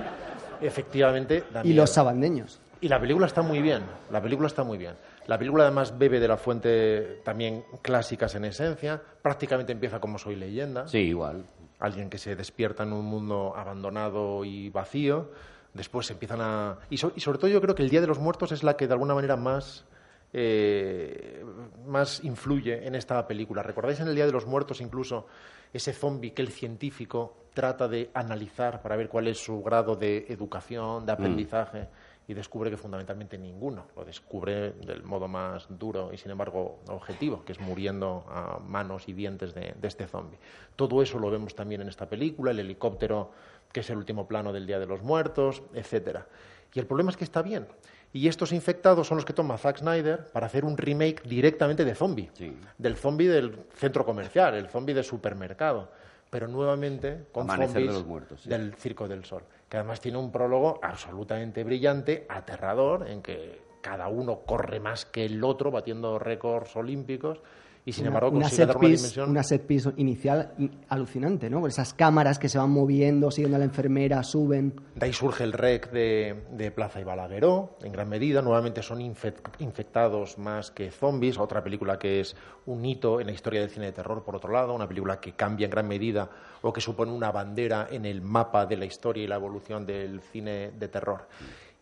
efectivamente 0.61 1.43
da 1.53 1.61
Y 1.63 1.69
miedo. 1.69 1.81
los 1.83 1.89
sabandeños. 1.89 2.59
Y 2.79 2.87
la 2.87 2.99
película 2.99 3.27
está 3.27 3.41
muy 3.43 3.61
bien, 3.61 3.83
la 4.09 4.21
película 4.21 4.47
está 4.47 4.63
muy 4.63 4.77
bien. 4.77 4.95
La 5.27 5.37
película 5.37 5.63
además 5.65 5.97
bebe 5.97 6.19
de 6.19 6.27
la 6.27 6.37
fuente 6.37 7.21
también 7.23 7.63
clásicas 7.83 8.33
en 8.35 8.45
esencia, 8.45 8.99
prácticamente 9.21 9.71
empieza 9.71 9.99
como 9.99 10.17
Soy 10.17 10.35
leyenda, 10.35 10.87
Sí, 10.87 10.97
igual. 10.99 11.45
alguien 11.79 12.09
que 12.09 12.17
se 12.17 12.35
despierta 12.35 12.83
en 12.83 12.93
un 12.93 13.05
mundo 13.05 13.53
abandonado 13.55 14.43
y 14.45 14.69
vacío, 14.69 15.29
después 15.75 16.07
se 16.07 16.13
empiezan 16.13 16.41
a... 16.41 16.77
Y, 16.89 16.97
so- 16.97 17.11
y 17.15 17.19
sobre 17.19 17.37
todo 17.37 17.49
yo 17.51 17.61
creo 17.61 17.75
que 17.75 17.83
el 17.83 17.89
Día 17.89 18.01
de 18.01 18.07
los 18.07 18.17
Muertos 18.19 18.51
es 18.51 18.63
la 18.63 18.75
que 18.77 18.87
de 18.87 18.93
alguna 18.93 19.13
manera 19.13 19.35
más, 19.35 19.85
eh, 20.33 21.43
más 21.85 22.23
influye 22.23 22.85
en 22.85 22.95
esta 22.95 23.27
película. 23.27 23.63
¿Recordáis 23.63 23.99
en 23.99 24.07
el 24.07 24.15
Día 24.15 24.25
de 24.25 24.31
los 24.31 24.45
Muertos 24.45 24.81
incluso 24.81 25.27
ese 25.73 25.93
zombie 25.93 26.33
que 26.33 26.41
el 26.41 26.49
científico 26.49 27.37
trata 27.53 27.87
de 27.87 28.09
analizar 28.13 28.81
para 28.81 28.95
ver 28.95 29.09
cuál 29.09 29.27
es 29.27 29.43
su 29.43 29.61
grado 29.61 29.95
de 29.95 30.25
educación, 30.29 31.05
de 31.05 31.11
aprendizaje? 31.11 31.87
Y 32.27 32.33
descubre 32.33 32.69
que 32.69 32.77
fundamentalmente 32.77 33.37
ninguno. 33.37 33.87
Lo 33.95 34.05
descubre 34.05 34.71
del 34.73 35.03
modo 35.03 35.27
más 35.27 35.67
duro 35.69 36.11
y, 36.13 36.17
sin 36.17 36.31
embargo, 36.31 36.79
objetivo, 36.87 37.43
que 37.43 37.51
es 37.51 37.59
muriendo 37.59 38.23
a 38.29 38.59
manos 38.59 39.09
y 39.09 39.13
dientes 39.13 39.53
de, 39.53 39.73
de 39.75 39.87
este 39.87 40.07
zombie. 40.07 40.37
Todo 40.77 41.01
eso 41.01 41.19
lo 41.19 41.29
vemos 41.29 41.55
también 41.55 41.81
en 41.81 41.89
esta 41.89 42.07
película, 42.07 42.51
el 42.51 42.59
helicóptero, 42.59 43.31
que 43.73 43.81
es 43.81 43.89
el 43.89 43.97
último 43.97 44.27
plano 44.27 44.53
del 44.53 44.65
Día 44.65 44.79
de 44.79 44.85
los 44.85 45.01
Muertos, 45.01 45.63
etcétera. 45.73 46.25
Y 46.73 46.79
el 46.79 46.85
problema 46.85 47.11
es 47.11 47.17
que 47.17 47.25
está 47.25 47.41
bien. 47.41 47.67
Y 48.13 48.27
estos 48.27 48.51
infectados 48.51 49.07
son 49.07 49.17
los 49.17 49.25
que 49.25 49.33
toma 49.33 49.57
Zack 49.57 49.79
Snyder 49.79 50.27
para 50.27 50.47
hacer 50.47 50.65
un 50.65 50.77
remake 50.77 51.23
directamente 51.23 51.85
de 51.85 51.95
zombie. 51.95 52.29
Sí. 52.33 52.55
Del 52.77 52.97
zombie 52.97 53.29
del 53.29 53.55
centro 53.75 54.05
comercial, 54.05 54.55
el 54.55 54.67
zombie 54.67 54.93
de 54.93 55.03
supermercado. 55.03 55.89
Pero 56.29 56.47
nuevamente 56.47 57.25
con 57.31 57.43
Amanecer 57.43 57.67
de 57.67 57.73
zombies 57.73 57.93
los 57.93 58.05
muertos, 58.05 58.41
sí. 58.41 58.49
del 58.49 58.73
Circo 58.75 59.07
del 59.07 59.23
Sol. 59.25 59.43
Que 59.69 59.77
además 59.77 60.01
tiene 60.01 60.17
un 60.17 60.31
prólogo 60.31 60.79
absolutamente 60.81 61.63
brillante, 61.63 62.25
aterrador, 62.29 63.07
en 63.07 63.21
que 63.21 63.61
cada 63.81 64.07
uno 64.07 64.41
corre 64.45 64.79
más 64.79 65.05
que 65.05 65.25
el 65.25 65.43
otro, 65.43 65.71
batiendo 65.71 66.19
récords 66.19 66.75
olímpicos. 66.75 67.39
Y 67.83 67.93
sin 67.93 68.03
Una- 68.03 68.09
embargo 68.09 68.29
una, 68.29 68.41
consigue 68.41 68.57
set 68.57 68.67
dar 68.67 68.77
una 68.77 68.87
dimensión. 68.87 69.29
una 69.31 69.43
set 69.43 69.65
piece 69.65 69.89
inicial 69.97 70.53
alucinante, 70.89 71.49
¿no? 71.49 71.65
Esas 71.65 71.95
cámaras 71.95 72.37
que 72.37 72.47
se 72.47 72.59
van 72.59 72.69
moviendo, 72.69 73.31
siguiendo 73.31 73.55
a 73.55 73.59
la 73.59 73.65
enfermera, 73.65 74.21
suben. 74.23 74.75
De 74.95 75.05
ahí 75.07 75.13
surge 75.13 75.43
el 75.43 75.51
REC 75.53 75.89
de, 75.91 76.43
de 76.51 76.69
Plaza 76.69 76.99
y 77.01 77.03
Balagueró, 77.03 77.77
en 77.81 77.91
gran 77.91 78.07
medida. 78.07 78.43
Nuevamente 78.43 78.83
son 78.83 78.99
infec- 78.99 79.41
infectados 79.57 80.37
más 80.37 80.69
que 80.69 80.91
zombies. 80.91 81.39
Otra 81.39 81.63
película 81.63 81.97
que 81.97 82.19
es 82.19 82.35
un 82.67 82.85
hito 82.85 83.19
en 83.19 83.25
la 83.25 83.33
historia 83.33 83.61
del 83.61 83.71
cine 83.71 83.87
de 83.87 83.93
terror, 83.93 84.23
por 84.23 84.35
otro 84.35 84.51
lado. 84.51 84.75
Una 84.75 84.87
película 84.87 85.19
que 85.19 85.33
cambia 85.33 85.65
en 85.65 85.71
gran 85.71 85.87
medida 85.87 86.29
o 86.61 86.71
que 86.71 86.81
supone 86.81 87.11
una 87.11 87.31
bandera 87.31 87.87
en 87.91 88.05
el 88.05 88.21
mapa 88.21 88.67
de 88.67 88.77
la 88.77 88.85
historia 88.85 89.23
y 89.23 89.27
la 89.27 89.35
evolución 89.37 89.87
del 89.87 90.21
cine 90.21 90.69
de 90.77 90.87
terror. 90.87 91.27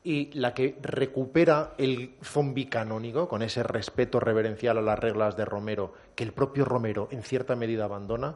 Y 0.09 0.31
la 0.33 0.55
que 0.55 0.75
recupera 0.81 1.75
el 1.77 2.15
zombie 2.23 2.67
canónico, 2.67 3.27
con 3.27 3.43
ese 3.43 3.61
respeto 3.61 4.19
reverencial 4.19 4.79
a 4.79 4.81
las 4.81 4.97
reglas 4.97 5.37
de 5.37 5.45
Romero, 5.45 5.93
que 6.15 6.23
el 6.23 6.33
propio 6.33 6.65
Romero 6.65 7.09
en 7.11 7.21
cierta 7.21 7.55
medida 7.55 7.83
abandona, 7.85 8.35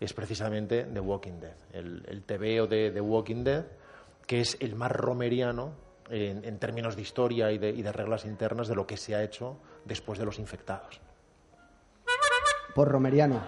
es 0.00 0.14
precisamente 0.14 0.84
The 0.84 0.98
Walking 0.98 1.38
Dead. 1.38 1.56
El, 1.74 2.06
el 2.08 2.22
TVO 2.22 2.66
de 2.66 2.90
The 2.90 3.02
Walking 3.02 3.44
Dead, 3.44 3.66
que 4.26 4.40
es 4.40 4.56
el 4.60 4.76
más 4.76 4.92
romeriano 4.92 5.74
en, 6.08 6.42
en 6.42 6.58
términos 6.58 6.96
de 6.96 7.02
historia 7.02 7.52
y 7.52 7.58
de, 7.58 7.68
y 7.68 7.82
de 7.82 7.92
reglas 7.92 8.24
internas 8.24 8.68
de 8.68 8.76
lo 8.76 8.86
que 8.86 8.96
se 8.96 9.14
ha 9.14 9.22
hecho 9.22 9.58
después 9.84 10.18
de 10.18 10.24
los 10.24 10.38
infectados. 10.38 11.02
por 12.74 12.88
Romeriano. 12.88 13.42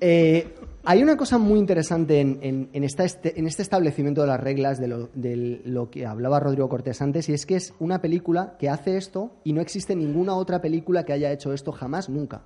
Eh, 0.00 0.54
hay 0.84 1.02
una 1.02 1.16
cosa 1.16 1.38
muy 1.38 1.58
interesante 1.58 2.20
en, 2.20 2.38
en- 2.42 2.68
en 2.72 2.84
esta 2.84 3.04
este, 3.04 3.38
en 3.38 3.46
este 3.46 3.62
establecimiento 3.62 4.20
de 4.20 4.26
las 4.26 4.40
reglas 4.40 4.78
de 4.80 4.88
lo, 4.88 5.08
de 5.14 5.60
lo 5.64 5.90
que 5.90 6.04
hablaba 6.06 6.40
Rodrigo 6.40 6.68
Cortés 6.68 7.00
antes, 7.00 7.28
y 7.28 7.32
es 7.32 7.46
que 7.46 7.56
es 7.56 7.72
una 7.78 8.00
película 8.02 8.56
que 8.58 8.68
hace 8.68 8.96
esto 8.96 9.30
y 9.44 9.52
no 9.52 9.60
existe 9.60 9.96
ninguna 9.96 10.34
otra 10.34 10.60
película 10.60 11.04
que 11.04 11.12
haya 11.12 11.32
hecho 11.32 11.52
esto 11.52 11.72
jamás, 11.72 12.08
nunca. 12.08 12.42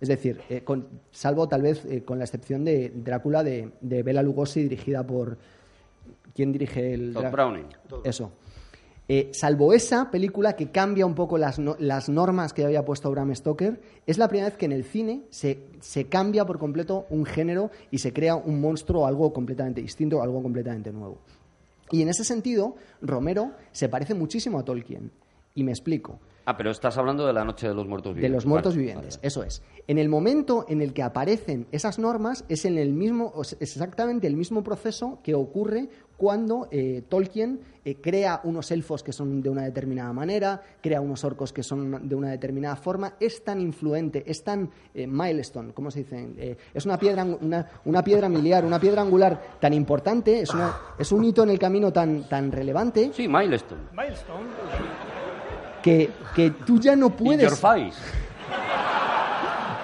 Es 0.00 0.08
decir, 0.08 0.40
eh, 0.50 0.62
con- 0.64 0.88
salvo 1.12 1.48
tal 1.48 1.62
vez 1.62 1.84
eh, 1.86 2.02
con 2.02 2.18
la 2.18 2.24
excepción 2.24 2.64
de 2.64 2.92
Drácula 2.94 3.42
de, 3.44 3.70
de 3.80 4.02
Bela 4.02 4.22
Lugosi, 4.22 4.62
dirigida 4.64 5.06
por. 5.06 5.38
¿Quién 6.34 6.50
dirige 6.50 6.94
el.? 6.94 7.12
Todd 7.14 7.30
Browning. 7.30 7.66
Eso. 8.04 8.32
Eh, 9.08 9.30
salvo 9.32 9.72
esa 9.72 10.10
película 10.10 10.54
que 10.54 10.70
cambia 10.70 11.04
un 11.04 11.14
poco 11.14 11.36
las, 11.36 11.58
no- 11.58 11.76
las 11.78 12.08
normas 12.08 12.52
que 12.52 12.64
había 12.64 12.84
puesto 12.84 13.10
Bram 13.10 13.34
Stoker, 13.34 13.80
es 14.06 14.16
la 14.16 14.28
primera 14.28 14.48
vez 14.48 14.56
que 14.56 14.64
en 14.66 14.72
el 14.72 14.84
cine 14.84 15.22
se, 15.30 15.66
se 15.80 16.06
cambia 16.06 16.46
por 16.46 16.58
completo 16.58 17.06
un 17.10 17.24
género 17.26 17.70
y 17.90 17.98
se 17.98 18.12
crea 18.12 18.36
un 18.36 18.60
monstruo, 18.60 19.06
algo 19.06 19.32
completamente 19.32 19.82
distinto, 19.82 20.22
algo 20.22 20.40
completamente 20.42 20.92
nuevo. 20.92 21.18
Y 21.90 22.00
en 22.00 22.08
ese 22.08 22.24
sentido, 22.24 22.76
Romero 23.02 23.52
se 23.72 23.88
parece 23.88 24.14
muchísimo 24.14 24.58
a 24.60 24.64
Tolkien. 24.64 25.10
Y 25.54 25.64
me 25.64 25.72
explico. 25.72 26.18
Ah, 26.46 26.56
pero 26.56 26.70
estás 26.70 26.96
hablando 26.96 27.26
de 27.26 27.32
la 27.34 27.44
noche 27.44 27.68
de 27.68 27.74
los 27.74 27.86
muertos 27.86 28.12
De 28.12 28.14
vivientes. 28.14 28.34
los 28.34 28.46
muertos 28.46 28.72
Vale, 28.74 28.80
vivientes, 28.86 29.16
vale, 29.18 29.28
eso 29.28 29.44
es. 29.44 29.62
En 29.86 29.98
el 29.98 30.08
momento 30.08 30.64
en 30.68 30.80
el 30.80 30.92
que 30.94 31.02
aparecen 31.02 31.66
esas 31.70 31.98
normas 31.98 32.44
es 32.48 32.64
en 32.64 32.78
el 32.78 32.92
mismo, 32.94 33.32
es 33.42 33.52
exactamente 33.60 34.26
el 34.26 34.36
mismo 34.36 34.64
proceso 34.64 35.18
que 35.22 35.34
ocurre 35.34 35.88
cuando 36.22 36.68
eh, 36.70 37.02
Tolkien 37.08 37.58
eh, 37.84 37.96
crea 37.96 38.42
unos 38.44 38.70
elfos 38.70 39.02
que 39.02 39.12
son 39.12 39.42
de 39.42 39.50
una 39.50 39.62
determinada 39.62 40.12
manera, 40.12 40.62
crea 40.80 41.00
unos 41.00 41.24
orcos 41.24 41.52
que 41.52 41.64
son 41.64 42.08
de 42.08 42.14
una 42.14 42.30
determinada 42.30 42.76
forma. 42.76 43.14
Es 43.18 43.42
tan 43.42 43.60
influente, 43.60 44.22
es 44.24 44.44
tan 44.44 44.70
eh, 44.94 45.04
milestone, 45.08 45.72
¿cómo 45.72 45.90
se 45.90 46.04
dice? 46.04 46.28
Eh, 46.38 46.56
es 46.72 46.86
una 46.86 46.96
piedra, 46.96 47.24
una, 47.24 47.66
una 47.86 48.04
piedra 48.04 48.28
miliar, 48.28 48.64
una 48.64 48.78
piedra 48.78 49.02
angular 49.02 49.56
tan 49.58 49.74
importante, 49.74 50.42
es, 50.42 50.54
una- 50.54 50.76
es 50.96 51.10
un 51.10 51.24
hito 51.24 51.42
en 51.42 51.50
el 51.50 51.58
camino 51.58 51.92
tan, 51.92 52.28
tan 52.28 52.52
relevante 52.52 53.10
Sí, 53.12 53.26
Milestone. 53.26 53.80
Milestone. 53.92 54.46
que, 55.82 56.08
que 56.36 56.50
tú 56.64 56.78
ya 56.78 56.94
no 56.94 57.06
In 57.06 57.12
puedes... 57.14 57.42
your 57.50 57.56
face. 57.58 57.98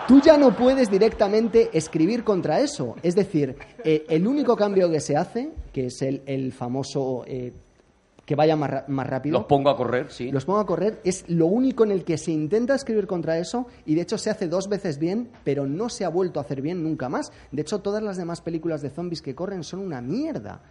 Tú 0.08 0.22
ya 0.22 0.38
no 0.38 0.56
puedes 0.56 0.90
directamente 0.90 1.68
escribir 1.76 2.24
contra 2.24 2.60
eso. 2.60 2.96
Es 3.02 3.14
decir, 3.14 3.56
eh, 3.84 4.06
el 4.08 4.26
único 4.26 4.56
cambio 4.56 4.90
que 4.90 5.00
se 5.00 5.16
hace, 5.16 5.50
que 5.70 5.86
es 5.86 6.00
el, 6.00 6.22
el 6.24 6.50
famoso 6.52 7.24
eh, 7.26 7.52
que 8.24 8.34
vaya 8.34 8.56
más, 8.56 8.70
ra- 8.70 8.84
más 8.88 9.06
rápido, 9.06 9.38
Los 9.38 9.46
pongo 9.46 9.68
a 9.68 9.76
correr, 9.76 10.10
sí. 10.10 10.30
los 10.30 10.46
pongo 10.46 10.60
a 10.60 10.66
correr, 10.66 11.00
es 11.04 11.24
lo 11.28 11.46
único 11.46 11.84
en 11.84 11.90
el 11.92 12.04
que 12.04 12.16
se 12.16 12.30
intenta 12.32 12.74
escribir 12.74 13.06
contra 13.06 13.38
eso 13.38 13.66
y 13.84 13.94
de 13.94 14.02
hecho 14.02 14.16
se 14.18 14.30
hace 14.30 14.48
dos 14.48 14.68
veces 14.68 14.98
bien, 14.98 15.28
pero 15.44 15.66
no 15.66 15.90
se 15.90 16.04
ha 16.06 16.08
vuelto 16.08 16.40
a 16.40 16.42
hacer 16.42 16.62
bien 16.62 16.82
nunca 16.82 17.08
más. 17.10 17.30
De 17.52 17.60
hecho, 17.62 17.80
todas 17.80 18.02
las 18.02 18.16
demás 18.16 18.40
películas 18.40 18.80
de 18.80 18.88
zombies 18.90 19.20
que 19.22 19.34
corren 19.34 19.62
son 19.62 19.80
una 19.80 20.00
mierda. 20.00 20.62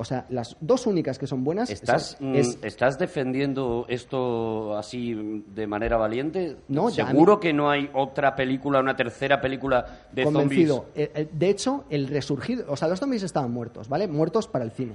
O 0.00 0.04
sea, 0.04 0.24
las 0.30 0.56
dos 0.62 0.86
únicas 0.86 1.18
que 1.18 1.26
son 1.26 1.44
buenas 1.44 1.68
¿Estás, 1.68 2.16
son- 2.18 2.32
mm, 2.32 2.34
es 2.36 2.58
¿Estás 2.62 2.98
defendiendo 2.98 3.84
esto 3.86 4.74
así 4.78 5.44
de 5.54 5.66
manera 5.66 5.98
valiente? 5.98 6.56
No, 6.68 6.88
ya 6.88 7.06
¿Seguro 7.06 7.38
que 7.38 7.52
no 7.52 7.68
hay 7.68 7.90
otra 7.92 8.34
película, 8.34 8.80
una 8.80 8.96
tercera 8.96 9.42
película 9.42 10.06
de 10.10 10.24
convencido. 10.24 10.76
zombies? 10.86 10.94
Eh, 11.08 11.12
eh, 11.14 11.28
de 11.30 11.48
hecho, 11.50 11.84
el 11.90 12.08
resurgir, 12.08 12.64
o 12.66 12.76
sea, 12.78 12.88
los 12.88 12.98
zombies 12.98 13.22
estaban 13.24 13.50
muertos, 13.52 13.90
¿vale? 13.90 14.08
Muertos 14.08 14.48
para 14.48 14.64
el 14.64 14.70
cine. 14.70 14.94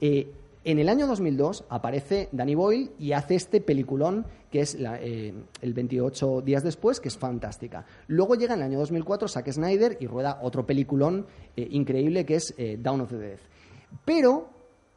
Eh, 0.00 0.32
en 0.64 0.78
el 0.78 0.88
año 0.88 1.06
2002 1.06 1.64
aparece 1.68 2.30
Danny 2.32 2.54
Boyle 2.54 2.90
y 2.98 3.12
hace 3.12 3.34
este 3.34 3.60
peliculón 3.60 4.24
que 4.50 4.60
es 4.60 4.80
la- 4.80 4.98
eh, 4.98 5.34
el 5.60 5.74
28 5.74 6.40
días 6.40 6.62
después, 6.64 7.00
que 7.00 7.08
es 7.08 7.18
fantástica. 7.18 7.84
Luego 8.06 8.34
llega 8.34 8.54
en 8.54 8.60
el 8.60 8.66
año 8.68 8.78
2004 8.78 9.28
Zack 9.28 9.50
Snyder 9.52 9.98
y 10.00 10.06
rueda 10.06 10.38
otro 10.40 10.64
peliculón 10.64 11.26
eh, 11.54 11.68
increíble 11.70 12.24
que 12.24 12.36
es 12.36 12.54
Dawn 12.78 13.02
of 13.02 13.10
the 13.10 13.18
Dead. 13.18 13.38
Pero 14.04 14.50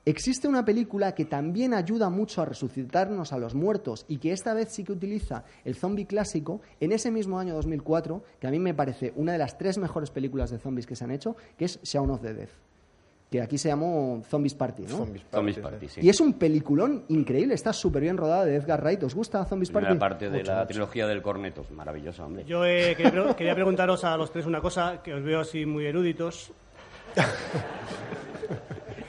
existe 0.05 0.47
una 0.47 0.65
película 0.65 1.13
que 1.13 1.25
también 1.25 1.73
ayuda 1.73 2.09
mucho 2.09 2.41
a 2.41 2.45
resucitarnos 2.45 3.33
a 3.33 3.37
los 3.37 3.53
muertos 3.53 4.05
y 4.07 4.17
que 4.17 4.31
esta 4.31 4.53
vez 4.53 4.69
sí 4.69 4.83
que 4.83 4.91
utiliza 4.93 5.43
el 5.63 5.75
zombie 5.75 6.05
clásico 6.07 6.61
en 6.79 6.91
ese 6.91 7.11
mismo 7.11 7.39
año 7.39 7.53
2004, 7.53 8.23
que 8.39 8.47
a 8.47 8.51
mí 8.51 8.59
me 8.59 8.73
parece 8.73 9.13
una 9.15 9.33
de 9.33 9.37
las 9.37 9.57
tres 9.57 9.77
mejores 9.77 10.09
películas 10.09 10.49
de 10.49 10.57
zombies 10.57 10.87
que 10.87 10.95
se 10.95 11.03
han 11.03 11.11
hecho, 11.11 11.35
que 11.57 11.65
es 11.65 11.79
Shaun 11.83 12.09
of 12.11 12.21
the 12.21 12.33
Dead. 12.33 12.49
Que 13.29 13.41
aquí 13.41 13.57
se 13.57 13.69
llamó 13.69 14.21
Zombies 14.29 14.55
Party, 14.55 14.81
¿no? 14.81 14.97
Zombies 14.97 15.23
Zombies 15.31 15.57
Party, 15.59 15.87
sí. 15.87 16.01
Y 16.03 16.09
es 16.09 16.19
un 16.19 16.33
peliculón 16.33 17.05
increíble, 17.07 17.53
está 17.53 17.71
súper 17.71 18.01
bien 18.01 18.17
rodada 18.17 18.43
de 18.43 18.55
Edgar 18.57 18.81
Wright. 18.83 19.03
¿Os 19.03 19.15
gusta 19.15 19.45
Zombies 19.45 19.69
Party? 19.71 19.85
Primera 19.85 19.99
parte 19.99 20.29
de 20.29 20.39
Mucho, 20.39 20.51
la 20.51 20.57
mucho. 20.57 20.67
trilogía 20.67 21.07
del 21.07 21.21
Cornetos. 21.21 21.71
Maravillosa, 21.71 22.25
hombre. 22.25 22.43
Yo 22.43 22.65
eh, 22.65 22.93
quería, 22.97 23.11
pre- 23.23 23.35
quería 23.37 23.55
preguntaros 23.55 24.03
a 24.03 24.17
los 24.17 24.33
tres 24.33 24.45
una 24.47 24.59
cosa, 24.59 25.01
que 25.01 25.13
os 25.13 25.23
veo 25.23 25.39
así 25.39 25.65
muy 25.65 25.85
eruditos. 25.85 26.51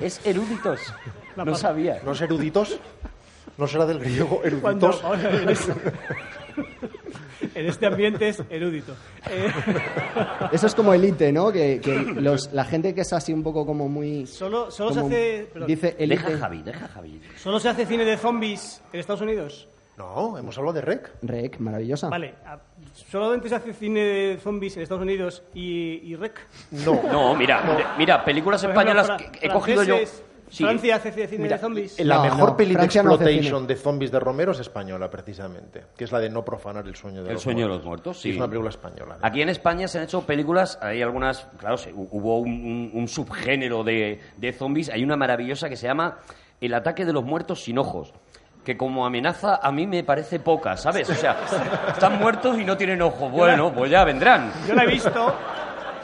Es 0.02 0.20
eruditos. 0.26 0.80
La 1.36 1.44
No 1.44 1.54
sabía. 1.54 2.00
¿Los 2.04 2.20
eruditos? 2.20 2.78
¿No 3.58 3.66
será 3.66 3.86
del 3.86 3.98
griego 3.98 4.40
eruditos? 4.44 5.02
en, 5.22 5.48
este, 5.48 5.72
en 7.54 7.66
este 7.66 7.86
ambiente 7.86 8.28
es 8.28 8.42
erudito. 8.50 8.94
Eh, 9.30 9.50
Eso 10.52 10.66
es 10.66 10.74
como 10.74 10.94
elite, 10.94 11.32
¿no? 11.32 11.52
Que, 11.52 11.80
que 11.80 11.96
los- 11.98 12.52
la 12.52 12.64
gente 12.64 12.94
que 12.94 13.02
es 13.02 13.12
así 13.12 13.32
un 13.32 13.42
poco 13.42 13.64
como 13.66 13.88
muy... 13.88 14.26
solo 14.26 14.70
solo 14.70 14.92
se 14.92 15.00
hace, 15.00 15.48
perdón, 15.52 15.68
Dice 15.68 15.96
elite. 15.98 16.22
Deja 16.24 16.38
Javi, 16.38 16.62
deja 16.62 16.88
Javi. 16.88 17.20
¿Solo 17.36 17.60
se 17.60 17.68
hace 17.68 17.86
cine 17.86 18.04
de 18.04 18.16
zombies 18.16 18.82
en 18.92 19.00
Estados 19.00 19.20
Unidos? 19.20 19.68
No, 19.98 20.38
hemos 20.38 20.56
hablado 20.56 20.74
de 20.74 20.80
REC. 20.80 21.10
Rec, 21.22 21.58
maravillosa. 21.58 22.08
Vale, 22.08 22.34
a- 22.46 22.58
solamente 23.10 23.48
se 23.48 23.54
hace 23.54 23.72
cine 23.74 24.00
de 24.00 24.38
zombies 24.38 24.76
en 24.76 24.82
Estados 24.82 25.02
Unidos 25.02 25.42
y, 25.54 26.00
y 26.02 26.16
rec. 26.16 26.40
No. 26.70 27.00
No, 27.10 27.34
mira, 27.34 27.60
de- 27.62 27.84
mira, 27.98 28.24
películas 28.24 28.62
ejemplo, 28.62 28.80
españolas 28.80 29.22
que 29.40 29.46
he 29.46 29.50
cogido 29.50 29.82
yo. 29.82 29.96
Sí. 30.48 30.64
Francia 30.64 30.96
hace 30.96 31.10
cine 31.12 31.44
Mira, 31.44 31.56
de 31.56 31.62
zombies. 31.62 31.98
La 32.04 32.16
No, 32.16 32.24
mejor 32.24 32.50
no, 32.50 32.56
peli 32.58 32.72
de 32.74 32.78
no 32.80 32.84
exploitation 32.84 33.60
cine. 33.62 33.66
de 33.68 33.76
zombies 33.76 34.10
de 34.10 34.20
Romero 34.20 34.52
es 34.52 34.60
española, 34.60 35.08
precisamente. 35.08 35.84
Que 35.96 36.04
es 36.04 36.12
la 36.12 36.20
de 36.20 36.28
no 36.28 36.44
profanar 36.44 36.86
el 36.86 36.94
sueño 36.94 37.22
de 37.22 37.28
El 37.28 37.34
los 37.34 37.42
sueño 37.42 37.60
de 37.60 37.64
muertos. 37.68 37.78
los 37.78 37.86
muertos, 37.86 38.20
sí. 38.20 38.30
Es 38.32 38.36
una 38.36 38.48
película 38.48 38.68
española. 38.68 39.16
Aquí 39.22 39.40
en 39.40 39.48
España 39.48 39.88
se 39.88 39.96
han 39.96 40.04
hecho 40.04 40.26
películas, 40.26 40.78
hay 40.82 41.00
algunas, 41.00 41.46
claro, 41.56 41.76
hu- 41.76 42.06
hubo 42.10 42.38
un, 42.40 42.50
un- 42.50 42.90
un 42.92 43.08
subgénero 43.08 43.82
de, 43.82 44.20
de 44.36 44.52
zombies, 44.52 44.90
hay 44.90 45.02
una 45.02 45.16
maravillosa 45.16 45.70
que 45.70 45.76
se 45.76 45.86
llama 45.86 46.18
El 46.60 46.74
ataque 46.74 47.06
de 47.06 47.14
los 47.14 47.24
muertos 47.24 47.62
sin 47.64 47.78
ojos, 47.78 48.12
que 48.64 48.76
como 48.76 49.04
amenaza 49.04 49.56
a 49.62 49.72
mí 49.72 49.86
me 49.86 50.04
parece 50.04 50.38
poca, 50.38 50.76
¿sabes? 50.76 51.08
O 51.10 51.14
sea, 51.14 51.36
están 51.88 52.18
muertos 52.18 52.58
y 52.58 52.64
no 52.64 52.76
tienen 52.76 53.02
ojos, 53.02 53.30
bueno, 53.30 53.72
pues 53.72 53.90
ya 53.90 54.04
vendrán. 54.04 54.52
Yo 54.68 54.74
la 54.74 54.84
he 54.84 54.86
visto. 54.86 55.34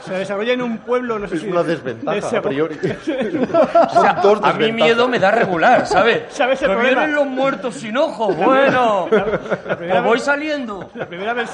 Se 0.04 0.14
desarrolla 0.14 0.52
en 0.54 0.62
un 0.62 0.78
pueblo, 0.78 1.18
no 1.18 1.26
sé 1.28 1.34
Es 1.34 1.40
si... 1.42 1.48
una 1.48 1.62
de- 1.62 1.74
desventaja, 1.74 2.30
de 2.30 2.36
a 2.38 2.42
priori. 2.42 2.78
O 3.96 4.00
sea, 4.00 4.22
a 4.42 4.52
mí 4.54 4.72
miedo 4.72 5.08
me 5.08 5.18
da 5.18 5.30
regular, 5.30 5.86
¿sabes? 5.86 6.22
¿Sabes 6.30 6.62
el 6.62 6.68
Me 6.68 6.74
problema? 6.76 7.00
vienen 7.00 7.16
los 7.16 7.26
muertos 7.26 7.74
sin 7.74 7.96
ojos, 7.96 8.34
bueno, 8.36 9.06
primera 9.10 9.76
pues 9.76 10.02
voy 10.04 10.12
vez- 10.18 10.22
saliendo. 10.24 10.88
La 10.94 11.06
primera, 11.06 11.34
vers- 11.34 11.50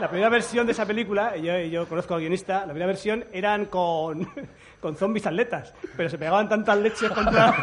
la 0.00 0.08
primera 0.08 0.28
versión 0.28 0.66
de 0.66 0.72
esa 0.72 0.84
película, 0.86 1.36
y 1.36 1.42
yo, 1.42 1.58
yo 1.60 1.88
conozco 1.88 2.14
al 2.14 2.20
guionista, 2.20 2.60
la 2.60 2.66
primera 2.66 2.86
versión 2.86 3.24
eran 3.32 3.66
con, 3.66 4.28
con 4.80 4.96
zombies 4.96 5.26
atletas, 5.26 5.72
pero 5.96 6.08
se 6.08 6.18
pegaban 6.18 6.48
tantas 6.48 6.76
leches 6.78 7.10
contra, 7.10 7.54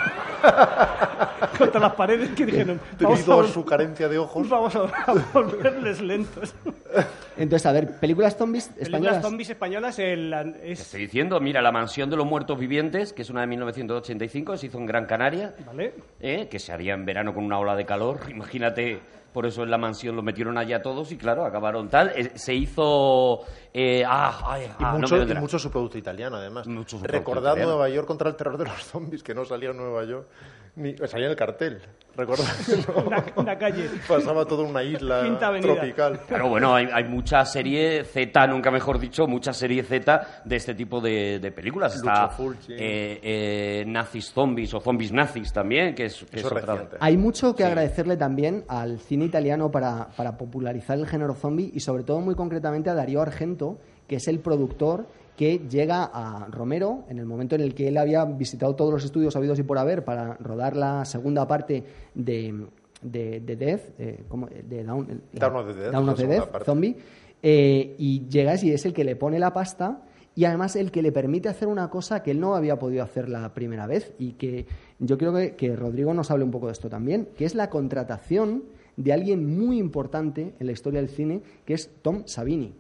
contra 1.58 1.80
las 1.80 1.94
paredes 1.94 2.30
que 2.32 2.46
dijeron, 2.46 2.80
Debido 2.98 3.42
a 3.42 3.48
su 3.48 3.64
carencia 3.66 4.08
de 4.08 4.18
ojos. 4.18 4.48
vamos 4.50 4.76
a, 4.76 4.80
a 4.82 5.14
volverles 5.34 6.02
lentos. 6.02 6.54
Entonces, 7.38 7.66
a 7.66 7.72
ver, 7.72 8.00
películas 8.00 8.38
zombies 8.38 8.66
Películas 8.68 8.88
españolas. 8.88 9.22
zombies 9.24 9.50
españolas 9.50 10.00
el- 10.00 10.54
Te 10.62 10.72
estoy 10.74 11.02
diciendo, 11.02 11.40
mira, 11.40 11.62
La 11.62 11.72
Mansión 11.72 12.10
de 12.10 12.16
los 12.16 12.26
Muertos 12.26 12.60
Vivientes, 12.60 13.14
que 13.14 13.24
es 13.24 13.30
una 13.30 13.42
de 13.42 13.48
1985, 13.48 14.58
se 14.58 14.68
hizo 14.68 14.78
en 14.78 14.86
Gran 14.86 15.06
Canaria, 15.06 15.56
¿Vale? 15.66 15.94
¿eh? 16.20 16.48
que 16.50 16.60
se 16.60 16.72
haría 16.72 16.94
en 16.94 17.06
verano 17.06 17.34
con 17.34 17.44
una 17.44 17.58
ola 17.60 17.76
de 17.76 17.86
calor. 17.86 18.20
Imagínate, 18.30 19.00
por 19.34 19.46
eso 19.46 19.64
en 19.64 19.72
La 19.72 19.78
Mansión 19.78 20.16
lo 20.16 20.22
metieron 20.22 20.58
allá 20.58 20.82
todos 20.82 21.12
y 21.12 21.18
claro, 21.18 21.44
acabaron 21.46 21.90
tal. 21.90 22.12
Eh, 22.16 22.32
se 22.36 22.54
hizo... 22.54 23.42
eh, 23.74 24.04
ah, 24.08 24.42
ay, 24.46 24.66
Y 24.80 24.84
ah, 24.84 24.96
mucho, 24.98 25.22
y 25.22 25.34
mucho 25.36 25.60
subproducto 25.60 25.98
italiano, 25.98 26.38
además. 26.38 26.68
Mucho 26.68 27.00
Recordad. 27.02 27.58
Nueva 27.58 27.90
York 27.90 28.08
contra 28.08 28.30
el 28.30 28.36
terror 28.36 28.58
de 28.58 28.66
los 28.66 28.84
zombies, 28.86 29.24
que 29.24 29.34
no 29.34 29.44
salía 29.44 29.72
en 29.72 29.78
Nueva 29.78 30.06
York. 30.06 30.28
Ni, 30.76 30.96
salía 31.08 31.26
en 31.28 31.32
el 31.32 31.38
cartel. 31.38 31.80
Que 32.16 32.26
no. 32.96 33.04
Una, 33.08 33.26
una 33.38 33.58
calle. 33.58 33.90
Pasaba 34.08 34.46
todo 34.46 34.64
en 34.66 34.70
una 34.70 34.84
isla 34.84 35.24
Quinta 35.24 35.48
Avenida. 35.48 35.74
tropical. 35.74 36.20
Claro, 36.28 36.50
bueno, 36.50 36.76
hay, 36.76 36.88
hay 36.94 37.06
mucha 37.06 37.44
serie 37.44 38.04
Z, 38.04 38.46
nunca 38.48 38.70
mejor 38.70 39.00
dicho, 39.00 39.26
mucha 39.26 39.52
serie 39.52 39.82
Z 39.82 40.42
de 40.46 40.56
este 40.56 40.76
tipo 40.76 41.02
de, 41.02 41.40
de 41.40 41.52
películas. 41.52 41.96
Está 41.96 42.30
eh, 42.70 43.20
eh, 43.24 43.84
Nazis 43.88 44.32
Zombies 44.32 44.72
o 44.76 44.80
Zombies 44.80 45.12
Nazis 45.12 45.52
también, 45.52 45.96
que 45.96 46.06
es, 46.06 46.24
que 46.30 46.38
Eso 46.40 46.50
es 46.50 46.54
es 46.56 46.62
otra- 46.62 46.74
reciente. 46.74 46.98
Hay 47.00 47.18
mucho 47.18 47.56
que 47.56 47.64
agradecerle 47.66 48.16
también 48.16 48.64
al 48.68 49.00
cine 49.00 49.26
italiano 49.26 49.72
para, 49.72 50.10
para 50.16 50.38
popularizar 50.38 51.00
el 51.00 51.08
género 51.08 51.34
zombie 51.34 51.72
y 51.74 51.80
sobre 51.80 52.04
todo 52.04 52.20
muy 52.20 52.36
concretamente 52.36 52.92
a 52.92 52.94
Darío 52.94 53.24
Argento, 53.24 53.80
que 54.08 54.18
es 54.18 54.28
el 54.28 54.40
productor 54.40 55.08
que 55.36 55.62
llega 55.70 56.04
a 56.14 56.48
Romero 56.50 57.06
en 57.10 57.20
el 57.20 57.26
momento 57.26 57.56
en 57.56 57.62
el 57.62 57.74
que 57.74 57.88
él 57.88 57.98
había 57.98 58.26
visitado 58.26 58.76
todos 58.76 58.94
los 58.94 59.04
estudios 59.04 59.36
habidos 59.36 59.60
y 59.60 59.64
por 59.64 59.78
haber 59.78 60.04
para 60.04 60.36
rodar 60.36 60.76
la 60.76 61.06
segunda 61.06 61.48
parte 61.48 61.84
de, 62.14 62.68
de, 63.02 63.40
de 63.40 63.56
Death, 63.56 63.82
eh, 64.00 64.24
¿cómo? 64.28 64.48
de 64.48 64.84
Down, 64.84 65.02
of 65.02 65.76
the 65.76 65.92
la 65.92 66.00
of 66.00 66.18
the 66.18 66.28
Death, 66.28 66.64
zombie, 66.64 66.96
eh, 67.42 67.96
y 67.98 68.28
llegas 68.28 68.64
y 68.64 68.72
es 68.72 68.86
el 68.86 68.94
que 68.94 69.04
le 69.04 69.16
pone 69.16 69.40
la 69.40 69.54
pasta 69.54 70.04
y 70.36 70.46
además 70.46 70.76
el 70.76 70.92
que 70.92 71.02
le 71.02 71.12
permite 71.12 71.50
hacer 71.50 71.68
una 71.68 71.90
cosa 71.90 72.24
que 72.24 72.32
él 72.32 72.40
no 72.40 72.56
había 72.56 72.80
podido 72.80 73.04
hacer 73.04 73.30
la 73.30 73.54
primera 73.54 73.86
vez 73.88 74.14
y 74.18 74.34
que 74.34 74.66
yo 75.00 75.18
creo 75.18 75.34
que, 75.34 75.56
que 75.56 75.76
Rodrigo 75.76 76.14
nos 76.14 76.32
hable 76.32 76.44
un 76.44 76.52
poco 76.52 76.68
de 76.68 76.74
esto 76.74 76.90
también, 76.90 77.30
que 77.38 77.46
es 77.46 77.56
la 77.56 77.70
contratación 77.70 78.64
de 78.98 79.14
alguien 79.14 79.58
muy 79.58 79.80
importante 79.80 80.54
en 80.60 80.66
la 80.66 80.72
historia 80.72 81.02
del 81.02 81.10
cine, 81.10 81.42
que 81.66 81.74
es 81.74 81.90
Tom 82.02 82.24
Savini. 82.26 82.74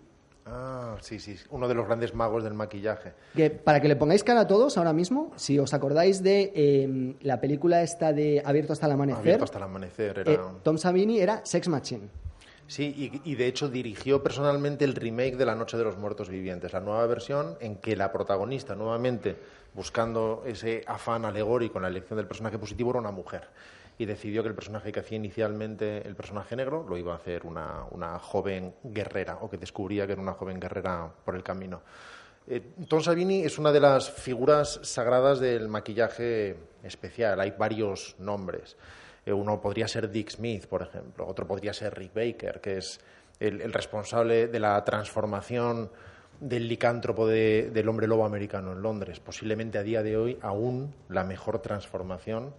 Ah, 0.45 0.97
sí, 0.99 1.19
sí. 1.19 1.37
Uno 1.51 1.67
de 1.67 1.73
los 1.73 1.85
grandes 1.85 2.13
magos 2.13 2.43
del 2.43 2.53
maquillaje. 2.53 3.13
Que 3.35 3.49
para 3.49 3.79
que 3.81 3.87
le 3.87 3.95
pongáis 3.95 4.23
cara 4.23 4.41
a 4.41 4.47
todos 4.47 4.77
ahora 4.77 4.91
mismo, 4.91 5.31
si 5.37 5.57
os 5.57 5.73
acordáis 5.73 6.21
de 6.21 6.51
eh, 6.53 7.15
la 7.21 7.39
película 7.39 7.81
esta 7.81 8.11
de 8.11 8.41
Abierto 8.43 8.73
hasta 8.73 8.87
el 8.87 8.91
amanecer, 8.91 9.21
Abierto 9.21 9.45
hasta 9.45 9.57
el 9.57 9.63
amanecer. 9.63 10.19
Era... 10.19 10.31
eh, 10.33 10.39
Tom 10.63 10.77
Savini 10.77 11.19
era 11.19 11.45
Sex 11.45 11.67
Machine. 11.69 12.09
Sí, 12.67 12.93
y, 13.23 13.29
y 13.31 13.35
de 13.35 13.47
hecho 13.47 13.69
dirigió 13.69 14.23
personalmente 14.23 14.85
el 14.85 14.95
remake 14.95 15.35
de 15.35 15.45
La 15.45 15.53
Noche 15.55 15.77
de 15.77 15.83
los 15.83 15.97
Muertos 15.97 16.29
Vivientes, 16.29 16.73
la 16.73 16.79
nueva 16.79 17.05
versión 17.07 17.55
en 17.59 17.75
que 17.75 17.95
la 17.95 18.11
protagonista, 18.11 18.73
nuevamente 18.75 19.37
buscando 19.73 20.43
ese 20.45 20.83
afán 20.87 21.25
alegórico 21.25 21.77
en 21.77 21.83
la 21.83 21.89
elección 21.89 22.17
del 22.17 22.25
personaje 22.27 22.57
positivo, 22.57 22.91
era 22.91 22.99
una 22.99 23.11
mujer. 23.11 23.47
Y 23.97 24.05
decidió 24.05 24.41
que 24.41 24.49
el 24.49 24.55
personaje 24.55 24.91
que 24.91 24.99
hacía 25.01 25.17
inicialmente 25.17 26.05
el 26.07 26.15
personaje 26.15 26.55
negro 26.55 26.85
lo 26.87 26.97
iba 26.97 27.13
a 27.13 27.17
hacer 27.17 27.45
una, 27.45 27.85
una 27.91 28.17
joven 28.19 28.73
guerrera, 28.83 29.37
o 29.41 29.49
que 29.49 29.57
descubría 29.57 30.05
que 30.07 30.13
era 30.13 30.21
una 30.21 30.33
joven 30.33 30.59
guerrera 30.59 31.11
por 31.23 31.35
el 31.35 31.43
camino. 31.43 31.81
Eh, 32.47 32.61
Tom 32.89 33.01
Savini 33.01 33.43
es 33.43 33.57
una 33.59 33.71
de 33.71 33.79
las 33.79 34.09
figuras 34.11 34.79
sagradas 34.83 35.39
del 35.39 35.69
maquillaje 35.69 36.57
especial. 36.83 37.39
Hay 37.39 37.51
varios 37.51 38.15
nombres. 38.19 38.75
Eh, 39.25 39.31
uno 39.31 39.61
podría 39.61 39.87
ser 39.87 40.09
Dick 40.09 40.31
Smith, 40.31 40.65
por 40.67 40.81
ejemplo. 40.81 41.25
Otro 41.25 41.47
podría 41.47 41.71
ser 41.71 41.97
Rick 41.97 42.13
Baker, 42.13 42.59
que 42.59 42.77
es 42.79 42.99
el, 43.39 43.71
responsable 43.71 44.47
de 44.47 44.59
la 44.59 44.83
transformación 44.83 45.89
del 46.41 46.67
licántropo 46.67 47.27
de- 47.27 47.69
del 47.71 47.87
hombre 47.87 48.07
lobo 48.07 48.25
americano 48.25 48.73
en 48.73 48.81
Londres. 48.81 49.19
Posiblemente 49.21 49.77
a 49.77 49.83
día 49.83 50.03
de 50.03 50.17
hoy 50.17 50.37
aún 50.41 50.93
la 51.07 51.23
mejor 51.23 51.59
transformación, 51.61 52.53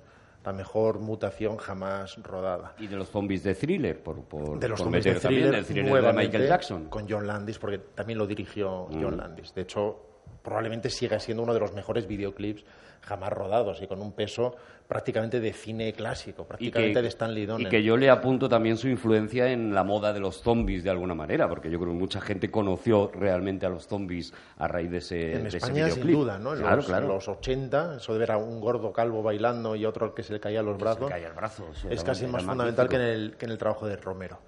la 0.45 0.53
mejor 0.53 0.99
mutación 1.01 1.57
jamás 1.57 2.17
rodada. 2.23 2.75
Y 2.79 2.87
de 2.87 2.97
los 2.97 3.09
zombies 3.09 3.43
de 3.43 3.55
thriller, 3.55 4.03
por, 4.03 4.23
por, 4.25 4.59
De 4.59 4.69
los 4.69 4.79
por 4.79 4.87
zombies 4.87 5.05
de 5.05 5.15
también 5.15 5.43
thriller, 5.43 5.59
el 5.59 5.65
thriller 5.65 6.03
de 6.05 6.13
Michael 6.13 6.49
Jackson. 6.49 6.85
Con 6.89 7.07
John 7.09 7.27
Landis, 7.27 7.59
porque 7.59 7.79
también 7.79 8.19
lo 8.19 8.27
dirigió 8.27 8.87
Mm. 8.91 9.03
John 9.03 9.17
Landis. 9.17 9.55
De 9.55 9.63
hecho, 9.63 10.14
probablemente 10.45 10.91
siga 10.91 11.19
siendo 11.19 11.43
uno 11.43 11.55
de 11.55 11.61
los 11.61 11.73
mejores 11.73 12.07
videoclips 12.07 12.65
jamás 13.01 13.33
rodados 13.33 13.83
y 13.83 13.87
con 13.87 14.01
un 14.01 14.13
peso 14.13 14.55
prácticamente 14.89 15.41
de 15.41 15.53
cine 15.53 15.93
clásico, 15.93 16.43
Y 16.43 16.47
prácticamente 16.47 16.95
que, 16.95 17.03
de 17.03 17.09
Stanley 17.09 17.43
y 17.43 17.47
Donen. 17.47 17.69
que 17.71 17.83
yo 17.83 17.97
le 17.97 18.09
apunto 18.11 18.49
también 18.49 18.77
su 18.79 18.89
influencia 18.89 19.51
en 19.51 19.75
la 19.75 19.83
moda 19.85 20.13
de 20.13 20.21
los 20.21 20.41
zombies 20.43 20.85
de 20.85 20.91
alguna 20.91 21.15
manera, 21.15 21.49
porque 21.49 21.71
yo 21.71 21.79
creo 21.79 21.93
que 21.93 21.99
mucha 21.99 22.21
gente 22.21 22.51
conoció 22.51 23.11
realmente 23.15 23.67
a 23.67 23.71
los 23.71 23.87
zombies 23.87 24.33
a 24.59 24.69
raíz 24.69 24.91
de 24.91 24.99
ese, 24.99 25.33
En 25.35 25.43
de 25.43 25.49
ese 25.49 25.57
España, 25.59 25.75
sin 25.91 26.03
videoclip. 26.03 26.17
duda, 26.17 26.39
¿no? 26.39 26.53
En 26.55 26.61
Claro, 26.61 26.77
los, 26.77 26.87
claro. 26.87 27.07
en 27.07 27.13
los 27.13 27.29
80, 27.29 27.97
eso 27.97 28.13
de 28.13 28.19
ver 28.19 28.33
a 28.33 28.37
un 28.39 28.61
gordo 28.61 28.93
calvo 28.93 29.23
bailando 29.23 29.75
y 29.77 29.85
otro 29.85 30.07
al 30.07 30.15
que 30.15 30.23
se 30.23 30.33
le 30.35 30.41
caían 30.41 30.65
los 30.67 30.77
Se 30.77 30.83
brazos, 30.85 31.11
caía 31.11 31.29
el 31.29 31.35
brazo, 31.35 31.67
es 31.91 32.05
casi 32.05 32.27
más 32.27 32.43
fundamental 32.43 32.89
que 32.89 32.97
en, 32.97 33.03
el, 33.03 33.37
que 33.37 33.47
en 33.47 33.53
el 33.53 33.59
trabajo 33.59 33.87
de 33.87 33.97
Romero. 33.97 34.39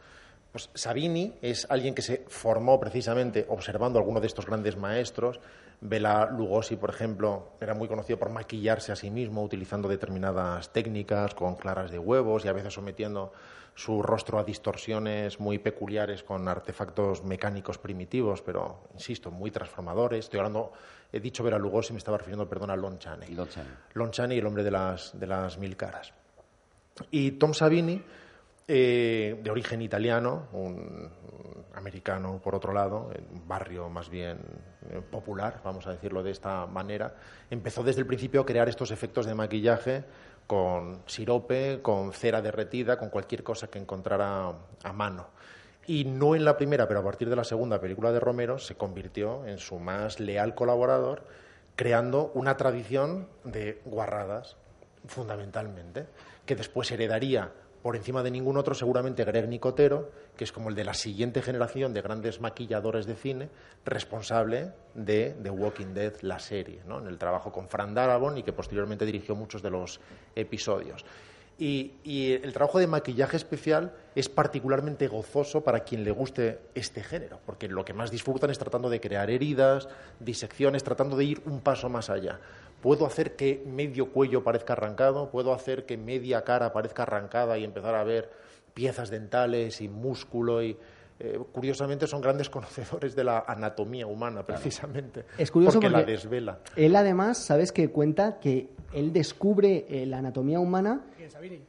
Pues 0.56 0.70
Savini 0.72 1.34
es 1.42 1.66
alguien 1.68 1.94
que 1.94 2.00
se 2.00 2.24
formó 2.28 2.80
precisamente 2.80 3.44
observando 3.50 3.98
a 3.98 4.00
algunos 4.00 4.22
de 4.22 4.28
estos 4.28 4.46
grandes 4.46 4.74
maestros. 4.74 5.38
Bela 5.82 6.30
Lugosi, 6.32 6.76
por 6.76 6.88
ejemplo, 6.88 7.50
era 7.60 7.74
muy 7.74 7.88
conocido 7.88 8.18
por 8.18 8.30
maquillarse 8.30 8.90
a 8.90 8.96
sí 8.96 9.10
mismo 9.10 9.42
utilizando 9.44 9.86
determinadas 9.86 10.72
técnicas 10.72 11.34
con 11.34 11.56
claras 11.56 11.90
de 11.90 11.98
huevos 11.98 12.46
y 12.46 12.48
a 12.48 12.54
veces 12.54 12.72
sometiendo 12.72 13.34
su 13.74 14.00
rostro 14.00 14.38
a 14.38 14.44
distorsiones 14.44 15.40
muy 15.40 15.58
peculiares 15.58 16.22
con 16.22 16.48
artefactos 16.48 17.22
mecánicos 17.22 17.76
primitivos, 17.76 18.40
pero, 18.40 18.88
insisto, 18.94 19.30
muy 19.30 19.50
transformadores. 19.50 20.20
Estoy 20.20 20.38
hablando, 20.38 20.72
he 21.12 21.20
dicho 21.20 21.44
Bela 21.44 21.58
Lugosi, 21.58 21.92
me 21.92 21.98
estaba 21.98 22.16
refiriendo, 22.16 22.48
perdón, 22.48 22.70
a 22.70 22.76
Lon 22.76 22.98
Chaney. 22.98 23.34
Lon 23.34 23.48
Chaney. 23.50 23.72
Lon 23.92 24.10
Chaney, 24.10 24.38
el 24.38 24.46
hombre 24.46 24.64
de 24.64 24.70
las, 24.70 25.20
de 25.20 25.26
las 25.26 25.58
mil 25.58 25.76
caras. 25.76 26.14
Y 27.10 27.32
Tom 27.32 27.52
Savini, 27.52 28.02
eh, 28.68 29.38
de 29.42 29.50
origen 29.50 29.82
italiano, 29.82 30.48
un, 30.52 31.10
americano 31.76 32.40
por 32.42 32.54
otro 32.54 32.72
lado, 32.72 33.10
un 33.32 33.46
barrio 33.46 33.88
más 33.88 34.08
bien 34.08 34.38
eh, 34.90 35.00
popular, 35.10 35.60
vamos 35.62 35.86
a 35.86 35.92
decirlo 35.92 36.22
de 36.22 36.30
esta 36.30 36.66
manera, 36.66 37.14
empezó 37.50 37.82
desde 37.82 38.00
el 38.00 38.06
principio 38.06 38.40
a 38.40 38.46
crear 38.46 38.68
estos 38.68 38.90
efectos 38.90 39.26
de 39.26 39.34
maquillaje 39.34 40.04
con 40.46 41.02
sirope, 41.06 41.80
con 41.82 42.12
cera 42.12 42.40
derretida, 42.40 42.98
con 42.98 43.10
cualquier 43.10 43.42
cosa 43.42 43.68
que 43.68 43.78
encontrara 43.78 44.52
a 44.82 44.92
mano. 44.92 45.28
Y 45.86 46.04
no 46.04 46.34
en 46.34 46.44
la 46.44 46.56
primera, 46.56 46.88
pero 46.88 47.00
a 47.00 47.04
partir 47.04 47.28
de 47.28 47.36
la 47.36 47.44
segunda 47.44 47.80
película 47.80 48.10
de 48.10 48.20
Romero 48.20 48.58
se 48.58 48.74
convirtió 48.74 49.46
en 49.46 49.58
su 49.58 49.78
más 49.78 50.18
leal 50.18 50.54
colaborador, 50.54 51.24
creando 51.76 52.32
una 52.34 52.56
tradición 52.56 53.28
de 53.44 53.80
guarradas, 53.84 54.56
fundamentalmente, 55.06 56.06
que 56.44 56.56
después 56.56 56.90
heredaría 56.90 57.52
por 57.86 57.94
encima 57.94 58.24
de 58.24 58.32
ningún 58.32 58.56
otro 58.56 58.74
seguramente 58.74 59.22
Greg 59.22 59.46
Nicotero, 59.46 60.10
que 60.36 60.42
es 60.42 60.50
como 60.50 60.70
el 60.70 60.74
de 60.74 60.82
la 60.82 60.92
siguiente 60.92 61.40
generación 61.40 61.94
de 61.94 62.02
grandes 62.02 62.40
maquilladores 62.40 63.06
de 63.06 63.14
cine, 63.14 63.48
responsable 63.84 64.72
de 64.96 65.36
The 65.40 65.50
Walking 65.50 65.94
Dead, 65.94 66.14
la 66.22 66.40
serie, 66.40 66.80
¿no? 66.84 66.98
en 66.98 67.06
el 67.06 67.16
trabajo 67.16 67.52
con 67.52 67.68
Fran 67.68 67.94
Darabont 67.94 68.38
y 68.38 68.42
que 68.42 68.52
posteriormente 68.52 69.06
dirigió 69.06 69.36
muchos 69.36 69.62
de 69.62 69.70
los 69.70 70.00
episodios. 70.34 71.04
Y, 71.60 71.92
y 72.02 72.32
el 72.32 72.52
trabajo 72.52 72.80
de 72.80 72.88
maquillaje 72.88 73.36
especial 73.36 73.94
es 74.16 74.28
particularmente 74.28 75.06
gozoso 75.06 75.62
para 75.62 75.84
quien 75.84 76.02
le 76.02 76.10
guste 76.10 76.58
este 76.74 77.04
género, 77.04 77.38
porque 77.46 77.68
lo 77.68 77.84
que 77.84 77.94
más 77.94 78.10
disfrutan 78.10 78.50
es 78.50 78.58
tratando 78.58 78.90
de 78.90 79.00
crear 79.00 79.30
heridas, 79.30 79.88
disecciones, 80.18 80.82
tratando 80.82 81.16
de 81.16 81.24
ir 81.24 81.42
un 81.46 81.60
paso 81.60 81.88
más 81.88 82.10
allá. 82.10 82.40
Puedo 82.82 83.06
hacer 83.06 83.36
que 83.36 83.62
medio 83.66 84.12
cuello 84.12 84.44
parezca 84.44 84.74
arrancado, 84.74 85.30
puedo 85.30 85.52
hacer 85.52 85.86
que 85.86 85.96
media 85.96 86.44
cara 86.44 86.72
parezca 86.72 87.02
arrancada 87.04 87.58
y 87.58 87.64
empezar 87.64 87.94
a 87.94 88.04
ver 88.04 88.30
piezas 88.74 89.10
dentales 89.10 89.80
y 89.80 89.88
músculo 89.88 90.62
y 90.62 90.76
eh, 91.18 91.38
curiosamente 91.52 92.06
son 92.06 92.20
grandes 92.20 92.50
conocedores 92.50 93.16
de 93.16 93.24
la 93.24 93.44
anatomía 93.48 94.06
humana 94.06 94.44
precisamente 94.44 95.24
Es 95.38 95.50
curioso 95.50 95.80
porque, 95.80 95.88
la 95.90 96.02
desvela. 96.04 96.58
Él 96.76 96.94
además, 96.94 97.38
¿sabes 97.38 97.72
que 97.72 97.88
cuenta 97.90 98.38
que 98.38 98.68
él 98.92 99.12
descubre 99.14 99.86
eh, 99.88 100.04
la 100.06 100.18
anatomía 100.18 100.60
humana? 100.60 101.00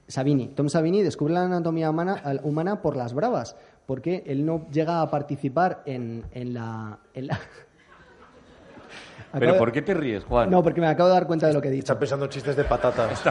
Savini, 0.08 0.47
Tom 0.49 0.70
Savini 0.70 1.01
descubre 1.01 1.34
la 1.34 1.45
anatomía 1.45 1.89
humana, 1.89 2.82
por 2.82 2.95
las 2.95 3.14
bravas, 3.14 3.55
porque 3.86 4.24
él 4.28 4.45
no 4.45 4.68
llega 4.70 5.01
a 5.01 5.10
participar 5.10 5.82
en, 5.86 6.26
en 6.32 6.53
la... 6.53 6.99
en 7.14 7.28
la- 7.28 7.36
Acabo 7.36 7.66
Pero 9.34 9.53
de- 9.53 9.59
¿por 9.59 9.71
qué 9.71 9.82
te 9.82 9.93
ríes, 9.93 10.23
Juan? 10.23 10.49
No, 10.49 10.63
porque 10.63 10.82
me 10.82 10.88
acabo 10.88 11.09
de 11.09 11.15
dar 11.15 11.28
cuenta 11.28 11.47
de 11.47 11.53
lo 11.53 11.61
que 11.61 11.67
he 11.67 11.71
dicho. 11.71 11.84
están 11.84 11.99
pensando 11.99 12.25
en 12.25 12.32
chistes 12.32 12.55
de 12.55 12.63
patatas 12.63 13.23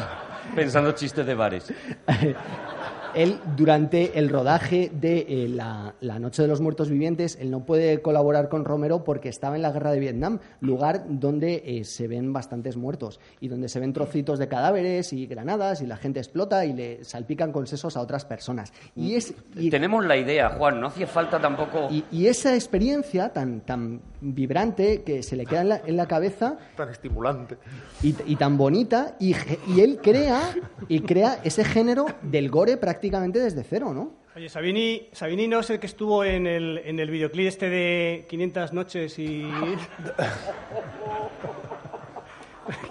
Pensando 0.55 0.93
chistes 0.93 1.27
de 1.27 1.35
bares. 1.35 1.73
él, 3.17 3.39
durante 3.57 4.19
el 4.19 4.29
rodaje 4.29 4.91
de 4.95 5.27
eh, 5.29 5.49
la, 5.49 5.95
la 6.01 6.19
Noche 6.19 6.43
de 6.43 6.49
los 6.49 6.61
Muertos 6.61 6.91
Vivientes, 6.91 7.39
él 7.41 7.51
no 7.51 7.65
puede 7.65 8.03
colaborar 8.03 8.49
con 8.49 8.65
Romero 8.65 9.03
porque 9.05 9.29
estaba 9.29 9.57
en 9.57 9.63
la 9.63 9.73
guerra 9.73 9.91
de 9.93 10.01
Vietnam, 10.01 10.39
lugar 10.61 11.05
donde 11.09 11.63
eh, 11.65 11.85
se 11.85 12.07
ven 12.09 12.33
bastantes 12.33 12.77
muertos 12.77 13.19
y 13.41 13.49
donde 13.49 13.69
se 13.71 13.81
ven 13.81 13.93
trocitos 13.95 14.39
de 14.39 14.49
cadáveres 14.49 15.13
y 15.15 15.27
granadas 15.27 15.81
y 15.81 15.87
la 15.87 15.97
gente 15.97 16.21
explota 16.21 16.67
y 16.67 16.75
le 16.75 17.05
salpican 17.05 17.53
con 17.53 17.67
sesos 17.67 17.97
a 17.97 18.01
otras 18.03 18.27
personas. 18.27 18.73
Y, 18.95 19.15
es, 19.15 19.33
y- 19.57 19.71
Tenemos 19.71 20.05
la 20.05 20.17
idea, 20.19 20.51
Juan, 20.51 20.81
no 20.81 20.89
hacía 20.89 21.07
falta 21.07 21.41
tampoco... 21.41 21.89
y, 21.91 22.05
y 22.13 22.27
esa 22.27 22.55
experiencia 22.55 23.31
tan, 23.31 23.61
tan 23.63 24.01
vibrante 24.21 25.03
que 25.03 25.23
se 25.23 25.37
le 25.37 25.47
queda 25.47 25.63
en 25.63 25.69
la, 25.71 25.81
en 25.87 25.97
la 25.97 26.07
cabeza 26.07 26.59
Tan 26.77 26.91
estimulante. 26.91 27.57
y, 28.03 28.15
y 28.27 28.37
tan 28.37 28.59
bonita 28.59 29.17
y 29.19 29.35
él 29.81 30.01
crea 30.03 30.55
y 30.89 31.01
crea 31.01 31.39
ese 31.43 31.65
género 31.65 32.05
del 32.23 32.51
gore 32.51 32.77
prácticamente 32.77 33.06
desde 33.11 33.63
cero, 33.65 33.93
¿no? 33.95 34.13
Oye, 34.35 34.49
Sabini, 34.49 35.09
Sabini 35.13 35.49
no 35.49 35.61
es 35.61 35.71
el 35.71 35.79
que 35.79 35.87
estuvo 35.87 36.23
en 36.25 36.47
el, 36.47 36.83
en 36.85 37.01
el 37.01 37.11
videoclip 37.11 37.49
este 37.49 37.71
de 37.71 38.27
500 38.29 38.73
noches 38.73 39.19
y... 39.19 39.51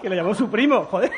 que 0.02 0.08
le 0.08 0.16
llamó 0.16 0.34
su 0.34 0.50
primo, 0.50 0.84
joder. 0.84 1.12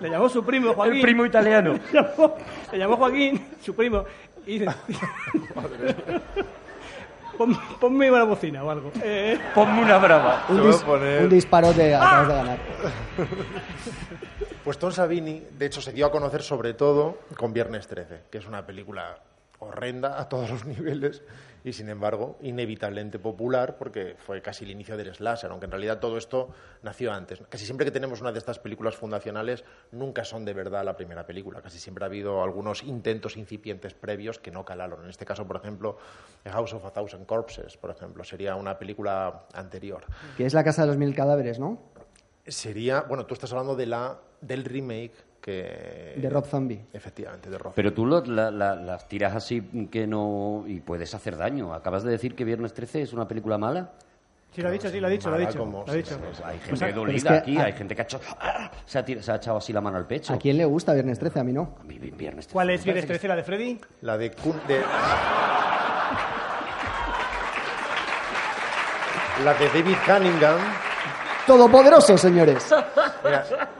Le 0.00 0.10
llamó 0.10 0.28
su 0.28 0.44
primo, 0.44 0.74
Joaquín. 0.74 0.96
El 0.96 1.02
primo 1.02 1.24
italiano. 1.26 1.72
Le 1.92 2.02
llamó, 2.02 2.36
le 2.72 2.78
llamó 2.78 2.96
Joaquín, 2.96 3.46
su 3.60 3.74
primo. 3.74 4.04
Y 4.46 4.58
dice... 4.58 4.74
Pon- 7.38 7.58
ponme 7.80 8.10
una 8.10 8.24
bocina 8.24 8.62
o 8.64 8.70
algo. 8.70 8.90
Eh, 9.02 9.38
Ponme 9.54 9.82
una 9.82 9.98
brava. 9.98 10.44
Un, 10.48 10.62
dis- 10.62 11.28
disparo 11.28 11.72
de 11.72 11.94
acabas 11.94 12.28
de 12.28 12.34
ganar. 12.34 12.58
Pues 14.64 14.78
Tom 14.78 14.90
Savini, 14.92 15.42
de 15.58 15.66
hecho, 15.66 15.80
se 15.82 15.92
dio 15.92 16.06
a 16.06 16.10
conocer 16.10 16.42
sobre 16.42 16.72
todo 16.74 17.18
con 17.36 17.52
Viernes 17.52 17.86
13, 17.86 18.22
que 18.30 18.38
es 18.38 18.46
una 18.46 18.64
película 18.64 19.18
horrenda 19.58 20.18
a 20.20 20.28
todos 20.28 20.50
los 20.50 20.64
niveles 20.66 21.22
y, 21.64 21.72
sin 21.72 21.88
embargo, 21.88 22.36
inevitablemente 22.42 23.18
popular 23.18 23.76
porque 23.78 24.16
fue 24.18 24.42
casi 24.42 24.64
el 24.64 24.70
inicio 24.70 24.98
del 24.98 25.14
slasher, 25.14 25.50
aunque 25.50 25.64
en 25.64 25.70
realidad 25.70 25.98
todo 25.98 26.18
esto 26.18 26.50
nació 26.82 27.10
antes. 27.10 27.40
Casi 27.48 27.64
siempre 27.64 27.86
que 27.86 27.90
tenemos 27.90 28.20
una 28.20 28.32
de 28.32 28.38
estas 28.38 28.58
películas 28.58 28.94
fundacionales, 28.94 29.64
nunca 29.90 30.24
son 30.24 30.44
de 30.44 30.52
verdad 30.52 30.84
la 30.84 30.94
primera 30.94 31.26
película. 31.26 31.62
Casi 31.62 31.78
siempre 31.78 32.04
ha 32.04 32.08
habido 32.08 32.42
algunos 32.42 32.82
intentos 32.82 33.38
incipientes 33.38 33.94
previos 33.94 34.38
que 34.38 34.50
no 34.50 34.64
calaron. 34.64 35.04
En 35.04 35.10
este 35.10 35.24
caso, 35.24 35.46
por 35.46 35.56
ejemplo, 35.56 35.96
The 36.42 36.50
House 36.50 36.74
of 36.74 36.84
a 36.84 36.92
Thousand 36.92 37.24
Corpses, 37.24 37.78
por 37.78 37.90
ejemplo, 37.90 38.24
sería 38.24 38.56
una 38.56 38.78
película 38.78 39.46
anterior. 39.54 40.04
Que 40.36 40.44
es 40.44 40.52
la 40.52 40.64
casa 40.64 40.82
de 40.82 40.88
los 40.88 40.98
mil 40.98 41.14
cadáveres, 41.14 41.58
¿no? 41.58 41.80
Sería, 42.46 43.00
bueno, 43.00 43.24
tú 43.24 43.32
estás 43.32 43.50
hablando 43.52 43.74
de 43.74 43.86
la, 43.86 44.20
del 44.42 44.66
remake 44.66 45.14
que... 45.44 46.14
De 46.16 46.30
Rob 46.30 46.46
Zombie. 46.46 46.80
Efectivamente, 46.92 47.50
de 47.50 47.58
Rob. 47.58 47.72
Pero 47.74 47.92
tú 47.92 48.06
lo- 48.06 48.24
la- 48.24 48.50
la- 48.50 48.74
las 48.74 49.06
tiras 49.06 49.34
así 49.36 49.60
que 49.90 50.06
no... 50.06 50.64
y 50.66 50.80
puedes 50.80 51.14
hacer 51.14 51.36
daño. 51.36 51.74
Acabas 51.74 52.02
de 52.02 52.10
decir 52.12 52.34
que 52.34 52.44
Viernes 52.44 52.72
13 52.72 53.02
es 53.02 53.12
una 53.12 53.28
película 53.28 53.58
mala. 53.58 53.90
sí, 54.54 54.62
lo 54.62 54.68
ha 54.68 54.70
dicho, 54.70 54.88
sí, 54.88 55.00
lo 55.00 55.06
ha 55.06 55.10
dicho, 55.10 55.28
lo 55.28 55.36
ha 55.36 55.40
dicho. 55.40 55.58
como- 55.58 55.84
Lo 55.86 55.92
ha 55.92 55.96
dicho. 55.96 56.18
Hay 56.44 56.58
gente 56.60 56.72
O 56.72 56.76
sea, 56.76 56.92
dolida 56.92 57.16
es 57.16 57.24
que 57.24 57.28
aquí, 57.34 57.58
a- 57.58 57.64
hay 57.64 57.72
gente 57.74 57.94
que 57.94 58.00
ha, 58.00 58.04
hecho, 58.04 58.20
¡Ah! 58.40 58.70
se, 58.86 58.98
ha 58.98 59.04
tir- 59.04 59.20
se 59.20 59.32
ha 59.32 59.36
echado 59.36 59.58
así 59.58 59.72
la 59.74 59.82
mano 59.82 59.98
al 59.98 60.06
pecho. 60.06 60.32
¿A 60.32 60.38
quién 60.38 60.56
le 60.56 60.64
gusta 60.64 60.94
Viernes 60.94 61.18
13? 61.18 61.40
A 61.40 61.44
mí 61.44 61.52
no. 61.52 61.74
A 61.78 61.84
mí 61.84 61.98
Viernes 61.98 62.46
13 62.46 62.52
¿Cuál 62.54 62.70
es 62.70 62.82
Viernes 62.84 63.04
parece 63.04 63.18
13, 63.20 63.28
la 63.28 63.36
de 63.36 63.42
Freddy? 63.42 63.80
La 64.00 64.16
de, 64.16 64.30
de- 64.30 64.84
La 69.44 69.52
de 69.54 69.66
David 69.68 69.96
Cunningham. 70.06 70.60
Todopoderoso, 71.46 72.16
señores. 72.16 72.70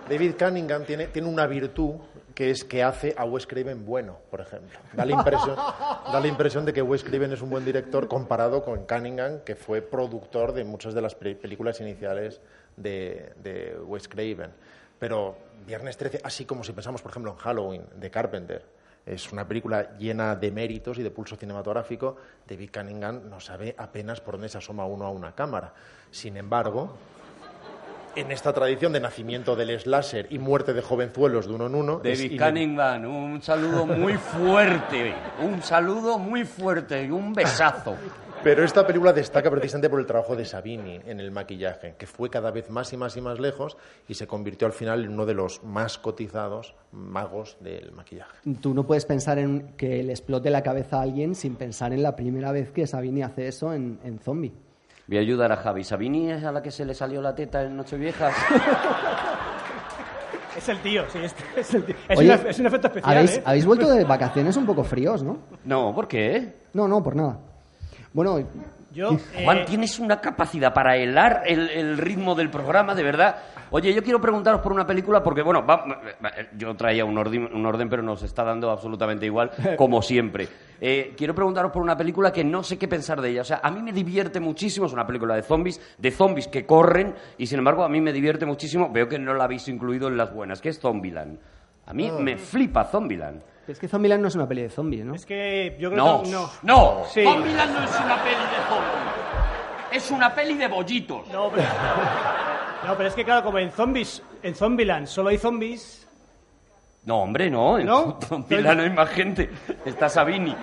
David 0.09 0.35
Cunningham 0.39 0.85
tiene, 0.85 1.07
tiene 1.09 1.29
una 1.29 1.47
virtud 1.47 1.95
que 2.35 2.51
es 2.51 2.65
que 2.65 2.83
hace 2.83 3.15
a 3.17 3.25
Wes 3.25 3.47
Craven 3.47 3.87
bueno, 3.87 4.19
por 4.31 4.41
ejemplo. 4.41 4.79
Da 4.93 5.05
la 5.05 5.13
impresión, 5.13 5.55
da 5.57 6.21
la 6.21 6.27
impresión 6.27 6.65
de 6.65 6.73
que 6.73 6.83
Wes 6.83 7.05
Craven 7.05 7.33
es 7.33 7.41
un 7.43 7.51
buen 7.51 7.65
director 7.65 8.09
comparado 8.09 8.63
con 8.65 8.85
Cunningham, 8.87 9.41
que 9.45 9.55
fue 9.55 9.83
productor 9.83 10.53
de 10.53 10.65
muchas 10.65 10.95
de 10.95 11.01
las 11.01 11.15
pe- 11.15 11.37
películas 11.37 11.81
iniciales 11.81 12.41
de, 12.77 13.33
de 13.43 13.79
Wes 13.87 14.09
Craven. 14.09 14.51
Pero 14.99 15.37
Viernes 15.67 15.97
13, 15.97 16.21
así 16.25 16.45
como 16.45 16.65
si 16.65 16.73
pensamos, 16.73 17.01
por 17.03 17.13
ejemplo, 17.13 17.33
en 17.33 17.39
Halloween, 17.39 17.83
de 17.95 18.11
Carpenter, 18.11 18.63
es 19.07 19.31
una 19.33 19.47
película 19.47 19.97
llena 19.99 20.35
de 20.35 20.51
méritos 20.51 20.99
y 20.99 21.03
de 21.03 21.11
pulso 21.11 21.37
cinematográfico. 21.37 22.17
David 22.49 22.71
Cunningham 22.75 23.29
no 23.31 23.39
sabe 23.39 23.75
apenas 23.79 24.21
por 24.21 24.35
dónde 24.35 24.49
se 24.49 24.59
asoma 24.59 24.87
uno 24.87 25.07
a 25.07 25.11
una 25.11 25.35
cámara. 25.35 25.73
Sin 26.11 26.37
embargo, 26.37 26.97
en 28.17 28.31
esta 28.31 28.53
tradición 28.53 28.93
de 28.93 29.01
nacimiento 29.01 29.57
del 29.57 29.79
slasher 29.79 30.27
y 30.31 30.39
muerte 30.39 30.73
de 30.73 30.83
jovenzuelos 30.83 31.47
de 31.47 31.55
uno 31.55 31.67
en 31.67 31.75
uno. 31.75 32.01
David 32.03 32.41
Cunningham, 32.41 33.05
un 33.05 33.43
saludo 33.43 33.87
muy 33.87 34.15
fuerte, 34.15 35.15
un 35.43 35.63
saludo 35.63 36.19
muy 36.19 36.45
fuerte 36.45 37.05
y 37.05 37.11
un 37.11 37.33
besazo. 37.33 37.97
Pero 38.45 38.63
esta 38.63 38.87
película 38.87 39.15
destaca 39.15 39.51
precisamente 39.51 39.89
por 39.89 40.01
el 40.01 40.07
trabajo 40.07 40.37
de 40.37 40.45
Savini 40.45 41.01
en 41.07 41.19
el 41.19 41.31
maquillaje, 41.31 41.95
que 41.97 42.07
fue 42.07 42.29
cada 42.29 42.51
vez 42.51 42.69
más 42.69 42.93
y 42.93 42.99
más 42.99 43.17
y 43.17 43.23
más 43.23 43.41
lejos 43.41 43.79
y 44.07 44.15
se 44.15 44.27
convirtió 44.27 44.67
al 44.67 44.75
final 44.75 45.03
en 45.03 45.13
uno 45.13 45.25
de 45.25 45.33
los 45.33 45.65
más 45.65 45.97
cotizados 45.97 46.75
magos 46.93 47.57
del 47.61 47.93
maquillaje. 47.93 48.37
Tú 48.61 48.75
no 48.75 48.87
puedes 48.87 49.07
pensar 49.07 49.39
en 49.39 49.69
que 49.79 50.03
le 50.03 50.13
explote 50.13 50.51
la 50.51 50.63
cabeza 50.63 50.99
a 50.99 51.03
alguien 51.03 51.35
sin 51.35 51.57
pensar 51.57 51.95
en 51.95 52.03
la 52.03 52.17
primera 52.17 52.53
vez 52.53 52.71
que 52.71 52.87
Sabini 52.87 53.23
hace 53.23 53.49
eso 53.49 53.73
en, 53.73 53.99
en 54.05 54.19
Zombie. 54.19 54.53
Voy 55.07 55.19
a 55.19 55.21
ayudar 55.21 55.53
a 55.53 55.57
Javi. 55.57 55.85
¿Sabini 55.85 56.31
es 56.31 56.45
a 56.45 56.53
la 56.53 56.63
que 56.63 56.71
se 56.71 56.85
le 56.85 56.95
salió 56.95 57.21
la 57.21 57.35
teta 57.35 57.63
en 57.63 57.77
Nocheviejas? 57.77 58.35
Es 60.57 60.69
el 60.69 60.79
tío, 60.79 61.03
sí, 61.11 61.19
es, 61.19 61.35
es 61.57 61.75
el 61.75 61.85
tío. 61.85 61.97
Es, 62.09 62.17
Oye, 62.19 62.33
una- 62.33 62.49
es 62.49 62.59
un 62.61 62.67
efecto 62.67 62.87
especial, 62.87 63.17
¿habéis, 63.17 63.37
¿eh? 63.39 63.43
habéis 63.45 63.67
vuelto 63.67 63.91
de 63.91 64.05
vacaciones 64.05 64.57
un 64.57 64.65
poco 64.65 64.85
fríos, 64.85 65.23
¿no? 65.23 65.39
No, 65.65 65.93
¿por 65.93 66.07
qué? 66.07 66.55
No, 66.75 66.87
no, 66.87 67.03
por 67.03 67.17
nada. 67.17 67.39
Bueno, 68.13 68.39
Yo, 68.93 69.19
Juan, 69.43 69.59
eh, 69.59 69.65
tienes 69.67 69.99
una 69.99 70.21
capacidad 70.21 70.73
para 70.73 70.97
helar 70.97 71.43
el, 71.47 71.69
el 71.71 71.99
ritmo 71.99 72.37
del 72.37 72.51
programa, 72.51 72.95
de 72.95 73.03
verdad. 73.03 73.37
Oye, 73.77 73.93
yo 73.93 74.05
quiero 74.05 74.21
preguntaros 74.21 74.61
por 74.61 74.73
una 74.73 74.87
película 74.87 75.21
porque, 75.21 75.43
bueno, 75.43 75.67
va- 75.67 75.85
yo 76.57 76.77
traía 76.77 77.05
un 77.05 77.19
orden, 77.19 77.51
un 77.53 77.67
orden, 77.67 77.89
pero 77.89 78.03
nos 78.05 78.23
está 78.23 78.45
dando 78.45 78.71
absolutamente 78.71 79.27
igual, 79.27 79.51
como 79.77 80.01
siempre. 80.01 80.47
Eh, 80.81 81.13
quiero 81.17 81.35
preguntaros 81.35 81.73
por 81.73 81.83
una 81.83 81.97
película 81.97 82.33
que 82.33 82.45
no 82.45 82.63
sé 82.63 82.79
qué 82.79 82.87
pensar 82.87 83.21
de 83.21 83.31
ella. 83.31 83.41
O 83.41 83.45
sea, 83.45 83.59
a 83.65 83.73
mí 83.73 83.83
me 83.83 83.91
divierte 83.93 84.39
muchísimo, 84.39 84.87
es 84.87 84.93
una 84.93 85.05
película 85.05 85.35
de 85.35 85.43
zombies, 85.43 85.81
de 85.99 86.11
zombies 86.13 86.47
que 86.47 86.65
corren, 86.65 87.17
y 87.37 87.49
sin 87.49 87.59
embargo 87.59 87.83
a 87.83 87.89
mí 87.89 88.01
me 88.01 88.13
divierte 88.13 88.47
muchísimo, 88.47 88.91
veo 88.93 89.09
que 89.09 89.19
no 89.19 89.35
la 89.35 89.43
habéis 89.43 89.67
incluido 89.67 90.07
en 90.07 90.17
las 90.17 90.33
buenas, 90.33 90.61
que 90.61 90.69
es 90.69 90.79
Zombieland. 90.79 91.41
A 91.87 91.93
mí 91.93 92.13
me 92.13 92.37
flipa 92.39 92.85
Zombieland. 92.85 93.43
es 93.67 93.81
que 93.81 93.89
Zombieland 93.89 94.23
no 94.23 94.29
es 94.29 94.37
una 94.37 94.47
peli 94.47 94.63
de 94.63 94.71
zombies, 94.71 95.05
¿no? 95.05 95.17
es 95.17 95.27
que 95.27 95.77
yo 95.81 95.91
creo 95.91 96.05
No, 96.05 96.23
que 96.23 96.31
no. 96.31 96.49
no, 96.63 97.03
Sí. 97.09 97.25
Zombieland 97.25 97.75
no 97.77 97.83
es 97.83 97.91
una 98.01 98.23
peli 98.23 98.37
de 98.37 98.69
zombies. 98.69 98.95
Es 99.91 100.11
una 100.13 100.33
peli 100.33 100.55
de 100.55 100.69
bollitos. 100.69 101.27
No, 101.33 101.51
pero, 101.51 101.67
no, 102.87 102.97
pero 102.97 103.09
es 103.09 103.15
que 103.15 103.25
claro, 103.25 103.45
como 103.45 103.59
en 103.59 103.71
zombies, 103.73 104.23
en 104.43 104.55
Zombieland 104.55 105.07
solo 105.07 105.31
hay 105.31 105.39
zombies. 105.39 106.07
No, 107.05 107.23
hombre, 107.23 107.51
no. 107.51 107.79
En 107.79 107.87
¿No? 107.87 108.19
Zombieland 108.29 108.81
hay 108.81 108.91
más 108.91 109.09
gente. 109.11 109.51
Está 109.85 110.09
Sabini. 110.09 110.55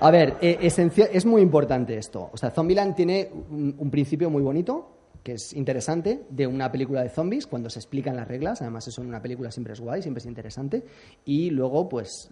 A 0.00 0.10
ver, 0.10 0.36
eh, 0.40 0.58
esencia- 0.62 1.08
es 1.12 1.24
muy 1.26 1.42
importante 1.42 1.96
esto. 1.96 2.30
O 2.32 2.36
sea, 2.36 2.50
Zombieland 2.50 2.94
tiene 2.94 3.30
un, 3.50 3.74
un 3.78 3.90
principio 3.90 4.30
muy 4.30 4.42
bonito, 4.42 4.90
que 5.22 5.32
es 5.32 5.52
interesante, 5.52 6.24
de 6.30 6.46
una 6.46 6.70
película 6.72 7.02
de 7.02 7.08
zombies, 7.10 7.46
cuando 7.46 7.68
se 7.70 7.78
explican 7.78 8.16
las 8.16 8.28
reglas. 8.28 8.60
Además, 8.62 8.86
eso 8.88 9.02
en 9.02 9.08
una 9.08 9.20
película 9.22 9.50
siempre 9.50 9.72
es 9.74 9.80
guay, 9.80 10.02
siempre 10.02 10.20
es 10.20 10.26
interesante. 10.26 10.84
Y 11.24 11.50
luego, 11.50 11.88
pues, 11.88 12.30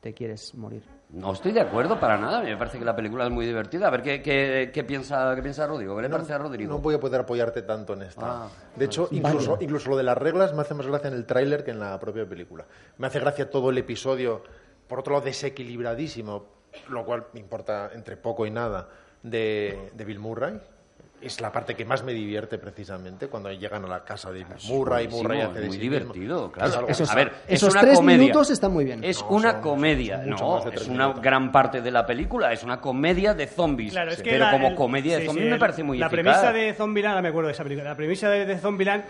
te 0.00 0.12
quieres 0.14 0.54
morir. 0.54 0.82
No 1.08 1.32
estoy 1.32 1.52
de 1.52 1.60
acuerdo 1.60 2.00
para 2.00 2.18
nada. 2.18 2.42
Me 2.42 2.56
parece 2.56 2.78
que 2.78 2.84
la 2.84 2.96
película 2.96 3.24
es 3.24 3.30
muy 3.30 3.46
divertida. 3.46 3.86
A 3.86 3.90
ver 3.90 4.02
qué, 4.02 4.20
qué, 4.22 4.70
qué 4.74 4.84
piensa, 4.84 5.34
qué 5.36 5.42
piensa 5.42 5.66
Rodrigo. 5.66 5.94
¿Qué 5.96 6.02
le 6.02 6.10
parece 6.10 6.32
a 6.32 6.38
Rodrigo? 6.38 6.72
No 6.72 6.78
voy 6.80 6.94
a 6.94 7.00
poder 7.00 7.20
apoyarte 7.20 7.62
tanto 7.62 7.92
en 7.92 8.02
esta. 8.02 8.44
Ah, 8.44 8.48
de 8.74 8.84
hecho, 8.84 9.08
incluso, 9.12 9.56
incluso 9.60 9.90
lo 9.90 9.96
de 9.96 10.02
las 10.02 10.18
reglas 10.18 10.52
me 10.52 10.62
hace 10.62 10.74
más 10.74 10.86
gracia 10.86 11.08
en 11.08 11.14
el 11.14 11.24
tráiler 11.24 11.64
que 11.64 11.70
en 11.70 11.78
la 11.78 11.98
propia 12.00 12.28
película. 12.28 12.64
Me 12.98 13.06
hace 13.06 13.20
gracia 13.20 13.48
todo 13.48 13.70
el 13.70 13.78
episodio, 13.78 14.42
por 14.88 14.98
otro 15.00 15.14
lado, 15.14 15.24
desequilibradísimo, 15.24 16.44
lo 16.88 17.04
cual 17.06 17.26
me 17.32 17.40
importa 17.40 17.90
entre 17.94 18.16
poco 18.16 18.44
y 18.44 18.50
nada, 18.50 18.88
de, 19.22 19.90
de 19.94 20.04
Bill 20.04 20.18
Murray. 20.18 20.60
Es 21.20 21.40
la 21.40 21.50
parte 21.50 21.74
que 21.74 21.84
más 21.84 22.04
me 22.04 22.12
divierte 22.12 22.58
precisamente 22.58 23.28
cuando 23.28 23.50
llegan 23.50 23.84
a 23.84 23.88
la 23.88 24.04
casa 24.04 24.30
de 24.30 24.44
Murray, 24.68 25.06
buenísimo, 25.06 25.22
Murray 25.22 25.40
es 25.40 25.46
hace 25.48 25.60
de 25.60 25.66
muy 25.66 25.76
sí 25.76 25.80
divertido, 25.82 26.36
mismo. 26.36 26.52
claro. 26.52 26.88
Esos- 26.88 27.10
a 27.10 27.14
ver, 27.14 27.32
es 27.48 27.54
esos 27.54 27.72
una 27.72 27.80
tres 27.80 27.96
comedia. 27.96 28.18
minutos 28.18 28.50
están 28.50 28.72
muy 28.72 28.84
bien. 28.84 29.02
Es 29.02 29.22
No, 29.22 29.28
una 29.30 29.52
son- 29.52 29.60
comedia, 29.62 30.18
son 30.18 30.30
no, 30.30 30.58
es 30.70 30.86
una 30.88 31.04
minutos. 31.06 31.22
gran 31.22 31.50
parte 31.50 31.80
de 31.80 31.90
la 31.90 32.04
película. 32.06 32.52
Es 32.52 32.62
una 32.62 32.80
comedia 32.80 33.32
de 33.34 33.46
zombies. 33.46 33.92
Claro, 33.92 34.10
es 34.12 34.22
que 34.22 34.30
pero 34.30 34.44
la- 34.44 34.50
como 34.52 34.68
el- 34.68 34.74
comedia 34.74 35.14
de 35.14 35.20
sí, 35.22 35.26
zombies 35.26 35.44
sí, 35.44 35.48
me 35.48 35.54
el- 35.54 35.60
parece 35.60 35.82
muy 35.82 35.98
La 35.98 36.06
eficaz. 36.06 36.22
premisa 36.40 36.52
de 36.52 36.74
Zombieland, 36.74 37.22
me 37.22 37.28
acuerdo 37.30 37.46
de 37.48 37.52
esa 37.54 37.62
película. 37.64 37.88
La 37.88 37.96
premisa 37.96 38.28
de, 38.28 38.44
de 38.44 38.58
Zombieland 38.58 39.04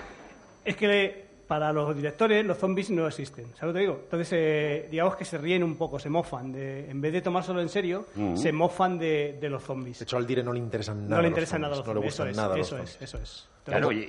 es 0.64 0.76
que 0.76 1.25
para 1.46 1.72
los 1.72 1.94
directores 1.94 2.44
los 2.44 2.58
zombies 2.58 2.90
no 2.90 3.06
existen. 3.06 3.46
¿Sabes 3.54 3.62
lo 3.62 3.68
que 3.68 3.72
te 3.74 3.78
digo? 3.80 4.00
Entonces, 4.04 4.28
eh, 4.32 4.88
digamos 4.90 5.16
que 5.16 5.24
se 5.24 5.38
ríen 5.38 5.62
un 5.62 5.76
poco, 5.76 5.98
se 5.98 6.10
mofan. 6.10 6.52
De, 6.52 6.90
en 6.90 7.00
vez 7.00 7.12
de 7.12 7.22
tomárselo 7.22 7.60
en 7.60 7.68
serio, 7.68 8.06
se 8.34 8.52
mofan 8.52 8.98
de, 8.98 9.38
de 9.40 9.48
los 9.48 9.62
zombies. 9.62 9.98
De 10.00 10.02
hecho, 10.04 10.16
al 10.16 10.26
Dire 10.26 10.42
no 10.42 10.52
le 10.52 10.58
interesan 10.58 11.04
nada. 11.04 11.16
no 11.16 11.16
le 11.16 11.22
los 11.22 11.30
interesa 11.30 11.52
zombies, 11.56 11.62
nada 11.70 11.76
los 11.76 11.86
No 11.86 11.94
le 11.94 12.10
zombies. 12.10 12.12
gustan 12.12 12.28
eso 12.28 12.40
nada 12.42 12.54
es, 12.54 12.58
los 12.58 12.66
eso 12.66 12.76
zombies. 12.76 12.96
es, 12.96 13.02
eso 13.02 13.18
es. 13.18 13.48
Claro, 13.64 13.90
y, 13.90 13.96
y- 13.98 14.06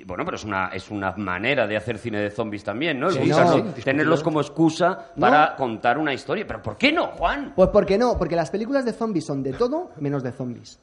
y, 0.00 0.04
bueno, 0.04 0.24
pero 0.26 0.36
es 0.36 0.44
una, 0.44 0.68
es 0.68 0.90
una 0.90 1.12
manera 1.16 1.66
de 1.66 1.76
hacer 1.76 1.96
cine 1.98 2.18
de 2.20 2.30
zombies 2.30 2.62
también, 2.64 3.00
¿no? 3.00 3.08
El 3.08 3.14
Sí, 3.14 3.20
buscarlo- 3.30 3.64
no, 3.64 3.72
sí, 3.74 3.82
tenerlos 3.82 4.22
como 4.22 4.40
excusa 4.42 5.06
No. 5.16 5.20
para 5.22 5.56
contar 5.56 5.96
una 5.98 6.12
historia. 6.12 6.46
¿Pero 6.46 6.62
por 6.62 6.76
qué 6.76 6.92
no, 6.92 7.06
Juan? 7.08 7.52
Pues 7.56 7.70
porque 7.70 7.96
no, 7.96 8.18
porque 8.18 8.36
las 8.36 8.50
películas 8.50 8.84
de 8.84 8.92
zombies 8.92 9.24
son 9.24 9.42
de 9.42 9.52
todo 9.54 9.90
menos 10.00 10.22
de 10.22 10.32
zombies. 10.32 10.78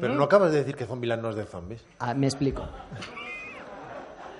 Pero 0.00 0.14
no 0.14 0.24
acabas 0.24 0.52
de 0.52 0.58
decir 0.58 0.76
que 0.76 0.84
Zombieland 0.84 1.22
no 1.22 1.30
es 1.30 1.36
de 1.36 1.44
zombies. 1.46 1.82
Ah, 1.98 2.12
me 2.14 2.26
explico. 2.26 2.66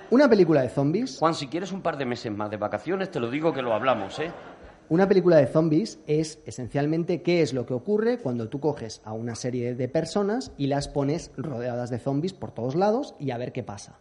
Una 0.09 0.29
película 0.29 0.61
de 0.61 0.69
zombies, 0.69 1.17
Juan, 1.19 1.35
si 1.35 1.47
quieres 1.47 1.73
un 1.73 1.81
par 1.81 1.97
de 1.97 2.05
meses 2.05 2.31
más 2.31 2.49
de 2.49 2.55
vacaciones, 2.55 3.11
te 3.11 3.19
lo 3.19 3.29
digo 3.29 3.51
que 3.51 3.61
lo 3.61 3.73
hablamos, 3.73 4.17
¿eh? 4.19 4.31
una 4.89 5.09
película 5.09 5.35
de 5.35 5.47
zombies 5.47 5.99
es 6.07 6.39
esencialmente 6.45 7.21
qué 7.21 7.41
es 7.41 7.53
lo 7.53 7.65
que 7.65 7.73
ocurre 7.73 8.19
cuando 8.19 8.47
tú 8.47 8.61
coges 8.61 9.01
a 9.03 9.11
una 9.11 9.35
serie 9.35 9.75
de 9.75 9.89
personas 9.89 10.53
y 10.57 10.67
las 10.67 10.87
pones 10.87 11.31
rodeadas 11.35 11.89
de 11.89 11.99
zombies 11.99 12.33
por 12.33 12.51
todos 12.51 12.75
lados 12.75 13.13
y 13.19 13.31
a 13.31 13.37
ver 13.37 13.51
qué 13.51 13.63
pasa. 13.63 13.99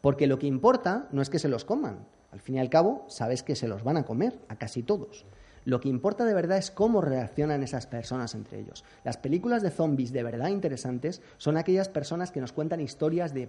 Porque 0.00 0.26
lo 0.26 0.38
que 0.38 0.46
importa 0.46 1.08
no 1.12 1.20
es 1.20 1.28
que 1.28 1.38
se 1.38 1.50
los 1.50 1.66
coman. 1.66 2.06
Al 2.32 2.40
fin 2.40 2.54
y 2.54 2.58
al 2.58 2.70
cabo, 2.70 3.04
sabes 3.08 3.42
que 3.42 3.54
se 3.54 3.68
los 3.68 3.84
van 3.84 3.98
a 3.98 4.04
comer, 4.04 4.40
a 4.48 4.56
casi 4.56 4.82
todos. 4.82 5.26
Lo 5.64 5.80
que 5.80 5.88
importa 5.88 6.24
de 6.24 6.34
verdad 6.34 6.58
es 6.58 6.70
cómo 6.70 7.00
reaccionan 7.00 7.62
esas 7.62 7.86
personas 7.86 8.34
entre 8.34 8.60
ellos. 8.60 8.84
Las 9.02 9.16
películas 9.16 9.62
de 9.62 9.70
zombies 9.70 10.12
de 10.12 10.22
verdad 10.22 10.48
interesantes 10.48 11.22
son 11.38 11.56
aquellas 11.56 11.88
personas 11.88 12.30
que 12.30 12.40
nos 12.40 12.52
cuentan 12.52 12.80
historias 12.80 13.32
de, 13.32 13.48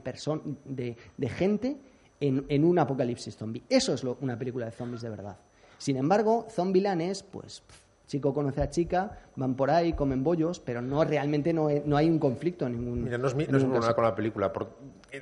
de, 0.66 0.98
de 1.18 1.30
gente 1.30 1.78
en, 2.22 2.46
en 2.48 2.64
un 2.64 2.80
apocalipsis 2.80 3.36
zombie. 3.36 3.64
Eso 3.70 3.94
es 3.94 4.04
lo- 4.04 4.18
una 4.22 4.38
película 4.38 4.66
de 4.66 4.72
zombies 4.72 5.02
de 5.02 5.10
verdad. 5.10 5.38
Sin 5.78 5.98
embargo, 5.98 6.48
Zombieland 6.50 7.02
es, 7.02 7.22
pues, 7.22 7.62
chico 8.08 8.34
conoce 8.34 8.62
a 8.62 8.70
chica, 8.70 9.20
van 9.36 9.56
por 9.56 9.70
ahí, 9.70 9.92
comen 9.92 10.24
bollos, 10.24 10.60
pero 10.62 10.82
no 10.82 11.04
realmente 11.04 11.52
no, 11.52 11.68
no 11.86 11.98
hay 11.98 12.10
un 12.10 12.20
conflicto 12.20 12.66
en 12.66 12.74
ningún 12.80 13.04
Mira, 13.04 13.18
no 13.18 13.28
es 13.28 13.36
mi, 13.36 13.46
no 13.46 13.58
es 13.58 13.64
ningún 13.64 13.72
problema 13.78 13.94
con 13.96 14.04
la 14.06 14.16
película. 14.16 14.54
por- 14.54 14.70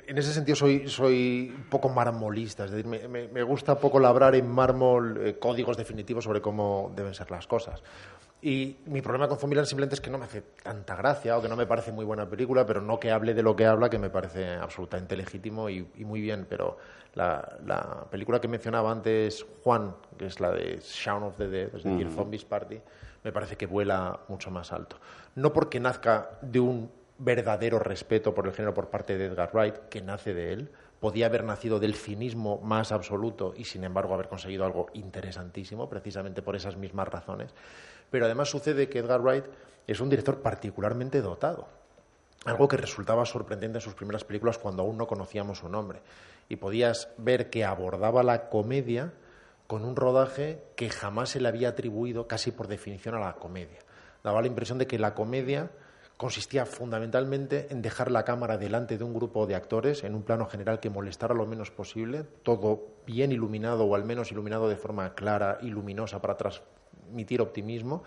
en 0.06 0.18
ese 0.18 0.32
sentido 0.32 0.56
soy, 0.56 0.88
soy 0.88 1.52
un 1.56 1.64
poco 1.64 1.88
marmolista. 1.88 2.64
Es 2.64 2.70
decir, 2.70 2.86
me, 2.86 3.08
me- 3.28 3.42
gusta 3.42 3.78
poco 3.78 3.98
labrar 4.00 4.34
en 4.34 4.48
mármol 4.50 5.18
eh, 5.26 5.38
códigos 5.38 5.76
definitivos 5.76 6.24
sobre 6.24 6.40
cómo 6.40 6.92
deben 6.96 7.14
ser 7.14 7.30
las 7.30 7.46
cosas. 7.46 7.82
Y 8.42 8.76
mi 8.86 9.00
problema 9.00 9.26
con 9.26 9.38
Zombieland 9.38 9.66
simplemente 9.66 9.94
es 9.94 10.00
que 10.02 10.10
no 10.10 10.18
me 10.18 10.26
hace 10.26 10.42
tanta 10.62 10.96
gracia 10.96 11.38
o 11.38 11.42
que 11.42 11.48
no 11.48 11.56
me 11.56 11.66
parece 11.66 11.92
muy 11.92 12.04
buena 12.04 12.28
película, 12.28 12.66
pero 12.66 12.82
no 12.82 13.00
que 13.00 13.10
hable 13.10 13.32
de 13.32 13.42
lo 13.42 13.56
que 13.56 13.64
habla, 13.64 13.88
que 13.88 13.98
me 13.98 14.10
parece 14.10 14.54
absolutamente 14.56 15.16
legítimo 15.16 15.70
y, 15.70 15.88
y 15.96 16.04
muy 16.04 16.20
bien. 16.20 16.46
Pero 16.48 16.76
la, 17.14 17.56
la 17.64 18.04
película 18.10 18.40
que 18.40 18.48
mencionaba 18.48 18.90
antes 18.90 19.46
Juan, 19.62 19.94
que 20.18 20.26
es 20.26 20.40
la 20.40 20.50
de 20.50 20.78
Shaun 20.82 21.22
of 21.22 21.36
the 21.38 21.48
Dead, 21.48 21.74
es 21.74 21.84
decir, 21.84 22.10
Zombies 22.10 22.44
Party, 22.44 22.78
me 23.22 23.32
parece 23.32 23.56
que 23.56 23.64
vuela 23.66 24.20
mucho 24.28 24.50
más 24.50 24.72
alto. 24.72 24.96
No 25.36 25.52
porque 25.54 25.80
nazca 25.80 26.32
de 26.42 26.60
un 26.60 26.90
verdadero 27.18 27.78
respeto 27.78 28.34
por 28.34 28.46
el 28.46 28.52
género 28.52 28.74
por 28.74 28.90
parte 28.90 29.16
de 29.16 29.26
Edgar 29.26 29.50
Wright, 29.52 29.88
que 29.88 30.02
nace 30.02 30.34
de 30.34 30.52
él, 30.52 30.70
podía 31.00 31.26
haber 31.26 31.44
nacido 31.44 31.78
del 31.78 31.94
cinismo 31.94 32.58
más 32.62 32.90
absoluto 32.90 33.54
y 33.56 33.64
sin 33.64 33.84
embargo 33.84 34.14
haber 34.14 34.28
conseguido 34.28 34.64
algo 34.64 34.86
interesantísimo, 34.94 35.88
precisamente 35.88 36.42
por 36.42 36.56
esas 36.56 36.76
mismas 36.76 37.08
razones. 37.08 37.54
Pero 38.10 38.24
además 38.26 38.48
sucede 38.48 38.88
que 38.88 39.00
Edgar 39.00 39.20
Wright 39.20 39.44
es 39.86 40.00
un 40.00 40.08
director 40.08 40.40
particularmente 40.40 41.20
dotado. 41.20 41.68
Algo 42.44 42.68
que 42.68 42.76
resultaba 42.76 43.24
sorprendente 43.24 43.78
en 43.78 43.82
sus 43.82 43.94
primeras 43.94 44.24
películas 44.24 44.58
cuando 44.58 44.82
aún 44.82 44.98
no 44.98 45.06
conocíamos 45.06 45.58
su 45.58 45.68
nombre. 45.68 46.00
Y 46.48 46.56
podías 46.56 47.08
ver 47.16 47.48
que 47.48 47.64
abordaba 47.64 48.22
la 48.22 48.48
comedia 48.50 49.12
con 49.66 49.84
un 49.84 49.96
rodaje 49.96 50.62
que 50.76 50.90
jamás 50.90 51.30
se 51.30 51.40
le 51.40 51.48
había 51.48 51.70
atribuido 51.70 52.28
casi 52.28 52.50
por 52.50 52.68
definición 52.68 53.14
a 53.14 53.20
la 53.20 53.34
comedia. 53.34 53.78
Daba 54.22 54.42
la 54.42 54.46
impresión 54.46 54.78
de 54.78 54.86
que 54.86 54.98
la 54.98 55.14
comedia 55.14 55.70
consistía 56.16 56.64
fundamentalmente 56.64 57.66
en 57.70 57.82
dejar 57.82 58.10
la 58.10 58.24
cámara 58.24 58.56
delante 58.56 58.98
de 58.98 59.04
un 59.04 59.14
grupo 59.14 59.46
de 59.46 59.56
actores 59.56 60.04
en 60.04 60.14
un 60.14 60.22
plano 60.22 60.46
general 60.46 60.80
que 60.80 60.90
molestara 60.90 61.34
lo 61.34 61.46
menos 61.46 61.70
posible, 61.70 62.24
todo 62.42 62.86
bien 63.06 63.32
iluminado 63.32 63.84
o 63.84 63.94
al 63.94 64.04
menos 64.04 64.30
iluminado 64.30 64.68
de 64.68 64.76
forma 64.76 65.14
clara 65.14 65.58
y 65.60 65.70
luminosa 65.70 66.20
para 66.22 66.36
transmitir 66.36 67.40
optimismo 67.40 68.04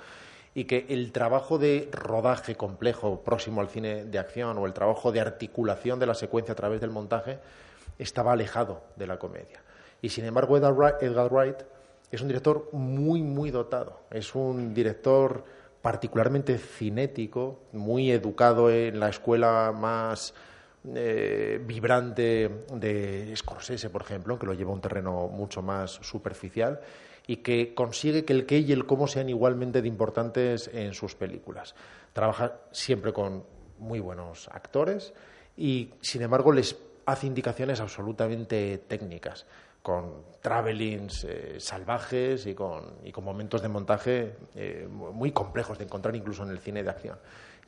y 0.54 0.66
que 0.66 0.86
el 0.90 1.12
trabajo 1.12 1.58
de 1.58 1.90
rodaje 1.92 2.56
complejo 2.56 3.22
próximo 3.24 3.62
al 3.62 3.70
cine 3.70 4.06
de 4.06 4.20
acción 4.20 4.58
o 4.58 4.66
el 4.66 4.74
trabajo 4.74 5.12
de 5.12 5.20
articulación 5.20 6.00
de 6.00 6.08
la 6.08 6.16
secuencia 6.16 6.54
a 6.54 6.56
través 6.56 6.82
del 6.82 6.90
montaje 6.90 7.40
estaba 8.00 8.32
alejado 8.32 8.82
de 8.96 9.08
la 9.08 9.20
comedia. 9.20 9.62
Y 10.02 10.10
sin 10.10 10.26
embargo, 10.26 10.58
Edgar 10.58 10.74
Wright, 10.74 11.58
es 12.12 12.22
un 12.22 12.28
director 12.28 12.70
muy, 12.72 13.22
muy 13.22 13.52
dotado. 13.52 14.00
Es 14.10 14.34
un 14.34 14.74
director 14.74 15.44
particularmente 15.88 16.58
cinético, 16.58 17.62
muy 17.72 18.12
educado 18.12 18.70
en 18.70 19.00
la 19.00 19.08
escuela 19.08 19.72
más 19.74 20.34
eh, 20.94 21.62
vibrante 21.66 22.66
de 22.74 23.34
Scorsese, 23.38 23.90
por 23.90 24.02
ejemplo, 24.02 24.38
que 24.38 24.46
lo 24.46 24.54
lleva 24.54 24.72
a 24.72 24.74
un 24.74 24.82
terreno 24.82 25.30
mucho 25.30 25.62
más 25.62 25.92
superficial 25.92 26.82
y 27.26 27.38
que 27.38 27.74
consigue 27.74 28.26
que 28.26 28.34
el 28.34 28.46
qué 28.46 28.60
y 28.60 28.74
el 28.74 28.86
cómo 28.86 29.08
sean 29.08 29.30
igualmente 29.30 29.82
de 29.82 29.88
importantes 29.88 30.70
en 30.74 30.94
sus 30.94 31.16
películas. 31.16 31.74
Trabaja 32.12 32.58
siempre 32.74 33.14
con 33.14 33.46
muy 33.80 34.02
buenos 34.02 34.50
actores 34.50 35.14
y, 35.56 35.94
sin 36.02 36.22
embargo, 36.22 36.52
les 36.52 36.76
hace 37.06 37.28
indicaciones 37.28 37.80
absolutamente 37.80 38.78
técnicas, 38.90 39.46
con 39.88 40.26
travelings 40.42 41.24
eh, 41.24 41.56
salvajes 41.62 42.46
y 42.46 42.54
con, 42.54 42.98
momentos 43.24 43.62
de 43.62 43.70
montaje 43.70 44.36
eh, 44.54 44.86
muy 44.92 45.32
complejos 45.32 45.78
de 45.78 45.86
encontrar 45.86 46.14
incluso 46.14 46.44
en 46.44 46.50
el 46.50 46.60
cine 46.60 46.84
de 46.84 46.90
acción. 46.90 47.18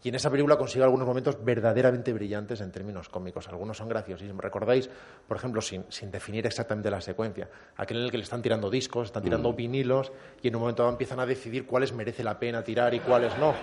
Y 0.01 0.09
en 0.09 0.15
esa 0.15 0.30
película 0.30 0.55
consigue 0.57 0.84
algunos 0.84 1.05
momentos 1.05 1.43
verdaderamente 1.43 2.13
brillantes 2.13 2.61
en 2.61 2.71
términos 2.71 3.09
cómicos. 3.09 3.49
Algunos 3.49 3.76
son 3.77 3.89
graciosísimos. 3.89 4.41
¿Recordáis, 4.41 4.89
por 5.27 5.35
ejemplo, 5.35 5.59
sin, 5.61 5.84
sin 5.89 6.09
definir 6.09 6.45
exactamente 6.47 6.89
la 6.89 7.01
secuencia, 7.01 7.49
aquel 7.76 7.97
en 7.97 8.03
el 8.05 8.11
que 8.11 8.17
le 8.17 8.23
están 8.23 8.41
tirando 8.41 8.69
discos, 8.69 9.07
están 9.07 9.23
tirando 9.23 9.51
vinilos 9.53 10.11
y 10.41 10.47
en 10.47 10.55
un 10.55 10.61
momento 10.61 10.84
dado 10.84 10.93
empiezan 10.93 11.19
a 11.19 11.26
decidir 11.26 11.65
cuáles 11.65 11.91
merece 11.91 12.23
la 12.23 12.39
pena 12.39 12.63
tirar 12.63 12.93
y 12.93 12.99
cuáles 13.01 13.38
no? 13.39 13.53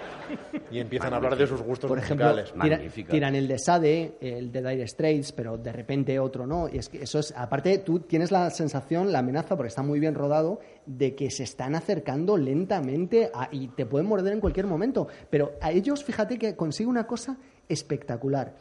Y 0.70 0.78
empiezan 0.78 1.14
a 1.14 1.16
hablar 1.16 1.36
de 1.36 1.46
sus 1.46 1.62
gustos 1.62 1.88
Por 1.88 1.98
ejemplo, 1.98 2.26
musicales. 2.34 2.52
tira- 2.92 3.06
tiran 3.10 3.34
el 3.34 3.48
de 3.48 3.58
Sade, 3.58 4.16
el 4.20 4.52
de 4.52 4.62
Dire 4.62 4.86
Straits, 4.88 5.32
pero 5.32 5.56
de 5.56 5.72
repente 5.72 6.18
otro 6.18 6.46
no. 6.46 6.68
Y 6.68 6.76
es 6.78 6.88
que 6.90 7.02
eso 7.02 7.18
es, 7.18 7.32
aparte, 7.36 7.78
tú 7.78 8.00
tienes 8.00 8.30
la 8.30 8.50
sensación, 8.50 9.10
la 9.10 9.20
amenaza, 9.20 9.56
porque 9.56 9.68
está 9.68 9.82
muy 9.82 10.00
bien 10.00 10.14
rodado, 10.14 10.60
de 10.86 11.14
que 11.14 11.30
se 11.30 11.42
están 11.42 11.74
acercando 11.74 12.36
lentamente 12.36 13.30
a- 13.34 13.48
y 13.52 13.68
te 13.68 13.86
pueden 13.86 14.06
morder 14.08 14.32
en 14.32 14.40
cualquier 14.40 14.66
momento. 14.66 15.08
Pero 15.30 15.52
a 15.60 15.70
ellos, 15.72 16.04
fíjate 16.04 16.38
que 16.38 16.56
consigue 16.56 16.88
una 16.88 17.06
cosa 17.06 17.36
espectacular. 17.68 18.54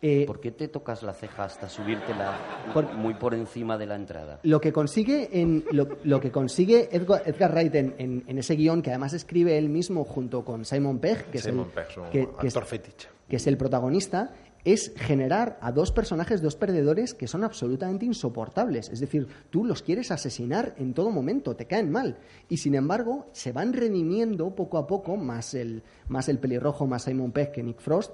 Eh, 0.00 0.26
¿Por 0.26 0.38
qué 0.38 0.52
te 0.52 0.68
tocas 0.68 1.02
la 1.02 1.12
ceja 1.12 1.42
hasta 1.44 1.68
subírtela 1.68 2.38
Por- 2.72 2.94
muy 2.94 3.14
por 3.14 3.34
encima 3.34 3.76
de 3.76 3.86
la 3.86 3.96
entrada? 3.96 4.38
Lo 4.44 4.60
que 4.60 4.72
consigue, 4.72 5.28
en, 5.40 5.64
lo, 5.72 5.88
lo 6.04 6.20
que 6.20 6.30
consigue 6.30 6.88
Edgar, 6.92 7.22
Edgar 7.26 7.50
Wright 7.52 7.74
en, 7.74 7.94
en- 7.98 8.24
en 8.28 8.38
ese 8.38 8.54
guion, 8.54 8.80
que 8.80 8.90
además 8.90 9.12
escribe 9.12 9.58
él 9.58 9.68
mismo 9.68 10.04
junto 10.04 10.44
con 10.44 10.64
Simon 10.64 11.00
Pegg, 11.00 11.24
que, 11.32 11.38
Simon 11.38 11.66
es, 11.66 11.72
Pegg, 11.72 11.86
el, 11.88 11.92
su 11.94 12.02
que- 12.12 12.28
que 12.40 12.46
es- 12.46 12.56
actor 12.56 12.64
fetiche. 12.68 13.08
que 13.28 13.36
es 13.36 13.46
el 13.48 13.56
protagonista, 13.56 14.32
es 14.72 14.92
generar 14.96 15.58
a 15.62 15.72
dos 15.72 15.92
personajes, 15.92 16.42
dos 16.42 16.54
perdedores 16.54 17.14
que 17.14 17.26
son 17.26 17.42
absolutamente 17.42 18.04
insoportables. 18.04 18.90
Es 18.90 19.00
decir, 19.00 19.26
tú 19.48 19.64
los 19.64 19.82
quieres 19.82 20.10
asesinar 20.10 20.74
en 20.76 20.92
todo 20.92 21.10
momento, 21.10 21.56
te 21.56 21.66
caen 21.66 21.90
mal. 21.90 22.18
Y 22.50 22.58
sin 22.58 22.74
embargo, 22.74 23.28
se 23.32 23.52
van 23.52 23.72
redimiendo 23.72 24.54
poco 24.54 24.76
a 24.76 24.86
poco, 24.86 25.16
más 25.16 25.54
el, 25.54 25.82
más 26.08 26.28
el 26.28 26.38
pelirrojo, 26.38 26.86
más 26.86 27.04
Simon 27.04 27.32
Pegg 27.32 27.52
que 27.52 27.62
Nick 27.62 27.80
Frost. 27.80 28.12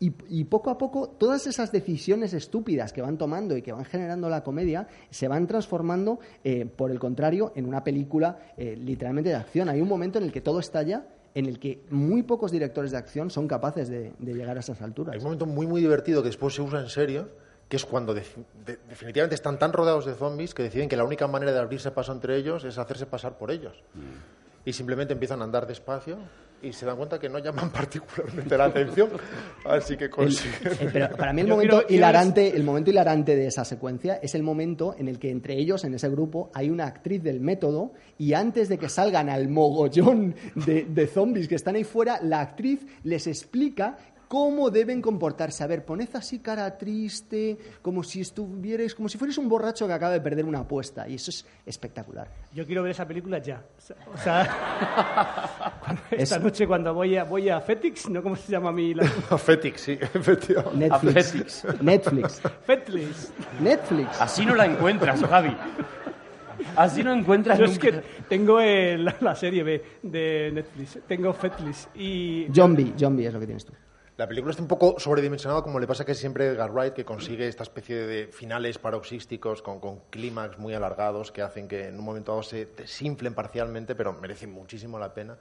Y, 0.00 0.42
poco 0.46 0.70
a 0.70 0.78
poco, 0.78 1.10
todas 1.10 1.46
esas 1.46 1.70
decisiones 1.70 2.34
estúpidas 2.34 2.92
que 2.92 3.00
van 3.00 3.18
tomando 3.18 3.56
y 3.56 3.62
que 3.62 3.70
van 3.70 3.84
generando 3.84 4.28
la 4.28 4.42
comedia 4.42 4.88
se 5.10 5.28
van 5.28 5.46
transformando, 5.46 6.18
eh, 6.42 6.66
por 6.66 6.90
el 6.90 6.98
contrario, 6.98 7.52
en 7.54 7.66
una 7.66 7.84
película 7.84 8.52
eh, 8.56 8.74
literalmente 8.76 9.30
de 9.30 9.36
acción. 9.36 9.68
Hay 9.68 9.80
un 9.80 9.86
momento 9.86 10.18
en 10.18 10.24
el 10.24 10.32
que 10.32 10.40
todo 10.40 10.58
estalla, 10.58 11.06
en 11.34 11.46
el 11.46 11.58
que 11.58 11.82
muy 11.90 12.22
pocos 12.22 12.50
directores 12.52 12.90
de 12.90 12.96
acción 12.98 13.30
son 13.30 13.48
capaces 13.48 13.88
de, 13.88 14.12
de 14.18 14.34
llegar 14.34 14.56
a 14.56 14.60
esas 14.60 14.82
alturas. 14.82 15.12
Hay 15.14 15.18
un 15.18 15.24
momento 15.24 15.46
muy, 15.46 15.66
muy 15.66 15.80
divertido 15.80 16.22
que 16.22 16.28
después 16.28 16.54
se 16.54 16.62
usa 16.62 16.80
en 16.80 16.88
serio, 16.88 17.28
que 17.68 17.76
es 17.76 17.84
cuando 17.86 18.12
de- 18.12 18.22
de- 18.66 18.78
definitivamente 18.88 19.34
están 19.34 19.58
tan 19.58 19.72
rodeados 19.72 20.04
de 20.04 20.14
zombies 20.14 20.52
que 20.52 20.62
deciden 20.62 20.88
que 20.90 20.96
la 20.96 21.04
única 21.04 21.26
manera 21.26 21.52
de 21.52 21.58
abrirse 21.58 21.90
paso 21.90 22.12
entre 22.12 22.36
ellos 22.36 22.64
es 22.64 22.76
hacerse 22.76 23.06
pasar 23.06 23.38
por 23.38 23.50
ellos. 23.50 23.82
Y 24.64 24.74
simplemente 24.74 25.14
empiezan 25.14 25.40
a 25.40 25.44
andar 25.44 25.66
despacio 25.66 26.18
y 26.62 26.72
se 26.72 26.86
dan 26.86 26.96
cuenta 26.96 27.18
que 27.18 27.28
no 27.28 27.38
llaman 27.38 27.70
particularmente 27.72 28.56
la 28.56 28.64
atención. 28.66 29.10
Así 29.64 29.96
que 29.96 30.04
El- 30.04 30.10
consiguen. 30.10 30.72
eh, 30.80 30.90
pero 30.92 31.10
para 31.16 31.32
mí 31.32 31.40
el 31.42 31.46
Yo 31.48 31.54
momento 31.54 31.70
quiero- 31.76 31.86
quiero 31.88 31.98
hilarante, 31.98 32.56
el 32.56 32.64
momento 32.64 32.90
hilarante 32.90 33.36
de 33.36 33.46
esa 33.46 33.64
secuencia 33.64 34.16
es 34.22 34.34
el 34.34 34.42
momento 34.42 34.94
en 34.98 35.08
el 35.08 35.18
que 35.18 35.30
entre 35.30 35.54
ellos, 35.58 35.84
en 35.84 35.94
ese 35.94 36.08
grupo, 36.08 36.50
hay 36.54 36.70
una 36.70 36.86
actriz 36.86 37.22
del 37.22 37.40
método 37.40 37.92
y 38.18 38.34
antes 38.34 38.68
de 38.68 38.78
que 38.78 38.88
salgan 38.88 39.28
al 39.28 39.48
mogollón 39.48 40.34
de, 40.54 40.84
de 40.84 41.06
zombies 41.06 41.48
que 41.48 41.54
están 41.56 41.74
ahí 41.76 41.84
fuera, 41.84 42.20
la 42.22 42.40
actriz 42.40 42.86
les 43.04 43.26
explica 43.26 43.96
cómo 44.32 44.70
deben 44.70 45.02
comportarse. 45.02 45.62
A 45.62 45.66
ver, 45.66 45.84
poned 45.84 46.08
así 46.16 46.38
cara 46.38 46.78
triste, 46.78 47.58
como 47.82 48.02
si 48.02 48.22
estuvierais, 48.22 48.94
como 48.94 49.10
si 49.10 49.18
fuerais 49.18 49.36
un 49.36 49.46
borracho 49.46 49.86
que 49.86 49.92
acaba 49.92 50.10
de 50.14 50.22
perder 50.22 50.46
una 50.46 50.60
apuesta. 50.60 51.06
Y 51.06 51.16
eso 51.16 51.30
es 51.30 51.44
espectacular. 51.66 52.28
Yo 52.54 52.64
quiero 52.64 52.82
ver 52.82 52.92
esa 52.92 53.06
película 53.06 53.36
ya. 53.40 53.62
O 54.14 54.16
sea, 54.16 54.48
esta 56.10 56.36
Es- 56.36 56.42
noche 56.42 56.66
cuando 56.66 56.94
voy 56.94 57.14
a, 57.18 57.24
voy 57.24 57.50
a 57.50 57.60
Fetix, 57.60 58.08
¿no? 58.08 58.22
¿Cómo 58.22 58.34
se 58.36 58.50
llama 58.50 58.72
mi 58.72 58.94
la... 58.94 59.04
Fetix, 59.38 59.80
sí, 59.82 59.98
efectivamente. 60.00 60.78
Netflix. 60.88 61.64
Netflix. 61.82 62.40
Fetlis. 62.64 63.32
Netflix. 63.60 64.18
Así 64.18 64.46
no 64.46 64.54
la 64.54 64.64
encuentras, 64.64 65.22
Javi. 65.22 65.54
Así 66.76 67.02
no 67.02 67.12
encuentras 67.12 67.58
Yo 67.58 67.66
es 67.66 67.78
que 67.78 67.92
tengo 68.30 68.60
la, 68.60 69.14
la 69.20 69.34
serie 69.34 69.62
B 69.62 69.82
de 70.02 70.50
Netflix. 70.54 71.00
Tengo 71.06 71.34
Fetlis. 71.34 71.88
Y 71.94 72.46
Zombie, 72.54 72.94
zombie 72.98 73.26
es 73.26 73.34
lo 73.34 73.40
que 73.40 73.46
tienes 73.46 73.66
tú. 73.66 73.74
La 74.18 74.28
película 74.28 74.50
está 74.50 74.62
un 74.62 74.68
poco 74.68 74.96
sobredimensionada, 74.98 75.62
como 75.62 75.80
le 75.80 75.86
pasa 75.86 76.04
que 76.04 76.14
siempre 76.14 76.60
a 76.60 76.66
Wright, 76.66 76.92
que 76.92 77.04
consigue 77.04 77.48
esta 77.48 77.62
especie 77.62 77.96
de 78.06 78.26
finales 78.26 78.76
paroxísticos 78.76 79.62
con, 79.62 79.80
clímax 80.10 80.58
muy 80.58 80.74
alargados 80.74 81.32
que 81.32 81.40
hacen 81.40 81.66
que 81.66 81.88
en 81.88 81.98
un 81.98 82.04
momento 82.04 82.32
dado 82.32 82.42
se 82.42 82.66
desinflen 82.66 83.34
parcialmente, 83.34 83.94
pero 83.94 84.12
merece 84.12 84.46
muchísimo 84.46 84.98
la 84.98 85.14
pena. 85.14 85.38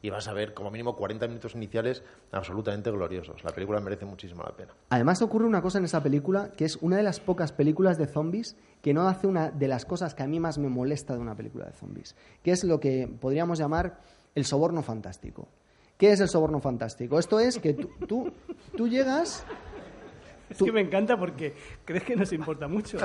Y 0.00 0.08
vas 0.08 0.26
a 0.28 0.32
ver 0.32 0.54
como 0.54 0.70
mínimo 0.70 0.96
40 0.96 1.28
minutos 1.28 1.54
iniciales 1.54 2.02
absolutamente 2.32 2.90
gloriosos. 2.90 3.44
La 3.44 3.52
película 3.52 3.80
merece 3.80 4.06
muchísimo 4.06 4.42
la 4.42 4.56
pena. 4.56 4.72
Además 4.88 5.20
ocurre 5.20 5.46
una 5.46 5.60
cosa 5.60 5.78
en 5.78 5.84
esa 5.84 6.02
película 6.02 6.50
que 6.56 6.64
es 6.64 6.76
una 6.76 6.96
de 6.96 7.02
las 7.02 7.20
pocas 7.20 7.52
películas 7.52 7.98
de 7.98 8.06
zombies 8.06 8.56
que 8.80 8.94
no 8.94 9.06
hace 9.06 9.26
una 9.26 9.50
de 9.50 9.68
las 9.68 9.84
cosas 9.84 10.14
que 10.14 10.22
a 10.22 10.26
mí 10.26 10.40
más 10.40 10.56
me 10.56 10.68
molesta 10.68 11.14
de 11.14 11.20
una 11.20 11.34
película 11.36 11.66
de 11.66 11.72
zombies, 11.72 12.16
que 12.42 12.52
es 12.52 12.64
lo 12.64 12.80
que 12.80 13.08
podríamos 13.20 13.58
llamar 13.58 14.00
el 14.34 14.44
soborno 14.44 14.82
fantástico. 14.82 15.48
¿Qué 16.04 16.12
es 16.12 16.20
el 16.20 16.28
soborno 16.28 16.60
fantástico? 16.60 17.18
Esto 17.18 17.40
es 17.40 17.58
que 17.58 17.72
tú, 17.72 17.88
tú, 18.06 18.30
tú 18.76 18.86
llegas... 18.86 19.42
es 20.50 20.58
que 20.62 20.70
me 20.70 20.82
encanta 20.82 21.16
porque 21.16 21.54
crees 21.86 22.04
que 22.04 22.14
nos 22.14 22.30
importa 22.34 22.68
mucho. 22.68 22.98
¿eh? 22.98 23.00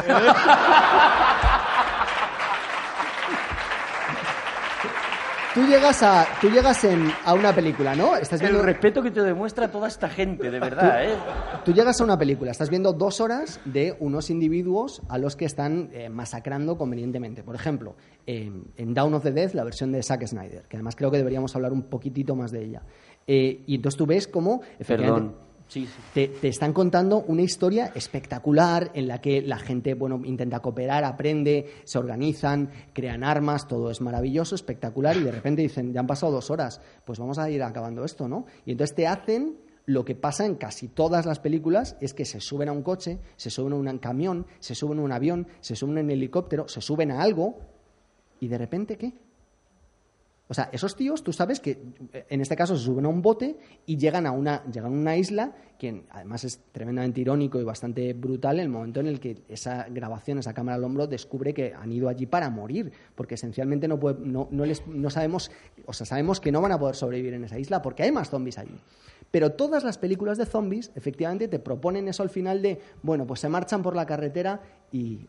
Tú 5.53 5.65
llegas 5.65 6.03
a, 6.03 6.27
tú 6.39 6.49
llegas 6.51 6.83
en- 6.83 7.11
a 7.25 7.33
una 7.33 7.53
película, 7.55 7.95
¿no? 7.95 8.15
Estás 8.15 8.39
El 8.39 8.49
viendo, 8.49 8.63
respeto 8.63 9.01
que 9.01 9.09
te 9.09 9.21
demuestra 9.23 9.67
toda 9.71 9.87
esta 9.87 10.07
gente, 10.07 10.51
de 10.51 10.59
verdad, 10.59 11.03
¿eh? 11.03 11.15
tú 11.65 11.73
llegas 11.73 11.99
a 11.99 12.03
una 12.03 12.17
película, 12.19 12.51
estás 12.51 12.69
viendo 12.69 12.93
dos 12.93 13.19
horas 13.19 13.59
de 13.65 13.95
unos 13.99 14.29
individuos 14.29 15.01
a 15.09 15.17
los 15.17 15.35
que 15.35 15.45
están 15.45 15.89
eh, 15.91 16.07
masacrando 16.07 16.77
convenientemente. 16.77 17.41
Por 17.43 17.55
ejemplo, 17.55 17.95
eh, 18.31 18.51
en 18.77 18.93
Down 18.93 19.15
of 19.15 19.23
the 19.23 19.31
Dead, 19.31 19.53
la 19.53 19.63
versión 19.63 19.91
de 19.91 20.03
Zack 20.03 20.27
Snyder, 20.27 20.67
que 20.67 20.77
además 20.77 20.95
creo 20.95 21.09
que 21.09 21.17
deberíamos 21.17 21.55
hablar 21.55 21.73
un 21.73 21.81
poquitito 21.81 22.35
más 22.35 22.51
de 22.51 22.63
ella. 22.63 22.83
Eh, 23.25 23.63
y 23.65 23.73
entonces 23.73 23.97
tú 23.97 24.05
ves 24.05 24.27
cómo, 24.27 24.61
efectivamente, 24.77 25.31
Perdón. 25.31 25.49
Sí, 25.67 25.87
sí. 25.87 26.01
te, 26.13 26.27
te 26.27 26.47
están 26.47 26.71
contando 26.71 27.23
una 27.27 27.41
historia 27.41 27.91
espectacular 27.95 28.91
en 28.93 29.07
la 29.07 29.19
que 29.19 29.41
la 29.41 29.57
gente 29.57 29.95
bueno 29.95 30.21
intenta 30.25 30.59
cooperar, 30.59 31.05
aprende, 31.05 31.71
se 31.85 31.97
organizan, 31.97 32.69
crean 32.93 33.23
armas, 33.23 33.67
todo 33.67 33.89
es 33.89 33.99
maravilloso, 33.99 34.53
espectacular 34.53 35.17
y 35.17 35.23
de 35.23 35.31
repente 35.31 35.63
dicen, 35.63 35.91
ya 35.91 35.99
han 35.99 36.07
pasado 36.07 36.31
dos 36.31 36.51
horas, 36.51 36.81
pues 37.05 37.17
vamos 37.17 37.39
a 37.39 37.49
ir 37.49 37.63
acabando 37.63 38.05
esto, 38.05 38.27
¿no? 38.27 38.45
Y 38.63 38.73
entonces 38.73 38.95
te 38.95 39.07
hacen 39.07 39.57
lo 39.87 40.05
que 40.05 40.13
pasa 40.13 40.45
en 40.45 40.53
casi 40.53 40.87
todas 40.87 41.25
las 41.25 41.39
películas 41.39 41.97
es 41.99 42.13
que 42.13 42.25
se 42.25 42.41
suben 42.41 42.69
a 42.69 42.73
un 42.73 42.83
coche, 42.83 43.17
se 43.37 43.49
suben 43.49 43.73
a 43.73 43.75
un 43.75 43.97
camión, 43.97 44.45
se 44.59 44.75
suben 44.75 44.99
a 44.99 45.01
un 45.01 45.11
avión, 45.11 45.47
se 45.61 45.75
suben 45.75 45.97
a 45.97 46.01
un 46.01 46.11
helicóptero, 46.11 46.67
se 46.67 46.79
suben 46.79 47.09
a 47.09 47.23
algo 47.23 47.78
y 48.39 48.47
de 48.47 48.57
repente 48.57 48.97
¿qué? 48.97 49.13
O 50.51 50.53
sea, 50.55 50.67
esos 50.71 50.95
tíos, 50.95 51.23
tú 51.23 51.31
sabes 51.31 51.59
que 51.59 51.79
eh, 52.11 52.25
en 52.27 52.41
este 52.41 52.55
caso 52.55 52.75
se 52.75 52.83
suben 52.83 53.05
a 53.05 53.09
un 53.09 53.21
bote 53.21 53.55
y 53.85 53.97
llegan 53.97 54.25
a 54.25 54.31
una, 54.31 54.63
llegan 54.65 54.93
a 54.93 54.95
una 54.97 55.15
isla 55.15 55.53
que 55.77 56.05
además 56.09 56.43
es 56.43 56.59
tremendamente 56.71 57.21
irónico 57.21 57.59
y 57.59 57.63
bastante 57.63 58.13
brutal 58.13 58.59
el 58.59 58.67
momento 58.67 58.99
en 58.99 59.05
el 59.05 59.19
que 59.19 59.43
esa 59.47 59.85
grabación, 59.89 60.39
esa 60.39 60.55
cámara 60.55 60.77
al 60.77 60.83
hombro, 60.83 61.05
descubre 61.05 61.53
que 61.53 61.75
han 61.75 61.91
ido 61.91 62.09
allí 62.09 62.25
para 62.25 62.49
morir, 62.49 62.91
porque 63.13 63.35
esencialmente 63.35 63.87
no, 63.87 63.99
puede- 63.99 64.25
no, 64.25 64.47
no 64.49 64.65
les, 64.65 64.81
sabemos, 65.09 65.51
o 65.85 65.93
sea, 65.93 66.07
sabemos 66.07 66.39
que 66.39 66.51
no 66.51 66.61
van 66.61 66.71
a 66.71 66.79
poder 66.79 66.95
sobrevivir 66.95 67.35
en 67.35 67.43
esa 67.43 67.59
isla 67.59 67.83
porque 67.83 68.01
hay 68.01 68.11
más 68.11 68.31
zombies 68.31 68.57
allí. 68.57 68.75
Pero 69.29 69.51
todas 69.51 69.83
las 69.83 69.99
películas 69.99 70.39
de 70.39 70.47
zombies, 70.47 70.91
efectivamente, 70.95 71.47
te 71.47 71.59
proponen 71.59 72.07
eso 72.07 72.23
al 72.23 72.31
final 72.31 72.63
de, 72.63 72.81
bueno, 73.03 73.27
pues 73.27 73.39
se 73.39 73.49
marchan 73.49 73.83
por 73.83 73.95
la 73.95 74.07
carretera 74.07 74.61
y 74.91 75.19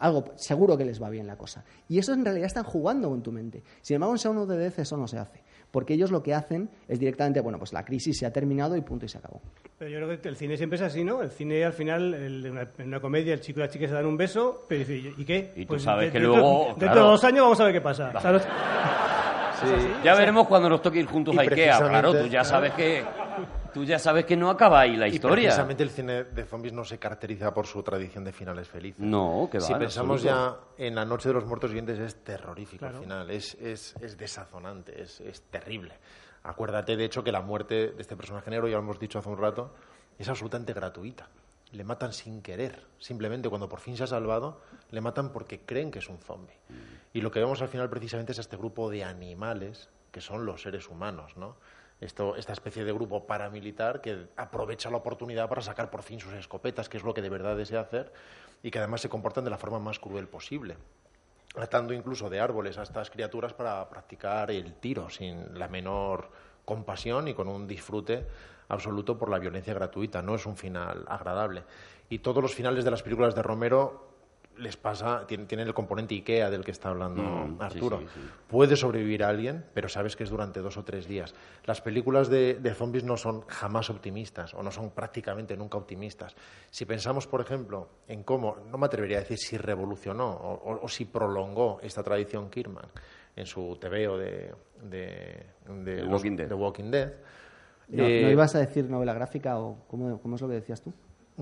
algo, 0.00 0.24
seguro 0.34 0.76
que 0.76 0.84
les 0.84 1.00
va 1.00 1.08
bien 1.08 1.26
la 1.28 1.36
cosa. 1.36 1.64
Y 1.88 1.98
eso 1.98 2.12
en 2.12 2.24
realidad 2.24 2.46
están 2.46 2.64
jugando 2.64 3.08
con 3.08 3.22
tu 3.22 3.30
mente. 3.30 3.62
Sin 3.80 3.94
embargo, 3.94 4.14
en 4.14 4.18
Shaun 4.18 4.38
of 4.38 4.48
the 4.48 4.56
Dead 4.56 4.72
eso 4.78 4.96
no 4.96 5.06
se 5.06 5.18
hace. 5.18 5.42
Porque 5.70 5.94
ellos 5.94 6.10
lo 6.10 6.20
que 6.22 6.34
hacen 6.34 6.68
es 6.88 6.98
directamente, 6.98 7.40
bueno, 7.40 7.56
pues 7.58 7.72
la 7.72 7.84
crisis 7.84 8.18
se 8.18 8.26
ha 8.26 8.32
terminado 8.32 8.76
y 8.76 8.80
punto 8.80 9.06
y 9.06 9.08
se 9.08 9.18
acabó. 9.18 9.40
Pero 9.78 9.88
yo 9.90 9.98
creo 10.04 10.20
que 10.20 10.28
el 10.28 10.34
cine 10.36 10.56
siempre 10.56 10.76
es 10.76 10.82
así, 10.82 11.04
¿no? 11.04 11.22
El 11.22 11.30
cine 11.30 11.64
al 11.64 11.72
final, 11.72 12.12
el- 12.12 12.44
en, 12.46 12.52
una, 12.52 12.68
en 12.78 12.88
una 12.88 13.00
comedia, 13.00 13.32
el 13.34 13.40
chico 13.40 13.60
y 13.60 13.62
la 13.62 13.68
chica 13.68 13.86
se 13.86 13.94
dan 13.94 14.04
un 14.06 14.16
beso, 14.16 14.64
pero 14.68 14.80
dice, 14.80 15.12
¿y 15.16 15.24
qué? 15.24 15.52
Pues 15.54 15.58
Y 15.58 15.66
tú 15.66 15.78
sabes 15.78 16.10
que 16.10 16.18
dentro- 16.18 16.34
luego, 16.36 16.64
Dentro 16.70 16.78
claro. 16.88 16.94
de 17.04 17.06
dos 17.12 17.24
años 17.24 17.42
vamos 17.42 17.60
a 17.60 17.64
ver 17.64 17.72
qué 17.74 17.80
pasa. 17.80 18.20
¿sabes? 18.20 18.42
Ya 20.02 20.14
veremos 20.14 20.46
cuando 20.48 20.70
nos 20.70 20.80
toque 20.80 21.00
ir 21.00 21.06
juntos 21.06 21.34
Y 21.34 21.38
a 21.38 21.42
Ikea. 21.42 21.78
Claro, 21.78 22.12
tú 22.14 22.26
ya 22.28 22.42
sabes 22.42 22.72
que 22.72 23.04
tú 23.72 23.84
ya 23.84 23.98
sabes 23.98 24.24
que 24.24 24.36
no 24.36 24.50
acaba 24.50 24.80
ahí 24.80 24.96
la 24.96 25.08
Y 25.08 25.12
historia. 25.14 25.44
precisamente 25.48 25.82
el 25.82 25.90
cine 25.90 26.24
de 26.24 26.44
zombies 26.44 26.72
no 26.72 26.84
se 26.84 26.98
caracteriza 26.98 27.52
por 27.54 27.66
su 27.66 27.82
tradición 27.82 28.24
de 28.24 28.32
finales 28.32 28.68
felices. 28.68 29.00
No, 29.00 29.48
que 29.50 29.58
va. 29.58 29.64
Si 29.64 29.72
en 29.72 29.78
pensamos 29.78 30.24
absoluto. 30.24 30.66
ya 30.78 30.84
en 30.86 30.94
La 30.94 31.04
Noche 31.04 31.28
de 31.28 31.34
los 31.34 31.44
Muertos 31.46 31.70
Vivientes, 31.70 31.98
es 31.98 32.22
terrorífico 32.24 32.80
Claro. 32.80 32.98
al 32.98 33.02
final, 33.02 33.30
es, 33.30 33.54
es, 33.54 33.94
es 34.00 34.16
desazonante, 34.16 35.00
es, 35.02 35.20
es 35.20 35.42
terrible. 35.42 35.94
Acuérdate, 36.42 36.96
de 36.96 37.04
hecho, 37.04 37.22
que 37.22 37.32
la 37.32 37.42
muerte 37.42 37.92
de 37.92 38.00
este 38.00 38.16
personaje 38.16 38.50
negro, 38.50 38.66
ya 38.68 38.76
lo 38.76 38.82
hemos 38.82 38.98
dicho 38.98 39.18
hace 39.18 39.28
un 39.28 39.38
rato, 39.38 39.74
es 40.18 40.28
absolutamente 40.28 40.72
gratuita. 40.72 41.28
Le 41.72 41.84
matan 41.84 42.12
sin 42.12 42.42
querer, 42.42 42.84
simplemente 42.98 43.48
cuando 43.48 43.68
por 43.68 43.78
fin 43.80 43.96
se 43.96 44.02
ha 44.04 44.06
salvado, 44.06 44.60
le 44.90 45.00
matan 45.00 45.30
porque 45.32 45.60
creen 45.60 45.90
que 45.90 46.00
es 46.00 46.08
un 46.08 46.18
zombie. 46.18 46.56
Y 47.12 47.20
lo 47.20 47.30
que 47.30 47.38
vemos 47.40 47.60
al 47.62 47.68
final 47.68 47.88
precisamente 47.90 48.32
es 48.32 48.38
este 48.38 48.56
grupo 48.56 48.90
de 48.90 49.04
animales 49.04 49.88
que 50.10 50.20
son 50.20 50.44
los 50.46 50.62
seres 50.62 50.88
humanos, 50.88 51.36
¿no? 51.36 51.56
Esto, 52.00 52.36
esta 52.36 52.52
especie 52.52 52.84
de 52.84 52.92
grupo 52.92 53.26
paramilitar 53.26 54.00
que 54.00 54.28
aprovecha 54.36 54.90
la 54.90 54.96
oportunidad 54.96 55.48
para 55.48 55.60
sacar 55.60 55.90
por 55.90 56.02
fin 56.02 56.18
sus 56.18 56.32
escopetas, 56.32 56.88
que 56.88 56.96
es 56.96 57.02
lo 57.02 57.12
que 57.12 57.22
de 57.22 57.28
verdad 57.28 57.56
desea 57.56 57.80
hacer, 57.80 58.12
y 58.62 58.70
que 58.70 58.78
además 58.78 59.02
se 59.02 59.08
comportan 59.08 59.44
de 59.44 59.50
la 59.50 59.58
forma 59.58 59.78
más 59.78 59.98
cruel 59.98 60.28
posible 60.28 60.76
atando 61.56 61.92
incluso 61.92 62.30
de 62.30 62.40
árboles 62.40 62.78
a 62.78 62.82
estas 62.82 63.10
criaturas 63.10 63.52
para 63.52 63.88
practicar 63.88 64.50
el 64.50 64.74
tiro 64.74 65.10
sin 65.10 65.58
la 65.58 65.68
menor 65.68 66.30
compasión 66.64 67.28
y 67.28 67.34
con 67.34 67.48
un 67.48 67.66
disfrute 67.66 68.26
absoluto 68.68 69.18
por 69.18 69.30
la 69.30 69.38
violencia 69.38 69.74
gratuita. 69.74 70.22
No 70.22 70.36
es 70.36 70.46
un 70.46 70.56
final 70.56 71.04
agradable. 71.08 71.64
Y 72.08 72.20
todos 72.20 72.42
los 72.42 72.54
finales 72.54 72.84
de 72.84 72.90
las 72.90 73.02
películas 73.02 73.34
de 73.34 73.42
Romero 73.42 74.09
les 74.60 74.76
pasa, 74.76 75.26
tienen, 75.26 75.46
tienen 75.46 75.66
el 75.66 75.74
componente 75.74 76.14
IKEA 76.14 76.50
del 76.50 76.64
que 76.64 76.70
está 76.70 76.90
hablando 76.90 77.22
Mm, 77.22 77.60
Arturo. 77.62 77.98
sí, 78.00 78.06
sí. 78.14 78.20
Puede 78.46 78.76
sobrevivir 78.76 79.24
alguien, 79.24 79.64
pero 79.74 79.88
sabes 79.88 80.16
que 80.16 80.24
es 80.24 80.30
durante 80.30 80.60
dos 80.60 80.76
o 80.76 80.84
tres 80.84 81.06
días. 81.08 81.34
Las 81.64 81.80
películas 81.80 82.28
de, 82.28 82.54
de 82.54 82.74
zombies 82.74 83.04
no 83.04 83.16
son 83.16 83.42
jamás 83.48 83.90
optimistas 83.90 84.54
o 84.54 84.62
no 84.62 84.70
son 84.70 84.90
prácticamente 84.90 85.56
nunca 85.56 85.78
optimistas. 85.78 86.34
Si 86.70 86.84
pensamos, 86.84 87.26
por 87.26 87.40
ejemplo, 87.40 87.88
en 88.06 88.22
cómo, 88.22 88.56
no 88.70 88.76
me 88.78 88.86
atrevería 88.86 89.16
a 89.18 89.20
decir 89.20 89.38
si 89.38 89.56
revolucionó 89.56 90.28
o, 90.30 90.52
o- 90.72 90.84
o 90.84 90.88
si 90.88 91.04
prolongó 91.06 91.78
esta 91.82 92.02
tradición 92.02 92.50
Kirman 92.50 92.86
en 93.36 93.46
su 93.46 93.76
TVO 93.80 94.18
de, 94.18 94.52
de, 94.82 95.46
de 95.68 95.96
The 95.96 96.02
los- 96.02 96.12
Walking 96.12 96.36
Dead. 96.36 96.52
Walking 96.52 96.90
Dead. 96.90 97.12
¿No, 97.88 98.06
eh, 98.06 98.20
no 98.22 98.30
ibas 98.30 98.54
a 98.54 98.58
decir 98.58 98.84
novela 98.90 99.14
gráfica 99.14 99.58
o 99.58 99.78
cómo, 99.88 100.20
cómo 100.20 100.36
es 100.36 100.42
lo 100.42 100.48
que 100.48 100.54
decías 100.54 100.80
tú? 100.82 100.92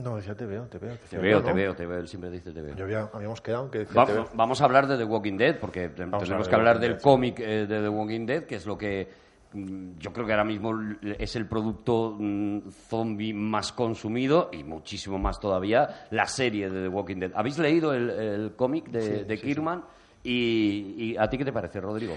No, 0.02 0.16
decía 0.16 0.34
TVO, 0.34 0.66
TVO. 0.66 0.96
Te 1.10 1.18
veo, 1.18 1.38
¿no? 1.40 1.44
te 1.44 1.52
veo, 1.52 1.74
te 1.74 1.86
veo. 1.86 1.98
Él 1.98 2.08
siempre 2.08 2.30
dice 2.30 2.52
te 2.52 2.62
veo. 2.62 2.74
Yo 2.76 2.84
había- 2.84 3.10
habíamos 3.12 3.40
quedado 3.40 3.70
que 3.70 3.84
Va- 3.84 4.28
vamos 4.34 4.60
a 4.60 4.64
hablar 4.64 4.86
de 4.86 4.96
The 4.96 5.04
Walking 5.04 5.36
Dead, 5.36 5.58
porque 5.58 5.88
te- 5.88 6.04
Vamos 6.04 6.24
tenemos 6.24 6.48
que 6.48 6.54
hablar 6.54 6.78
del 6.78 6.96
sí. 6.98 7.02
cómic 7.02 7.40
eh, 7.40 7.66
de 7.66 7.80
The 7.82 7.88
Walking 7.88 8.26
Dead, 8.26 8.44
que 8.44 8.54
es 8.56 8.66
lo 8.66 8.76
que 8.78 9.08
mm, 9.52 9.98
yo 9.98 10.12
creo 10.12 10.26
que 10.26 10.32
ahora 10.32 10.44
mismo 10.44 10.72
es 11.18 11.34
el 11.36 11.46
producto 11.46 12.14
mm, 12.18 12.70
zombie 12.88 13.32
más 13.34 13.72
consumido 13.72 14.50
y 14.52 14.62
muchísimo 14.62 15.18
más 15.18 15.40
todavía 15.40 16.06
la 16.10 16.26
serie 16.26 16.68
de 16.70 16.82
The 16.82 16.88
Walking 16.88 17.16
Dead. 17.16 17.32
¿Habéis 17.34 17.58
leído 17.58 17.92
el, 17.94 18.10
el 18.10 18.52
cómic 18.56 18.88
de, 18.90 19.24
de 19.24 19.38
Kirman? 19.38 19.84
Y, 20.22 20.94
y 20.98 21.16
a 21.16 21.28
ti 21.28 21.38
qué 21.38 21.44
te 21.44 21.52
parece, 21.52 21.80
Rodrigo? 21.80 22.14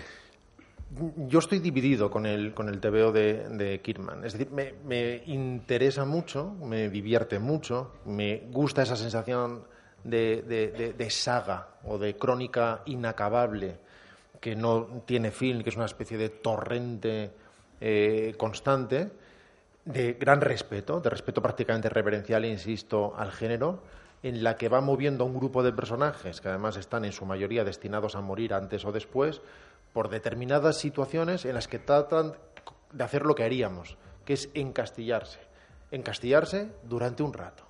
Yo 1.27 1.39
estoy 1.39 1.59
dividido 1.59 2.11
con 2.11 2.25
el, 2.25 2.53
con 2.53 2.67
el 2.67 2.79
TVO 2.79 3.11
de, 3.11 3.47
de 3.49 3.79
Kirman. 3.81 4.25
Es 4.25 4.33
decir, 4.33 4.49
me, 4.51 5.23
interesa 5.25 6.03
mucho, 6.05 6.53
me 6.63 6.89
divierte 6.89 7.39
mucho, 7.39 7.93
me 8.05 8.43
gusta 8.51 8.83
esa 8.83 8.95
sensación 8.95 9.63
de 10.03 11.07
saga 11.09 11.69
o 11.85 11.97
de 11.97 12.17
crónica 12.17 12.81
inacabable 12.85 13.77
que 14.41 14.55
no 14.55 15.03
tiene 15.05 15.31
fin, 15.31 15.63
que 15.63 15.69
es 15.69 15.77
una 15.77 15.85
especie 15.85 16.17
de 16.17 16.29
torrente 16.29 17.31
eh, 17.79 18.33
constante, 18.37 19.11
de 19.85 20.13
gran 20.13 20.41
respeto, 20.41 20.99
de 20.99 21.09
respeto 21.09 21.41
prácticamente 21.41 21.89
reverencial, 21.89 22.43
insisto, 22.45 23.13
al 23.15 23.31
género, 23.31 23.83
en 24.23 24.43
la 24.43 24.57
que 24.57 24.67
va 24.67 24.81
moviendo 24.81 25.23
a 25.23 25.27
un 25.27 25.35
grupo 25.35 25.63
de 25.63 25.71
personajes 25.71 26.41
que 26.41 26.49
además 26.49 26.75
están 26.77 27.05
en 27.05 27.11
su 27.11 27.25
mayoría 27.25 27.63
destinados 27.63 28.15
a 28.15 28.21
morir 28.21 28.53
antes 28.53 28.83
o 28.83 28.91
después 28.91 29.41
por 29.93 30.09
determinadas 30.09 30.77
situaciones 30.77 31.45
en 31.45 31.55
las 31.55 31.67
que 31.67 31.79
tratan 31.79 32.33
de 32.91 33.03
hacer 33.03 33.25
lo 33.25 33.35
que 33.35 33.43
haríamos 33.43 33.97
que 34.25 34.33
es 34.33 34.49
encastillarse. 34.53 35.39
Encastillarse 35.91 36.71
durante 36.83 37.23
un 37.23 37.33
rato, 37.33 37.63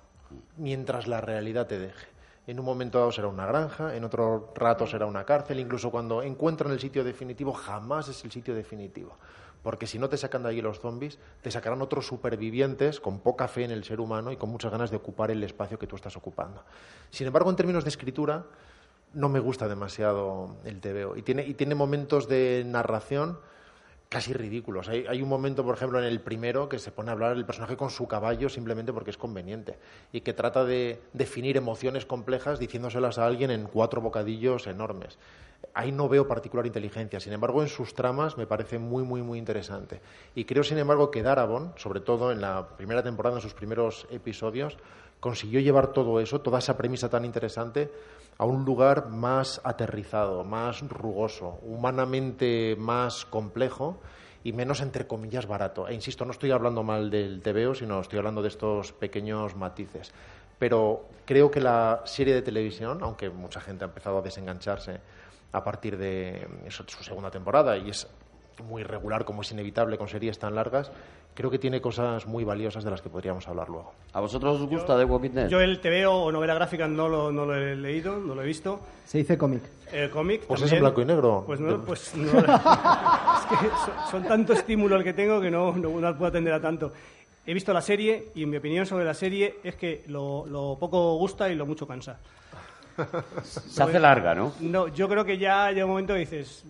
mientras 0.56 1.06
la 1.06 1.20
realidad 1.20 1.66
te 1.66 1.78
deje. 1.78 2.06
En 2.46 2.58
un 2.58 2.66
momento 2.66 2.98
dado 2.98 3.12
será 3.12 3.28
una 3.28 3.46
granja, 3.46 3.96
en 3.96 4.04
otro 4.04 4.52
rato 4.54 4.86
será 4.86 5.06
una 5.06 5.24
cárcel, 5.24 5.60
incluso 5.60 5.90
cuando 5.90 6.22
encuentran 6.22 6.72
el 6.72 6.80
sitio 6.80 7.04
definitivo, 7.04 7.52
jamás 7.52 8.08
es 8.08 8.24
el 8.24 8.32
sitio 8.32 8.54
definitivo. 8.54 9.16
Porque 9.62 9.86
si 9.86 9.98
no 9.98 10.08
te 10.08 10.16
sacan 10.16 10.42
de 10.42 10.48
allí 10.48 10.60
los 10.60 10.80
zombies, 10.80 11.20
te 11.40 11.52
sacarán 11.52 11.82
otros 11.82 12.06
supervivientes 12.06 12.98
con 12.98 13.20
poca 13.20 13.46
fe 13.46 13.64
en 13.64 13.70
el 13.70 13.84
ser 13.84 14.00
humano 14.00 14.32
y 14.32 14.36
con 14.36 14.50
muchas 14.50 14.72
ganas 14.72 14.90
de 14.90 14.96
ocupar 14.96 15.30
el 15.30 15.42
espacio 15.44 15.78
que 15.78 15.86
tú 15.86 15.94
estás 15.94 16.16
ocupando. 16.16 16.64
Sin 17.10 17.28
embargo, 17.28 17.48
en 17.48 17.54
términos 17.54 17.84
de 17.84 17.90
escritura, 17.90 18.44
no 19.14 19.28
me 19.28 19.40
gusta 19.40 19.68
demasiado 19.68 20.56
el 20.64 20.80
TVO. 20.80 21.16
Y 21.16 21.22
tiene, 21.22 21.46
y 21.46 21.54
tiene 21.54 21.74
momentos 21.74 22.28
de 22.28 22.64
narración 22.66 23.38
casi 24.08 24.34
ridículos. 24.34 24.88
Hay, 24.88 25.06
hay, 25.08 25.22
un 25.22 25.28
momento, 25.28 25.64
por 25.64 25.74
ejemplo, 25.74 25.98
en 25.98 26.04
el 26.04 26.20
primero 26.20 26.68
que 26.68 26.78
se 26.78 26.92
pone 26.92 27.08
a 27.08 27.12
hablar 27.12 27.34
el 27.34 27.46
personaje 27.46 27.78
con 27.78 27.88
su 27.88 28.06
caballo 28.06 28.50
simplemente 28.50 28.92
porque 28.92 29.10
es 29.10 29.16
conveniente 29.16 29.78
y 30.12 30.20
que 30.20 30.34
trata 30.34 30.66
de 30.66 31.00
definir 31.14 31.56
emociones 31.56 32.04
complejas 32.04 32.58
diciéndoselas 32.58 33.16
a 33.16 33.26
alguien 33.26 33.50
en 33.50 33.64
cuatro 33.64 34.02
bocadillos 34.02 34.66
enormes. 34.66 35.18
Ahí 35.72 35.92
no 35.92 36.10
veo 36.10 36.28
particular 36.28 36.66
inteligencia. 36.66 37.20
Sin 37.20 37.32
embargo, 37.32 37.62
en 37.62 37.68
sus 37.68 37.94
tramas 37.94 38.36
me 38.36 38.46
parece 38.46 38.78
muy, 38.78 39.02
muy, 39.02 39.22
muy 39.22 39.38
interesante. 39.38 40.02
Y 40.34 40.44
creo, 40.44 40.62
sin 40.62 40.76
embargo, 40.76 41.10
que 41.10 41.22
Darabont, 41.22 41.78
sobre 41.78 42.00
todo 42.00 42.32
en 42.32 42.42
la 42.42 42.76
primera 42.76 43.02
temporada, 43.02 43.36
en 43.36 43.42
sus 43.42 43.54
primeros 43.54 44.06
episodios, 44.10 44.76
consiguió 45.20 45.60
llevar 45.60 45.92
todo 45.92 46.20
eso, 46.20 46.40
toda 46.40 46.58
esa 46.58 46.76
premisa 46.76 47.08
tan 47.08 47.24
interesante, 47.24 47.90
a 48.38 48.44
un 48.44 48.64
lugar 48.64 49.08
más 49.08 49.60
aterrizado, 49.64 50.44
más 50.44 50.80
rugoso, 50.82 51.58
humanamente 51.62 52.76
más 52.78 53.24
complejo 53.24 54.00
y 54.44 54.52
menos, 54.52 54.80
entre 54.80 55.06
comillas, 55.06 55.46
barato. 55.46 55.86
E 55.88 55.94
insisto, 55.94 56.24
no 56.24 56.32
estoy 56.32 56.50
hablando 56.50 56.82
mal 56.82 57.10
del 57.10 57.40
TVO, 57.40 57.74
sino 57.74 58.00
estoy 58.00 58.18
hablando 58.18 58.42
de 58.42 58.48
estos 58.48 58.92
pequeños 58.92 59.54
matices. 59.54 60.12
Pero 60.58 61.08
creo 61.24 61.50
que 61.50 61.60
la 61.60 62.02
serie 62.04 62.34
de 62.34 62.42
televisión, 62.42 62.98
aunque 63.02 63.30
mucha 63.30 63.60
gente 63.60 63.84
ha 63.84 63.88
empezado 63.88 64.18
a 64.18 64.22
desengancharse 64.22 65.00
a 65.52 65.62
partir 65.62 65.96
de 65.96 66.48
su 66.68 66.84
segunda 67.04 67.30
temporada, 67.30 67.76
y 67.76 67.90
es 67.90 68.08
muy 68.64 68.82
regular 68.82 69.24
como 69.24 69.42
es 69.42 69.50
inevitable 69.50 69.98
con 69.98 70.08
series 70.08 70.38
tan 70.38 70.54
largas, 70.54 70.90
creo 71.34 71.50
que 71.50 71.58
tiene 71.58 71.80
cosas 71.80 72.26
muy 72.26 72.44
valiosas 72.44 72.84
de 72.84 72.90
las 72.90 73.00
que 73.00 73.08
podríamos 73.08 73.46
hablar 73.48 73.68
luego. 73.68 73.92
¿A 74.12 74.20
vosotros 74.20 74.60
os 74.60 74.68
gusta 74.68 74.98
The 74.98 75.04
Walking 75.04 75.30
Dead? 75.30 75.48
Yo 75.48 75.60
el 75.60 75.80
TVO 75.80 76.24
o 76.24 76.32
novela 76.32 76.54
gráfica 76.54 76.86
no 76.86 77.08
lo, 77.08 77.32
no 77.32 77.46
lo 77.46 77.56
he 77.56 77.76
leído, 77.76 78.18
no 78.18 78.34
lo 78.34 78.42
he 78.42 78.46
visto. 78.46 78.80
Se 79.06 79.18
dice 79.18 79.38
cómic. 79.38 79.62
El 79.92 80.10
cómic 80.10 80.42
Pues 80.46 80.62
es 80.62 80.72
en 80.72 80.80
blanco 80.80 81.02
y 81.02 81.04
negro. 81.04 81.44
Pues 81.46 81.60
no, 81.60 81.84
pues 81.84 82.14
no. 82.16 82.26
es 82.38 83.46
que 83.48 83.56
son, 83.56 84.10
son 84.10 84.22
tanto 84.24 84.52
estímulo 84.52 84.96
el 84.96 85.04
que 85.04 85.12
tengo 85.12 85.40
que 85.40 85.50
no, 85.50 85.72
no, 85.72 86.00
no 86.00 86.16
puedo 86.16 86.26
atender 86.26 86.52
a 86.52 86.60
tanto. 86.60 86.92
He 87.44 87.54
visto 87.54 87.72
la 87.72 87.82
serie 87.82 88.28
y 88.34 88.46
mi 88.46 88.56
opinión 88.56 88.86
sobre 88.86 89.04
la 89.04 89.14
serie 89.14 89.56
es 89.64 89.74
que 89.74 90.04
lo, 90.06 90.46
lo 90.46 90.76
poco 90.78 91.16
gusta 91.16 91.50
y 91.50 91.56
lo 91.56 91.66
mucho 91.66 91.86
cansa. 91.86 92.18
Se 93.42 93.82
hace 93.82 93.98
larga, 93.98 94.34
¿no? 94.34 94.52
No, 94.60 94.88
yo 94.88 95.08
creo 95.08 95.24
que 95.24 95.38
ya 95.38 95.70
llega 95.70 95.84
un 95.84 95.92
momento 95.92 96.12
que 96.12 96.20
dices, 96.20 96.64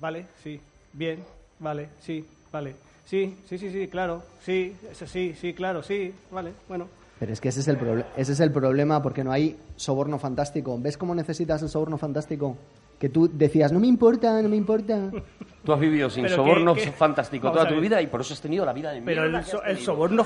vale, 0.00 0.26
sí, 0.42 0.60
bien, 0.92 1.22
vale, 1.58 1.90
sí, 2.00 2.26
vale, 2.50 2.74
sí, 3.06 3.34
sí, 3.48 3.56
sí, 3.56 3.70
sí, 3.70 3.88
claro, 3.88 4.22
sí, 4.42 4.74
eso 4.90 5.06
sí, 5.06 5.34
sí, 5.40 5.54
claro, 5.54 5.82
sí, 5.82 6.12
vale, 6.30 6.52
bueno. 6.68 6.86
Pero 7.18 7.32
es 7.32 7.40
que 7.40 7.48
ese 7.48 7.60
es 7.60 7.68
el, 7.68 7.78
proble- 7.78 8.04
ese 8.14 8.32
es 8.32 8.40
el 8.40 8.50
problema 8.52 9.02
porque 9.02 9.24
no 9.24 9.32
hay 9.32 9.56
soborno 9.76 10.18
fantástico. 10.18 10.78
¿Ves 10.78 10.98
cómo 10.98 11.14
necesitas 11.14 11.62
el 11.62 11.70
soborno 11.70 11.96
fantástico? 11.96 12.58
Que 12.98 13.08
tú 13.08 13.26
decías, 13.32 13.72
no 13.72 13.80
me 13.80 13.86
importa, 13.86 14.42
no 14.42 14.48
me 14.50 14.56
importa. 14.56 15.10
Tú 15.64 15.72
has 15.72 15.80
vivido 15.80 16.08
sin 16.08 16.28
soborno 16.28 16.76
fantástico 16.76 17.48
vamos 17.48 17.60
toda 17.62 17.74
tu 17.74 17.80
vida 17.80 18.00
y 18.00 18.06
por 18.06 18.20
eso 18.20 18.34
has 18.34 18.40
tenido 18.40 18.64
la 18.64 18.72
vida 18.72 18.92
de 18.92 19.02
Pero 19.02 19.22
mierda 19.22 19.38
el, 19.40 19.44
so- 19.44 19.62
el 19.64 19.78
soborno 19.78 20.24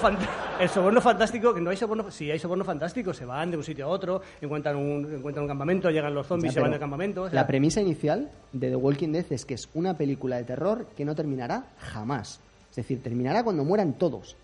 el 0.61 0.69
soborno 0.69 1.01
fantástico, 1.01 1.55
que 1.55 1.61
no 1.63 1.71
hay 1.71 1.77
soborno, 1.79 2.11
sí 2.11 2.31
hay 2.31 2.39
soborno 2.39 2.63
fantástico, 2.65 3.15
se 3.15 3.25
van 3.25 3.51
de 3.51 3.57
un 3.57 3.65
sitio 3.65 3.87
a 3.87 3.89
otro, 3.89 4.21
encuentran 4.41 4.77
un, 4.77 5.15
encuentran 5.15 5.45
un 5.45 5.49
campamento, 5.49 5.89
llegan 5.91 6.13
los 6.13 6.27
zombies, 6.27 6.53
Ya, 6.53 6.59
se 6.59 6.61
van 6.61 6.73
del 6.73 6.81
campamento. 6.81 7.23
o 7.23 7.31
sea, 7.31 7.35
La 7.41 7.47
premisa 7.47 7.81
inicial 7.81 8.31
de 8.53 8.69
The 8.69 8.77
Walking 8.77 9.13
Dead 9.13 9.25
es 9.31 9.47
que 9.47 9.55
es 9.55 9.69
una 9.73 9.97
película 9.97 10.37
de 10.37 10.45
terror 10.45 10.87
que 10.97 11.05
no 11.07 11.15
terminará 11.15 11.65
jamás. 11.79 12.41
Es 12.71 12.77
decir, 12.77 13.03
terminará 13.03 13.43
cuando 13.43 13.65
mueran 13.65 13.95
todos. 13.95 14.37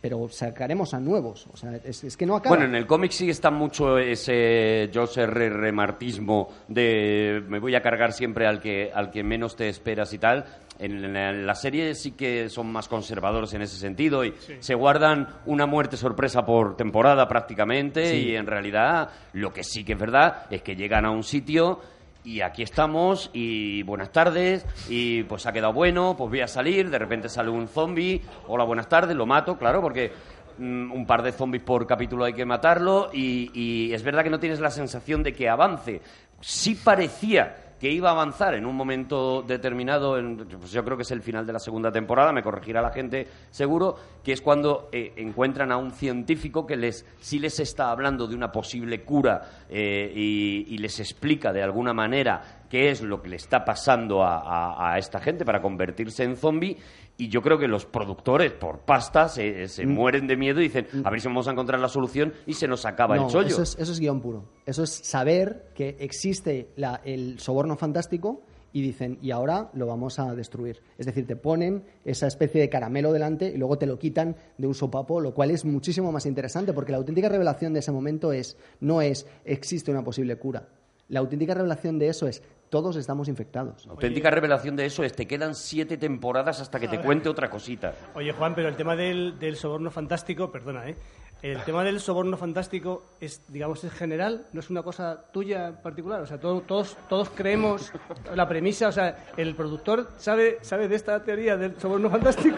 Pero 0.00 0.28
sacaremos 0.30 0.94
a 0.94 0.98
nuevos. 0.98 1.46
O 1.52 1.56
sea, 1.56 1.76
es, 1.84 2.02
es 2.02 2.16
que 2.16 2.26
no 2.26 2.34
acaba. 2.34 2.56
Bueno, 2.56 2.68
en 2.68 2.74
el 2.74 2.86
cómic 2.86 3.12
sí 3.12 3.28
está 3.28 3.50
mucho 3.50 3.98
ese 3.98 4.90
José 4.92 5.22
R. 5.22 5.70
Martismo 5.70 6.48
de 6.66 7.44
me 7.46 7.60
voy 7.60 7.74
a 7.74 7.82
cargar 7.82 8.12
siempre 8.12 8.46
al 8.46 8.60
que, 8.60 8.90
al 8.92 9.10
que 9.10 9.22
menos 9.22 9.54
te 9.54 9.68
esperas 9.68 10.12
y 10.14 10.18
tal. 10.18 10.46
En 10.78 11.12
la, 11.12 11.30
en 11.30 11.46
la 11.46 11.54
serie 11.54 11.94
sí 11.94 12.12
que 12.12 12.48
son 12.48 12.72
más 12.72 12.88
conservadores 12.88 13.52
en 13.52 13.62
ese 13.62 13.76
sentido 13.76 14.24
y 14.24 14.34
se 14.58 14.74
guardan 14.74 15.28
una 15.46 15.66
muerte 15.66 15.96
sorpresa 15.96 16.44
por 16.44 16.76
temporada 16.76 17.28
prácticamente 17.28 18.16
y 18.16 18.34
en 18.34 18.46
realidad 18.46 19.10
lo 19.34 19.52
que 19.52 19.62
sí 19.62 19.84
que 19.84 19.92
es 19.92 19.98
verdad 19.98 20.46
es 20.50 20.62
que 20.62 20.74
llegan 20.74 21.04
a 21.04 21.10
un 21.10 21.22
sitio 21.22 21.78
y 22.24 22.40
aquí 22.40 22.62
estamos 22.62 23.30
y 23.32 23.82
buenas 23.82 24.12
tardes 24.12 24.64
y 24.88 25.24
pues 25.24 25.46
ha 25.46 25.52
quedado 25.52 25.72
bueno, 25.72 26.14
pues 26.16 26.30
voy 26.30 26.40
a 26.40 26.48
salir, 26.48 26.90
de 26.90 26.98
repente 26.98 27.28
sale 27.28 27.50
un 27.50 27.68
zombie, 27.68 28.22
hola 28.48 28.64
buenas 28.64 28.88
tardes, 28.88 29.16
lo 29.16 29.26
mato, 29.26 29.58
claro, 29.58 29.80
porque 29.80 30.12
mm, 30.58 30.92
un 30.92 31.06
par 31.06 31.22
de 31.22 31.32
zombies 31.32 31.62
por 31.62 31.86
capítulo 31.86 32.24
hay 32.24 32.32
que 32.32 32.44
matarlo 32.44 33.10
y, 33.12 33.50
y 33.54 33.92
es 33.92 34.02
verdad 34.02 34.22
que 34.22 34.30
no 34.30 34.40
tienes 34.40 34.60
la 34.60 34.70
sensación 34.70 35.22
de 35.22 35.32
que 35.32 35.48
avance. 35.48 36.00
Sí 36.40 36.74
parecía 36.74 37.71
que 37.82 37.90
iba 37.90 38.10
a 38.10 38.12
avanzar 38.12 38.54
en 38.54 38.64
un 38.64 38.76
momento 38.76 39.42
determinado, 39.42 40.16
en- 40.16 40.36
pues 40.36 40.70
yo 40.70 40.84
creo 40.84 40.96
que 40.96 41.02
es 41.02 41.10
el 41.10 41.20
final 41.20 41.44
de 41.44 41.52
la 41.52 41.58
segunda 41.58 41.90
temporada, 41.90 42.32
me 42.32 42.40
corregirá 42.40 42.80
la 42.80 42.92
gente 42.92 43.26
seguro, 43.50 43.96
que 44.22 44.32
es 44.32 44.40
cuando 44.40 44.88
eh, 44.92 45.12
encuentran 45.16 45.72
a 45.72 45.76
un 45.78 45.90
científico 45.90 46.64
que 46.64 46.76
les 46.76 47.04
sí 47.20 47.40
les 47.40 47.58
está 47.58 47.90
hablando 47.90 48.28
de 48.28 48.36
una 48.36 48.52
posible 48.52 49.02
cura 49.02 49.64
eh, 49.68 50.12
y, 50.14 50.78
les 50.78 51.00
explica 51.00 51.52
de 51.52 51.60
alguna 51.60 51.92
manera 51.92 52.60
qué 52.70 52.90
es 52.90 53.02
lo 53.02 53.20
que 53.20 53.30
le 53.30 53.36
está 53.36 53.64
pasando 53.64 54.22
a, 54.22 54.36
a- 54.38 54.92
a 54.94 54.98
esta 54.98 55.18
gente 55.18 55.44
para 55.44 55.60
convertirse 55.60 56.22
en 56.22 56.36
zombie. 56.36 56.76
Y 57.22 57.28
yo 57.28 57.40
creo 57.40 57.56
que 57.58 57.68
los 57.68 57.86
productores, 57.86 58.52
por 58.52 58.80
pasta, 58.80 59.28
se, 59.28 59.68
se 59.68 59.86
mueren 59.86 60.26
de 60.26 60.36
miedo 60.36 60.60
y 60.60 60.64
dicen, 60.64 60.86
a 61.04 61.10
ver 61.10 61.20
si 61.20 61.28
vamos 61.28 61.46
a 61.46 61.52
encontrar 61.52 61.78
la 61.78 61.88
solución 61.88 62.32
y 62.46 62.54
se 62.54 62.66
nos 62.66 62.84
acaba 62.84 63.14
no, 63.16 63.26
el 63.26 63.30
chollo. 63.30 63.46
Eso 63.48 63.62
es, 63.62 63.76
eso 63.78 63.92
es 63.92 64.00
guion 64.00 64.20
puro. 64.20 64.44
Eso 64.66 64.82
es 64.82 64.90
saber 64.90 65.68
que 65.74 65.96
existe 66.00 66.70
la- 66.76 67.00
el 67.04 67.38
soborno 67.38 67.76
fantástico 67.76 68.42
y 68.72 68.80
dicen, 68.82 69.18
y 69.22 69.30
ahora 69.30 69.70
lo 69.74 69.86
vamos 69.86 70.18
a 70.18 70.34
destruir. 70.34 70.80
Es 70.98 71.06
decir, 71.06 71.26
te 71.26 71.36
ponen 71.36 71.84
esa 72.04 72.26
especie 72.26 72.60
de 72.60 72.68
caramelo 72.68 73.12
delante 73.12 73.52
y 73.54 73.56
luego 73.58 73.78
te 73.78 73.86
lo 73.86 73.98
quitan 73.98 74.34
de 74.58 74.66
un 74.66 74.74
sopapo, 74.74 75.20
lo 75.20 75.32
cual 75.34 75.50
es 75.50 75.64
muchísimo 75.64 76.10
más 76.10 76.26
interesante, 76.26 76.72
porque 76.72 76.90
la 76.92 76.98
auténtica 76.98 77.28
revelación 77.28 77.72
de 77.74 77.80
ese 77.80 77.92
momento 77.92 78.32
es, 78.32 78.56
no 78.80 79.00
es, 79.02 79.26
existe 79.44 79.90
una 79.90 80.02
posible 80.02 80.36
cura. 80.36 80.68
La 81.08 81.20
auténtica 81.20 81.52
revelación 81.54 81.98
de 81.98 82.08
eso 82.08 82.26
es, 82.26 82.42
todos 82.72 82.96
estamos 82.96 83.28
infectados. 83.28 83.84
La 83.84 83.92
auténtica 83.92 84.30
revelación 84.30 84.76
de 84.76 84.86
eso 84.86 85.04
es, 85.04 85.12
te 85.12 85.26
quedan 85.26 85.54
siete 85.54 85.98
temporadas 85.98 86.58
hasta 86.58 86.80
que 86.80 86.88
te 86.88 86.98
cuente 87.02 87.28
otra 87.28 87.50
cosita. 87.50 87.92
Oye, 88.14 88.32
Juan, 88.32 88.54
pero 88.54 88.68
el 88.68 88.76
tema 88.76 88.96
del, 88.96 89.38
del 89.38 89.56
soborno 89.56 89.90
fantástico, 89.90 90.50
perdona, 90.50 90.88
¿eh? 90.88 90.96
El 91.42 91.60
tema 91.64 91.82
del 91.82 91.98
soborno 91.98 92.36
fantástico 92.36 93.02
es, 93.20 93.42
digamos, 93.48 93.82
es 93.82 93.92
general, 93.92 94.46
no 94.52 94.60
es 94.60 94.70
una 94.70 94.84
cosa 94.84 95.24
tuya 95.32 95.66
en 95.68 95.76
particular. 95.76 96.20
O 96.22 96.26
sea, 96.26 96.38
todo- 96.38 96.60
todos, 96.60 96.96
todos 97.08 97.30
creemos 97.30 97.90
la 98.34 98.46
premisa, 98.48 98.86
o 98.86 98.92
sea, 98.92 99.24
el 99.36 99.56
productor 99.56 100.08
sabe, 100.18 100.58
sabe 100.62 100.86
de 100.86 100.94
esta 100.94 101.24
teoría 101.24 101.56
del 101.56 101.78
soborno 101.80 102.08
fantástico. 102.10 102.56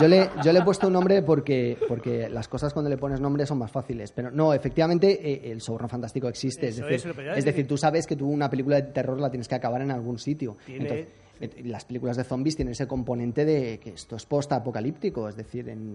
Yo 0.00 0.08
le, 0.08 0.30
yo 0.42 0.52
le 0.54 0.60
he 0.60 0.62
puesto 0.62 0.86
un 0.86 0.94
nombre 0.94 1.20
porque, 1.20 1.76
porque 1.86 2.30
las 2.30 2.48
cosas 2.48 2.72
cuando 2.72 2.88
le 2.88 2.96
pones 2.96 3.20
nombre 3.20 3.44
son 3.44 3.58
más 3.58 3.70
fáciles. 3.70 4.10
Pero 4.12 4.30
no, 4.30 4.54
efectivamente, 4.54 5.10
eh, 5.30 5.52
el 5.52 5.60
soborno 5.60 5.88
fantástico 5.88 6.28
existe. 6.28 6.68
Eso 6.68 6.88
es, 6.88 7.04
decir, 7.04 7.20
es, 7.30 7.38
es 7.38 7.44
decir, 7.44 7.68
tú 7.68 7.76
sabes 7.76 8.06
que 8.06 8.16
tú 8.16 8.26
una 8.28 8.48
película 8.48 8.76
de 8.76 8.82
terror 8.90 9.20
la 9.20 9.28
tienes 9.30 9.48
que 9.48 9.54
acabar 9.54 9.82
en 9.82 9.90
algún 9.90 10.18
sitio. 10.18 10.56
Tiene- 10.64 10.82
Entonces, 10.88 11.08
eh, 11.40 11.62
las 11.66 11.84
películas 11.84 12.16
de 12.16 12.24
zombies 12.24 12.56
tienen 12.56 12.72
ese 12.72 12.86
componente 12.88 13.44
de 13.44 13.78
que 13.78 13.90
esto 13.90 14.16
es 14.16 14.24
post-apocalíptico. 14.24 15.28
Es 15.28 15.36
decir, 15.36 15.68
en, 15.68 15.94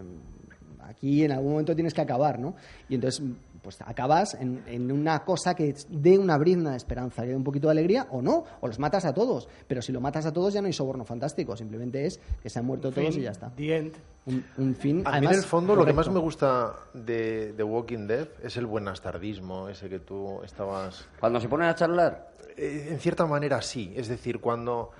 aquí 0.96 1.24
en 1.24 1.32
algún 1.32 1.52
momento 1.52 1.76
tienes 1.76 1.94
que 1.94 2.02
acabar, 2.02 2.40
¿no? 2.40 2.56
Y 2.90 2.96
entonces, 2.96 3.22
pues 3.62 3.80
acabas 3.82 4.34
en, 4.36 4.62
en 4.68 4.92
una 4.92 5.24
cosa 5.24 5.56
que 5.56 5.74
dé 5.90 6.18
una 6.18 6.38
brizna 6.38 6.72
de 6.72 6.78
esperanza, 6.78 7.24
que 7.24 7.30
dé 7.30 7.36
un 7.36 7.44
poquito 7.44 7.68
de 7.68 7.72
alegría, 7.72 8.08
o 8.12 8.22
no, 8.22 8.44
o 8.62 8.68
los 8.68 8.78
matas 8.80 9.06
a 9.06 9.14
todos. 9.14 9.48
Pero 9.68 9.82
si 9.82 9.92
lo 9.92 10.02
matas 10.02 10.26
a 10.26 10.34
todos 10.34 10.54
ya 10.54 10.62
no 10.62 10.68
hay 10.68 10.74
soborno 10.74 11.06
fantástico, 11.06 11.56
simplemente 11.56 12.06
es 12.06 12.20
que 12.42 12.50
se 12.50 12.60
han 12.60 12.66
muerto 12.66 12.92
todos 12.92 13.10
Fin, 13.10 13.20
y 13.20 13.24
ya 13.24 13.32
está. 13.32 13.50
The 13.56 13.78
end. 13.78 13.94
Un, 14.26 14.44
un 14.58 14.76
fin. 14.76 15.02
A 15.06 15.20
mí 15.20 15.28
en 15.28 15.34
el 15.34 15.44
fondo 15.44 15.76
lo 15.76 15.86
que 15.86 15.92
más 15.94 16.10
me 16.10 16.20
gusta 16.20 16.74
de 16.94 17.54
The 17.58 17.64
Walking 17.64 18.08
Dead 18.08 18.28
es 18.42 18.56
el 18.58 18.66
buenastardismo, 18.66 19.68
ese 19.70 19.90
que 19.90 20.00
tú 20.00 20.42
estabas... 20.44 21.06
Cuando 21.20 21.40
se 21.42 21.48
ponen 21.50 21.68
a 21.68 21.76
charlar, 21.76 22.32
Eh, 22.56 22.90
En 22.92 23.00
cierta 23.00 23.26
manera 23.26 23.62
sí, 23.62 23.92
es 23.96 24.08
decir, 24.08 24.40
cuando, 24.40 24.92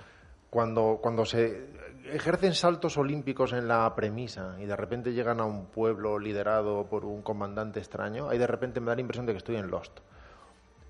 cuando, 0.50 0.98
cuando 1.00 1.24
se 1.24 1.66
ejercen 2.12 2.54
saltos 2.54 2.96
olímpicos 2.98 3.52
en 3.52 3.68
la 3.68 3.94
premisa 3.94 4.56
y 4.60 4.66
de 4.66 4.76
repente 4.76 5.12
llegan 5.12 5.40
a 5.40 5.44
un 5.44 5.66
pueblo 5.66 6.18
liderado 6.18 6.86
por 6.86 7.04
un 7.04 7.22
comandante 7.22 7.80
extraño, 7.80 8.28
ahí 8.28 8.38
de 8.38 8.46
repente 8.46 8.80
me 8.80 8.86
da 8.86 8.94
la 8.94 9.00
impresión 9.00 9.26
de 9.26 9.32
que 9.32 9.38
estoy 9.38 9.56
en 9.56 9.70
Lost. 9.70 10.00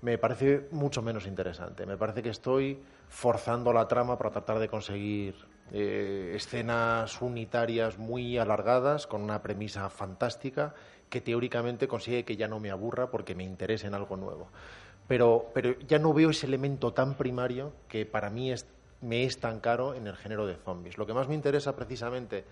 me 0.01 0.17
parece 0.17 0.67
mucho 0.71 1.01
menos 1.01 1.25
interesante. 1.25 1.85
Me 1.85 1.97
parece 1.97 2.21
que 2.21 2.29
estoy 2.29 2.79
forzando 3.07 3.73
la 3.73 3.87
trama 3.87 4.17
para 4.17 4.29
tratar 4.29 4.59
de 4.59 4.67
conseguir 4.67 5.35
eh, 5.71 6.33
escenas 6.35 7.21
unitarias 7.21 7.97
muy 7.97 8.37
alargadas 8.37 9.07
con 9.07 9.23
una 9.23 9.41
premisa 9.41 9.89
fantástica 9.89 10.75
que 11.09 11.21
teóricamente 11.21 11.87
consigue 11.87 12.23
que 12.23 12.35
ya 12.35 12.47
no 12.47 12.59
me 12.59 12.69
aburra 12.69 13.09
porque 13.09 13.33
me 13.33 13.43
interese 13.43 13.87
en 13.87 13.95
algo 13.95 14.15
nuevo. 14.15 14.49
Pero, 15.07 15.51
pero 15.53 15.79
ya 15.79 15.99
no 15.99 16.13
veo 16.13 16.31
ese 16.31 16.47
elemento 16.47 16.93
tan 16.93 17.15
primario 17.15 17.73
que 17.87 18.05
para 18.05 18.29
mí 18.29 18.51
es, 18.51 18.67
me 19.01 19.23
es 19.25 19.39
tan 19.39 19.59
caro 19.59 19.93
en 19.93 20.07
el 20.07 20.15
género 20.15 20.45
de 20.47 20.55
zombies. 20.55 20.97
Lo 20.97 21.05
que 21.05 21.13
más 21.13 21.27
me 21.27 21.35
interesa 21.35 21.75
precisamente 21.75 22.45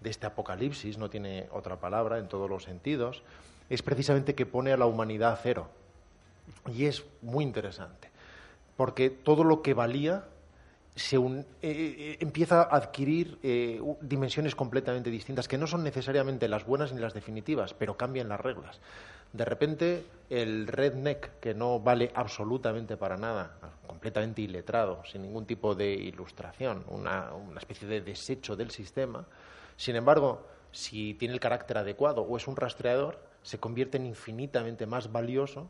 de 0.00 0.10
este 0.10 0.26
apocalipsis, 0.26 0.98
no 0.98 1.08
tiene 1.08 1.48
otra 1.52 1.76
palabra 1.80 2.18
en 2.18 2.28
todos 2.28 2.50
los 2.50 2.64
sentidos, 2.64 3.22
es 3.70 3.82
precisamente 3.82 4.34
que 4.34 4.44
pone 4.46 4.72
a 4.72 4.76
la 4.76 4.86
humanidad 4.86 5.32
a 5.32 5.36
cero. 5.36 5.68
Y 6.72 6.84
es 6.84 7.04
muy 7.22 7.44
interesante, 7.44 8.10
porque 8.76 9.08
todo 9.08 9.44
lo 9.44 9.62
que 9.62 9.72
valía 9.72 10.24
se 10.94 11.18
un- 11.18 11.38
eh, 11.40 11.44
eh, 11.62 12.16
empieza 12.20 12.62
a 12.62 12.76
adquirir 12.76 13.38
eh, 13.42 13.80
dimensiones 14.00 14.54
completamente 14.54 15.10
distintas, 15.10 15.48
que 15.48 15.58
no 15.58 15.66
son 15.66 15.82
necesariamente 15.82 16.48
las 16.48 16.66
buenas 16.66 16.92
ni 16.92 17.00
las 17.00 17.14
definitivas, 17.14 17.74
pero 17.74 17.96
cambian 17.96 18.28
las 18.28 18.40
reglas. 18.40 18.80
De 19.34 19.44
repente, 19.44 20.06
el 20.30 20.68
redneck, 20.68 21.40
que 21.40 21.54
no 21.54 21.80
vale 21.80 22.12
absolutamente 22.14 22.96
para 22.96 23.16
nada, 23.16 23.58
completamente 23.84 24.42
iletrado, 24.42 25.02
sin 25.10 25.22
ningún 25.22 25.44
tipo 25.44 25.74
de 25.74 25.92
ilustración, 25.92 26.84
una, 26.86 27.34
una 27.34 27.58
especie 27.58 27.88
de 27.88 28.00
desecho 28.00 28.54
del 28.54 28.70
sistema, 28.70 29.26
sin 29.76 29.96
embargo, 29.96 30.46
si 30.70 31.14
tiene 31.14 31.34
el 31.34 31.40
carácter 31.40 31.78
adecuado 31.78 32.22
o 32.22 32.36
es 32.36 32.46
un 32.46 32.54
rastreador, 32.54 33.18
se 33.42 33.58
convierte 33.58 33.96
en 33.96 34.06
infinitamente 34.06 34.86
más 34.86 35.10
valioso 35.10 35.68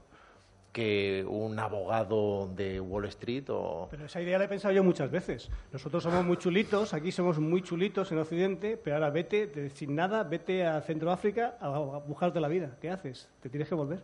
que 0.75 1.25
un 1.29 1.57
abogado 1.61 2.51
de 2.53 2.81
Wall 2.81 3.05
Street 3.05 3.45
o... 3.49 3.87
Pero 3.93 4.07
esa 4.07 4.21
idea 4.21 4.39
la 4.39 4.47
he 4.47 4.49
pensado 4.49 4.75
yo 4.75 4.83
muchas 4.83 5.09
veces. 5.09 5.49
Nosotros 5.73 6.03
somos 6.03 6.25
muy 6.25 6.37
chulitos, 6.37 6.93
aquí 6.95 7.13
somos 7.13 7.39
muy 7.39 7.63
chulitos 7.63 8.11
en 8.11 8.19
Occidente, 8.19 8.77
pero 8.77 8.97
ahora 8.97 9.11
vete, 9.11 9.71
sin 9.71 9.95
nada, 9.95 10.25
vete 10.25 10.67
a 10.67 10.81
Centroáfrica 10.81 11.57
a, 11.61 11.67
a 11.67 11.79
buscarte 11.79 12.41
la 12.41 12.49
vida. 12.49 12.77
¿Qué 12.81 12.91
haces? 12.91 13.29
¿Te 13.41 13.49
tienes 13.49 13.69
que 13.69 13.77
volver? 13.77 14.01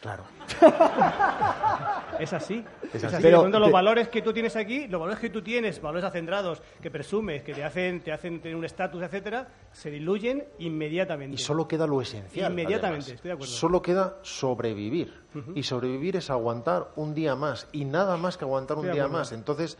Claro. 0.00 0.24
Es 2.18 2.32
así. 2.34 2.62
Es 2.92 3.02
así. 3.04 3.16
Pero 3.22 3.40
pronto, 3.40 3.58
los 3.58 3.68
te- 3.68 3.72
valores 3.72 4.08
que 4.08 4.20
tú 4.20 4.32
tienes 4.32 4.54
aquí, 4.56 4.86
los 4.88 5.00
valores 5.00 5.20
que 5.20 5.30
tú 5.30 5.40
tienes, 5.42 5.80
valores 5.80 6.04
acendrados, 6.04 6.60
que 6.82 6.90
presumes, 6.90 7.42
que 7.42 7.54
te 7.54 7.64
hacen, 7.64 8.00
te 8.02 8.12
hacen 8.12 8.40
tener 8.42 8.56
un 8.56 8.64
estatus, 8.64 9.02
etcétera, 9.02 9.48
se 9.72 9.90
diluyen 9.90 10.44
inmediatamente. 10.58 11.34
Y 11.36 11.38
solo 11.38 11.66
queda 11.66 11.86
lo 11.86 12.02
esencial. 12.02 12.50
Inmediatamente, 12.52 12.86
además. 13.04 13.08
estoy 13.08 13.28
de 13.28 13.32
acuerdo. 13.34 13.52
Solo 13.52 13.80
queda 13.82 14.16
sobrevivir. 14.22 15.14
Y 15.54 15.62
sobrevivir 15.62 16.16
es 16.16 16.28
aguantar 16.28 16.88
un 16.96 17.14
día 17.14 17.34
más. 17.36 17.68
Y 17.72 17.84
nada 17.86 18.16
más 18.18 18.36
que 18.36 18.44
aguantar 18.44 18.76
un 18.76 18.84
Estoy 18.86 18.98
día 19.00 19.08
más. 19.08 19.32
Entonces, 19.32 19.78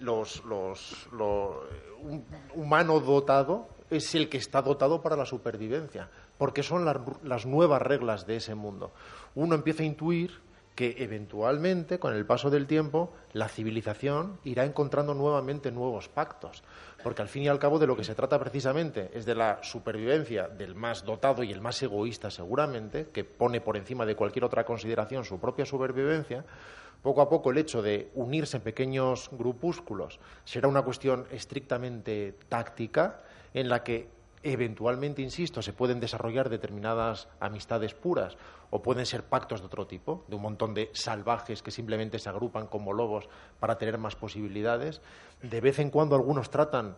los, 0.00 0.42
los, 0.44 1.08
lo- 1.12 1.64
un 2.00 2.24
humano 2.54 3.00
dotado 3.00 3.68
es 3.90 4.14
el 4.14 4.28
que 4.30 4.38
está 4.38 4.62
dotado 4.62 5.02
para 5.02 5.16
la 5.16 5.26
supervivencia. 5.26 6.08
Porque 6.38 6.62
son 6.62 6.84
las, 6.84 6.96
las 7.22 7.44
nuevas 7.46 7.80
reglas 7.82 8.26
de 8.26 8.36
ese 8.36 8.54
mundo. 8.54 8.92
Uno 9.34 9.54
empieza 9.54 9.82
a 9.82 9.86
intuir 9.86 10.44
que 10.74 10.96
eventualmente, 10.98 11.98
con 11.98 12.14
el 12.14 12.26
paso 12.26 12.50
del 12.50 12.66
tiempo, 12.66 13.12
la 13.32 13.48
civilización 13.48 14.40
irá 14.44 14.64
encontrando 14.64 15.14
nuevamente 15.14 15.70
nuevos 15.70 16.08
pactos. 16.08 16.64
Porque 17.02 17.22
al 17.22 17.28
fin 17.28 17.44
y 17.44 17.48
al 17.48 17.58
cabo 17.58 17.78
de 17.78 17.86
lo 17.86 17.96
que 17.96 18.04
se 18.04 18.14
trata 18.14 18.40
precisamente 18.40 19.10
es 19.14 19.24
de 19.24 19.36
la 19.36 19.62
supervivencia 19.62 20.48
del 20.48 20.74
más 20.74 21.04
dotado 21.04 21.44
y 21.44 21.52
el 21.52 21.60
más 21.60 21.80
egoísta 21.82 22.30
seguramente, 22.30 23.08
que 23.12 23.24
pone 23.24 23.60
por 23.60 23.76
encima 23.76 24.04
de 24.04 24.16
cualquier 24.16 24.44
otra 24.44 24.64
consideración 24.64 25.24
su 25.24 25.38
propia 25.38 25.64
supervivencia. 25.64 26.44
Poco 27.02 27.20
a 27.20 27.28
poco 27.28 27.50
el 27.50 27.58
hecho 27.58 27.82
de 27.82 28.10
unirse 28.14 28.56
en 28.56 28.62
pequeños 28.62 29.28
grupúsculos 29.30 30.18
será 30.44 30.68
una 30.68 30.82
cuestión 30.82 31.26
estrictamente 31.30 32.34
táctica 32.48 33.20
en 33.52 33.68
la 33.68 33.84
que 33.84 34.08
eventualmente, 34.42 35.22
insisto, 35.22 35.62
se 35.62 35.72
pueden 35.72 36.00
desarrollar 36.00 36.48
determinadas 36.48 37.28
amistades 37.40 37.94
puras 37.94 38.36
o 38.74 38.82
pueden 38.82 39.06
ser 39.06 39.22
pactos 39.22 39.60
de 39.60 39.66
otro 39.66 39.86
tipo, 39.86 40.24
de 40.26 40.34
un 40.34 40.42
montón 40.42 40.74
de 40.74 40.90
salvajes 40.94 41.62
que 41.62 41.70
simplemente 41.70 42.18
se 42.18 42.28
agrupan 42.28 42.66
como 42.66 42.92
lobos 42.92 43.28
para 43.60 43.78
tener 43.78 43.98
más 43.98 44.16
posibilidades. 44.16 45.00
De 45.42 45.60
vez 45.60 45.78
en 45.78 45.90
cuando 45.90 46.16
algunos 46.16 46.50
tratan 46.50 46.96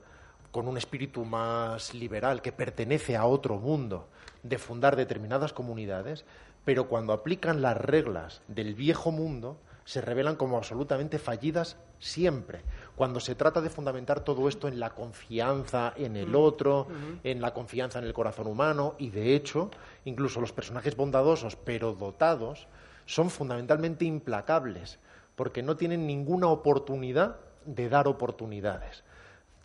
con 0.53 0.69
un 0.69 0.79
espíritu 0.79 1.27
más 1.27 1.93
liberal 1.93 2.41
que 2.41 2.51
pertenece 2.51 3.15
a 3.15 3.27
otro 3.27 3.59
mundo 3.59 4.09
de 4.43 4.57
fundar 4.57 4.97
determinadas 4.97 5.53
comunidades, 5.53 6.25
pero 6.65 6.89
cuando 6.89 7.13
aplican 7.13 7.61
las 7.61 7.77
reglas 7.77 8.41
del 8.49 8.75
viejo 8.75 9.11
mundo 9.11 9.59
se 9.87 10.01
revelan 10.03 10.37
como 10.37 10.59
absolutamente 10.59 11.19
fallidas 11.19 11.77
siempre. 11.99 12.61
Cuando 12.97 13.21
se 13.21 13.35
trata 13.37 13.61
de 13.63 13.71
fundamentar 13.71 14.21
todo 14.21 14.49
esto 14.49 14.69
en 14.69 14.79
la 14.81 14.91
confianza 14.91 15.95
en 15.97 16.17
el 16.17 16.35
otro, 16.35 16.89
en 17.25 17.41
la 17.41 17.55
confianza 17.55 18.01
en 18.01 18.05
el 18.05 18.13
corazón 18.13 18.49
humano, 18.49 18.97
y 18.99 19.09
de 19.11 19.35
hecho, 19.35 19.71
incluso 20.05 20.41
los 20.41 20.53
personajes 20.53 20.97
bondadosos 20.97 21.57
pero 21.57 21.95
dotados 21.95 22.67
son 23.07 23.31
fundamentalmente 23.31 24.05
implacables, 24.05 24.99
porque 25.37 25.63
no 25.63 25.77
tienen 25.77 26.07
ninguna 26.07 26.49
oportunidad 26.49 27.37
de 27.65 27.89
dar 27.89 28.09
oportunidades. 28.09 29.05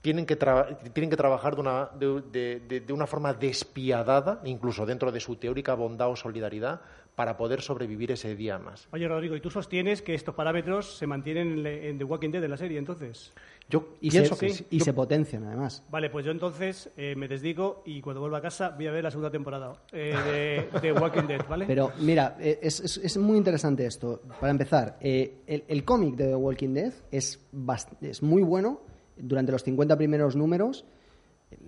Tienen 0.01 0.25
que, 0.25 0.35
tienen 0.35 1.09
que 1.11 1.17
trabajar 1.17 1.55
de 1.55 1.61
una, 1.61 1.89
de- 1.93 2.21
de- 2.31 2.59
de- 2.67 2.79
de 2.81 2.93
una 2.93 3.05
forma 3.07 3.33
despiadada, 3.33 4.39
incluso 4.45 4.85
dentro 4.85 5.11
de 5.11 5.19
su 5.19 5.35
teórica 5.35 5.73
bondad 5.75 6.09
o 6.09 6.15
solidaridad, 6.15 6.81
para 7.15 7.37
poder 7.37 7.61
sobrevivir 7.61 8.11
ese 8.11 8.35
día 8.35 8.57
más. 8.57 8.87
Oye, 8.91 9.07
Rodrigo, 9.07 9.35
¿y 9.35 9.41
tú 9.41 9.49
sostienes 9.49 10.01
que 10.01 10.13
estos 10.15 10.33
parámetros 10.33 10.97
se 10.97 11.05
mantienen 11.07 11.65
en, 11.65 11.97
The 11.97 12.03
Walking 12.03 12.29
Dead, 12.31 12.43
en 12.43 12.49
la 12.51 12.57
serie, 12.57 12.77
entonces? 12.79 13.33
Yo 13.69 13.89
Y, 14.01 14.09
pienso 14.09 14.35
se, 14.35 14.47
que 14.47 14.53
sí. 14.53 14.65
y 14.69 14.79
Yo- 14.79 14.85
se 14.85 14.93
potencian, 14.93 15.43
además. 15.45 15.83
Vale, 15.89 16.09
pues 16.09 16.25
yo 16.25 16.31
entonces 16.31 16.89
eh, 16.97 17.15
me 17.15 17.27
desdigo 17.27 17.83
y 17.85 18.01
cuando 18.01 18.21
vuelva 18.21 18.37
a 18.39 18.41
casa 18.41 18.69
voy 18.69 18.87
a 18.87 18.91
ver 18.91 19.03
la 19.03 19.11
segunda 19.11 19.29
temporada 19.29 19.73
eh, 19.91 20.67
de, 20.73 20.79
de 20.79 20.91
Walking 20.99 21.27
Dead, 21.27 21.41
¿vale? 21.49 21.65
Pero 21.67 21.91
mira, 21.99 22.37
eh, 22.39 22.59
es, 22.61 22.79
es- 22.79 22.97
es 22.97 23.17
muy 23.17 23.37
interesante 23.37 23.85
esto. 23.85 24.21
Para 24.39 24.51
empezar, 24.51 24.97
eh, 25.01 25.41
el, 25.47 25.63
el 25.67 25.83
cómic 25.83 26.15
de 26.15 26.27
The 26.27 26.35
Walking 26.35 26.73
Dead 26.73 26.93
es, 27.11 27.45
bast- 27.53 27.97
es 28.01 28.23
muy 28.23 28.41
bueno 28.41 28.81
durante 29.17 29.51
los 29.51 29.63
50 29.63 29.97
primeros 29.97 30.35
números. 30.35 30.85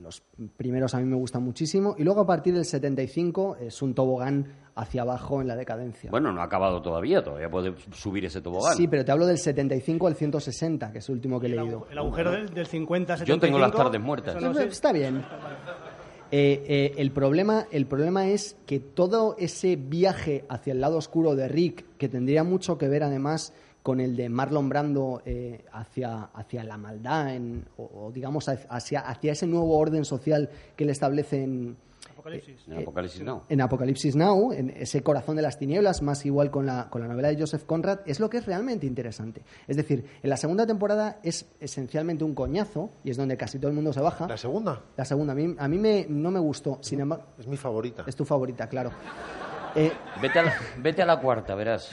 Los 0.02 0.22
primeros 0.58 0.94
a 0.96 1.00
mí 1.00 1.06
me 1.06 1.16
gustan 1.16 1.44
muchísimo. 1.44 1.96
Y 1.98 2.04
luego 2.04 2.22
a 2.22 2.26
partir 2.26 2.54
del 2.54 2.66
75 2.66 3.58
es 3.58 3.82
un 3.82 3.94
tobogán 3.94 4.48
hacia 4.76 5.04
abajo 5.04 5.42
en 5.42 5.48
la 5.48 5.56
decadencia. 5.56 6.10
Bueno, 6.10 6.32
no 6.32 6.42
ha 6.42 6.46
acabado 6.46 6.82
todavía, 6.82 7.24
todavía 7.24 7.50
puede 7.50 7.76
subir 7.92 8.26
ese 8.26 8.42
tobogán. 8.42 8.76
Sí, 8.76 8.88
pero 8.88 9.06
te 9.06 9.12
hablo 9.12 9.26
del 9.26 9.38
75 9.38 10.08
al 10.08 10.16
160, 10.16 10.92
que 10.92 10.98
es 11.00 11.10
el 11.10 11.16
último 11.16 11.40
que 11.40 11.48
he 11.48 11.50
leído. 11.50 11.88
el 11.90 11.98
agujero 11.98 12.32
del, 12.32 12.50
del 12.54 12.66
50 12.66 13.24
Yo 13.26 13.40
tengo 13.40 13.60
las 13.60 13.72
tardes 13.72 14.02
muertas. 14.02 14.36
eso 14.36 14.46
no 14.46 14.54
sé. 14.54 14.66
Está 14.66 14.92
bien. 14.92 15.24
Eh, 16.36 16.64
eh, 16.68 16.94
el, 16.98 17.12
problema, 17.12 17.68
el 17.70 17.86
problema 17.86 18.28
es 18.28 18.58
que 18.66 18.80
todo 18.80 19.36
ese 19.38 19.76
viaje 19.76 20.46
hacia 20.50 20.74
el 20.74 20.82
lado 20.82 20.98
oscuro 20.98 21.36
de 21.36 21.48
Rick, 21.48 21.86
que 22.00 22.10
tendría 22.10 22.44
mucho 22.44 22.80
que 22.80 22.88
ver 22.88 23.04
además 23.04 23.54
con 23.84 24.00
el 24.00 24.16
de 24.16 24.30
Marlon 24.30 24.70
Brando 24.70 25.22
eh, 25.26 25.66
hacia, 25.74 26.24
hacia 26.34 26.64
la 26.64 26.78
maldad, 26.78 27.36
en- 27.36 27.66
o, 27.78 27.84
o 28.08 28.12
digamos 28.12 28.48
hacia, 28.50 29.02
hacia 29.02 29.32
ese 29.34 29.46
nuevo 29.46 29.78
orden 29.78 30.06
social 30.06 30.50
que 30.76 30.86
él 30.86 30.90
establece 30.90 31.44
en, 31.44 31.76
Apocalipsis. 32.12 32.64
En 32.68 32.78
Apocalipsis 32.80 33.22
Now. 33.24 33.42
en 33.50 33.62
Apocalipsis 33.62 34.16
Now, 34.16 34.54
en 34.54 34.70
ese 34.70 35.04
corazón 35.04 35.36
de 35.36 35.42
las 35.42 35.58
tinieblas, 35.60 36.02
más 36.02 36.26
igual 36.26 36.52
con 36.52 36.66
la, 36.66 36.90
con 36.90 37.02
la 37.02 37.08
novela 37.10 37.28
de 37.28 37.38
Joseph 37.38 37.64
Conrad, 37.66 38.00
es 38.06 38.22
lo 38.22 38.30
que 38.30 38.38
es 38.38 38.46
realmente 38.46 38.86
interesante. 38.86 39.42
Es 39.68 39.76
decir, 39.76 40.06
en 40.24 40.30
la 40.30 40.38
segunda 40.38 40.66
temporada 40.66 41.20
es 41.22 41.46
esencialmente 41.60 42.24
un 42.24 42.34
coñazo, 42.34 42.92
y 43.04 43.10
es 43.10 43.18
donde 43.18 43.36
casi 43.36 43.58
todo 43.60 43.68
el 43.70 43.76
mundo 43.76 43.92
se 43.92 44.00
baja. 44.00 44.26
La 44.28 44.38
segunda 44.38 44.82
La 44.96 45.04
segunda, 45.04 45.34
a 45.34 45.36
mí, 45.36 45.54
a 45.58 45.68
mí 45.68 45.78
me, 45.78 46.06
no 46.08 46.32
me 46.32 46.40
gustó, 46.40 46.78
sin 46.82 47.02
embargo, 47.02 47.26
es 47.38 47.48
mi 47.48 47.58
favorita. 47.58 48.06
es 48.08 48.16
tu 48.16 48.24
favorita, 48.24 48.70
claro. 48.70 48.92
Eh, 49.76 49.92
Vete 50.22 50.40
a, 50.40 50.44
la, 50.44 50.54
vete 50.78 51.02
a 51.02 51.06
la 51.06 51.18
cuarta, 51.20 51.56
verás. 51.56 51.90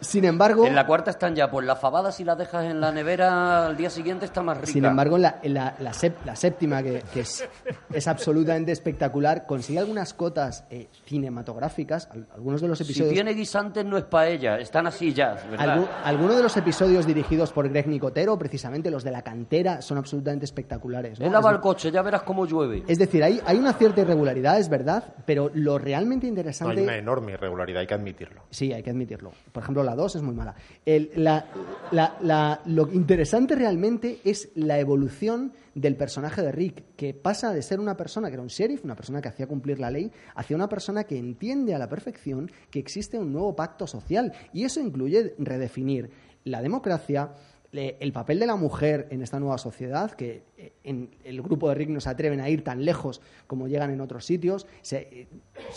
sin 0.00 0.24
embargo, 0.24 0.64
En 0.66 0.74
la 0.76 0.86
cuarta 0.86 1.10
están 1.10 1.34
ya, 1.34 1.50
pues 1.50 1.66
la 1.66 1.74
fabada 1.76 2.10
si 2.12 2.22
la 2.24 2.36
dejas 2.36 2.64
en 2.66 2.80
la 2.80 2.92
nevera 2.92 3.66
al 3.66 3.76
día 3.76 3.90
siguiente 3.90 4.24
está 4.24 4.42
más 4.42 4.56
rica. 4.56 4.70
sin 4.72 4.84
embargo, 4.84 5.16
en 5.16 5.22
la, 5.22 5.40
en 5.42 5.54
la, 5.54 5.74
la 5.80 5.90
sep- 5.92 6.24
la 6.24 6.36
séptima, 6.36 6.82
que, 6.82 7.02
que 7.12 7.20
es, 7.20 7.46
es 7.92 8.06
absolutamente 8.08 8.70
espectacular, 8.72 9.44
consigue 9.46 9.78
algunas 9.80 10.14
cotas 10.14 10.64
eh, 10.70 10.88
cinematográficas, 11.04 12.08
al- 12.12 12.26
algunos 12.34 12.60
de 12.60 12.68
los 12.68 12.78
si 12.78 12.84
episodios... 12.84 13.12
tiene 13.12 13.34
guisantes 13.34 13.84
no 13.84 13.98
es 13.98 14.04
paella, 14.04 14.58
están 14.58 14.86
así 14.86 15.12
ya, 15.12 15.34
¿verdad? 15.50 15.78
Algu- 15.78 15.88
algunos 16.04 16.36
de 16.36 16.42
los 16.44 16.56
episodios 16.56 17.06
dirigidos 17.06 17.52
por 17.52 17.68
Greg 17.68 17.88
Nicotero, 17.88 18.38
precisamente 18.38 18.90
los 18.90 19.04
de 19.04 19.10
la 19.10 19.22
cantera, 19.22 19.82
son 19.82 19.98
absolutamente 19.98 20.44
espectaculares. 20.44 21.18
¿no? 21.20 21.26
Él 21.26 21.32
lava 21.32 21.50
Es- 21.50 21.56
el 21.56 21.60
coche, 21.60 21.90
ya 21.90 22.02
verás 22.02 22.22
cómo 22.22 22.46
llueve. 22.46 22.84
Es 22.86 22.98
decir, 22.98 23.22
hay, 23.22 23.40
hay 23.44 23.58
una 23.58 23.72
cierta 23.74 24.00
irregularidad, 24.02 24.58
es 24.58 24.68
verdad, 24.68 25.04
pero 25.26 25.50
lo 25.52 25.78
realmente 25.78 26.26
No, 26.26 26.30
interesante... 26.30 26.76
hay 26.78 26.82
una 26.84 26.96
enorme 27.16 27.32
irregularidad, 27.32 27.80
hay 27.80 27.86
que 27.86 27.94
admitirlo. 27.94 28.42
Sí, 28.50 28.72
hay 28.72 28.82
que 28.82 28.90
admitirlo. 28.90 29.32
Por 29.52 29.62
ejemplo, 29.62 29.82
la 29.82 29.94
2 29.94 30.16
es 30.16 30.22
muy 30.22 30.34
mala. 30.34 30.54
El- 30.84 31.10
la- 31.16 31.46
la- 31.92 32.60
lo 32.66 32.92
interesante 32.92 33.54
realmente 33.54 34.18
es 34.24 34.50
la 34.54 34.78
evolución 34.78 35.52
del 35.74 35.96
personaje 35.96 36.42
de 36.42 36.52
Rick, 36.52 36.84
que 36.96 37.14
pasa 37.14 37.52
de 37.52 37.62
ser 37.62 37.80
una 37.80 37.96
persona 37.96 38.28
que 38.28 38.34
era 38.34 38.42
un 38.42 38.48
sheriff, 38.48 38.84
una 38.84 38.96
persona 38.96 39.20
que 39.20 39.28
hacía 39.28 39.46
cumplir 39.46 39.78
la 39.78 39.90
ley, 39.90 40.10
hacia 40.34 40.56
una 40.56 40.68
persona 40.68 41.04
que 41.04 41.18
entiende 41.18 41.74
a 41.74 41.78
la 41.78 41.88
perfección 41.88 42.50
que 42.70 42.78
existe 42.78 43.18
un 43.18 43.32
nuevo 43.32 43.54
pacto 43.56 43.86
social. 43.86 44.32
Y 44.52 44.64
eso 44.64 44.80
incluye 44.80 45.34
redefinir 45.38 46.10
la 46.44 46.62
democracia, 46.62 47.30
el 47.72 48.12
papel 48.12 48.38
de 48.38 48.46
la 48.46 48.56
mujer 48.56 49.08
en 49.10 49.22
esta 49.22 49.38
nueva 49.40 49.58
sociedad, 49.58 50.12
que 50.12 50.44
eh, 50.56 50.72
en 50.84 51.10
el 51.24 51.42
grupo 51.42 51.68
de 51.68 51.74
Rick 51.74 51.90
no 51.90 52.00
se 52.00 52.08
atreven 52.08 52.40
a 52.40 52.48
ir 52.48 52.64
tan 52.64 52.84
lejos 52.84 53.20
como 53.46 53.68
llegan 53.68 53.90
en 53.90 54.00
otros 54.00 54.24
sitios, 54.24 54.66
se, 54.82 54.96
eh, 54.98 55.28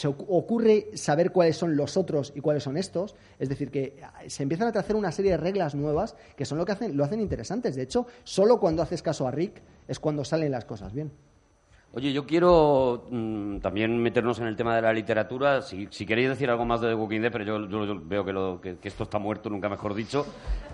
ocurre 0.07 0.87
saber 0.93 1.31
cuáles 1.31 1.57
son 1.57 1.75
los 1.75 1.97
otros 1.97 2.31
y 2.35 2.41
cuáles 2.41 2.63
son 2.63 2.77
estos, 2.77 3.15
es 3.39 3.49
decir, 3.49 3.71
que 3.71 3.97
eh, 4.23 4.29
se 4.29 4.43
empiezan 4.43 4.75
a 4.75 4.79
hacer 4.79 4.95
una 4.95 5.11
serie 5.11 5.31
de 5.31 5.37
reglas 5.37 5.75
nuevas 5.75 6.15
que 6.35 6.45
son 6.45 6.57
lo 6.57 6.65
que 6.65 6.73
hacen, 6.73 6.95
lo 6.95 7.03
hacen 7.03 7.19
interesantes. 7.19 7.75
De 7.75 7.81
hecho, 7.81 8.07
solo 8.23 8.59
cuando 8.59 8.81
haces 8.81 9.01
caso 9.01 9.27
a 9.27 9.31
Rick 9.31 9.61
es 9.87 9.99
cuando 9.99 10.23
salen 10.23 10.51
las 10.51 10.65
cosas 10.65 10.93
bien. 10.93 11.11
Oye, 11.91 12.13
yo 12.13 12.27
quiero 12.27 13.07
mm, 13.09 13.57
también 13.57 13.97
meternos 13.97 14.37
en 14.39 14.45
el 14.45 14.55
tema 14.55 14.75
de 14.75 14.83
la 14.83 14.93
literatura. 14.93 15.63
Si, 15.63 15.87
si 15.89 16.05
queréis 16.05 16.29
decir 16.29 16.47
algo 16.51 16.63
más 16.63 16.81
de 16.81 16.89
The 16.89 16.93
Walking 16.93 17.21
Dead, 17.21 17.31
pero 17.31 17.65
yo, 17.65 17.99
veo 18.03 18.61
que 18.61 18.77
esto 18.83 19.03
está 19.03 19.17
muerto, 19.17 19.49
nunca 19.49 19.69
mejor 19.69 19.95
dicho. 19.95 20.23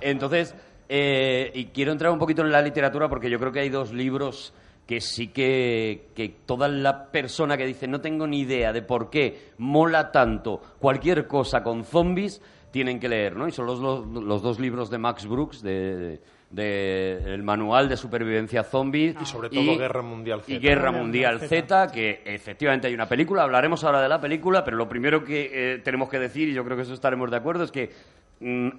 Entonces, 0.02 0.54
eh, 0.90 1.52
y 1.54 1.66
quiero 1.66 1.92
entrar 1.92 2.12
un 2.12 2.20
poquito 2.20 2.42
en 2.42 2.52
la 2.52 2.62
literatura 2.62 3.08
porque 3.10 3.30
yo 3.30 3.40
creo 3.40 3.52
que 3.52 3.60
hay 3.62 3.70
dos 3.70 3.92
libros 3.94 4.54
que 4.86 5.02
sí 5.02 5.30
que, 5.30 6.10
que 6.16 6.30
toda 6.46 6.68
la 6.68 7.12
persona 7.12 7.58
que 7.58 7.66
dice 7.66 7.88
no 7.88 8.02
tengo 8.02 8.28
ni 8.28 8.42
idea 8.42 8.72
de 8.72 8.84
por 8.84 9.10
qué 9.10 9.50
mola 9.58 10.12
tanto 10.12 10.62
cualquier 10.80 11.26
cosa 11.28 11.64
con 11.64 11.84
zombies 11.86 12.42
tienen 12.70 13.00
que 13.00 13.08
leer, 13.10 13.36
¿no? 13.36 13.48
Y 13.48 13.52
son 13.52 13.66
los, 13.68 13.80
los, 13.80 14.06
los 14.06 14.42
dos 14.42 14.60
libros 14.60 14.90
de 14.90 14.98
Max 14.98 15.26
Brooks, 15.26 15.62
de, 15.64 16.20
de- 16.50 17.34
el 17.34 17.42
manual 17.42 17.88
de 17.88 17.96
supervivencia 17.96 18.64
zombie. 18.64 19.16
Y 19.20 19.26
sobre 19.26 19.50
todo 19.50 19.78
Guerra 19.78 20.02
Mundial 20.02 20.42
Y 20.46 20.56
Z. 20.56 20.60
Guerra 20.60 20.92
Guerra 20.92 20.92
Mundial 20.92 21.40
Z, 21.40 21.88
que 21.92 22.22
efectivamente 22.26 22.88
hay 22.88 22.94
una 22.94 23.08
película, 23.08 23.44
hablaremos 23.44 23.84
ahora 23.86 24.02
de 24.02 24.10
la 24.10 24.20
película, 24.20 24.64
pero 24.66 24.76
lo 24.76 24.90
primero 24.90 25.24
que 25.24 25.50
eh, 25.76 25.78
tenemos 25.80 26.10
que 26.10 26.20
decir, 26.20 26.50
y 26.50 26.54
yo 26.54 26.66
creo 26.66 26.76
que 26.76 26.84
eso 26.84 26.94
estaremos 26.94 27.32
de 27.32 27.38
acuerdo, 27.38 27.64
es 27.64 27.72
que 27.72 27.92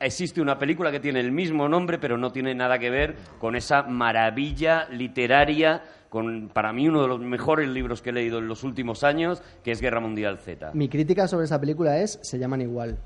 existe 0.00 0.40
una 0.40 0.58
película 0.58 0.90
que 0.90 1.00
tiene 1.00 1.20
el 1.20 1.32
mismo 1.32 1.68
nombre, 1.68 1.98
pero 1.98 2.16
no 2.18 2.30
tiene 2.30 2.54
nada 2.54 2.78
que 2.78 2.90
ver 2.90 3.16
con 3.38 3.56
esa 3.56 3.82
maravilla 3.82 4.86
literaria, 4.90 5.82
con 6.08 6.48
para 6.48 6.72
mí 6.72 6.88
uno 6.88 7.02
de 7.02 7.08
los 7.08 7.20
mejores 7.20 7.68
libros 7.68 8.02
que 8.02 8.10
he 8.10 8.12
leído 8.12 8.38
en 8.38 8.48
los 8.48 8.64
últimos 8.64 9.02
años, 9.04 9.42
que 9.64 9.72
es 9.72 9.80
Guerra 9.80 10.00
Mundial 10.00 10.38
Z. 10.38 10.70
Mi 10.74 10.88
crítica 10.88 11.26
sobre 11.26 11.46
esa 11.46 11.60
película 11.60 11.98
es, 11.98 12.18
se 12.22 12.38
llaman 12.38 12.60
igual. 12.60 12.98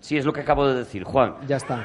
Sí, 0.00 0.16
es 0.16 0.24
lo 0.24 0.32
que 0.32 0.40
acabo 0.40 0.66
de 0.66 0.74
decir, 0.74 1.02
Juan. 1.04 1.34
Ya 1.46 1.56
está. 1.56 1.84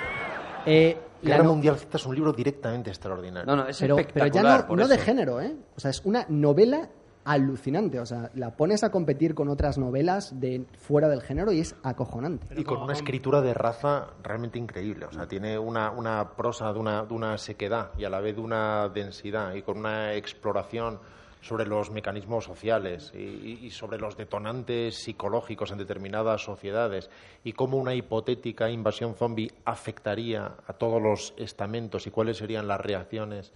Eh, 0.66 0.98
Guerra 1.22 1.44
no- 1.44 1.52
Mundial 1.52 1.78
Z 1.78 1.98
es 1.98 2.06
un 2.06 2.16
libro 2.16 2.34
directamente 2.34 2.90
extraordinario. 2.90 3.46
No, 3.46 3.56
no, 3.64 3.68
es 3.68 3.80
pero, 3.80 3.96
pero 3.96 4.08
espectacular. 4.08 4.62
ya 4.62 4.68
no, 4.68 4.76
no 4.76 4.88
de 4.88 4.98
género, 4.98 5.42
¿eh? 5.42 5.56
O 5.76 5.80
sea, 5.80 5.90
es 5.92 6.02
una 6.06 6.26
novela 6.30 6.90
alucinante. 7.26 8.00
O 8.00 8.06
sea, 8.06 8.30
la 8.36 8.52
pones 8.56 8.84
a 8.84 8.92
competir 8.92 9.36
con 9.36 9.50
otras 9.50 9.78
novelas 9.78 10.40
de 10.40 10.66
fuera 10.78 11.08
del 11.10 11.22
género 11.22 11.52
y 11.52 11.60
es 11.60 11.76
acojonante. 11.84 12.48
y 12.60 12.64
con 12.64 12.82
una 12.82 12.94
escritura 12.94 13.42
de 13.42 13.54
raza 13.54 14.08
realmente 14.24 14.60
increíble. 14.60 15.06
O 15.06 15.12
sea, 15.12 15.28
tiene 15.28 15.58
una, 15.58 15.92
una 15.92 16.32
prosa 16.36 16.72
de 16.74 16.80
una, 16.80 17.04
de 17.04 17.14
una 17.14 17.38
sequedad 17.38 17.92
y 17.98 18.06
a 18.06 18.10
la 18.10 18.20
vez 18.20 18.36
de 18.36 18.42
una 18.42 18.90
densidad 18.90 19.54
y 19.54 19.62
con 19.62 19.78
una 19.78 20.14
exploración 20.14 21.00
sobre 21.42 21.66
los 21.66 21.92
mecanismos 21.92 22.46
sociales 22.46 23.12
y, 23.14 23.66
y- 23.66 23.70
sobre 23.72 23.98
los 24.00 24.16
detonantes 24.16 24.96
psicológicos 25.04 25.72
en 25.72 25.78
determinadas 25.78 26.42
sociedades 26.42 27.10
y 27.44 27.52
cómo 27.52 27.76
una 27.76 27.94
hipotética 27.94 28.70
invasión 28.70 29.14
zombie 29.16 29.52
afectaría 29.66 30.54
a 30.66 30.72
todos 30.72 31.02
los 31.02 31.34
estamentos 31.36 32.08
y 32.08 32.12
cuáles 32.12 32.38
serían 32.38 32.66
las 32.70 32.80
reacciones 32.80 33.52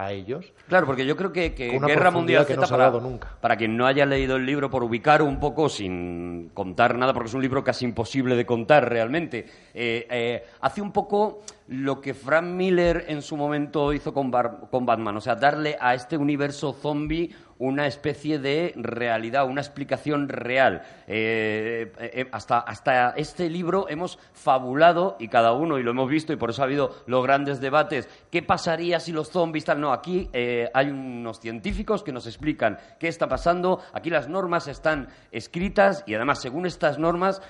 a 0.00 0.12
ellos. 0.12 0.52
Claro, 0.68 0.86
porque 0.86 1.04
yo 1.04 1.16
creo 1.16 1.32
que, 1.32 1.54
que 1.54 1.78
Guerra 1.78 2.10
Mundial 2.10 2.46
que 2.46 2.54
Z, 2.54 2.60
no 2.60 2.66
se 2.66 2.74
ha 2.74 2.76
para, 2.76 2.90
dado 2.90 3.00
nunca. 3.00 3.36
para 3.40 3.56
quien 3.56 3.76
no 3.76 3.86
haya 3.86 4.06
leído 4.06 4.36
el 4.36 4.46
libro, 4.46 4.70
por 4.70 4.82
ubicar 4.82 5.22
un 5.22 5.38
poco 5.38 5.68
sin 5.68 6.50
contar 6.54 6.96
nada, 6.96 7.12
porque 7.12 7.28
es 7.28 7.34
un 7.34 7.42
libro 7.42 7.62
casi 7.62 7.84
imposible 7.84 8.36
de 8.36 8.46
contar 8.46 8.88
realmente, 8.88 9.46
eh, 9.74 10.06
eh, 10.10 10.44
hace 10.60 10.80
un 10.80 10.92
poco 10.92 11.42
lo 11.70 12.00
que 12.00 12.14
Frank 12.14 12.46
Miller 12.46 13.04
en 13.06 13.22
su 13.22 13.36
momento 13.36 13.92
hizo 13.92 14.12
con, 14.12 14.30
Bar- 14.30 14.68
con 14.70 14.84
Batman, 14.84 15.16
o 15.16 15.20
sea, 15.20 15.36
darle 15.36 15.76
a 15.80 15.94
este 15.94 16.16
universo 16.16 16.72
zombie 16.72 17.30
una 17.58 17.86
especie 17.86 18.38
de 18.38 18.72
realidad, 18.74 19.46
una 19.46 19.60
explicación 19.60 20.30
real. 20.30 20.80
Eh, 21.06 21.92
eh, 21.98 22.10
eh, 22.14 22.28
hasta, 22.32 22.58
hasta 22.60 23.10
este 23.10 23.50
libro 23.50 23.86
hemos 23.90 24.18
fabulado, 24.32 25.16
y 25.20 25.28
cada 25.28 25.52
uno, 25.52 25.78
y 25.78 25.82
lo 25.82 25.90
hemos 25.90 26.08
visto, 26.08 26.32
y 26.32 26.36
por 26.36 26.50
eso 26.50 26.62
ha 26.62 26.64
habido 26.64 26.94
los 27.06 27.22
grandes 27.22 27.60
debates, 27.60 28.08
¿qué 28.30 28.42
pasaría 28.42 28.98
si 28.98 29.12
los 29.12 29.28
zombies 29.28 29.66
tal? 29.66 29.78
No, 29.78 29.92
aquí 29.92 30.30
eh, 30.32 30.70
hay 30.72 30.88
unos 30.88 31.38
científicos 31.38 32.02
que 32.02 32.12
nos 32.12 32.26
explican 32.26 32.78
qué 32.98 33.08
está 33.08 33.28
pasando, 33.28 33.80
aquí 33.92 34.08
las 34.08 34.26
normas 34.26 34.66
están 34.66 35.08
escritas, 35.30 36.02
y 36.06 36.14
además, 36.14 36.40
según 36.40 36.64
estas 36.64 36.98
normas, 36.98 37.42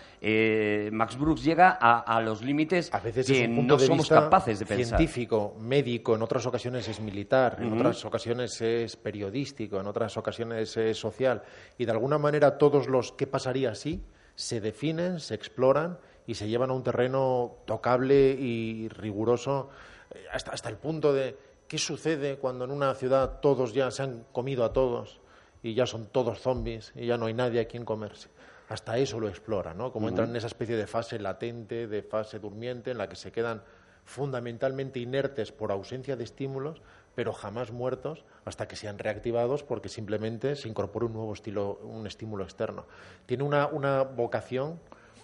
Max 0.92 1.16
Brooks 1.16 1.44
llega 1.44 1.78
a, 1.80 2.00
a 2.00 2.20
los 2.20 2.42
límites 2.42 2.92
A 2.92 2.98
veces 3.00 3.26
que 3.26 3.44
es 3.44 3.48
un 3.48 3.56
punto 3.56 3.74
no 3.74 3.80
de 3.80 3.86
somos 3.86 4.09
capaces 4.14 4.58
de 4.58 4.66
pensar. 4.66 4.98
científico, 4.98 5.56
médico, 5.58 6.14
en 6.14 6.22
otras 6.22 6.46
ocasiones 6.46 6.88
es 6.88 7.00
militar, 7.00 7.56
en 7.60 7.72
otras 7.72 8.04
ocasiones 8.04 8.60
es 8.60 8.96
periodístico, 8.96 9.80
en 9.80 9.86
otras 9.86 10.16
ocasiones 10.16 10.76
es 10.76 10.98
social. 10.98 11.42
Y 11.78 11.84
de 11.84 11.92
alguna 11.92 12.18
manera 12.18 12.58
todos 12.58 12.88
los 12.88 13.12
qué 13.12 13.26
pasaría 13.26 13.74
si 13.74 14.02
se 14.34 14.60
definen, 14.60 15.20
se 15.20 15.34
exploran 15.34 15.98
y 16.26 16.34
se 16.34 16.48
llevan 16.48 16.70
a 16.70 16.74
un 16.74 16.82
terreno 16.82 17.56
tocable 17.64 18.32
y 18.32 18.88
riguroso 18.88 19.70
eh, 20.12 20.24
hasta, 20.32 20.52
hasta 20.52 20.68
el 20.68 20.76
punto 20.76 21.12
de 21.12 21.36
qué 21.66 21.78
sucede 21.78 22.38
cuando 22.38 22.64
en 22.64 22.70
una 22.70 22.94
ciudad 22.94 23.40
todos 23.40 23.72
ya 23.72 23.90
se 23.90 24.02
han 24.02 24.24
comido 24.32 24.64
a 24.64 24.72
todos 24.72 25.20
y 25.62 25.74
ya 25.74 25.86
son 25.86 26.06
todos 26.06 26.40
zombies 26.40 26.92
y 26.94 27.06
ya 27.06 27.16
no 27.16 27.26
hay 27.26 27.34
nadie 27.34 27.60
a 27.60 27.66
quien 27.66 27.84
comerse. 27.84 28.28
Hasta 28.68 28.98
eso 28.98 29.18
lo 29.18 29.28
explora, 29.28 29.74
¿no? 29.74 29.92
Como 29.92 30.08
entran 30.08 30.30
en 30.30 30.36
esa 30.36 30.46
especie 30.46 30.76
de 30.76 30.86
fase 30.86 31.18
latente, 31.18 31.88
de 31.88 32.02
fase 32.02 32.38
durmiente, 32.38 32.92
en 32.92 32.98
la 32.98 33.08
que 33.08 33.16
se 33.16 33.32
quedan 33.32 33.62
fundamentalmente 34.04 35.00
inertes 35.00 35.52
por 35.52 35.72
ausencia 35.72 36.16
de 36.16 36.24
estímulos, 36.24 36.82
pero 37.14 37.32
jamás 37.32 37.70
muertos 37.72 38.24
hasta 38.44 38.66
que 38.66 38.76
sean 38.76 38.98
reactivados 38.98 39.62
porque 39.62 39.88
simplemente 39.88 40.56
se 40.56 40.68
incorpora 40.68 41.06
un 41.06 41.12
nuevo 41.12 41.32
estilo, 41.32 41.78
un 41.82 42.06
estímulo 42.06 42.44
externo. 42.44 42.86
Tiene 43.26 43.42
una, 43.42 43.66
una 43.66 44.02
vocación 44.02 44.80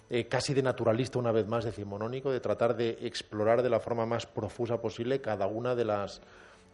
eh, 0.08 0.28
casi 0.28 0.54
de 0.54 0.62
naturalista, 0.62 1.18
una 1.18 1.32
vez 1.32 1.46
más, 1.48 1.64
decimonónico, 1.64 2.30
de 2.30 2.40
tratar 2.40 2.76
de 2.76 2.98
explorar 3.02 3.62
de 3.62 3.70
la 3.70 3.80
forma 3.80 4.06
más 4.06 4.26
profusa 4.26 4.80
posible 4.80 5.20
cada 5.20 5.46
una 5.46 5.74
de 5.74 5.84
las 5.84 6.20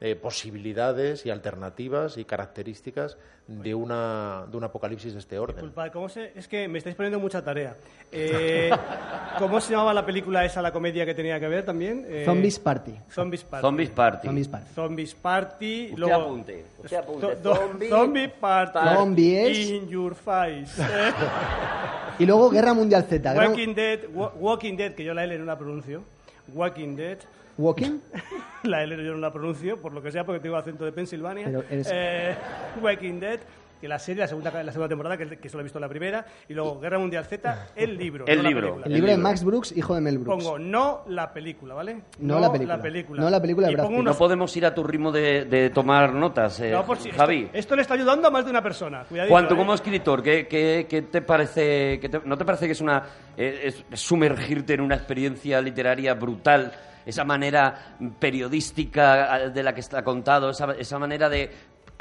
eh, 0.04 0.16
posibilidades 0.16 1.24
y 1.26 1.30
alternativas 1.30 2.18
y 2.18 2.24
características 2.24 3.16
de, 3.46 3.72
una, 3.72 4.46
de 4.50 4.56
un 4.56 4.64
apocalipsis 4.64 5.12
de 5.12 5.20
este 5.20 5.38
orden. 5.38 5.56
Disculpad, 5.56 5.92
¿cómo 5.92 6.08
se- 6.08 6.32
es 6.34 6.48
que 6.48 6.66
me 6.66 6.78
estáis 6.78 6.96
poniendo 6.96 7.20
mucha 7.20 7.42
tarea. 7.44 7.76
Eh, 8.10 8.68
¿Cómo 9.38 9.60
se 9.60 9.70
llamaba 9.70 9.94
la 9.94 10.04
película 10.04 10.44
esa, 10.44 10.60
la 10.60 10.72
comedia 10.72 11.06
que 11.06 11.14
tenía 11.14 11.38
que 11.38 11.46
ver 11.46 11.64
también? 11.64 12.04
Eh, 12.08 12.24
Zombies 12.24 12.58
Party. 12.58 12.94
Zombies 13.10 13.44
Party. 13.44 13.62
Zombies 13.64 13.90
Party. 13.90 14.26
Zombies 14.26 14.48
Party. 14.48 14.66
Zombies 14.74 15.14
Party. 15.14 15.84
Usted 15.90 15.98
luego- 15.98 16.20
apunte, 16.22 16.64
usted 16.82 16.96
apunte. 16.96 17.36
Zombie 17.40 17.88
Zombie 17.88 18.28
Party. 18.28 18.78
Zombies. 18.96 19.70
In 19.70 19.88
your 19.88 20.14
face. 20.16 20.82
Y 22.18 22.26
luego 22.26 22.50
Guerra 22.50 22.74
Mundial 22.74 23.04
Z. 23.04 23.32
Walking 23.34 23.74
Dead, 23.74 24.00
Wa- 24.12 24.32
Walking 24.38 24.76
Dead, 24.76 24.92
que 24.94 25.02
yo 25.02 25.14
la 25.14 25.24
L 25.24 25.38
no 25.38 25.44
la 25.46 25.56
pronuncio. 25.56 26.02
Walking 26.48 26.96
Dead. 26.96 27.18
Walking. 27.58 28.00
La 28.64 28.82
L 28.84 28.96
yo 29.04 29.12
no 29.12 29.18
la 29.18 29.32
pronuncio, 29.32 29.80
por 29.80 29.92
lo 29.92 30.02
que 30.02 30.12
sea, 30.12 30.24
porque 30.24 30.40
tengo 30.40 30.56
acento 30.56 30.84
de 30.84 30.92
Pensilvania. 30.92 31.46
Pero 31.46 31.64
eres- 31.68 31.90
Eh, 31.92 32.34
Walking 32.80 33.18
Dead, 33.20 33.40
que 33.82 33.88
la 33.88 33.98
serie, 33.98 34.20
la 34.22 34.28
segunda, 34.28 34.50
la 34.62 34.70
segunda 34.70 34.88
temporada, 34.88 35.16
que, 35.18 35.38
que 35.38 35.48
solo 35.48 35.62
he 35.62 35.64
visto 35.64 35.80
la 35.80 35.88
primera. 35.88 36.24
Y 36.48 36.54
luego 36.54 36.78
Guerra 36.78 37.00
Mundial 37.00 37.24
Z, 37.24 37.70
el 37.74 37.98
libro. 37.98 38.24
El 38.28 38.36
no 38.36 38.42
la 38.44 38.48
libro. 38.48 38.62
película. 38.62 38.86
El 38.86 38.92
El 38.92 38.96
libro 38.98 39.10
de. 39.10 39.18
Max 39.18 39.42
Brooks, 39.44 39.76
hijo 39.76 39.94
de 39.96 40.00
Mel 40.00 40.18
Brooks. 40.18 40.44
Pongo 40.44 40.58
no 40.60 41.02
la 41.08 41.32
película, 41.32 41.74
¿vale? 41.74 42.02
No 42.20 42.38
la 42.38 42.52
película. 42.52 43.20
No 43.20 43.28
la 43.28 43.40
película 43.42 43.66
de 43.66 43.74
Brad. 43.74 43.90
No 43.90 44.14
podemos 44.14 44.56
ir 44.56 44.64
a 44.66 44.72
tu 44.72 44.84
ritmo 44.84 45.10
de, 45.10 45.46
de 45.46 45.70
tomar 45.70 46.12
notas, 46.12 46.60
eh, 46.60 46.70
No, 46.70 46.86
por 46.86 46.96
si- 46.98 47.10
Javi. 47.10 47.42
Esto, 47.46 47.58
esto 47.58 47.76
le 47.76 47.82
está 47.82 47.94
ayudando 47.94 48.28
a 48.28 48.30
más 48.30 48.44
de 48.44 48.50
una 48.52 48.62
persona. 48.62 49.02
Cuidadito, 49.08 49.32
Juan, 49.34 49.48
tú 49.48 49.54
¿eh? 49.54 49.58
como 49.58 49.74
escritor, 49.74 50.22
¿qué, 50.22 50.46
qué- 50.46 50.86
qué 50.88 51.02
te 51.02 51.20
parece? 51.20 51.98
qué 52.00 52.08
te- 52.08 52.20
¿No 52.24 52.38
te 52.38 52.44
parece 52.44 52.66
que 52.66 52.72
es 52.72 52.80
una 52.80 53.02
eh, 53.36 53.62
es- 53.64 53.84
es 53.90 54.00
sumergirte 54.00 54.74
en 54.74 54.80
una 54.82 54.94
experiencia 54.94 55.60
literaria 55.60 56.14
brutal? 56.14 56.70
Esa 57.04 57.24
manera 57.24 57.96
periodística 58.20 59.40
eh, 59.46 59.50
de 59.50 59.62
la 59.62 59.74
que 59.74 59.80
está 59.80 60.02
contado, 60.04 60.50
esa, 60.50 60.72
esa 60.78 60.98
manera 60.98 61.28
de 61.28 61.50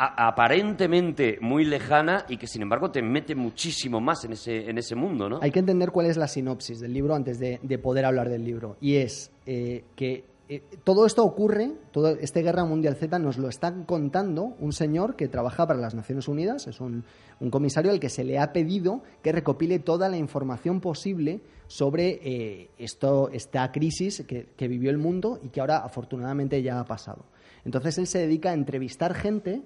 aparentemente 0.03 1.38
muy 1.41 1.64
lejana 1.64 2.26
y 2.28 2.38
que 2.38 2.48
sin 2.48 2.64
embargo 2.64 2.90
te 2.90 3.03
mete 3.03 3.36
muchísimo 3.36 4.02
más 4.02 4.26
en 4.26 4.34
ese, 4.34 4.68
en 4.68 4.80
ese 4.80 4.95
mundo, 4.95 5.30
¿no? 5.30 5.40
Hay 5.41 5.52
que 5.52 5.60
entender 5.60 5.91
cuál 5.91 6.07
es 6.07 6.18
la 6.18 6.28
sinopsis 6.28 6.80
del 6.80 6.94
libro 6.94 7.14
antes 7.14 7.38
de, 7.38 7.60
de 7.61 7.78
poder 7.78 8.06
hablar 8.06 8.28
del 8.28 8.44
libro. 8.44 8.78
Y 8.82 8.95
es 8.95 9.32
eh, 9.45 9.84
que 9.95 10.26
eh, 10.49 10.64
todo 10.84 11.06
esto 11.06 11.23
ocurre, 11.23 11.73
todo 11.91 12.10
este 12.10 12.41
Guerra 12.41 12.65
Mundial 12.65 12.95
Z 12.95 13.19
nos 13.19 13.38
lo 13.38 13.48
está 13.48 13.86
contando 13.86 14.56
un 14.60 14.73
señor 14.73 15.15
que 15.15 15.28
trabaja 15.28 15.68
para 15.68 15.80
las 15.80 15.94
Naciones 15.94 16.28
Unidas, 16.28 16.65
es 16.65 16.82
un, 16.82 17.03
un 17.40 17.52
comisario 17.52 17.91
al 17.91 17.99
que 17.99 18.10
se 18.10 18.23
le 18.23 18.40
ha 18.40 18.52
pedido 18.52 19.03
que 19.22 19.32
recopile 19.32 19.78
toda 19.78 20.10
la 20.10 20.18
información 20.18 20.82
posible 20.82 21.41
sobre 21.68 22.19
eh, 22.23 22.69
esto, 22.80 23.30
esta 23.30 23.72
crisis 23.72 24.23
que, 24.28 24.48
que 24.57 24.68
vivió 24.68 24.90
el 24.90 24.98
mundo 24.98 25.40
y 25.44 25.49
que 25.49 25.61
ahora 25.61 25.78
afortunadamente 25.78 26.61
ya 26.64 26.80
ha 26.80 26.86
pasado. 26.86 27.23
Entonces 27.64 27.99
él 27.99 28.07
se 28.07 28.18
dedica 28.18 28.49
a 28.49 28.53
entrevistar 28.53 29.14
gente 29.14 29.61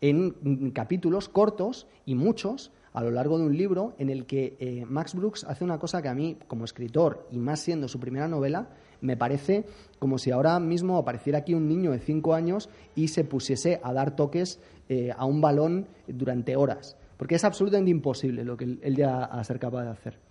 en 0.00 0.70
capítulos 0.70 1.28
cortos 1.28 1.86
y 2.06 2.14
muchos 2.14 2.72
a 2.92 3.02
lo 3.02 3.10
largo 3.10 3.38
de 3.38 3.44
un 3.44 3.56
libro 3.56 3.94
en 3.98 4.10
el 4.10 4.26
que 4.26 4.56
eh, 4.58 4.84
Max 4.88 5.14
Brooks 5.14 5.44
hace 5.44 5.64
una 5.64 5.78
cosa 5.78 6.02
que 6.02 6.08
a 6.08 6.14
mí, 6.14 6.36
como 6.46 6.64
escritor, 6.64 7.28
y 7.30 7.38
más 7.38 7.60
siendo 7.60 7.86
su 7.88 8.00
primera 8.00 8.28
novela, 8.28 8.70
me 9.00 9.16
parece 9.16 9.66
como 9.98 10.18
si 10.18 10.30
ahora 10.30 10.58
mismo 10.58 10.96
apareciera 10.98 11.38
aquí 11.38 11.54
un 11.54 11.68
niño 11.68 11.92
de 11.92 12.00
cinco 12.00 12.34
años 12.34 12.68
y 12.96 13.08
se 13.08 13.24
pusiese 13.24 13.80
a 13.82 13.92
dar 13.92 14.16
toques 14.16 14.60
eh, 14.88 15.12
a 15.16 15.24
un 15.26 15.40
balón 15.40 15.86
durante 16.06 16.56
horas. 16.56 16.96
Porque 17.16 17.36
es 17.36 17.44
absolutamente 17.44 17.90
imposible 17.90 18.44
lo 18.44 18.56
que 18.56 18.64
él, 18.64 18.80
él 18.82 18.96
ya 18.96 19.24
ha 19.24 19.44
ser 19.44 19.58
capaz 19.58 19.84
de 19.84 19.90
hacer. 19.90 20.27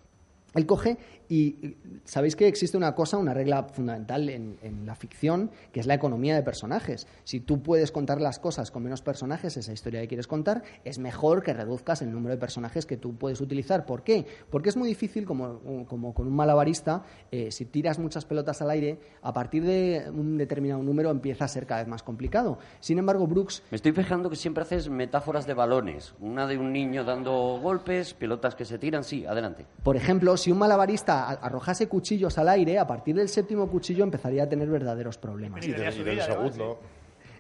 Él 0.57 0.65
coge 0.65 0.97
y 1.29 1.75
sabéis 2.05 2.35
que 2.35 2.47
existe 2.47 2.77
una 2.77 2.95
cosa, 2.95 3.17
una 3.17 3.33
regla 3.33 3.63
fundamental 3.63 4.29
en, 4.29 4.57
en, 4.61 4.85
la 4.85 4.95
ficción, 4.95 5.51
que 5.71 5.79
es 5.79 5.85
la 5.85 5.93
economía 5.93 6.35
de 6.35 6.41
personajes. 6.41 7.05
Si 7.25 7.41
tú 7.41 7.61
puedes 7.61 7.91
contar 7.91 8.21
las 8.21 8.39
cosas 8.39 8.71
con 8.71 8.83
menos 8.83 9.01
personajes, 9.01 9.55
esa 9.57 9.73
historia 9.73 10.01
que 10.01 10.07
quieres 10.07 10.27
contar, 10.27 10.63
es 10.83 10.99
mejor 10.99 11.43
que 11.43 11.53
reduzcas 11.53 12.01
el 12.01 12.11
número 12.11 12.33
de 12.33 12.39
personajes 12.39 12.85
que 12.85 12.97
tú 12.97 13.15
puedes 13.15 13.41
utilizar. 13.41 13.85
¿Por 13.85 14.03
qué? 14.03 14.25
Porque 14.49 14.69
es 14.69 14.77
muy 14.77 14.87
difícil, 14.87 15.25
como, 15.25 15.85
como 15.87 16.13
con 16.13 16.27
un 16.27 16.35
malabarista, 16.35 17.03
eh, 17.31 17.51
si 17.51 17.65
tiras 17.65 17.99
muchas 17.99 18.25
pelotas 18.25 18.61
al 18.61 18.71
aire, 18.71 18.99
a 19.21 19.33
partir 19.33 19.63
de 19.63 20.09
un 20.09 20.37
determinado 20.37 20.81
número 20.81 21.11
empieza 21.11 21.45
a 21.45 21.47
ser 21.47 21.67
cada 21.67 21.81
vez 21.81 21.89
más 21.89 22.03
complicado. 22.03 22.57
Sin 22.79 22.97
embargo, 22.97 23.27
Brooks... 23.27 23.63
Me 23.69 23.75
estoy 23.75 23.91
fijando 23.91 24.29
que 24.29 24.37
siempre 24.37 24.63
haces 24.63 24.89
metáforas 24.89 25.45
de 25.45 25.53
balones. 25.53 26.15
Una 26.19 26.47
de 26.47 26.57
un 26.57 26.71
niño 26.71 27.03
dando 27.03 27.59
golpes, 27.61 28.13
pelotas 28.13 28.55
que 28.55 28.65
se 28.65 28.79
tiran. 28.79 29.03
Sí, 29.03 29.25
adelante. 29.25 29.65
Por 29.83 29.97
ejemplo, 29.97 30.37
si 30.37 30.46
un 30.51 30.57
malabarista 30.59 31.29
arrojase 31.29 31.87
cuchillos 31.87 32.37
al 32.37 32.49
aire, 32.49 32.77
a 32.79 32.87
partir 32.87 33.15
del 33.15 33.29
séptimo 33.29 33.67
cuchillo 33.67 34.03
empezaría 34.03 34.43
a 34.43 34.49
tener 34.49 34.69
verdaderos 34.69 35.17
problemas. 35.17 35.65
Y 35.65 35.71
del, 35.71 35.93
y 35.99 36.03
del 36.03 36.21
segundo. 36.21 36.79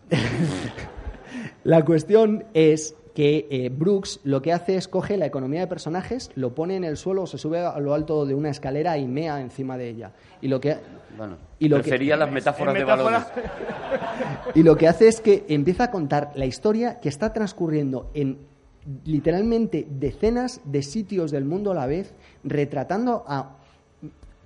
La 1.63 1.83
cuestión 1.83 2.45
es 2.53 2.95
que 3.13 3.47
eh, 3.49 3.69
Brooks 3.69 4.19
lo 4.23 4.41
que 4.41 4.53
hace 4.53 4.75
es 4.75 4.87
coge 4.87 5.17
la 5.17 5.25
economía 5.25 5.59
de 5.61 5.67
personajes, 5.67 6.29
lo 6.35 6.53
pone 6.53 6.75
en 6.75 6.83
el 6.83 6.97
suelo, 6.97 7.25
se 7.25 7.37
sube 7.39 7.59
a 7.59 7.79
lo 7.79 7.93
alto 7.93 8.25
de 8.25 8.35
una 8.35 8.49
escalera 8.49 8.97
y 8.97 9.07
mea 9.07 9.41
encima 9.41 9.77
de 9.77 9.89
ella. 9.89 10.11
Y 10.39 10.47
lo 10.47 10.59
que 10.61 10.77
Bueno, 11.17 11.35
Y 11.57 11.67
lo 11.67 11.77
prefería 11.81 12.13
que- 12.13 12.19
las 12.19 12.31
metáforas 12.31 12.73
de 12.75 12.81
metáfora- 12.85 13.03
balones. 13.27 13.27
Y 14.55 14.63
lo 14.63 14.77
que 14.77 14.87
hace 14.87 15.07
es 15.07 15.19
que 15.19 15.45
empieza 15.49 15.85
a 15.85 15.91
contar 15.91 16.31
la 16.35 16.45
historia 16.45 16.99
que 16.99 17.09
está 17.09 17.33
transcurriendo 17.33 18.11
en 18.13 18.37
literalmente 19.03 19.87
decenas 19.89 20.61
de 20.65 20.81
sitios 20.81 21.31
del 21.31 21.45
mundo 21.45 21.71
a 21.71 21.75
la 21.75 21.87
vez, 21.87 22.13
retratando 22.43 23.23
a 23.27 23.57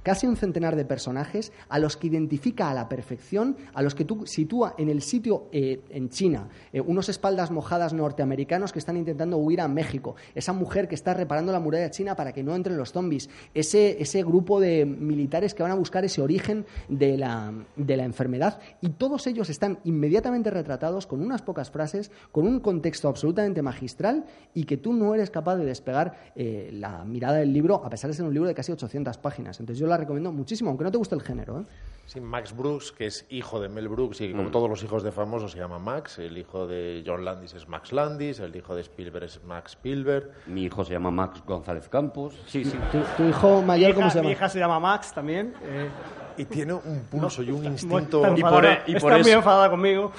casi 0.03 0.27
un 0.27 0.37
centenar 0.37 0.75
de 0.75 0.85
personajes 0.85 1.51
a 1.69 1.79
los 1.79 1.97
que 1.97 2.07
identifica 2.07 2.69
a 2.69 2.73
la 2.73 2.89
perfección, 2.89 3.57
a 3.73 3.81
los 3.81 3.95
que 3.95 4.05
tú 4.05 4.25
sitúa 4.25 4.75
en 4.77 4.89
el 4.89 5.01
sitio 5.01 5.47
eh, 5.51 5.81
en 5.89 6.09
China, 6.09 6.49
eh, 6.73 6.81
unos 6.81 7.09
espaldas 7.09 7.51
mojadas 7.51 7.93
norteamericanos 7.93 8.71
que 8.71 8.79
están 8.79 8.97
intentando 8.97 9.37
huir 9.37 9.61
a 9.61 9.67
México, 9.67 10.15
esa 10.35 10.53
mujer 10.53 10.87
que 10.87 10.95
está 10.95 11.13
reparando 11.13 11.51
la 11.51 11.59
muralla 11.59 11.91
china 11.91 12.15
para 12.15 12.33
que 12.33 12.43
no 12.43 12.55
entren 12.55 12.77
los 12.77 12.91
zombies, 12.91 13.29
ese, 13.53 14.01
ese 14.01 14.23
grupo 14.23 14.59
de 14.59 14.85
militares 14.85 15.53
que 15.53 15.63
van 15.63 15.71
a 15.71 15.75
buscar 15.75 16.05
ese 16.05 16.21
origen 16.21 16.65
de 16.89 17.17
la, 17.17 17.53
de 17.75 17.97
la 17.97 18.03
enfermedad 18.03 18.59
y 18.81 18.89
todos 18.89 19.27
ellos 19.27 19.49
están 19.49 19.79
inmediatamente 19.83 20.49
retratados 20.49 21.07
con 21.07 21.21
unas 21.21 21.41
pocas 21.41 21.71
frases, 21.71 22.11
con 22.31 22.47
un 22.47 22.59
contexto 22.59 23.07
absolutamente 23.07 23.61
magistral 23.61 24.25
y 24.53 24.63
que 24.63 24.77
tú 24.77 24.93
no 24.93 25.13
eres 25.13 25.29
capaz 25.29 25.57
de 25.57 25.65
despegar 25.65 26.31
eh, 26.35 26.69
la 26.73 27.03
mirada 27.05 27.37
del 27.37 27.53
libro 27.53 27.83
a 27.83 27.89
pesar 27.89 28.09
de 28.09 28.15
ser 28.15 28.25
un 28.25 28.33
libro 28.33 28.47
de 28.47 28.55
casi 28.55 28.71
800 28.71 29.17
páginas. 29.17 29.59
Entonces 29.59 29.79
yo 29.79 29.87
la 29.91 29.97
recomiendo 29.97 30.31
muchísimo, 30.31 30.69
aunque 30.71 30.83
no 30.85 30.91
te 30.91 30.97
guste 30.97 31.13
el 31.15 31.21
género. 31.21 31.59
¿eh? 31.61 31.63
Sí, 32.07 32.19
Max 32.19 32.53
Brooks, 32.57 32.91
que 32.91 33.05
es 33.05 33.25
hijo 33.29 33.61
de 33.61 33.69
Mel 33.69 33.87
Brooks 33.87 34.19
y 34.21 34.33
como 34.33 34.49
todos 34.51 34.67
los 34.69 34.83
hijos 34.83 35.01
de 35.03 35.11
famosos 35.13 35.51
se 35.53 35.59
llama 35.59 35.79
Max. 35.79 36.17
El 36.19 36.37
hijo 36.37 36.67
de 36.67 37.03
John 37.05 37.23
Landis 37.23 37.53
es 37.53 37.69
Max 37.69 37.93
Landis, 37.93 38.39
el 38.39 38.53
hijo 38.55 38.75
de 38.75 38.81
Spielberg 38.81 39.23
es 39.25 39.41
Max 39.45 39.71
Spielberg. 39.73 40.29
Mi 40.47 40.63
hijo 40.63 40.83
se 40.83 40.91
llama 40.93 41.09
Max 41.11 41.41
González 41.45 41.87
Campos. 41.87 42.33
Sí, 42.47 42.65
sí. 42.65 42.77
¿Tu, 42.91 42.99
tu 43.15 43.23
hijo 43.29 43.61
mayor 43.61 43.93
cómo 43.93 44.07
hija, 44.07 44.11
se 44.11 44.17
llama? 44.17 44.27
mi 44.27 44.33
hija 44.33 44.49
se 44.49 44.59
llama 44.59 44.79
Max 44.79 45.13
también. 45.13 45.53
eh, 45.63 45.89
Y 46.37 46.45
tiene 46.45 46.73
un 46.73 47.05
pulso 47.09 47.43
y 47.43 47.51
un 47.51 47.59
muy- 47.59 47.67
instinto. 47.67 48.25
está 48.25 48.37
Y 48.37 48.41
por 48.41 48.65
enfadada- 48.65 48.73
e- 48.73 48.83
y 48.87 48.95
está 48.95 49.01
por 49.01 49.11
muy 49.13 49.21
eso- 49.21 49.29
enfadada 49.37 49.69
conmigo. 49.69 50.11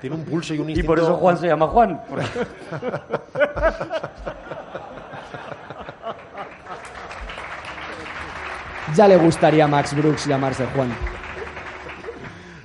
Tiene 0.00 0.16
un 0.16 0.24
pulso 0.24 0.54
y 0.54 0.58
un 0.60 0.68
Y 0.68 0.72
instinto. 0.72 0.86
por 0.86 0.98
eso 0.98 1.14
Juan 1.16 1.36
se 1.36 1.46
llama 1.48 1.66
Juan. 1.66 2.00
Ya 8.94 9.06
le 9.06 9.16
gustaría 9.16 9.64
a 9.64 9.68
Max 9.68 9.94
Brooks 9.94 10.26
llamarse 10.26 10.66
Juan. 10.66 10.90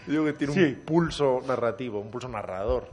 Digo 0.08 0.26
que 0.26 0.34
tiene 0.34 0.54
un 0.54 0.76
pulso 0.84 1.42
narrativo, 1.46 2.00
un 2.00 2.10
pulso 2.10 2.28
narrador 2.28 2.88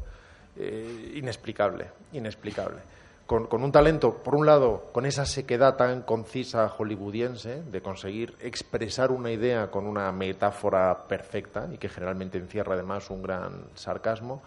eh, 0.57 1.13
inexplicable, 1.15 1.89
inexplicable. 2.13 2.79
Con, 3.27 3.47
con 3.47 3.63
un 3.63 3.73
talento, 3.73 4.19
por 4.23 4.35
un 4.35 4.45
lado, 4.45 4.91
con 4.93 5.07
esa 5.07 5.25
sequedad 5.25 5.77
tan 5.77 6.03
concisa 6.03 6.69
hollywoodiense 6.69 7.63
de 7.63 7.81
conseguir 7.81 8.35
expresar 8.41 9.11
una 9.11 9.31
idea 9.31 9.71
con 9.71 9.87
una 9.87 10.13
metáfora 10.13 11.07
perfecta 11.09 11.69
y 11.73 11.79
que 11.79 11.89
generalmente 11.89 12.37
encierra 12.37 12.75
además 12.75 13.09
un 13.09 13.23
gran 13.23 13.65
sarcasmo, 13.75 14.43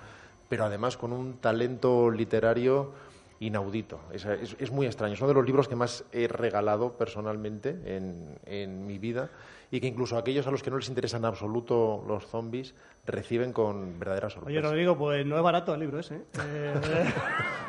pero 0.48 0.66
además 0.66 0.98
con 0.98 1.12
un 1.12 1.38
talento 1.38 2.12
literario 2.12 2.91
inaudito. 3.40 3.99
Es, 4.12 4.26
es- 4.26 4.72
muy 4.72 4.86
extraño. 4.88 5.14
Es 5.14 5.20
uno 5.20 5.30
de 5.30 5.34
los 5.34 5.45
libros 5.45 5.68
que 5.68 5.76
más 5.76 6.03
he 6.12 6.28
regalado 6.28 6.94
personalmente 6.98 7.70
en, 7.86 8.38
en 8.45 8.86
mi 8.86 8.98
vida 8.98 9.30
y 9.72 9.80
que 9.82 9.88
incluso 9.88 10.18
aquellos 10.18 10.48
a 10.48 10.52
los 10.52 10.64
que 10.64 10.70
no 10.72 10.78
les 10.78 10.88
interesan 10.90 11.22
en 11.22 11.26
absoluto 11.26 12.03
los 12.07 12.26
zombies 12.28 12.74
reciben 13.06 13.53
con 13.53 13.99
verdadera 13.99 14.27
Oye, 14.27 14.34
sorpresa. 14.36 14.61
Rodrigo, 14.61 14.98
pues 14.98 15.26
no 15.26 15.38
es 15.38 15.44
barato 15.44 15.73
el 15.73 15.80
libro 15.82 15.99
ese. 15.99 16.15
¿eh? 16.15 16.22
Eh, 16.40 16.73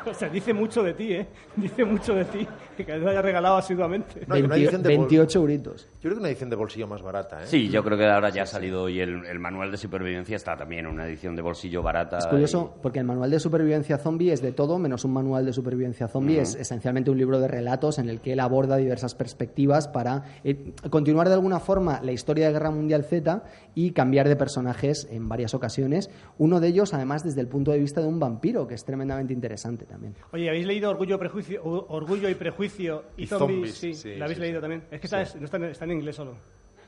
o 0.09 0.13
sea, 0.13 0.29
dice 0.29 0.53
mucho 0.53 0.81
de 0.83 0.93
ti, 0.93 1.13
¿eh? 1.13 1.27
Dice 1.55 1.85
mucho 1.85 2.15
de 2.15 2.25
ti, 2.25 2.47
que 2.75 2.97
lo 2.97 3.09
haya 3.09 3.21
regalado 3.21 3.57
asiduamente. 3.57 4.25
No, 4.27 4.35
hay 4.35 4.41
una 4.41 4.55
20 4.55 4.63
edición 4.65 4.83
de 4.83 4.89
bol- 4.89 5.07
28 5.07 5.39
euritos. 5.39 5.87
Yo 5.95 5.99
creo 6.01 6.13
que 6.13 6.19
una 6.19 6.29
edición 6.29 6.49
de 6.49 6.55
bolsillo 6.55 6.87
más 6.87 7.01
barata. 7.01 7.43
¿eh? 7.43 7.47
Sí, 7.47 7.69
yo 7.69 7.83
creo 7.83 7.97
que 7.97 8.05
ahora 8.07 8.29
ya 8.29 8.43
ha 8.43 8.45
salido 8.47 8.89
y 8.89 8.99
el, 8.99 9.25
el 9.25 9.39
manual 9.39 9.69
de 9.71 9.77
supervivencia 9.77 10.35
está 10.35 10.55
también 10.57 10.85
en 10.85 10.91
una 10.93 11.05
edición 11.07 11.35
de 11.35 11.41
bolsillo 11.41 11.81
barata. 11.83 12.17
Es 12.17 12.27
curioso 12.27 12.75
porque 12.81 12.99
el 12.99 13.05
manual 13.05 13.29
de 13.31 13.39
supervivencia 13.39 13.97
zombie 13.97 14.31
es 14.31 14.41
de 14.41 14.51
todo 14.53 14.79
menos 14.79 15.05
un 15.05 15.13
manual 15.13 15.45
de 15.45 15.53
supervivencia 15.53 16.07
zombie. 16.07 16.39
Es 16.39 16.55
esencialmente 16.55 17.11
un 17.11 17.17
libro 17.17 17.39
de 17.39 17.47
relatos 17.47 17.99
en 17.99 18.09
el 18.09 18.21
que 18.21 18.33
él 18.33 18.39
aborda 18.39 18.77
diversas 18.77 19.13
perspectivas 19.15 19.87
para 19.87 20.23
eh, 20.43 20.73
continuar 20.89 21.27
de 21.27 21.35
alguna 21.35 21.59
forma 21.59 21.99
la 22.01 22.11
historia 22.11 22.47
de 22.47 22.53
Guerra 22.53 22.71
Mundial 22.71 23.03
Z 23.03 23.43
y 23.75 23.91
cambiar 23.91 24.27
de 24.27 24.35
personajes 24.35 25.07
en 25.11 25.26
varias 25.29 25.53
ocasiones. 25.53 26.09
Uno 26.37 26.59
de 26.59 26.67
ellos, 26.67 26.93
además, 26.93 27.23
desde 27.23 27.41
el 27.41 27.47
punto 27.47 27.71
de 27.71 27.79
vista 27.79 28.01
de 28.01 28.07
un 28.07 28.19
vampiro, 28.19 28.67
que 28.67 28.75
es 28.75 28.83
tremendamente 28.85 29.33
interesante 29.33 29.85
también. 29.85 30.15
Oye, 30.31 30.49
¿habéis 30.49 30.65
leído 30.65 30.89
Orgullo, 30.89 31.17
Prejuicio, 31.19 31.61
Orgullo 31.63 32.29
y 32.29 32.35
Prejuicio 32.35 33.03
y, 33.17 33.23
Y 33.23 33.27
Zombies? 33.27 33.55
Zombies, 33.57 33.75
Sí, 33.77 33.93
sí, 33.93 34.15
¿la 34.15 34.25
habéis 34.25 34.37
sí, 34.37 34.41
leído 34.41 34.59
sí. 34.59 34.61
también? 34.61 34.83
Es 34.91 34.99
que 35.01 35.07
está, 35.07 35.23
no 35.39 35.45
está, 35.45 35.57
en, 35.57 35.63
está 35.65 35.85
en 35.85 35.91
inglés 35.91 36.15
solo. 36.15 36.35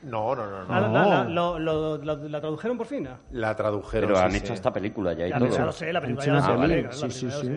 No, 0.02 0.34
no, 0.34 0.46
no. 0.50 0.64
no. 0.64 0.66
Ah, 0.74 0.80
la, 0.80 0.88
la- 0.88 1.06
la- 1.06 1.24
lo- 1.28 1.58
lo- 1.58 1.98
la- 1.98 2.14
la 2.14 2.40
tradujeron 2.40 2.78
por 2.78 2.86
fin? 2.86 3.06
La 3.32 3.54
tradujeron. 3.54 4.08
Pero 4.08 4.18
sí, 4.18 4.24
han 4.24 4.30
sí. 4.32 4.36
hecho 4.38 4.54
esta 4.54 4.72
película 4.72 5.12
ya 5.12 5.28
y 5.28 5.30
todo. 5.30 5.48
ya 5.48 5.66
lo 5.66 5.72
sé, 5.72 5.92
la 5.92 6.00
película 6.00 6.24
ya. 6.24 6.32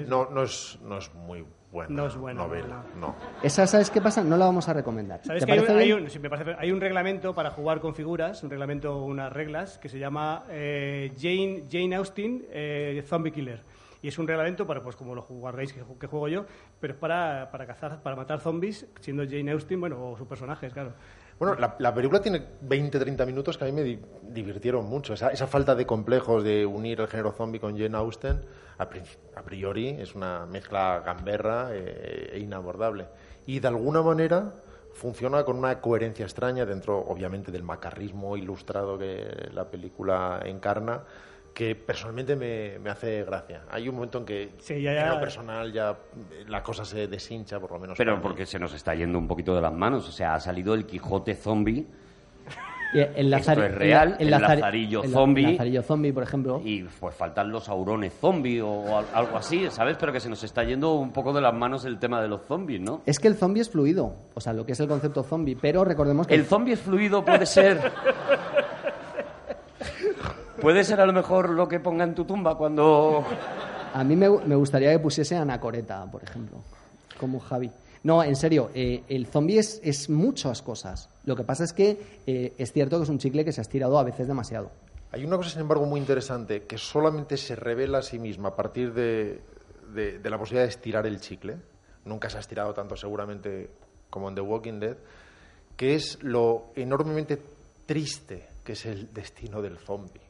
No, 0.07 0.29
no 0.29 0.43
es, 0.43 0.77
no 0.83 0.97
es 0.97 1.13
muy 1.13 1.45
buena. 1.73 1.93
No 1.93 2.07
es 2.07 2.15
buena, 2.15 2.43
novela. 2.43 2.83
No. 2.97 3.15
Esa, 3.41 3.67
¿sabes 3.67 3.89
qué 3.89 3.99
pasa? 3.99 4.23
No 4.23 4.37
la 4.37 4.45
vamos 4.45 4.69
a 4.69 4.73
recomendar. 4.73 5.19
¿Sabes 5.25 5.41
¿Te 5.41 5.45
que 5.47 5.51
hay 5.51 5.59
un, 5.59 5.65
parece 5.65 5.81
hay, 5.83 5.91
bien? 5.91 6.03
un, 6.05 6.09
sí, 6.09 6.19
me 6.19 6.29
parece- 6.29 6.55
hay 6.57 6.71
un 6.71 6.79
reglamento 6.79 7.33
para 7.35 7.49
jugar 7.51 7.81
con 7.81 7.93
figuras, 7.95 8.41
un 8.43 8.49
reglamento, 8.49 9.03
unas 9.03 9.33
reglas, 9.33 9.77
que 9.79 9.89
se 9.89 9.99
llama 9.99 10.45
eh, 10.49 11.11
Jane, 11.19 11.65
Jane 11.69 11.95
Austen 11.95 12.45
eh, 12.51 13.03
Zombie 13.05 13.31
Killer. 13.33 13.61
Y 14.01 14.09
es 14.09 14.17
un 14.19 14.27
reglamento 14.27 14.67
para, 14.67 14.81
pues 14.83 14.95
como 14.97 15.15
lo 15.15 15.21
jugaréis 15.21 15.71
que, 15.73 15.81
ju- 15.83 15.97
que 15.97 16.07
juego 16.07 16.27
yo, 16.27 16.45
pero 16.79 16.93
es 16.93 16.99
para, 16.99 17.49
para 17.51 17.65
cazar, 17.65 18.01
para 18.03 18.15
matar 18.15 18.39
zombies, 18.41 18.85
siendo 18.99 19.23
Jane 19.23 19.51
Austen, 19.51 19.79
bueno, 19.79 19.97
o 20.11 20.17
sus 20.17 20.27
personajes, 20.27 20.71
claro. 20.73 20.93
Bueno, 21.39 21.55
la, 21.55 21.75
la 21.79 21.93
película 21.93 22.21
tiene 22.21 22.41
20-30 22.67 23.25
minutos 23.25 23.57
que 23.57 23.63
a 23.65 23.67
mí 23.67 23.73
me 23.73 23.83
di- 23.83 23.99
divirtieron 24.29 24.85
mucho. 24.85 25.13
Esa, 25.13 25.29
esa 25.29 25.47
falta 25.47 25.75
de 25.75 25.85
complejos 25.85 26.43
de 26.43 26.65
unir 26.65 27.01
el 27.01 27.07
género 27.07 27.31
zombie 27.31 27.59
con 27.59 27.77
Jane 27.77 27.97
Austen, 27.97 28.41
a, 28.77 28.87
pri- 28.89 29.01
a 29.35 29.41
priori, 29.41 29.89
es 29.89 30.15
una 30.15 30.45
mezcla 30.45 31.01
gamberra 31.05 31.69
eh, 31.71 32.31
e 32.33 32.39
inabordable. 32.39 33.07
Y 33.45 33.59
de 33.59 33.67
alguna 33.67 34.01
manera 34.01 34.53
funciona 34.93 35.43
con 35.43 35.57
una 35.57 35.81
coherencia 35.81 36.23
extraña 36.23 36.65
dentro, 36.65 36.99
obviamente, 36.99 37.51
del 37.51 37.63
macarrismo 37.63 38.37
ilustrado 38.37 38.97
que 38.97 39.49
la 39.53 39.65
película 39.69 40.39
encarna 40.45 41.01
que 41.53 41.75
personalmente 41.75 42.35
me, 42.35 42.79
me 42.79 42.89
hace 42.89 43.23
gracia. 43.23 43.61
Hay 43.69 43.87
un 43.87 43.95
momento 43.95 44.17
en 44.19 44.25
que 44.25 44.49
Sí, 44.59 44.81
ya, 44.81 44.93
ya. 44.93 45.03
en 45.03 45.09
lo 45.09 45.19
personal 45.19 45.71
ya 45.71 45.91
eh, 45.91 46.45
la 46.47 46.63
cosa 46.63 46.83
se 46.83 47.07
deshincha, 47.07 47.59
por 47.59 47.71
lo 47.71 47.79
menos. 47.79 47.97
Pero 47.97 48.11
para 48.13 48.17
mí. 48.21 48.23
porque 48.23 48.45
se 48.45 48.57
nos 48.59 48.73
está 48.73 48.95
yendo 48.95 49.19
un 49.19 49.27
poquito 49.27 49.53
de 49.55 49.61
las 49.61 49.73
manos. 49.73 50.07
O 50.09 50.11
sea, 50.11 50.33
ha 50.35 50.39
salido 50.39 50.73
el 50.73 50.85
Quijote 50.85 51.35
zombie 51.35 51.85
el 52.95 53.33
Esto 53.33 53.53
es 53.53 53.73
real, 53.73 54.15
el 54.19 54.29
lazari- 54.29 54.39
lazarillo 54.57 55.01
el 55.03 55.09
zombie. 55.11 55.51
lazarillo 55.53 55.81
zombie, 55.81 56.13
por 56.13 56.21
ejemplo. 56.21 56.61
Y 56.63 56.83
pues 56.83 57.15
faltan 57.15 57.51
los 57.51 57.67
aurones 57.67 58.13
zombie 58.21 58.61
o 58.61 58.99
al- 58.99 59.07
algo 59.15 59.35
así, 59.35 59.67
¿sabes? 59.71 59.97
Pero 59.99 60.13
que 60.13 60.19
se 60.19 60.29
nos 60.29 60.43
está 60.43 60.63
yendo 60.63 60.93
un 60.93 61.11
poco 61.11 61.33
de 61.33 61.41
las 61.41 61.55
manos 61.55 61.85
el 61.85 61.97
tema 61.97 62.21
de 62.21 62.27
los 62.27 62.41
zombies, 62.43 62.81
¿no? 62.81 63.01
Es 63.07 63.19
que 63.19 63.27
el 63.27 63.33
zombie 63.35 63.61
es 63.63 63.71
fluido, 63.71 64.15
o 64.35 64.39
sea, 64.39 64.53
lo 64.53 64.63
que 64.63 64.73
es 64.73 64.79
el 64.79 64.87
concepto 64.87 65.23
zombie, 65.23 65.57
pero 65.59 65.83
recordemos 65.83 66.27
que 66.27 66.35
El 66.35 66.45
zombie 66.45 66.73
es 66.73 66.81
fluido, 66.81 67.25
puede 67.25 67.47
ser. 67.47 67.79
Puede 70.63 70.83
ser 70.83 70.99
a 71.01 71.05
lo 71.05 71.13
mejor 71.13 71.49
lo 71.49 71.67
que 71.67 71.79
ponga 71.79 72.03
en 72.03 72.15
tu 72.15 72.25
tumba 72.25 72.57
cuando. 72.57 73.23
a 73.93 74.03
mí 74.03 74.15
me, 74.15 74.29
me 74.29 74.55
gustaría 74.55 74.91
que 74.91 74.99
pusiese 74.99 75.35
Anacoreta, 75.35 76.09
por 76.09 76.23
ejemplo, 76.23 76.57
como 77.19 77.39
Javi. 77.39 77.69
No, 78.03 78.23
en 78.23 78.35
serio, 78.35 78.69
eh, 78.73 79.03
el 79.07 79.27
zombie 79.27 79.59
es, 79.59 79.79
es 79.83 80.09
muchas 80.09 80.61
cosas. 80.61 81.09
Lo 81.25 81.35
que 81.35 81.43
pasa 81.43 81.63
es 81.63 81.71
que 81.73 81.97
eh, 82.27 82.53
es 82.57 82.71
cierto 82.73 82.97
que 82.97 83.03
es 83.03 83.09
un 83.09 83.17
chicle 83.19 83.45
que 83.45 83.51
se 83.51 83.61
ha 83.61 83.63
estirado 83.63 83.97
a 83.99 84.03
veces 84.03 84.27
demasiado. 84.27 84.71
Hay 85.11 85.23
una 85.23 85.37
cosa, 85.37 85.51
sin 85.51 85.61
embargo, 85.61 85.85
muy 85.85 85.99
interesante, 85.99 86.63
que 86.63 86.77
solamente 86.77 87.37
se 87.37 87.55
revela 87.55 87.99
a 87.99 88.01
sí 88.01 88.17
misma 88.19 88.49
a 88.49 88.55
partir 88.55 88.93
de, 88.93 89.41
de- 89.93 90.17
de 90.19 90.29
la 90.29 90.37
posibilidad 90.39 90.63
de 90.65 90.69
estirar 90.69 91.05
el 91.05 91.19
chicle. 91.21 91.57
Nunca 92.05 92.29
se 92.29 92.37
ha 92.37 92.39
estirado 92.39 92.73
tanto 92.73 92.95
seguramente 92.97 93.69
como 94.09 94.27
en 94.27 94.35
The 94.35 94.41
Walking 94.41 94.79
Dead, 94.79 94.97
que 95.77 95.95
es 95.95 96.17
lo 96.23 96.71
enormemente 96.75 97.39
triste 97.85 98.47
que 98.63 98.73
es 98.73 98.85
el 98.85 99.13
destino 99.13 99.61
del 99.61 99.77
zombie. 99.77 100.21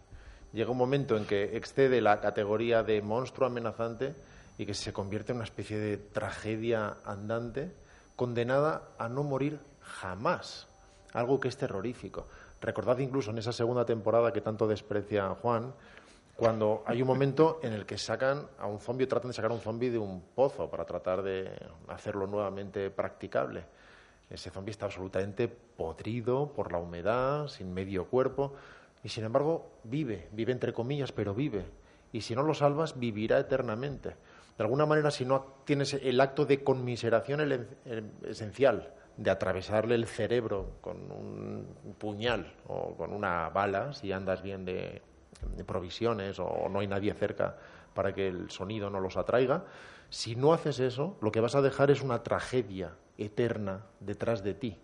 Llega 0.53 0.71
un 0.71 0.77
momento 0.77 1.17
en 1.17 1.25
que 1.25 1.57
excede 1.57 1.99
la 1.99 2.21
categoría 2.21 2.83
de 2.83 3.01
monstruo 3.01 3.47
amenazante 3.47 4.13
y 4.57 4.67
que 4.67 4.75
se 4.75 4.93
convierte 4.93 5.31
en 5.31 5.37
una 5.37 5.45
especie 5.45 5.79
de 5.79 5.97
tragedia 5.97 6.97
andante 7.05 7.71
condenada 8.15 8.83
a 8.99 9.09
no 9.09 9.23
morir 9.23 9.59
jamás. 9.81 10.67
Algo 11.13 11.39
que 11.39 11.47
es 11.47 11.57
terrorífico. 11.57 12.27
Recordad 12.61 12.99
incluso 12.99 13.31
en 13.31 13.39
esa 13.39 13.51
segunda 13.51 13.83
temporada 13.83 14.31
que 14.31 14.41
tanto 14.41 14.67
desprecia 14.67 15.29
Juan, 15.41 15.73
cuando 16.35 16.83
hay 16.85 17.01
un 17.01 17.07
momento 17.07 17.59
en 17.61 17.73
el 17.73 17.85
que 17.85 17.97
sacan 17.97 18.47
a 18.57 18.67
un 18.67 18.79
zombie, 18.79 19.07
tratan 19.07 19.29
de 19.29 19.35
sacar 19.35 19.51
a 19.51 19.53
un 19.55 19.59
zombie 19.59 19.89
de 19.89 19.97
un 19.97 20.21
pozo 20.21 20.69
para 20.69 20.85
tratar 20.85 21.21
de 21.21 21.51
hacerlo 21.87 22.25
nuevamente 22.25 22.89
practicable. 22.89 23.63
Ese 24.29 24.49
zombie 24.49 24.71
está 24.71 24.85
absolutamente 24.85 25.47
podrido 25.47 26.51
por 26.53 26.71
la 26.71 26.79
humedad, 26.79 27.47
sin 27.47 27.73
medio 27.73 28.05
cuerpo, 28.05 28.53
y 29.03 29.09
sin 29.09 29.23
embargo 29.25 29.69
vive, 29.83 30.29
vive 30.31 30.51
entre 30.51 30.73
comillas, 30.73 31.11
pero 31.11 31.33
vive. 31.33 31.65
Y 32.11 32.21
si 32.21 32.35
no 32.35 32.43
lo 32.43 32.53
salvas, 32.53 32.99
vivirá 32.99 33.39
eternamente. 33.39 34.09
De 34.57 34.63
alguna 34.63 34.85
manera, 34.85 35.09
si 35.11 35.25
no 35.25 35.45
tienes 35.65 35.93
el 35.95 36.21
acto 36.21 36.45
de 36.45 36.63
conmiseración 36.63 37.41
el- 37.41 37.67
el- 37.85 38.11
esencial, 38.27 38.93
de 39.17 39.29
atravesarle 39.29 39.93
el 39.95 40.07
cerebro 40.07 40.77
con 40.81 41.11
un 41.11 41.67
puñal 41.99 42.53
o 42.67 42.95
con 42.95 43.13
una 43.13 43.49
bala, 43.49 43.93
si 43.93 44.11
andas 44.11 44.41
bien 44.41 44.65
de 44.65 45.01
provisiones 45.65 46.39
o 46.39 46.67
no 46.69 46.79
hay 46.79 46.87
nadie 46.87 47.13
cerca 47.13 47.57
para 47.93 48.13
que 48.13 48.27
el 48.27 48.49
sonido 48.49 48.89
no 48.89 48.99
los 48.99 49.17
atraiga, 49.17 49.65
si 50.09 50.35
no 50.35 50.53
haces 50.53 50.79
eso, 50.79 51.17
lo 51.21 51.31
que 51.31 51.41
vas 51.41 51.55
a 51.55 51.61
dejar 51.61 51.91
es 51.91 52.01
una 52.01 52.23
tragedia 52.23 52.93
eterna 53.17 53.85
detrás 53.99 54.43
de 54.43 54.53
ti. 54.53 54.79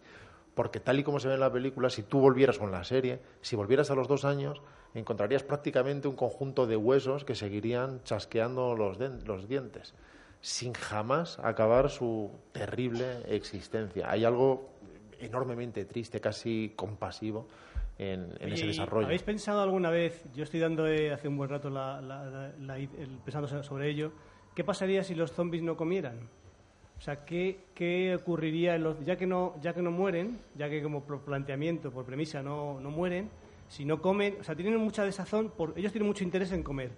Porque 0.59 0.81
tal 0.81 0.99
y 0.99 1.03
como 1.05 1.21
se 1.21 1.29
ve 1.29 1.35
en 1.35 1.39
la 1.39 1.53
película, 1.53 1.89
si 1.89 2.03
tú 2.03 2.19
volvieras 2.19 2.57
con 2.59 2.69
la 2.69 2.83
serie, 2.83 3.21
si 3.39 3.55
volvieras 3.55 3.91
a 3.91 3.95
los 3.95 4.09
dos 4.09 4.25
años, 4.25 4.61
encontrarías 4.93 5.41
prácticamente 5.41 6.09
un 6.09 6.17
conjunto 6.17 6.67
de 6.67 6.75
huesos 6.75 7.23
que 7.23 7.33
seguirían 7.33 8.03
chasqueando 8.03 8.75
los, 8.75 8.97
los 9.25 9.47
dientes, 9.47 9.93
sin 10.41 10.73
jamás 10.73 11.39
acabar 11.39 11.89
su 11.89 12.31
terrible 12.51 13.05
existencia. 13.33 14.11
Hay 14.11 14.25
algo 14.25 14.73
enormemente 15.21 15.85
triste, 15.85 16.19
casi 16.19 16.73
compasivo, 16.75 17.47
en, 17.97 18.33
ese 18.41 18.65
¿y 18.65 18.67
desarrollo. 18.67 19.05
¿Habéis 19.05 19.23
pensado 19.23 19.61
alguna 19.61 19.89
vez, 19.89 20.25
yo 20.35 20.43
estoy 20.43 20.59
dando 20.59 20.85
eh, 20.87 21.13
hace 21.13 21.29
un 21.29 21.37
buen 21.37 21.49
rato 21.49 21.69
la, 21.69 22.01
la- 22.01 22.51
la- 22.59 22.77
pensando 23.23 23.63
sobre 23.63 23.87
ello, 23.89 24.11
qué 24.53 24.65
pasaría 24.65 25.05
si 25.05 25.15
los 25.15 25.31
zombies 25.31 25.63
no 25.63 25.77
comieran? 25.77 26.27
O 26.99 27.01
sea, 27.01 27.23
¿qué, 27.23 27.61
qué 27.73 28.13
ocurriría 28.13 28.75
en 28.75 28.83
los, 28.83 28.99
ya 29.05 29.15
que 29.15 29.25
no 29.25 29.55
ya 29.61 29.73
que 29.73 29.81
no 29.81 29.89
mueren, 29.89 30.37
ya 30.55 30.69
que 30.69 30.83
como 30.83 31.01
por 31.05 31.21
planteamiento, 31.21 31.91
por 31.91 32.03
premisa 32.03 32.43
no, 32.43 32.81
no 32.81 32.91
mueren, 32.91 33.29
si 33.69 33.85
no 33.85 34.01
comen, 34.01 34.35
o 34.41 34.43
sea, 34.43 34.53
tienen 34.53 34.77
mucha 34.77 35.05
desazón, 35.05 35.49
por, 35.49 35.73
ellos 35.77 35.93
tienen 35.93 36.07
mucho 36.07 36.25
interés 36.25 36.51
en 36.51 36.61
comer, 36.61 36.91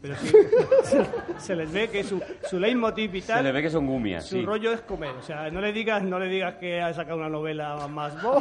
pero 0.00 0.14
si 0.14 0.28
se, 0.28 1.06
se 1.38 1.56
les 1.56 1.72
ve 1.72 1.88
que 1.88 2.04
su, 2.04 2.22
su 2.48 2.60
leitmotiv 2.60 3.20
Se 3.20 3.42
le 3.42 3.50
ve 3.50 3.60
que 3.60 3.68
son 3.68 3.84
gumias, 3.84 4.26
su 4.26 4.36
sí. 4.36 4.44
rollo 4.44 4.72
es 4.72 4.82
comer, 4.82 5.16
o 5.16 5.22
sea, 5.22 5.50
no 5.50 5.60
le 5.60 5.72
digas, 5.72 6.04
no 6.04 6.20
le 6.20 6.28
digas 6.28 6.54
que 6.54 6.80
ha 6.80 6.94
sacado 6.94 7.18
una 7.18 7.28
novela 7.28 7.88
más 7.88 8.22
Bo, 8.22 8.40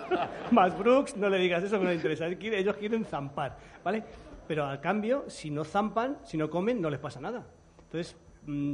más 0.50 0.78
Brooks, 0.78 1.18
no 1.18 1.28
le 1.28 1.36
digas 1.40 1.62
eso 1.62 1.76
que 1.78 1.84
no 1.84 1.90
le 1.90 1.96
interesa. 1.96 2.26
Ellos 2.26 2.76
quieren 2.76 3.04
zampar, 3.04 3.58
¿vale? 3.84 4.02
Pero 4.48 4.64
al 4.64 4.80
cambio, 4.80 5.24
si 5.28 5.50
no 5.50 5.62
zampan, 5.62 6.16
si 6.24 6.38
no 6.38 6.48
comen, 6.48 6.80
no 6.80 6.88
les 6.88 7.00
pasa 7.00 7.20
nada. 7.20 7.44
Entonces, 7.84 8.16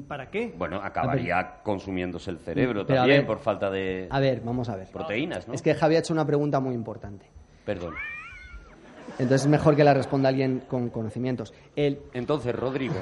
¿para 0.09 0.31
qué? 0.31 0.53
Bueno, 0.57 0.77
acabaría 0.83 1.61
consumiéndose 1.63 2.31
el 2.31 2.39
cerebro 2.39 2.85
Pero 2.87 2.99
a 2.99 3.03
también 3.03 3.21
ver- 3.21 3.27
por 3.27 3.39
falta 3.39 3.71
de 3.71 4.07
A 4.11 4.21
ver, 4.21 4.41
vamos 4.41 4.69
a 4.69 4.77
ver. 4.77 4.89
proteínas, 4.91 5.47
¿no? 5.49 5.55
Es 5.55 5.63
que 5.63 5.75
Javi 5.75 5.97
ha 5.97 5.99
hecho 6.01 6.13
una 6.13 6.27
pregunta 6.27 6.61
muy 6.61 6.75
importante. 6.75 7.27
Perdón. 7.65 7.95
Entonces 9.19 9.43
es 9.43 9.49
mejor 9.49 9.77
que 9.77 9.85
la 9.85 9.95
responda 9.95 10.29
alguien 10.29 10.63
con 10.69 10.91
conocimientos. 10.91 11.53
El, 11.77 12.01
Entonces, 12.13 12.55
Rodrigo, 12.55 12.95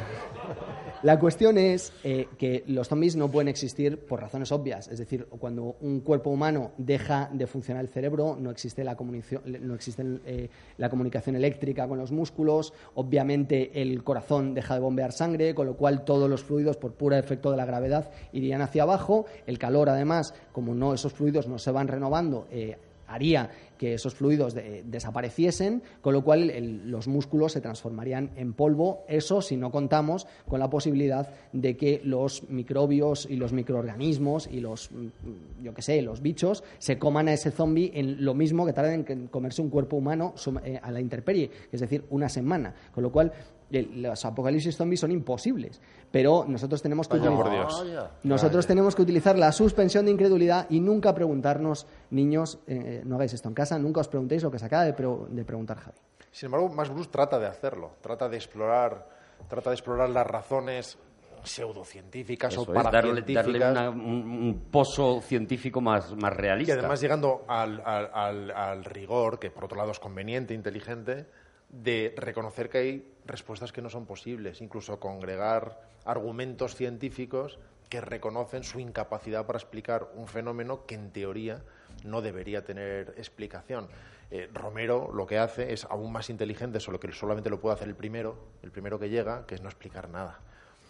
La 1.03 1.19
cuestión 1.21 1.59
es 1.59 1.93
eh, 2.03 2.27
que 2.39 2.65
los 2.67 2.89
zombies 2.89 3.15
no 3.15 3.31
pueden 3.31 3.47
existir 3.47 3.99
por 4.01 4.21
razones 4.21 4.51
obvias. 4.51 4.89
Es 4.89 4.99
decir, 4.99 5.27
cuando 5.27 5.77
un 5.81 6.01
cuerpo 6.01 6.31
humano 6.31 6.73
deja 6.77 7.31
de 7.33 7.47
funcionar 7.47 7.85
el 7.85 7.89
cerebro, 7.89 8.37
no 8.39 8.51
existe 8.51 8.83
la 8.83 8.97
comunicación, 8.97 9.43
no 9.61 9.75
existe 9.75 10.03
eh, 10.27 10.51
la 10.77 10.91
comunicación 10.91 11.37
eléctrica 11.37 11.87
con 11.87 11.99
los 11.99 12.11
músculos, 12.11 12.73
obviamente 12.95 13.81
el 13.81 14.03
corazón 14.03 14.55
deja 14.55 14.75
de 14.75 14.81
bombear 14.81 15.13
sangre, 15.13 15.55
con 15.55 15.67
lo 15.67 15.77
cual 15.77 16.05
todos 16.05 16.29
los 16.29 16.43
fluidos, 16.43 16.77
por 16.77 16.95
puro 16.95 17.15
efecto 17.15 17.53
de 17.53 17.57
la 17.57 17.65
gravedad, 17.65 18.11
irían 18.33 18.61
hacia 18.61 18.83
abajo. 18.83 19.27
El 19.47 19.59
calor, 19.59 19.89
además, 19.89 20.35
como 20.53 20.75
no 20.75 20.95
esos 20.95 21.13
fluidos 21.13 21.47
no 21.47 21.59
se 21.59 21.71
van 21.71 21.87
renovando, 21.87 22.49
eh, 22.51 22.77
haría 23.09 23.51
que 23.79 23.95
esos 23.95 24.15
fluidos 24.15 24.55
de- 24.55 24.83
desapareciesen, 24.85 25.83
con 26.01 26.13
lo 26.13 26.23
cual 26.25 26.51
el- 26.51 26.91
los 26.91 27.07
músculos 27.09 27.53
se 27.53 27.61
transformarían 27.61 28.31
en 28.37 28.53
polvo. 28.53 29.05
Eso 29.09 29.41
si 29.41 29.57
no 29.57 29.71
contamos 29.71 30.27
con 30.49 30.61
la 30.61 30.69
posibilidad 30.69 31.29
de 31.53 31.77
que 31.77 32.01
los 32.05 32.49
microbios 32.51 33.27
y 33.31 33.37
los 33.37 33.53
microorganismos 33.53 34.49
y 34.51 34.61
los, 34.61 34.91
mm, 34.91 35.63
yo 35.63 35.75
qué 35.75 35.83
sé, 35.83 36.03
los 36.03 36.21
bichos 36.23 36.65
se 36.79 36.99
coman 36.99 37.29
a 37.29 37.33
ese 37.33 37.51
zombie 37.51 37.91
en 37.95 38.25
lo 38.25 38.35
mismo 38.35 38.67
que 38.67 38.73
tardan 38.73 39.05
en 39.09 39.27
comerse 39.29 39.63
un 39.63 39.71
cuerpo 39.71 39.97
humano 39.97 40.35
eh, 40.65 40.79
a 40.83 40.91
la 40.91 41.01
intemperie, 41.01 41.51
es 41.73 41.81
decir, 41.81 42.05
una 42.11 42.29
semana. 42.29 42.75
Con 42.93 43.03
lo 43.03 43.13
cual 43.13 43.33
los 43.71 44.25
apocalipsis 44.25 44.77
zombies 44.77 45.01
son 45.01 45.11
imposibles. 45.11 45.81
Pero 46.11 46.45
nosotros 46.49 46.81
tenemos 46.81 47.07
que 47.09 47.19
Vaya 47.19 47.31
por 47.31 47.47
utilizar- 47.49 47.85
Dios. 47.87 48.11
nosotros 48.23 48.67
tenemos 48.67 48.95
que 48.97 49.03
utilizar 49.03 49.39
la 49.39 49.53
suspensión 49.53 50.07
de 50.07 50.11
incredulidad 50.13 50.67
y 50.71 50.81
nunca 50.81 51.15
preguntarnos, 51.15 51.87
niños, 52.11 52.59
eh, 52.67 53.03
no 53.05 53.17
hagáis 53.17 53.35
esto 53.35 53.49
en 53.49 53.55
casa, 53.55 53.79
nunca 53.79 54.01
os 54.01 54.09
preguntéis 54.09 54.43
lo 54.43 54.51
que 54.51 54.59
se 54.59 54.65
acaba 54.67 54.85
de, 54.85 54.95
pre- 54.95 55.07
de 55.29 55.45
preguntar 55.45 55.79
Javi. 55.79 55.99
Sin 56.31 56.47
embargo, 56.47 56.69
Max 56.71 56.89
Bruce 56.91 57.11
trata 57.11 57.39
de 57.39 57.47
hacerlo, 57.47 57.93
trata 58.01 58.29
de 58.29 58.37
explorar, 58.37 59.07
trata 59.49 59.71
de 59.71 59.75
explorar 59.75 60.09
las 60.11 60.27
razones 60.27 60.99
pseudocientíficas 61.45 62.53
eso 62.53 62.63
o 62.63 62.65
es, 62.65 62.69
darle, 62.75 62.83
paracientíficas 62.91 63.47
darle 63.47 63.71
una- 63.71 63.91
un, 63.91 64.01
un 64.31 64.61
pozo 64.71 65.21
científico 65.21 65.81
más, 65.81 66.15
más 66.17 66.33
y 66.33 66.37
realista. 66.37 66.75
además 66.75 67.01
llegando 67.01 67.45
al, 67.49 67.81
al- 67.85 68.11
al- 68.13 68.51
al 68.51 68.85
rigor, 68.85 69.39
que 69.39 69.51
por 69.51 69.65
otro 69.65 69.77
lado 69.77 69.91
es 69.93 69.99
conveniente, 69.99 70.55
inteligente, 70.55 71.27
de 71.71 72.15
reconocer 72.17 72.69
que 72.69 72.79
hay 72.79 73.13
respuestas 73.29 73.73
que 73.73 73.83
no 73.83 73.91
son 73.91 74.07
posibles, 74.07 74.61
incluso 74.61 74.99
congregar 74.99 75.81
argumentos 76.05 76.75
científicos 76.75 77.59
que 77.89 78.01
reconocen 78.01 78.65
su 78.65 78.81
incapacidad 78.81 79.47
para 79.47 79.59
explicar 79.59 80.11
un 80.15 80.27
fenómeno 80.27 80.85
que 80.87 80.97
en 80.97 81.11
teoría 81.11 81.63
no 82.05 82.21
debería 82.21 82.65
tener 82.65 83.15
explicación. 83.17 83.89
Eh, 84.31 84.51
Romero 84.53 85.11
lo 85.13 85.27
que 85.27 85.39
hace 85.39 85.73
es 85.73 85.85
aún 85.85 86.13
más 86.13 86.29
inteligente, 86.29 86.81
solo 86.81 86.99
que 86.99 87.13
solamente 87.13 87.49
lo 87.49 87.61
puede 87.61 87.77
hacer 87.77 87.89
el 87.89 87.95
primero, 87.95 88.37
el 88.63 88.71
primero 88.71 88.99
que 88.99 89.09
llega, 89.09 89.47
que 89.47 89.55
es 89.55 89.63
no 89.63 89.69
explicar 89.69 90.09
nada 90.09 90.41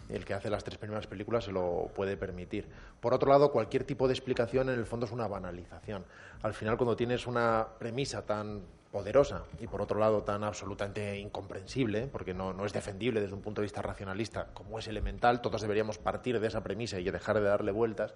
el 0.09 0.25
que 0.25 0.33
hace 0.33 0.49
las 0.49 0.63
tres 0.63 0.77
primeras 0.77 1.07
películas 1.07 1.45
se 1.45 1.51
lo 1.51 1.91
puede 1.93 2.17
permitir. 2.17 2.67
Por 2.99 3.13
otro 3.13 3.29
lado, 3.29 3.51
cualquier 3.51 3.83
tipo 3.83 4.07
de 4.07 4.13
explicación 4.13 4.69
en 4.69 4.79
el 4.79 4.85
fondo 4.85 5.05
es 5.05 5.11
una 5.11 5.27
banalización. 5.27 6.03
Al 6.41 6.53
final, 6.53 6.77
cuando 6.77 6.95
tienes 6.95 7.27
una 7.27 7.67
premisa 7.77 8.25
tan 8.25 8.63
poderosa 8.91 9.43
y 9.59 9.67
por 9.67 9.81
otro 9.81 9.99
lado 9.99 10.23
tan 10.23 10.43
absolutamente 10.43 11.17
incomprensible, 11.19 12.07
porque 12.07 12.33
no, 12.33 12.53
no 12.53 12.65
es 12.65 12.73
defendible 12.73 13.21
desde 13.21 13.35
un 13.35 13.41
punto 13.41 13.61
de 13.61 13.65
vista 13.65 13.81
racionalista, 13.81 14.47
como 14.53 14.79
es 14.79 14.87
elemental, 14.87 15.41
todos 15.41 15.61
deberíamos 15.61 15.97
partir 15.97 16.39
de 16.39 16.47
esa 16.47 16.63
premisa 16.63 16.99
y 16.99 17.09
dejar 17.09 17.39
de 17.39 17.45
darle 17.45 17.71
vueltas, 17.71 18.13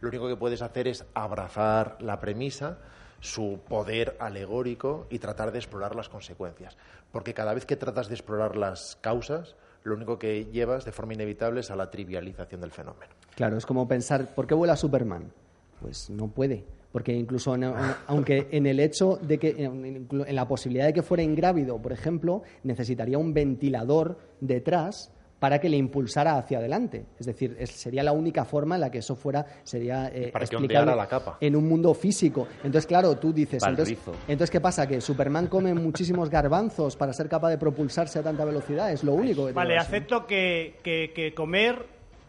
lo 0.00 0.08
único 0.08 0.28
que 0.28 0.36
puedes 0.36 0.62
hacer 0.62 0.88
es 0.88 1.04
abrazar 1.14 1.96
la 2.00 2.20
premisa, 2.20 2.78
su 3.20 3.60
poder 3.66 4.16
alegórico 4.20 5.06
y 5.08 5.18
tratar 5.18 5.52
de 5.52 5.58
explorar 5.58 5.94
las 5.96 6.08
consecuencias. 6.08 6.76
Porque 7.10 7.32
cada 7.32 7.54
vez 7.54 7.64
que 7.64 7.76
tratas 7.76 8.08
de 8.08 8.14
explorar 8.14 8.56
las 8.56 8.98
causas, 9.00 9.56
lo 9.82 9.94
único 9.94 10.18
que 10.18 10.46
llevas 10.46 10.84
de 10.84 10.92
forma 10.92 11.14
inevitable 11.14 11.60
es 11.60 11.70
a 11.70 11.76
la 11.76 11.90
trivialización 11.90 12.60
del 12.60 12.70
fenómeno. 12.70 13.12
Claro, 13.34 13.56
es 13.56 13.64
como 13.66 13.88
pensar, 13.88 14.34
¿por 14.34 14.46
qué 14.46 14.54
vuela 14.54 14.76
Superman? 14.76 15.32
Pues 15.80 16.10
no 16.10 16.28
puede, 16.28 16.64
Porque 16.94 17.12
incluso, 17.12 17.56
en- 17.56 17.64
aunque 18.06 18.46
en 18.52 18.66
el 18.66 18.78
hecho 18.78 19.18
de 19.20 19.36
que, 19.38 19.48
en, 19.58 20.06
en 20.26 20.34
la 20.36 20.46
posibilidad 20.46 20.86
de 20.86 20.92
que 20.92 21.02
fuera 21.02 21.24
ingrávido, 21.24 21.82
por 21.82 21.92
ejemplo, 21.92 22.42
necesitaría 22.62 23.18
un 23.18 23.34
ventilador 23.34 24.16
detrás 24.40 25.10
para 25.40 25.58
que 25.60 25.68
le 25.68 25.76
impulsara 25.76 26.38
hacia 26.38 26.58
adelante. 26.58 27.04
Es 27.18 27.26
decir, 27.26 27.56
es- 27.58 27.70
sería 27.72 28.02
la 28.04 28.12
única 28.12 28.44
forma 28.44 28.76
en 28.76 28.80
la 28.82 28.90
que 28.92 28.98
eso 28.98 29.16
fuera, 29.16 29.44
sería 29.64 30.06
eh, 30.14 30.30
Para 30.32 30.46
que 30.46 30.54
explicable 30.54 30.94
la 30.96 31.06
capa. 31.08 31.36
en 31.40 31.56
un 31.56 31.68
mundo 31.68 31.92
físico. 31.94 32.46
Entonces, 32.62 32.86
claro, 32.86 33.16
tú 33.18 33.32
dices, 33.32 33.62
entonces, 33.66 33.98
entonces, 34.28 34.50
¿qué 34.50 34.60
pasa? 34.60 34.86
Que 34.86 35.00
Superman 35.00 35.48
come 35.48 35.74
muchísimos 35.74 36.30
garbanzos 36.30 36.96
para 36.96 37.12
ser 37.12 37.28
capaz 37.28 37.50
de 37.50 37.58
propulsarse 37.58 38.20
a 38.20 38.22
tanta 38.22 38.44
velocidad. 38.44 38.92
Es 38.92 39.02
lo 39.04 39.12
único 39.14 39.40
que 39.46 39.52
tiene 39.52 39.54
Vale, 39.54 39.76
acepto 39.78 40.26
que, 40.26 40.76
que- 40.84 41.10
que 41.14 41.34
comer, 41.34 41.84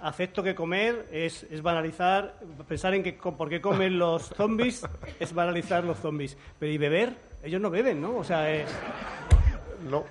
acepto 0.08 0.44
que 0.44 0.54
comer 0.56 1.08
es, 1.12 1.44
es 1.50 1.62
banalizar, 1.62 2.40
pensar 2.68 2.94
en 2.94 3.04
que 3.04 3.14
por 3.14 3.50
qué 3.50 3.60
comen 3.62 3.98
los 3.98 4.24
zombies 4.30 4.84
es 5.20 5.34
banalizar 5.34 5.84
los 5.84 5.98
zombies. 6.00 6.38
Pero 6.60 6.72
¿y 6.72 6.78
beber? 6.78 7.16
Ellos 7.44 7.60
no 7.62 7.70
beben, 7.70 8.02
¿no? 8.02 8.18
O 8.18 8.24
sea, 8.24 8.54
eh, 8.54 8.66
No, 9.90 10.04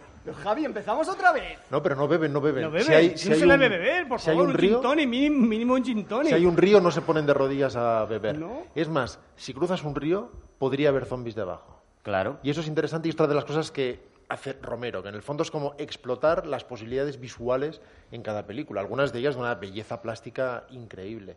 Javi, 0.42 0.64
empezamos 0.64 1.08
otra 1.08 1.32
vez. 1.32 1.58
no, 1.70 1.82
pero 1.82 1.96
no 1.96 2.08
beben, 2.08 2.32
no 2.32 2.40
beben. 2.40 2.62
No 2.62 2.70
beben, 2.70 2.86
Si 2.86 2.92
hay, 2.92 3.18
si 3.18 3.28
no 3.28 3.34
hay 3.34 3.40
se 3.40 3.46
le 3.46 3.54
un- 3.54 3.60
debe 3.60 3.78
beber, 3.78 4.08
por 4.08 4.20
si 4.20 4.30
hay 4.30 4.36
favor, 4.36 4.48
un 4.48 4.54
un, 4.54 4.58
río, 4.58 4.80
gin 4.80 5.06
mínimo, 5.06 5.46
mínimo 5.46 5.74
un 5.74 5.84
gin 5.84 6.04
tonic. 6.06 6.28
Si 6.28 6.34
hay 6.34 6.46
un 6.46 6.56
río, 6.56 6.80
no 6.80 6.90
se 6.90 7.02
ponen 7.02 7.26
de 7.26 7.34
rodillas 7.34 7.76
a 7.76 8.04
beber. 8.06 8.38
¿No? 8.38 8.62
Es 8.74 8.88
más, 8.88 9.20
si 9.36 9.52
cruzas 9.52 9.82
un 9.84 9.94
río, 9.94 10.30
podría 10.58 10.88
haber 10.90 11.06
zombies 11.06 11.34
debajo. 11.34 11.82
Claro. 12.02 12.38
Y 12.42 12.50
eso 12.50 12.60
es 12.60 12.68
interesante 12.68 13.08
y 13.08 13.10
es 13.10 13.14
otra 13.14 13.26
de 13.26 13.34
las 13.34 13.44
cosas 13.44 13.70
que 13.70 14.00
hace 14.34 14.52
Romero, 14.60 15.02
que 15.02 15.08
en 15.08 15.14
el 15.14 15.22
fondo 15.22 15.42
es 15.42 15.50
como 15.50 15.74
explotar 15.78 16.46
las 16.46 16.64
posibilidades 16.64 17.18
visuales 17.18 17.80
en 18.12 18.22
cada 18.22 18.46
película, 18.46 18.80
algunas 18.80 19.12
de 19.12 19.20
ellas 19.20 19.34
de 19.34 19.40
una 19.40 19.54
belleza 19.54 20.02
plástica 20.02 20.64
increíble. 20.70 21.36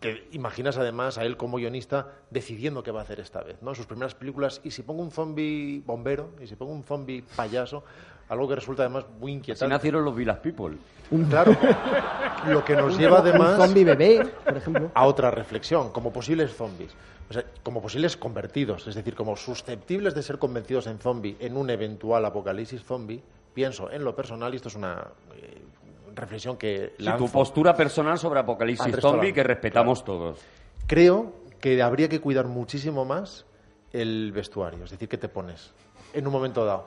Te 0.00 0.28
imaginas 0.32 0.76
además 0.76 1.16
a 1.16 1.24
él 1.24 1.38
como 1.38 1.56
guionista 1.56 2.08
decidiendo 2.30 2.82
qué 2.82 2.90
va 2.90 3.00
a 3.00 3.02
hacer 3.04 3.18
esta 3.18 3.42
vez, 3.42 3.62
¿no? 3.62 3.70
En 3.70 3.76
sus 3.76 3.86
primeras 3.86 4.14
películas, 4.14 4.60
y 4.62 4.70
si 4.70 4.82
pongo 4.82 5.02
un 5.02 5.10
zombie 5.10 5.82
bombero, 5.86 6.30
y 6.42 6.46
si 6.46 6.54
pongo 6.54 6.72
un 6.72 6.84
zombie 6.84 7.24
payaso, 7.34 7.82
algo 8.28 8.46
que 8.46 8.56
resulta 8.56 8.82
además 8.82 9.06
muy 9.18 9.32
Así 9.32 9.38
inquietante. 9.38 9.72
nacieron 9.72 10.04
los 10.04 10.14
Village 10.14 10.40
People. 10.40 10.76
Claro, 11.30 11.56
lo 12.48 12.64
que 12.64 12.74
nos 12.76 12.98
lleva 12.98 13.20
Un 13.20 13.28
además 13.28 13.56
zombie 13.56 13.84
bebé, 13.84 14.26
por 14.44 14.56
ejemplo. 14.56 14.90
a 14.92 15.06
otra 15.06 15.30
reflexión, 15.30 15.90
como 15.92 16.12
posibles 16.12 16.54
zombies. 16.54 16.90
O 17.28 17.32
sea, 17.32 17.44
como 17.62 17.82
posibles 17.82 18.16
convertidos, 18.16 18.86
es 18.86 18.94
decir, 18.94 19.14
como 19.14 19.36
susceptibles 19.36 20.14
de 20.14 20.22
ser 20.22 20.38
convencidos 20.38 20.86
en 20.86 20.98
zombie 20.98 21.36
en 21.40 21.56
un 21.56 21.70
eventual 21.70 22.24
apocalipsis 22.24 22.82
zombie, 22.84 23.22
pienso 23.52 23.90
en 23.90 24.04
lo 24.04 24.14
personal, 24.14 24.52
y 24.52 24.56
esto 24.56 24.68
es 24.68 24.76
una 24.76 25.08
eh, 25.34 25.62
reflexión 26.14 26.56
que 26.56 26.94
Sí, 26.98 27.06
tu 27.18 27.28
postura 27.28 27.74
personal 27.74 28.18
sobre 28.18 28.40
Apocalipsis 28.40 28.86
Al 28.86 28.92
resto 28.92 29.10
Zombie 29.10 29.32
que 29.32 29.42
respetamos 29.42 30.04
todos. 30.04 30.38
Creo 30.86 31.32
que 31.60 31.82
habría 31.82 32.08
que 32.08 32.20
cuidar 32.20 32.46
muchísimo 32.46 33.04
más 33.04 33.44
el 33.92 34.32
vestuario, 34.32 34.84
es 34.84 34.90
decir, 34.90 35.08
que 35.08 35.18
te 35.18 35.28
pones 35.28 35.72
en 36.12 36.26
un 36.26 36.32
momento 36.32 36.64
dado. 36.64 36.86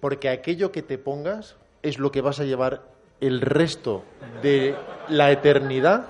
Porque 0.00 0.28
aquello 0.28 0.70
que 0.70 0.82
te 0.82 0.98
pongas 0.98 1.56
es 1.82 1.98
lo 1.98 2.12
que 2.12 2.20
vas 2.20 2.40
a 2.40 2.44
llevar 2.44 2.82
el 3.20 3.40
resto 3.40 4.04
de 4.42 4.74
la 5.08 5.30
eternidad 5.30 6.06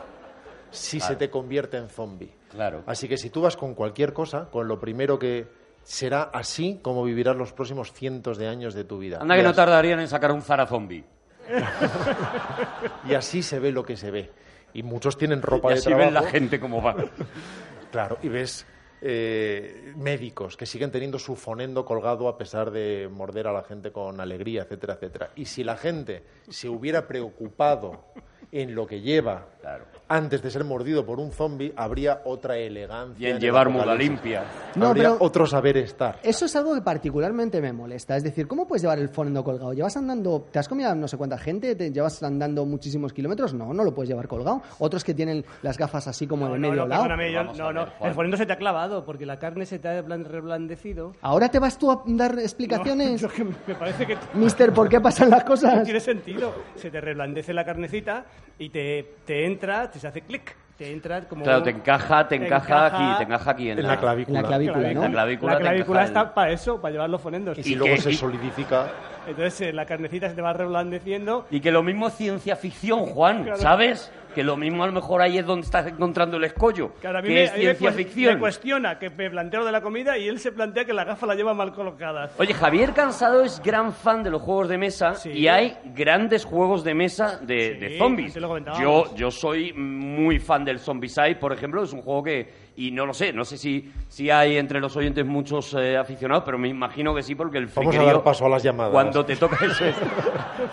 si 0.71 1.01
se 1.01 1.17
te 1.17 1.31
convierte 1.31 1.77
en 1.77 1.89
zombie. 1.89 2.33
Claro. 2.53 2.83
Así 2.87 3.09
que 3.09 3.17
si 3.17 3.31
tú 3.31 3.41
vas 3.43 3.57
con 3.57 3.75
cualquier 3.75 4.13
cosa, 4.13 4.49
con 4.51 4.69
lo 4.69 4.79
primero 4.79 5.19
que 5.19 5.47
será 5.83 6.23
así 6.33 6.79
como 6.81 7.03
vivirás 7.03 7.35
los 7.37 7.53
próximos 7.53 7.93
cientos 7.93 8.39
de 8.39 8.47
años 8.49 8.75
de 8.75 8.85
tu 8.85 8.99
vida. 8.99 9.19
Anda 9.21 9.37
que 9.37 9.43
no 9.43 9.53
tardarían 9.53 9.99
en 10.01 10.09
sacar 10.09 10.31
un 10.33 10.43
Zara 10.43 10.67
Zombie. 10.67 11.05
Y 13.09 13.15
así 13.15 13.43
se 13.43 13.59
ve 13.59 13.73
lo 13.73 13.85
que 13.85 13.97
se 13.97 14.11
ve. 14.11 14.31
Y 14.75 14.83
muchos 14.83 15.19
tienen 15.19 15.43
ropa 15.43 15.69
Y 15.71 15.75
de 15.75 15.79
así 15.81 15.89
trabajo. 15.89 16.05
ven 16.07 16.15
la 16.15 16.23
gente 16.31 16.61
cómo 16.61 16.83
va. 16.83 16.95
Claro, 17.91 18.17
y 18.23 18.29
ves 18.29 18.65
eh, 19.03 19.93
médicos 19.97 20.57
que 20.57 20.65
siguen 20.65 20.91
teniendo 20.91 21.19
su 21.19 21.37
fonendo 21.37 21.85
colgado 21.85 22.27
a 22.27 22.39
pesar 22.39 22.71
de 22.71 23.07
morder 23.13 23.49
a 23.49 23.53
la 23.53 23.65
gente 23.65 23.93
con 23.93 24.19
alegría, 24.19 24.63
etcétera, 24.63 24.95
etcétera. 24.95 25.31
Y 25.37 25.45
si 25.45 25.63
la 25.63 25.77
gente 25.77 26.23
se 26.49 26.71
hubiera 26.71 27.07
preocupado 27.07 28.07
en 28.51 28.75
lo 28.75 28.87
que 28.87 29.03
lleva 29.03 29.47
Claro. 29.61 29.85
Antes 30.15 30.43
de 30.43 30.51
ser 30.51 30.65
mordido 30.65 31.05
por 31.07 31.19
un 31.19 31.31
zombie, 31.33 31.73
habría 31.77 32.23
otra 32.25 32.57
elegancia. 32.59 33.27
Y 33.29 33.31
en 33.31 33.37
el 33.37 33.43
llevar 33.43 33.69
muda 33.69 33.95
limpia. 33.95 34.45
No, 34.77 34.89
habría 34.89 35.13
pero- 35.13 35.25
otro 35.25 35.47
saber 35.47 35.77
estar. 35.79 36.19
Eso 36.23 36.45
es 36.47 36.55
algo 36.57 36.75
que 36.75 36.83
particularmente 36.83 37.61
me 37.61 37.73
molesta. 37.73 38.17
Es 38.17 38.23
decir, 38.23 38.47
¿cómo 38.47 38.67
puedes 38.67 38.83
llevar 38.83 38.99
el 38.99 39.09
fondo 39.09 39.43
colgado? 39.43 39.73
¿Llevas 39.73 39.97
andando, 39.97 40.47
te 40.51 40.59
has 40.59 40.69
comido 40.69 40.91
a 40.91 40.95
no 40.95 41.09
sé 41.09 41.17
cuánta 41.17 41.39
gente? 41.39 41.75
¿Te 41.75 41.91
llevas 41.91 42.23
andando 42.23 42.65
muchísimos 42.67 43.13
kilómetros? 43.13 43.55
No, 43.55 43.73
no 43.73 43.85
lo 43.85 43.95
puedes 43.95 44.09
llevar 44.11 44.29
colgado. 44.29 44.63
Otros 44.79 45.03
que 45.05 45.15
tienen 45.15 45.45
las 45.63 45.79
gafas 45.79 46.07
así 46.09 46.27
como 46.27 46.47
de 46.49 46.59
No, 46.59 46.69
medio 46.69 46.83
no, 46.83 46.89
lado. 46.89 47.03
perdóname, 47.05 47.33
yo- 47.33 47.45
no, 47.55 47.73
no. 47.73 47.87
El 48.03 48.15
fonendo 48.15 48.37
se 48.37 48.47
te 48.47 48.53
ha 48.53 48.57
clavado 48.57 49.05
porque 49.05 49.27
la 49.27 49.39
carne 49.39 49.67
se 49.67 49.79
te 49.79 49.89
ha 49.89 50.03
blan- 50.05 50.25
reblandecido. 50.27 51.13
¿Ahora 51.23 51.49
te 51.49 51.59
vas 51.59 51.79
tú 51.79 51.91
a 51.91 52.03
dar 52.07 52.39
explicaciones? 52.39 53.21
Yo 53.21 53.29
que 53.29 53.45
me 53.45 53.75
parece 53.79 54.07
que 54.07 54.17
Mister, 54.35 54.73
¿por 54.73 54.89
qué 54.89 55.01
pasan 55.01 55.31
las 55.31 55.41
no 55.45 55.49
cosas? 55.49 55.85
tiene 55.85 56.01
sentido. 56.01 56.53
Se 56.77 56.91
te 56.91 57.01
reblandece 57.01 57.53
la 57.55 57.65
carnecita 57.65 58.25
y 58.59 58.69
te, 58.69 59.17
te 59.25 59.47
entra, 59.47 59.91
te 59.91 59.99
se 60.03 60.09
hace 60.09 60.21
clic. 60.21 60.55
Te 60.77 60.91
entra 60.91 61.21
como. 61.29 61.45
Claro, 61.45 61.63
te 61.63 61.71
encaja, 61.71 62.27
te 62.27 62.35
encaja 62.37 62.87
aquí, 62.87 63.19
te 63.19 63.23
encaja 63.25 63.51
aquí 63.53 63.71
en, 63.71 63.79
En 63.79 63.87
la 63.87 63.99
clavícula. 64.01 64.39
En 64.39 64.43
la 64.43 64.49
clavícula, 64.49 64.93
¿no? 64.95 65.03
La 65.03 65.11
clavícula 65.11 65.53
La 65.55 65.59
clavícula 65.61 66.01
el- 66.01 66.07
está 66.07 66.35
para 66.35 66.51
eso, 66.51 66.81
para 66.81 66.93
llevar 66.93 67.11
los 67.11 67.21
fonendos. 67.21 67.59
Y 67.59 67.63
si 67.63 67.73
¿Y 67.73 67.77
luego 67.77 67.97
se 67.99 68.13
solidifica. 68.15 68.89
Entonces 69.29 69.61
eh, 69.61 69.73
la 69.73 69.87
carnecita 69.87 70.29
se 70.29 70.35
te 70.35 70.43
va 70.43 70.53
reblandeciendo. 70.53 71.47
Y 71.51 71.61
que 71.61 71.71
lo 71.71 71.83
mismo 71.83 72.09
es 72.09 72.15
ciencia 72.15 72.57
ficción, 72.57 73.01
Juan, 73.07 73.45
Claro. 73.45 73.59
¿sabes? 73.61 74.11
Que 74.35 74.43
lo 74.43 74.57
mismo 74.57 74.83
a 74.85 74.87
lo 74.87 74.93
mejor 74.93 75.21
ahí 75.23 75.39
es 75.39 75.47
donde 75.47 75.65
estás 75.65 75.87
encontrando 75.87 76.37
el 76.37 76.45
escollo. 76.45 76.93
A 77.05 77.13
mí 77.23 77.29
que 77.29 77.35
me, 77.35 77.43
es 77.45 77.53
me 77.53 77.59
ciencia 77.59 77.93
ficción. 77.93 78.35
me 78.35 78.41
cuestiona 78.41 78.99
que 78.99 79.11
me 79.11 79.31
planteo 79.31 79.65
de 79.65 79.73
la 79.73 79.81
comida 79.81 80.17
y 80.19 80.29
él 80.29 80.39
se 80.39 80.53
plantea 80.53 80.85
que 80.85 80.93
la 80.93 81.05
gafa 81.05 81.27
la 81.27 81.35
lleva 81.35 81.55
mal 81.55 81.73
colocadas. 81.73 82.33
Oye, 82.39 82.55
Javier 82.55 82.93
Cansado 82.93 83.43
es 83.43 83.63
gran 83.63 83.93
fan 83.93 84.23
de 84.23 84.31
los 84.31 84.43
juegos 84.43 84.69
de 84.69 84.79
mesa 84.79 85.15
Sí. 85.15 85.31
y 85.31 85.49
hay 85.49 85.77
grandes 85.95 86.45
juegos 86.45 86.85
de 86.85 86.95
mesa 86.95 87.39
de, 87.43 87.75
Sí, 87.75 87.79
de 87.81 87.99
zombies. 87.99 88.35
Yo, 88.81 89.15
yo 89.15 89.31
soy 89.31 89.73
muy 89.73 90.39
fan 90.39 90.65
del 90.65 90.79
Zombicide, 90.79 91.37
por 91.37 91.53
ejemplo, 91.53 91.83
es 91.83 91.93
un 91.93 92.03
juego 92.03 92.23
que, 92.23 92.62
y 92.77 92.91
no 92.91 93.05
lo 93.07 93.13
sé, 93.15 93.33
no 93.33 93.45
sé 93.45 93.59
si, 93.59 93.93
si 94.09 94.31
hay 94.31 94.57
entre 94.57 94.81
los 94.81 94.97
oyentes 94.97 95.25
muchos 95.27 95.75
eh, 95.75 95.97
aficionados, 95.97 96.43
pero 96.45 96.59
me 96.59 96.69
imagino 96.69 97.15
que 97.15 97.23
sí, 97.23 97.35
porque 97.35 97.59
el 97.59 97.67
Vamos 97.67 97.97
a 97.97 98.03
dar 98.03 98.23
paso 98.23 98.47
a 98.47 98.49
las 98.49 98.63
llamadas. 98.63 98.93
Cuando 98.93 99.25
te 99.25 99.37
toca 99.37 99.57
eso. 99.67 99.85
es- 99.85 99.97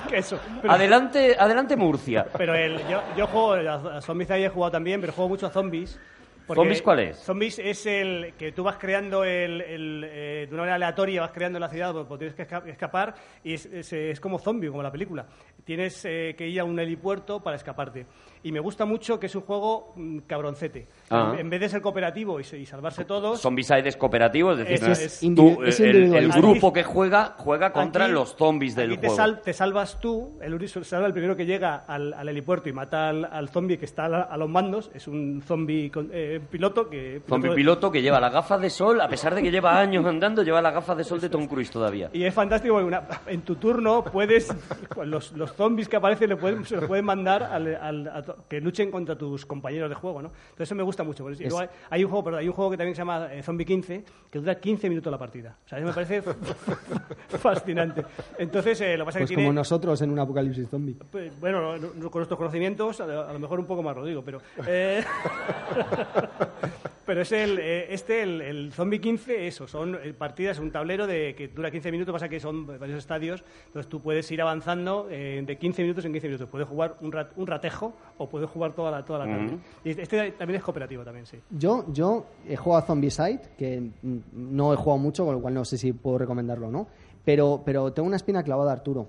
Que 0.07 0.17
eso. 0.17 0.39
Pero, 0.61 0.73
adelante, 0.73 1.35
adelante 1.37 1.75
Murcia. 1.75 2.25
pero 2.37 2.55
el, 2.55 2.77
yo, 2.87 3.01
yo 3.17 3.27
juego 3.27 3.53
a, 3.53 3.97
a 3.97 4.01
Zombies 4.01 4.31
ahí 4.31 4.43
he 4.43 4.49
jugado 4.49 4.71
también, 4.71 5.01
pero 5.01 5.13
juego 5.13 5.29
mucho 5.29 5.47
a 5.47 5.49
Zombies. 5.49 5.99
porque 6.47 6.61
¿Zombies 6.61 6.81
cuál 6.81 6.99
es? 6.99 7.17
Zombies 7.17 7.59
es 7.59 7.85
el 7.85 8.33
que 8.37 8.51
tú 8.53 8.63
vas 8.63 8.77
creando 8.77 9.23
el, 9.23 9.61
el, 9.61 10.03
eh, 10.07 10.45
de 10.47 10.53
una 10.53 10.61
manera 10.63 10.75
aleatoria, 10.75 11.21
vas 11.21 11.31
creando 11.31 11.59
la 11.59 11.69
ciudad 11.69 11.93
donde 11.93 12.17
tienes 12.17 12.35
que 12.35 12.47
esca- 12.47 12.65
escapar 12.67 13.13
y 13.43 13.53
es, 13.55 13.65
es, 13.65 13.91
es 13.93 14.19
como 14.19 14.39
zombie, 14.39 14.69
como 14.69 14.81
la 14.83 14.91
película. 14.91 15.25
Tienes 15.63 16.03
eh, 16.05 16.33
que 16.37 16.47
ir 16.47 16.59
a 16.59 16.63
un 16.63 16.79
helipuerto 16.79 17.41
para 17.43 17.55
escaparte. 17.57 18.05
Y 18.41 18.51
me 18.53 18.59
gusta 18.61 18.85
mucho 18.85 19.19
que 19.19 19.25
es 19.25 19.35
un 19.35 19.41
juego 19.41 19.91
mm, 19.97 20.19
cabroncete. 20.19 20.87
Ah. 21.09 21.31
En, 21.33 21.39
en 21.41 21.49
vez 21.49 21.59
de 21.59 21.69
ser 21.69 21.81
cooperativo 21.81 22.39
y, 22.39 22.43
se- 22.45 22.57
y 22.57 22.65
salvarse 22.65 23.03
todos, 23.03 23.41
Zombicide 23.41 23.89
es 23.89 23.97
cooperativo, 23.97 24.53
es 24.53 24.59
decir, 24.59 24.75
Eso 24.75 24.85
no 24.87 24.91
es. 24.93 24.99
es 25.01 25.23
Individu- 25.23 25.55
tú, 25.57 25.63
es 25.63 25.79
el- 25.81 25.89
el, 25.89 25.95
individualista. 25.97 26.37
grupo 26.39 26.71
que 26.73 26.83
juega 26.83 27.35
juega 27.37 27.73
contra 27.73 28.05
Aquí- 28.05 28.13
los 28.13 28.35
zombies 28.37 28.75
del 28.75 28.91
aquí 28.91 29.01
te, 29.01 29.07
juego. 29.07 29.15
sal- 29.17 29.41
te 29.41 29.51
salvas 29.53 29.99
tú, 29.99 30.37
el 30.41 30.53
uri- 30.57 30.67
se 30.67 30.81
salva 30.85 31.07
el 31.07 31.13
primero 31.13 31.35
que 31.35 31.45
llega 31.45 31.83
al, 31.85 32.13
al 32.13 32.29
helipuerto 32.29 32.69
y 32.69 32.73
mata 32.73 33.09
al, 33.09 33.25
al 33.25 33.49
zombie 33.49 33.77
que 33.77 33.83
está 33.85 34.05
a, 34.05 34.09
la- 34.09 34.21
a 34.21 34.37
los 34.37 34.47
mandos. 34.49 34.89
Es 34.93 35.07
un 35.09 35.41
zombie 35.45 35.91
con- 35.91 36.09
eh, 36.13 36.39
piloto 36.49 36.89
que... 36.89 37.21
Zombie 37.27 37.51
piloto 37.53 37.91
que 37.91 38.01
lleva 38.01 38.21
las 38.21 38.31
gafas 38.31 38.61
de 38.61 38.69
sol, 38.69 39.01
a 39.01 39.09
pesar 39.09 39.35
de 39.35 39.41
que 39.41 39.51
lleva 39.51 39.77
años 39.77 40.05
andando, 40.05 40.43
lleva 40.43 40.61
las 40.61 40.73
gafas 40.73 40.95
de 40.95 41.03
sol 41.03 41.19
de 41.19 41.27
Tom 41.29 41.45
Cruise 41.45 41.69
todavía. 41.71 42.09
Y 42.13 42.23
es 42.23 42.33
fantástico 42.33 42.75
porque 42.75 42.87
una- 42.87 43.03
en 43.27 43.41
tu 43.41 43.55
turno 43.57 44.01
puedes, 44.05 44.47
los, 45.03 45.33
los 45.33 45.51
zombies 45.53 45.89
que 45.89 45.97
aparecen 45.97 46.29
le 46.29 46.37
pueden, 46.37 46.63
se 46.65 46.77
los 46.77 46.85
pueden 46.85 47.03
mandar 47.03 47.43
al- 47.43 47.75
al- 47.75 48.07
a 48.07 48.28
que 48.47 48.59
luchen 48.61 48.91
contra 48.91 49.17
tus 49.17 49.45
compañeros 49.45 49.89
de 49.89 49.95
juego, 49.95 50.21
¿no? 50.21 50.27
Entonces 50.29 50.67
eso 50.67 50.75
me 50.75 50.83
gusta 50.83 51.03
mucho. 51.03 51.29
y 51.29 51.35
luego 51.43 51.59
hay, 51.59 51.67
hay 51.89 52.03
un 52.03 52.09
juego, 52.09 52.23
perdón, 52.25 52.39
hay 52.41 52.47
un 52.47 52.53
juego 52.53 52.71
que 52.71 52.77
también 52.77 52.95
se 52.95 53.01
llama 53.01 53.33
eh, 53.33 53.43
Zombie 53.43 53.65
15 53.65 54.03
que 54.31 54.39
dura 54.39 54.59
15 54.59 54.89
minutos 54.89 55.11
la 55.11 55.17
partida. 55.17 55.57
O 55.65 55.69
sea, 55.69 55.77
eso 55.79 55.87
me 55.87 55.93
parece 55.93 56.21
fascinante. 57.39 58.03
Entonces, 58.37 58.79
eh, 58.81 58.97
lo 58.97 59.03
que 59.03 59.07
pasa 59.07 59.19
es 59.19 59.23
Pues 59.23 59.29
que 59.29 59.35
como 59.35 59.45
tiene... 59.47 59.55
nosotros 59.55 60.01
en 60.01 60.11
un 60.11 60.19
apocalipsis 60.19 60.67
zombie. 60.69 60.95
Pues, 61.11 61.37
Bueno, 61.39 61.77
no- 61.77 61.89
no- 61.95 62.09
con 62.11 62.19
nuestros 62.19 62.37
conocimientos, 62.37 62.99
a 63.01 63.07
lo, 63.07 63.21
a 63.27 63.33
lo 63.33 63.39
mejor 63.39 63.59
un 63.59 63.65
poco 63.65 63.83
más 63.83 63.95
lo 63.95 64.05
digo, 64.05 64.21
pero. 64.23 64.41
eh, 64.67 65.03
pero 67.05 67.21
es 67.21 67.31
el. 67.31 67.57
eh, 67.59 67.87
este, 67.93 68.23
el, 68.23 68.41
el 68.41 68.71
Zombie 68.73 68.99
15, 68.99 69.47
eso, 69.47 69.67
son 69.67 69.97
partidas, 70.17 70.59
un 70.59 70.71
tablero 70.71 71.07
de 71.07 71.35
que 71.35 71.47
dura 71.47 71.71
15 71.71 71.91
minutos, 71.91 72.13
pasa 72.13 72.29
que 72.29 72.39
son 72.39 72.65
varios 72.67 72.97
estadios, 72.99 73.43
entonces 73.67 73.89
tú 73.89 74.01
puedes 74.01 74.29
ir 74.31 74.41
avanzando 74.41 75.07
eh, 75.09 75.41
de 75.45 75.57
15 75.57 75.81
minutos 75.81 76.05
en 76.05 76.11
15 76.13 76.27
minutos. 76.27 76.49
Puedes 76.49 76.67
jugar 76.67 76.95
un, 77.01 77.11
rat- 77.11 77.31
un 77.35 77.47
ratejo 77.47 77.93
o 78.19 78.29
puedes 78.29 78.49
jugar 78.49 78.73
toda 78.73 78.91
la, 78.91 79.03
toda 79.03 79.25
la 79.25 79.25
tarde. 79.25 79.57
Y 79.83 79.89
este 79.89 80.31
también 80.33 80.59
es 80.59 80.63
cooperativo, 80.63 81.03
también, 81.03 81.25
sí. 81.25 81.37
Yo, 81.49 81.85
yo 81.91 82.25
he 82.47 82.55
jugado 82.55 82.83
a 82.83 82.85
Zombicide, 82.85 83.41
que 83.57 83.89
no 84.33 84.73
he 84.73 84.75
jugado 84.75 84.99
mucho, 84.99 85.25
con 85.25 85.33
lo 85.33 85.41
cual 85.41 85.55
no 85.55 85.65
sé 85.65 85.77
si 85.77 85.93
puedo 85.93 86.19
recomendarlo 86.19 86.67
o 86.67 86.71
no, 86.71 86.87
pero, 87.25 87.63
pero 87.65 87.91
tengo 87.91 88.07
una 88.07 88.17
espina 88.17 88.43
clavada, 88.43 88.71
Arturo. 88.71 89.07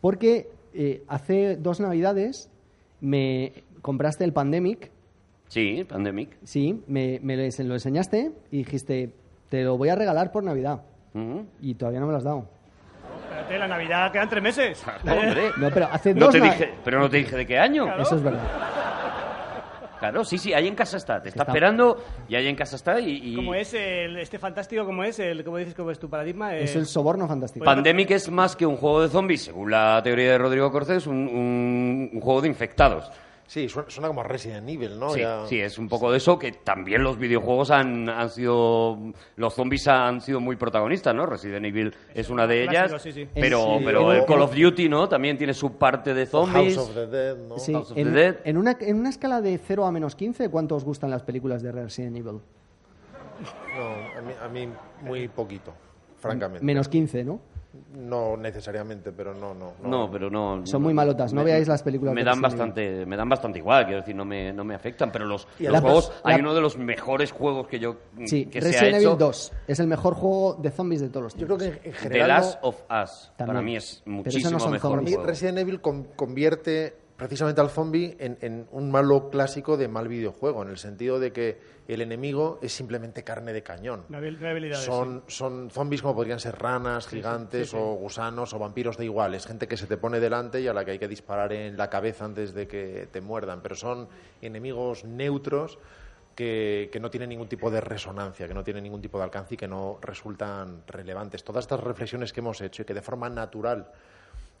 Porque 0.00 0.50
eh, 0.74 1.04
hace 1.06 1.56
dos 1.56 1.78
navidades 1.78 2.50
me 3.00 3.52
compraste 3.80 4.24
el 4.24 4.32
Pandemic 4.32 4.90
Sí, 5.52 5.84
Pandemic. 5.86 6.38
Sí, 6.44 6.82
me, 6.86 7.20
me 7.22 7.36
lo 7.36 7.74
enseñaste 7.74 8.32
y 8.50 8.56
dijiste, 8.58 9.12
te 9.50 9.62
lo 9.64 9.76
voy 9.76 9.90
a 9.90 9.94
regalar 9.94 10.32
por 10.32 10.42
Navidad. 10.42 10.82
Y 11.60 11.74
todavía 11.74 12.00
no 12.00 12.06
me 12.06 12.12
lo 12.12 12.16
has 12.16 12.24
dado. 12.24 12.48
Espérate, 13.42 13.58
la 13.58 13.68
Navidad 13.68 14.10
quedan 14.12 14.28
tres 14.28 14.42
meses. 14.42 14.84
No, 15.04 15.12
hombre. 15.14 15.50
No, 15.56 15.70
pero 15.70 15.88
hace 15.92 16.14
No 16.14 16.26
dos 16.26 16.30
te 16.34 16.40
dije, 16.40 16.74
pero 16.84 16.98
no 17.00 17.08
te 17.10 17.18
dije 17.18 17.36
de 17.36 17.46
qué 17.46 17.58
año. 17.58 17.84
Claro. 17.84 18.02
Eso 18.02 18.16
es 18.16 18.22
verdad. 18.22 18.40
Claro, 19.98 20.24
sí, 20.24 20.36
sí, 20.36 20.52
ahí 20.52 20.66
en 20.66 20.74
casa 20.74 20.96
está. 20.96 21.22
Te 21.22 21.28
está 21.28 21.42
Está- 21.42 21.52
esperando 21.52 22.02
y 22.28 22.34
ahí 22.34 22.48
en 22.48 22.56
casa 22.56 22.74
está 22.74 22.98
y... 22.98 23.20
y- 23.34 23.36
Como 23.36 23.54
es 23.54 23.72
el, 23.72 24.16
este 24.18 24.36
fantástico, 24.36 24.84
como 24.84 25.04
es 25.04 25.20
el, 25.20 25.44
como 25.44 25.58
dices, 25.58 25.74
como 25.74 25.92
es 25.92 25.98
tu 26.00 26.10
paradigma. 26.10 26.56
eh, 26.56 26.64
Es 26.64 26.74
el 26.74 26.86
soborno 26.86 27.28
fantástico. 27.28 27.64
Pandemic 27.64 28.10
es 28.10 28.28
más 28.28 28.56
que 28.56 28.66
un 28.66 28.76
juego 28.76 29.02
de 29.02 29.08
zombies, 29.08 29.42
según 29.44 29.70
la 29.70 30.00
teoría 30.02 30.32
de 30.32 30.38
Rodrigo 30.38 30.72
Cortés, 30.72 31.06
un, 31.06 31.28
un- 31.28 32.10
un 32.12 32.20
juego 32.20 32.40
de 32.40 32.48
infectados. 32.48 33.12
Sí, 33.46 33.68
suena, 33.68 33.90
suena 33.90 34.08
como 34.08 34.20
a 34.22 34.24
Resident 34.24 34.66
Evil, 34.68 34.98
¿no? 34.98 35.10
Sí, 35.10 35.20
Ya- 35.20 35.44
sí, 35.46 35.60
es 35.60 35.76
un 35.78 35.86
poco 35.88 36.10
de 36.10 36.16
eso, 36.16 36.38
que 36.38 36.52
también 36.52 37.02
los 37.02 37.18
videojuegos 37.18 37.70
han, 37.70 38.08
han 38.08 38.30
sido... 38.30 38.98
Los 39.36 39.54
zombies 39.54 39.86
han 39.88 40.22
sido 40.22 40.40
muy 40.40 40.56
protagonistas, 40.56 41.14
¿no? 41.14 41.26
Resident 41.26 41.66
Evil 41.66 41.94
es 42.14 42.30
una 42.30 42.46
de 42.46 42.66
clásico, 42.66 42.86
ellas, 42.96 43.02
sí, 43.02 43.12
sí. 43.12 43.28
pero, 43.34 43.78
Sí, 43.78 43.84
pero 43.84 44.12
el 44.12 44.24
Call 44.24 44.40
of 44.40 44.54
Duty, 44.56 44.88
¿no? 44.88 45.06
También 45.08 45.36
tiene 45.36 45.52
su 45.52 45.72
parte 45.76 46.14
de 46.14 46.24
zombies. 46.24 46.76
House 46.76 46.88
of 46.88 46.94
the 46.94 47.06
Dead, 47.08 47.36
¿no? 47.36 47.58
Sí, 47.58 47.72
House 47.74 47.90
of 47.90 47.98
en, 47.98 48.04
the 48.04 48.10
Dead. 48.12 48.36
en 48.44 48.56
una, 48.56 48.76
en 48.80 48.96
una 48.98 49.10
escala 49.10 49.42
de 49.42 49.58
0 49.58 49.84
a 49.84 49.92
menos 49.92 50.14
15, 50.16 50.48
¿cuánto 50.48 50.74
os 50.76 50.84
gustan 50.84 51.10
las 51.10 51.22
películas 51.22 51.62
de 51.62 51.72
Resident 51.72 52.16
Evil? 52.16 52.40
No, 53.76 54.18
a 54.18 54.22
mí, 54.22 54.32
a 54.40 54.48
mí 54.48 54.68
muy 55.02 55.28
poquito, 55.28 55.74
francamente. 56.20 56.64
Menos 56.64 56.88
15, 56.88 57.24
¿no? 57.24 57.40
No 57.94 58.36
necesariamente, 58.36 59.12
pero 59.12 59.32
no, 59.34 59.54
no. 59.54 59.72
No, 59.82 60.10
pero 60.10 60.28
no. 60.28 60.66
Son 60.66 60.82
muy 60.82 60.92
malotas, 60.92 61.32
no 61.32 61.42
veáis 61.42 61.66
las 61.68 61.82
películas 61.82 62.14
Me 62.14 62.22
dan 62.22 62.34
Resident 62.34 62.52
bastante, 62.58 63.06
me 63.06 63.16
dan 63.16 63.28
bastante 63.30 63.58
igual, 63.60 63.84
quiero 63.86 64.00
decir, 64.00 64.14
no 64.14 64.26
me, 64.26 64.52
no 64.52 64.62
me 64.62 64.74
afectan, 64.74 65.10
pero 65.10 65.24
los, 65.24 65.48
Y 65.58 65.64
los 65.64 65.72
la- 65.72 65.80
juegos, 65.80 66.12
la- 66.22 66.34
hay 66.34 66.40
uno 66.40 66.54
de 66.54 66.60
los 66.60 66.76
mejores 66.76 67.32
juegos 67.32 67.66
que 67.68 67.78
yo 67.78 67.96
Sí, 68.26 68.44
que 68.46 68.60
se 68.60 68.68
ha 68.68 68.70
Resident 68.72 68.96
hecho, 68.98 69.08
Evil 69.08 69.18
2 69.18 69.52
es 69.68 69.80
el 69.80 69.86
mejor 69.86 70.14
juego 70.14 70.54
de 70.60 70.70
zombies 70.70 71.00
de 71.00 71.08
todos 71.08 71.22
los 71.24 71.32
Yo 71.34 71.46
tiempos. 71.46 71.58
creo 71.58 71.72
que 71.82 71.88
en 71.88 71.92
The 71.94 71.98
general. 71.98 72.28
Last 72.28 72.62
no- 72.62 72.68
of 72.68 72.74
Us, 72.82 73.32
para 73.38 73.46
También. 73.54 73.64
mí 73.64 73.76
es 73.76 74.02
muchísimo 74.04 74.58
no 74.58 74.68
mejor 74.68 74.90
Para 74.90 75.02
mí. 75.02 75.16
Resident 75.16 75.58
Evil 75.58 75.80
con- 75.80 76.04
convierte 76.14 76.96
precisamente 77.22 77.60
al 77.60 77.70
zombie 77.70 78.16
en, 78.18 78.36
en 78.40 78.66
un 78.72 78.90
malo 78.90 79.30
clásico 79.30 79.76
de 79.76 79.86
mal 79.86 80.08
videojuego, 80.08 80.62
en 80.62 80.70
el 80.70 80.78
sentido 80.78 81.20
de 81.20 81.32
que 81.32 81.60
el 81.86 82.00
enemigo 82.00 82.58
es 82.62 82.72
simplemente 82.72 83.22
carne 83.22 83.52
de 83.52 83.62
cañón. 83.62 84.04
Hay 84.12 84.36
habilidades. 84.44 84.84
Son, 84.84 85.22
son 85.26 85.70
zombies 85.70 86.02
como 86.02 86.14
podrían 86.14 86.40
ser 86.40 86.58
ranas, 86.58 87.06
gigantes 87.06 87.70
sí, 87.70 87.76
sí. 87.76 87.80
o 87.80 87.94
gusanos 87.94 88.52
o 88.54 88.58
vampiros 88.58 88.96
de 88.96 89.04
iguales. 89.04 89.46
Gente 89.46 89.68
que 89.68 89.76
se 89.76 89.86
te 89.86 89.96
pone 89.96 90.20
delante 90.20 90.60
y 90.60 90.68
a 90.68 90.74
la 90.74 90.84
que 90.84 90.92
hay 90.92 90.98
que 90.98 91.08
disparar 91.08 91.52
en 91.52 91.76
la 91.76 91.90
cabeza 91.90 92.24
antes 92.24 92.54
de 92.54 92.66
que 92.66 93.08
te 93.10 93.20
muerdan. 93.20 93.62
Pero 93.62 93.74
son 93.74 94.08
enemigos 94.40 95.04
neutros 95.04 95.78
que, 96.34 96.88
que 96.92 97.00
no 97.00 97.10
tienen 97.10 97.28
ningún 97.28 97.48
tipo 97.48 97.70
de 97.70 97.80
resonancia, 97.80 98.48
que 98.48 98.54
no 98.54 98.64
tienen 98.64 98.84
ningún 98.84 99.00
tipo 99.00 99.18
de 99.18 99.24
alcance 99.24 99.54
y 99.54 99.56
que 99.56 99.68
no 99.68 99.98
resultan 100.00 100.82
relevantes. 100.86 101.44
Todas 101.44 101.64
estas 101.64 101.80
reflexiones 101.80 102.32
que 102.32 102.40
hemos 102.40 102.60
hecho 102.60 102.82
y 102.82 102.84
que 102.84 102.94
de 102.94 103.02
forma 103.02 103.28
natural 103.28 103.90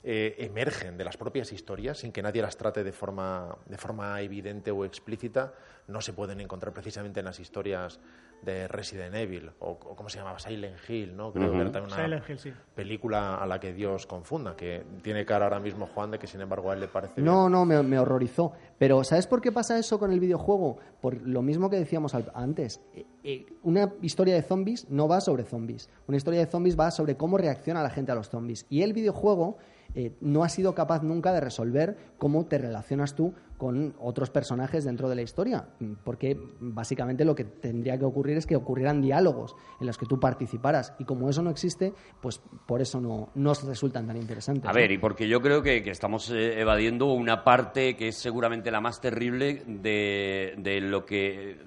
eh, 0.04 0.34
emergen 0.38 0.96
de 0.98 1.04
las 1.04 1.16
propias 1.16 1.52
historias 1.52 1.98
sin 1.98 2.12
que 2.12 2.22
nadie 2.22 2.42
las 2.42 2.56
trate 2.56 2.82
de 2.84 2.92
forma, 2.92 3.56
de 3.66 3.78
forma 3.78 4.20
evidente 4.20 4.70
o 4.70 4.84
explícita, 4.84 5.52
no 5.86 6.00
se 6.00 6.12
pueden 6.12 6.40
encontrar 6.40 6.72
precisamente 6.72 7.20
en 7.20 7.26
las 7.26 7.38
historias 7.40 8.00
de 8.42 8.66
Resident 8.66 9.14
Evil 9.14 9.52
o, 9.60 9.70
o 9.70 9.94
¿cómo 9.94 10.08
se 10.08 10.18
llamaba? 10.18 10.40
Silent 10.40 10.76
Hill, 10.88 11.14
¿no? 11.16 11.32
Creo 11.32 11.52
que 11.52 11.58
era 11.60 11.70
también 11.70 11.94
una 11.94 12.02
Silent 12.04 12.28
Hill, 12.28 12.38
sí. 12.40 12.52
película 12.74 13.36
a 13.36 13.46
la 13.46 13.60
que 13.60 13.72
Dios 13.72 14.08
confunda, 14.08 14.56
que 14.56 14.82
tiene 15.02 15.24
cara 15.24 15.44
ahora 15.44 15.60
mismo 15.60 15.86
Juan 15.86 16.10
de 16.10 16.18
que 16.18 16.26
sin 16.26 16.40
embargo 16.40 16.68
a 16.70 16.74
él 16.74 16.80
le 16.80 16.88
parece 16.88 17.20
No, 17.20 17.42
bien. 17.42 17.52
no, 17.52 17.64
me, 17.64 17.80
me 17.84 18.00
horrorizó. 18.00 18.52
Pero 18.78 19.04
¿sabes 19.04 19.28
por 19.28 19.40
qué 19.40 19.52
pasa 19.52 19.78
eso 19.78 20.00
con 20.00 20.10
el 20.12 20.18
videojuego? 20.18 20.78
Por 21.00 21.22
lo 21.22 21.40
mismo 21.42 21.70
que 21.70 21.76
decíamos 21.76 22.16
al- 22.16 22.32
antes. 22.34 22.80
Eh, 22.94 23.06
eh, 23.22 23.46
una 23.62 23.92
historia 24.02 24.34
de 24.34 24.42
zombies 24.42 24.90
no 24.90 25.06
va 25.06 25.20
sobre 25.20 25.44
zombies. 25.44 25.88
Una 26.08 26.16
historia 26.16 26.40
de 26.40 26.46
zombies 26.46 26.76
va 26.78 26.90
sobre 26.90 27.16
cómo 27.16 27.38
reacciona 27.38 27.80
la 27.80 27.90
gente 27.90 28.10
a 28.10 28.16
los 28.16 28.28
zombies. 28.28 28.66
Y 28.68 28.82
el 28.82 28.92
videojuego 28.92 29.56
eh, 29.94 30.12
no 30.20 30.44
ha 30.44 30.48
sido 30.48 30.74
capaz 30.74 31.02
nunca 31.02 31.32
de 31.32 31.40
resolver 31.40 31.96
cómo 32.18 32.46
te 32.46 32.58
relacionas 32.58 33.14
tú 33.14 33.34
con 33.58 33.94
otros 34.00 34.30
personajes 34.30 34.84
dentro 34.84 35.08
de 35.08 35.14
la 35.14 35.22
historia. 35.22 35.68
Mm, 35.78 35.92
Porque 36.02 36.36
básicamente 36.58 37.24
lo 37.24 37.34
que 37.34 37.44
tendría 37.44 37.96
que 37.98 38.04
ocurrir 38.04 38.36
es 38.36 38.46
que 38.46 38.56
ocurrieran 38.56 39.00
diálogos 39.00 39.54
en 39.80 39.86
los 39.86 39.98
que 39.98 40.06
tú 40.06 40.18
participaras. 40.18 40.94
Y 40.98 41.04
como 41.04 41.30
eso 41.30 41.42
no 41.42 41.50
existe, 41.50 41.92
pues 42.20 42.40
por 42.66 42.80
eso 42.80 43.00
no, 43.00 43.30
no 43.34 43.50
os 43.50 43.62
resultan 43.64 44.06
tan 44.06 44.16
interesantes. 44.16 44.64
A 44.64 44.72
¿no? 44.72 44.74
ver, 44.74 44.90
y 44.90 44.98
porque 44.98 45.28
yo 45.28 45.40
creo 45.40 45.62
que, 45.62 45.82
que 45.82 45.90
estamos 45.90 46.30
eh, 46.30 46.60
evadiendo 46.60 47.12
una 47.12 47.44
parte 47.44 47.96
que 47.96 48.08
es 48.08 48.16
seguramente 48.16 48.70
la 48.70 48.80
más 48.80 49.00
terrible 49.00 49.62
de, 49.66 50.54
de 50.58 50.80
lo 50.80 51.04
que 51.04 51.60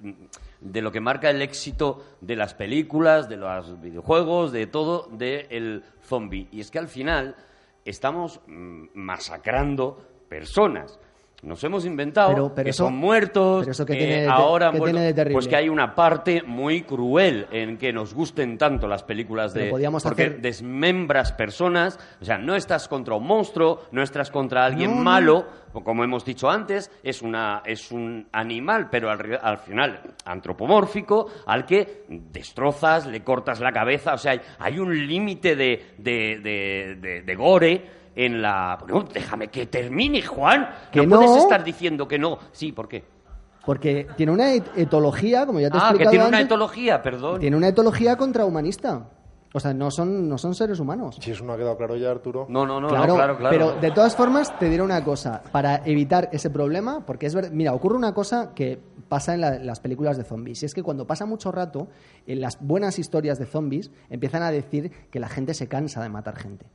de 0.60 0.82
lo 0.82 0.90
que 0.90 1.00
marca 1.00 1.30
el 1.30 1.42
éxito 1.42 2.02
de 2.20 2.34
las 2.36 2.54
películas, 2.54 3.28
de 3.28 3.36
los 3.36 3.80
videojuegos, 3.80 4.52
de 4.52 4.66
todo, 4.66 5.08
del 5.12 5.84
zombie. 6.02 6.48
Y 6.50 6.60
es 6.60 6.70
que 6.70 6.78
al 6.78 6.88
final 6.88 7.36
estamos 7.86 8.40
mm, 8.46 8.88
masacrando 8.94 9.96
personas. 10.28 11.00
Nos 11.42 11.62
hemos 11.64 11.84
inventado 11.84 12.30
Pero- 12.30 12.52
pero 12.54 12.64
que 12.64 12.70
eso- 12.70 12.84
son 12.84 12.96
muertos, 12.96 13.60
pero 13.60 13.72
eso 13.72 13.84
que 13.86 13.94
tiene 13.94 14.20
de 14.20 14.26
te- 14.26 14.30
ahora 14.32 14.72
tiene 14.72 15.00
de 15.02 15.14
terrible. 15.14 15.34
pues 15.34 15.46
que 15.46 15.54
hay 15.56 15.68
una 15.68 15.94
parte 15.94 16.42
muy 16.42 16.82
cruel 16.82 17.46
en 17.52 17.76
que 17.76 17.92
nos 17.92 18.14
gusten 18.14 18.56
tanto 18.58 18.88
las 18.88 19.02
películas 19.02 19.52
de 19.52 19.68
porque 19.70 20.22
hacer- 20.24 20.40
desmembras 20.40 21.32
personas, 21.32 21.98
o 22.20 22.24
sea, 22.24 22.38
no 22.38 22.56
estás 22.56 22.88
contra 22.88 23.14
un 23.14 23.26
monstruo, 23.26 23.82
no 23.92 24.02
estás 24.02 24.30
contra 24.30 24.64
alguien 24.64 24.96
No, 24.96 25.02
malo, 25.02 25.46
como 25.84 26.02
hemos 26.02 26.24
dicho 26.24 26.48
antes, 26.50 26.90
es 27.02 27.20
una 27.20 27.62
es 27.66 27.92
un 27.92 28.26
animal, 28.32 28.88
pero 28.90 29.10
al, 29.10 29.38
al 29.40 29.58
final 29.58 30.00
antropomórfico, 30.24 31.26
al 31.46 31.66
que 31.66 32.04
destrozas, 32.08 33.06
le 33.06 33.22
cortas 33.22 33.60
la 33.60 33.72
cabeza, 33.72 34.14
o 34.14 34.18
sea, 34.18 34.32
hay, 34.32 34.40
hay 34.58 34.78
un 34.78 35.06
límite 35.06 35.54
de- 35.54 35.84
de- 35.98 37.22
de 37.24 37.34
gore 37.34 37.96
en 38.16 38.42
la... 38.42 38.76
Bueno, 38.80 39.06
déjame 39.14 39.46
que 39.48 39.66
termine, 39.66 40.22
Juan. 40.22 40.68
Que 40.90 41.06
no, 41.06 41.16
puedes 41.16 41.30
no. 41.30 41.36
estar 41.38 41.62
diciendo 41.62 42.08
que 42.08 42.18
no. 42.18 42.38
Sí, 42.50 42.72
¿por 42.72 42.88
qué? 42.88 43.04
Porque 43.64 44.06
tiene 44.16 44.32
una 44.32 44.52
et- 44.52 44.66
etología, 44.76 45.44
como 45.46 45.60
ya 45.60 45.70
te 45.70 45.76
he 45.76 45.80
Ah, 45.80 45.82
que 45.82 45.88
explicado 45.94 46.10
tiene 46.12 46.26
una 46.28 46.40
etología, 46.40 47.02
perdón. 47.02 47.40
tiene 47.40 47.56
una 47.56 47.68
etología 47.68 48.16
contrahumanista. 48.16 49.10
O 49.52 49.60
sea, 49.60 49.72
no 49.72 49.90
son, 49.90 50.28
no 50.28 50.36
son 50.36 50.54
seres 50.54 50.80
humanos. 50.80 51.16
Si 51.20 51.30
eso 51.30 51.42
no 51.44 51.54
ha 51.54 51.56
quedado 51.56 51.76
claro 51.78 51.96
ya, 51.96 52.10
Arturo. 52.10 52.46
No, 52.48 52.66
no, 52.66 52.78
no, 52.78 52.88
claro, 52.88 53.06
no, 53.06 53.14
claro, 53.14 53.36
claro. 53.38 53.56
pero 53.56 53.80
de 53.80 53.90
todas 53.90 54.14
formas 54.14 54.56
te 54.58 54.68
diré 54.68 54.82
una 54.82 55.02
cosa, 55.02 55.42
para 55.50 55.76
evitar 55.86 56.28
ese 56.32 56.50
problema, 56.50 57.06
porque 57.06 57.24
es 57.26 57.34
verdad, 57.34 57.50
mira, 57.52 57.72
ocurre 57.72 57.96
una 57.96 58.12
cosa 58.12 58.52
que 58.54 58.78
pasa 59.08 59.32
en 59.34 59.40
la- 59.40 59.58
las 59.58 59.80
películas 59.80 60.18
de 60.18 60.24
zombies, 60.24 60.62
y 60.62 60.66
es 60.66 60.74
que 60.74 60.82
cuando 60.82 61.06
pasa 61.06 61.24
mucho 61.24 61.52
rato, 61.52 61.88
en 62.26 62.40
las 62.42 62.58
buenas 62.60 62.98
historias 62.98 63.38
de 63.38 63.46
zombies 63.46 63.90
empiezan 64.10 64.42
a 64.42 64.50
decir 64.50 64.90
que 65.10 65.20
la 65.20 65.28
gente 65.28 65.54
se 65.54 65.68
cansa 65.68 66.02
de 66.02 66.08
matar 66.10 66.36
gente 66.36 66.66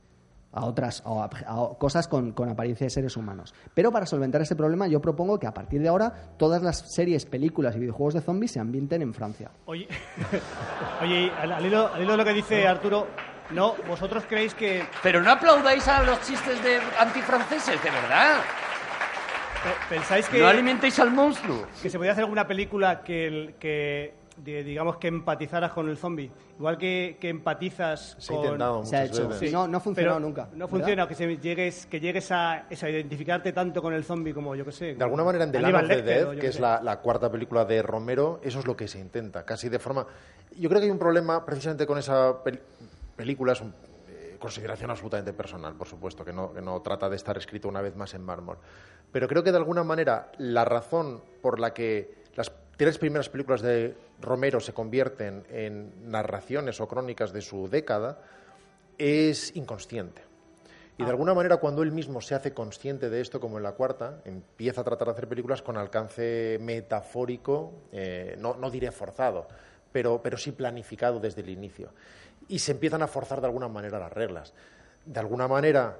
a 0.52 0.64
otras 0.66 1.02
a, 1.06 1.24
a 1.24 1.78
cosas 1.78 2.08
con, 2.08 2.32
con 2.32 2.48
apariencia 2.48 2.84
de 2.86 2.90
seres 2.90 3.16
humanos. 3.16 3.54
Pero 3.74 3.90
para 3.90 4.06
solventar 4.06 4.40
ese 4.42 4.54
problema 4.56 4.86
yo 4.86 5.00
propongo 5.00 5.38
que 5.38 5.46
a 5.46 5.54
partir 5.54 5.80
de 5.80 5.88
ahora 5.88 6.12
todas 6.38 6.62
las 6.62 6.92
series, 6.94 7.24
películas 7.26 7.74
y 7.76 7.78
videojuegos 7.80 8.14
de 8.14 8.20
zombies 8.20 8.52
se 8.52 8.60
ambienten 8.60 9.02
en 9.02 9.14
Francia. 9.14 9.50
Oye, 9.66 9.88
oye 11.02 11.20
y 11.26 11.30
al, 11.40 11.52
al 11.52 11.66
hilo, 11.66 11.92
al 11.92 12.02
hilo 12.02 12.12
de 12.12 12.18
lo 12.18 12.24
que 12.24 12.32
dice 12.32 12.66
Arturo, 12.66 13.06
no, 13.50 13.74
vosotros 13.88 14.24
creéis 14.28 14.54
que 14.54 14.84
Pero 15.02 15.22
no 15.22 15.30
aplaudáis 15.30 15.86
a 15.88 16.02
los 16.02 16.20
chistes 16.22 16.62
de 16.62 16.78
antifranceses, 16.98 17.82
de 17.82 17.90
verdad. 17.90 18.36
pe- 19.62 19.94
pensáis 19.94 20.28
que, 20.28 20.38
No 20.38 20.46
alimentéis 20.48 20.98
al 21.00 21.10
monstruo. 21.10 21.66
que 21.82 21.90
se 21.90 21.98
podía 21.98 22.12
hacer 22.12 22.24
alguna 22.24 22.46
película 22.46 23.02
que, 23.02 23.26
el- 23.26 23.54
que 23.58 24.14
de- 24.44 24.64
digamos 24.64 24.96
que 24.96 25.08
empatizaras 25.08 25.72
con 25.72 25.88
el 25.88 25.96
zombie, 25.96 26.30
igual 26.58 26.78
que, 26.78 27.16
que 27.20 27.28
empatizas 27.28 28.16
Se 28.18 28.32
con 28.34 28.44
intentado 28.44 28.84
Se 28.84 28.96
ha 28.96 29.04
hecho. 29.04 29.28
veces. 29.28 29.48
Sí. 29.48 29.54
No, 29.54 29.68
no 29.68 29.76
ha 29.78 29.80
funcionado 29.80 30.16
pero 30.16 30.26
nunca, 30.28 30.42
No 30.52 30.66
¿verdad? 30.66 30.68
funciona, 30.68 31.08
que 31.08 31.14
se 31.14 31.36
llegues, 31.38 31.86
que 31.86 32.00
llegues 32.00 32.30
a, 32.32 32.66
eso, 32.70 32.86
a 32.86 32.90
identificarte 32.90 33.52
tanto 33.52 33.80
con 33.82 33.92
el 33.94 34.04
zombie 34.04 34.32
como 34.34 34.54
yo 34.54 34.64
que 34.64 34.72
sé. 34.72 34.94
De 34.94 35.04
alguna 35.04 35.24
manera, 35.24 35.44
en 35.44 35.52
The 35.52 35.60
Land 35.60 35.74
of 35.76 35.88
the 35.88 36.02
Dead, 36.02 36.38
que 36.38 36.46
es 36.48 36.60
la, 36.60 36.80
la 36.82 37.00
cuarta 37.00 37.30
película 37.30 37.64
de 37.64 37.82
Romero, 37.82 38.40
eso 38.42 38.58
es 38.58 38.66
lo 38.66 38.76
que 38.76 38.88
se 38.88 38.98
intenta, 38.98 39.44
casi 39.44 39.68
de 39.68 39.78
forma... 39.78 40.06
Yo 40.58 40.68
creo 40.68 40.80
que 40.80 40.84
hay 40.86 40.90
un 40.90 40.98
problema 40.98 41.44
precisamente 41.46 41.86
con 41.86 41.98
esa 41.98 42.42
pel- 42.44 42.60
película, 43.16 43.52
es 43.52 43.60
una 43.62 43.72
consideración 44.38 44.90
absolutamente 44.90 45.32
personal, 45.32 45.74
por 45.74 45.86
supuesto, 45.86 46.24
que 46.24 46.32
no, 46.32 46.52
que 46.52 46.60
no 46.60 46.80
trata 46.82 47.08
de 47.08 47.16
estar 47.16 47.36
escrito 47.38 47.68
una 47.68 47.80
vez 47.80 47.94
más 47.96 48.12
en 48.14 48.22
mármol. 48.22 48.58
Pero 49.12 49.28
creo 49.28 49.42
que 49.44 49.52
de 49.52 49.58
alguna 49.58 49.84
manera 49.84 50.32
la 50.38 50.64
razón 50.64 51.22
por 51.40 51.60
la 51.60 51.72
que 51.72 52.22
las 52.34 52.50
tres 52.76 52.98
primeras 52.98 53.28
películas 53.28 53.62
de 53.62 53.94
Romero 54.20 54.60
se 54.60 54.72
convierten 54.72 55.44
en 55.50 56.10
narraciones 56.10 56.80
o 56.80 56.88
crónicas 56.88 57.32
de 57.32 57.40
su 57.40 57.68
década 57.68 58.18
es 58.98 59.54
inconsciente. 59.56 60.22
Y 60.98 61.04
de 61.04 61.10
alguna 61.10 61.34
manera, 61.34 61.56
cuando 61.56 61.82
él 61.82 61.90
mismo 61.90 62.20
se 62.20 62.34
hace 62.34 62.52
consciente 62.52 63.08
de 63.08 63.20
esto, 63.20 63.40
como 63.40 63.56
en 63.56 63.62
la 63.62 63.72
cuarta, 63.72 64.20
empieza 64.24 64.82
a 64.82 64.84
tratar 64.84 65.08
de 65.08 65.12
hacer 65.12 65.28
películas 65.28 65.62
con 65.62 65.76
alcance 65.76 66.58
metafórico, 66.60 67.72
eh, 67.92 68.36
no, 68.38 68.54
no 68.56 68.70
diré 68.70 68.92
forzado, 68.92 69.48
pero, 69.90 70.20
pero 70.22 70.36
sí 70.36 70.52
planificado 70.52 71.18
desde 71.18 71.40
el 71.40 71.48
inicio. 71.48 71.90
Y 72.46 72.58
se 72.58 72.72
empiezan 72.72 73.02
a 73.02 73.08
forzar 73.08 73.40
de 73.40 73.46
alguna 73.46 73.68
manera 73.68 73.98
las 73.98 74.12
reglas. 74.12 74.52
De 75.06 75.18
alguna 75.18 75.48
manera 75.48 75.98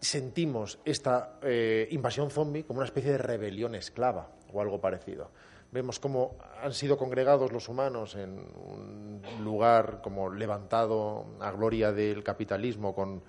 sentimos 0.00 0.78
esta 0.84 1.38
eh, 1.42 1.88
invasión 1.90 2.30
zombie 2.30 2.64
como 2.64 2.80
una 2.80 2.86
especie 2.86 3.12
de 3.12 3.18
rebelión 3.18 3.74
esclava 3.74 4.28
o 4.52 4.60
algo 4.60 4.80
parecido. 4.80 5.30
Vemos 5.72 6.00
cómo 6.00 6.36
han 6.62 6.72
sido 6.72 6.96
congregados 6.96 7.52
los 7.52 7.68
humanos 7.68 8.14
en 8.14 8.38
un 8.56 9.22
lugar 9.42 10.00
como 10.02 10.30
levantado 10.30 11.26
a 11.40 11.50
gloria 11.50 11.92
del 11.92 12.22
capitalismo 12.24 12.94
con 12.94 13.22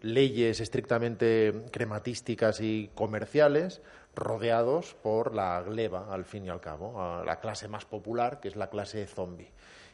leyes 0.00 0.60
estrictamente 0.60 1.64
crematísticas 1.72 2.60
y 2.60 2.90
comerciales, 2.94 3.82
rodeados 4.14 4.94
por 5.02 5.34
la 5.34 5.60
gleba, 5.62 6.12
al 6.12 6.24
fin 6.24 6.44
y 6.46 6.48
al 6.48 6.60
cabo, 6.60 7.02
a 7.02 7.24
la 7.24 7.40
clase 7.40 7.68
más 7.68 7.84
popular, 7.84 8.40
que 8.40 8.48
es 8.48 8.56
la 8.56 8.70
clase 8.70 9.06
zombie. 9.06 9.50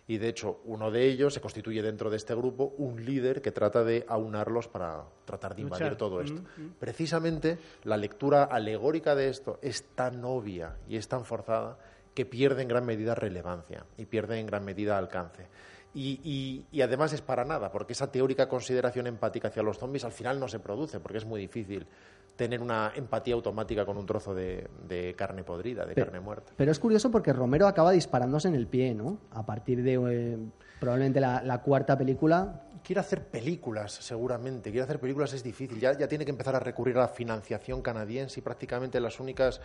Y 0.06 0.18
de 0.18 0.28
hecho, 0.28 0.60
uno 0.64 0.90
de 0.90 1.06
ellos 1.06 1.32
se 1.32 1.40
constituye 1.40 1.80
dentro 1.80 2.10
de 2.10 2.18
este 2.18 2.34
grupo 2.34 2.74
un 2.76 3.02
líder 3.06 3.40
que 3.40 3.52
trata 3.52 3.84
de 3.84 4.04
aunarlos 4.06 4.68
para 4.68 5.04
tratar 5.24 5.54
de 5.54 5.62
invadir 5.62 5.84
Luchar. 5.84 5.96
todo 5.96 6.20
esto. 6.20 6.42
Mm, 6.58 6.62
mm. 6.62 6.74
Precisamente 6.78 7.58
la 7.84 7.96
lectura 7.96 8.44
alegórica 8.44 9.14
de 9.14 9.30
esto 9.30 9.58
es 9.62 9.82
tan 9.94 10.22
obvia 10.26 10.76
y 10.86 10.98
es 10.98 11.08
tan 11.08 11.24
forzada 11.24 11.78
que 12.14 12.24
pierde 12.26 12.62
en 12.62 12.68
gran 12.68 12.86
medida 12.86 13.14
relevancia 13.14 13.84
y 13.98 14.06
pierde 14.06 14.38
en 14.38 14.46
gran 14.46 14.64
medida 14.64 14.96
alcance. 14.96 15.48
Y, 15.92 16.20
y- 16.24 16.64
y 16.76 16.82
además 16.82 17.12
es 17.12 17.20
para 17.20 17.44
nada, 17.44 17.70
porque 17.70 17.92
esa 17.92 18.10
teórica 18.10 18.48
consideración 18.48 19.06
empática 19.06 19.48
hacia 19.48 19.62
los 19.62 19.78
zombies 19.78 20.04
al 20.04 20.12
final 20.12 20.40
no 20.40 20.48
se 20.48 20.58
produce, 20.58 20.98
porque 21.00 21.18
es 21.18 21.24
muy 21.24 21.40
difícil 21.40 21.86
tener 22.34 22.60
una 22.60 22.92
empatía 22.96 23.34
automática 23.34 23.86
con 23.86 23.96
un 23.96 24.06
trozo 24.06 24.34
de, 24.34 24.66
de 24.88 25.14
carne 25.14 25.44
podrida, 25.44 25.84
de 25.86 25.94
Pero- 25.94 26.06
carne 26.06 26.18
muerta. 26.20 26.52
Pero 26.56 26.72
es 26.72 26.80
curioso 26.80 27.10
porque 27.12 27.32
Romero 27.32 27.68
acaba 27.68 27.92
disparándose 27.92 28.48
en 28.48 28.56
el 28.56 28.66
pie, 28.66 28.92
¿no? 28.92 29.18
A 29.30 29.46
partir 29.46 29.84
de 29.84 29.94
eh, 29.94 30.38
probablemente 30.80 31.20
la, 31.20 31.62
cuarta 31.62 31.96
película. 31.96 32.62
Quiere 32.82 33.00
hacer 33.00 33.24
películas, 33.26 33.92
seguramente. 33.92 34.70
Quiere 34.70 34.84
hacer 34.84 35.00
películas 35.00 35.32
es 35.32 35.42
difícil. 35.42 35.80
Ya, 35.80 35.96
ya 35.96 36.08
tiene 36.08 36.24
que 36.24 36.30
empezar 36.30 36.54
a 36.54 36.60
recurrir 36.60 36.96
a 36.98 37.02
la 37.02 37.08
financiación 37.08 37.80
canadiense 37.82 38.40
y 38.40 38.42
prácticamente 38.42 39.00
las 39.00 39.20
únicas 39.20 39.60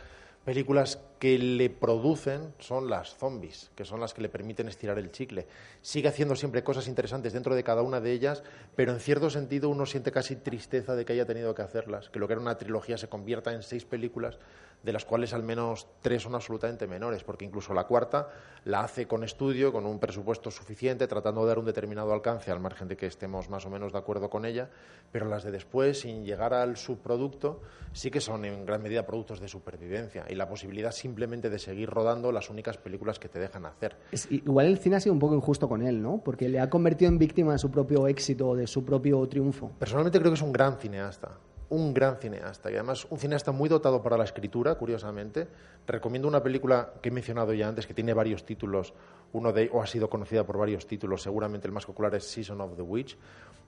películas 0.45 0.99
que 1.19 1.37
le 1.37 1.69
producen 1.69 2.53
son 2.59 2.89
las 2.89 3.15
zombies, 3.17 3.71
que 3.75 3.85
son 3.85 3.99
las 3.99 4.13
que 4.13 4.21
le 4.21 4.29
permiten 4.29 4.67
estirar 4.67 4.97
el 4.97 5.11
chicle. 5.11 5.47
Sigue 5.81 6.07
haciendo 6.07 6.35
siempre 6.35 6.63
cosas 6.63 6.87
interesantes 6.87 7.33
dentro 7.33 7.55
de 7.55 7.63
cada 7.63 7.81
una 7.81 7.99
de 7.99 8.11
ellas, 8.11 8.43
pero 8.75 8.93
en 8.93 8.99
cierto 8.99 9.29
sentido 9.29 9.69
uno 9.69 9.85
siente 9.85 10.11
casi 10.11 10.37
tristeza 10.37 10.95
de 10.95 11.05
que 11.05 11.13
haya 11.13 11.25
tenido 11.25 11.53
que 11.53 11.61
hacerlas, 11.61 12.09
que 12.09 12.19
lo 12.19 12.27
que 12.27 12.33
era 12.33 12.41
una 12.41 12.57
trilogía 12.57 12.97
se 12.97 13.09
convierta 13.09 13.53
en 13.53 13.63
seis 13.63 13.85
películas, 13.85 14.39
de 14.83 14.93
las 14.93 15.03
cuales 15.03 15.33
al 15.33 15.43
menos 15.43 15.87
tres 16.01 16.23
son 16.23 16.35
absolutamente 16.35 16.87
menores, 16.87 17.23
porque 17.23 17.43
incluso 17.45 17.73
la 17.73 17.83
cuarta 17.85 18.29
la 18.63 18.79
hace 18.81 19.07
con 19.07 19.23
estudio, 19.23 19.73
con 19.73 19.85
un 19.85 19.99
presupuesto 19.99 20.51
suficiente, 20.51 21.05
tratando 21.07 21.41
de 21.41 21.47
dar 21.49 21.59
un 21.59 21.65
determinado 21.65 22.13
alcance, 22.13 22.49
al 22.51 22.59
margen 22.61 22.87
de 22.87 22.95
que 22.95 23.05
estemos 23.05 23.49
más 23.49 23.65
o 23.65 23.69
menos 23.69 23.91
de 23.91 23.97
acuerdo 23.99 24.29
con 24.29 24.45
ella, 24.45 24.69
pero 25.11 25.25
las 25.27 25.43
de 25.43 25.51
después, 25.51 25.99
sin 26.01 26.23
llegar 26.23 26.53
al 26.53 26.77
subproducto, 26.77 27.61
sí 27.91 28.09
que 28.09 28.21
son 28.21 28.45
en 28.45 28.65
gran 28.65 28.81
medida 28.81 29.05
productos 29.05 29.39
de 29.41 29.47
supervivencia 29.49 30.25
y 30.29 30.35
la 30.35 30.47
posibilidad 30.47 30.91
simplemente 30.91 31.49
de 31.49 31.59
seguir 31.59 31.89
rodando 31.89 32.31
las 32.31 32.49
únicas 32.49 32.77
películas 32.77 33.19
que 33.19 33.27
te 33.27 33.39
dejan 33.39 33.65
hacer. 33.65 33.97
Es- 34.11 34.31
igual 34.31 34.67
el 34.67 34.77
cine 34.77 34.95
ha 34.95 34.99
sido 34.99 35.13
un 35.13 35.19
poco 35.19 35.35
injusto 35.35 35.67
con 35.67 35.81
él, 35.81 36.01
¿no? 36.01 36.21
Porque 36.23 36.47
le 36.47 36.59
ha 36.59 36.69
convertido 36.69 37.09
en 37.11 37.17
víctima 37.17 37.51
de 37.53 37.59
su 37.59 37.69
propio 37.69 38.07
éxito, 38.07 38.55
de 38.55 38.67
su 38.67 38.85
propio 38.85 39.27
triunfo. 39.27 39.71
Personalmente 39.77 40.19
creo 40.19 40.31
que 40.31 40.35
es 40.35 40.41
un 40.41 40.53
gran 40.53 40.77
cineasta, 40.77 41.31
un 41.69 41.93
gran 41.93 42.17
cineasta 42.17 42.71
y 42.71 42.75
además 42.75 43.05
un 43.09 43.19
cineasta 43.19 43.51
muy 43.51 43.69
dotado 43.69 44.01
para 44.01 44.17
la 44.17 44.23
escritura, 44.23 44.75
curiosamente. 44.75 45.47
Recomiendo 45.87 46.27
una 46.27 46.41
película 46.41 46.93
que 47.01 47.09
he 47.09 47.11
mencionado 47.11 47.53
ya 47.53 47.67
antes, 47.67 47.85
que 47.87 47.93
tiene 47.93 48.13
varios 48.13 48.43
títulos, 48.45 48.93
uno 49.33 49.51
de 49.53 49.69
o 49.71 49.81
ha 49.81 49.87
sido 49.87 50.09
conocida 50.09 50.43
por 50.43 50.57
varios 50.57 50.87
títulos, 50.87 51.21
seguramente 51.21 51.67
el 51.67 51.73
más 51.73 51.85
popular 51.85 52.13
es 52.15 52.23
Season 52.25 52.59
of 52.61 52.75
the 52.75 52.81
Witch, 52.81 53.17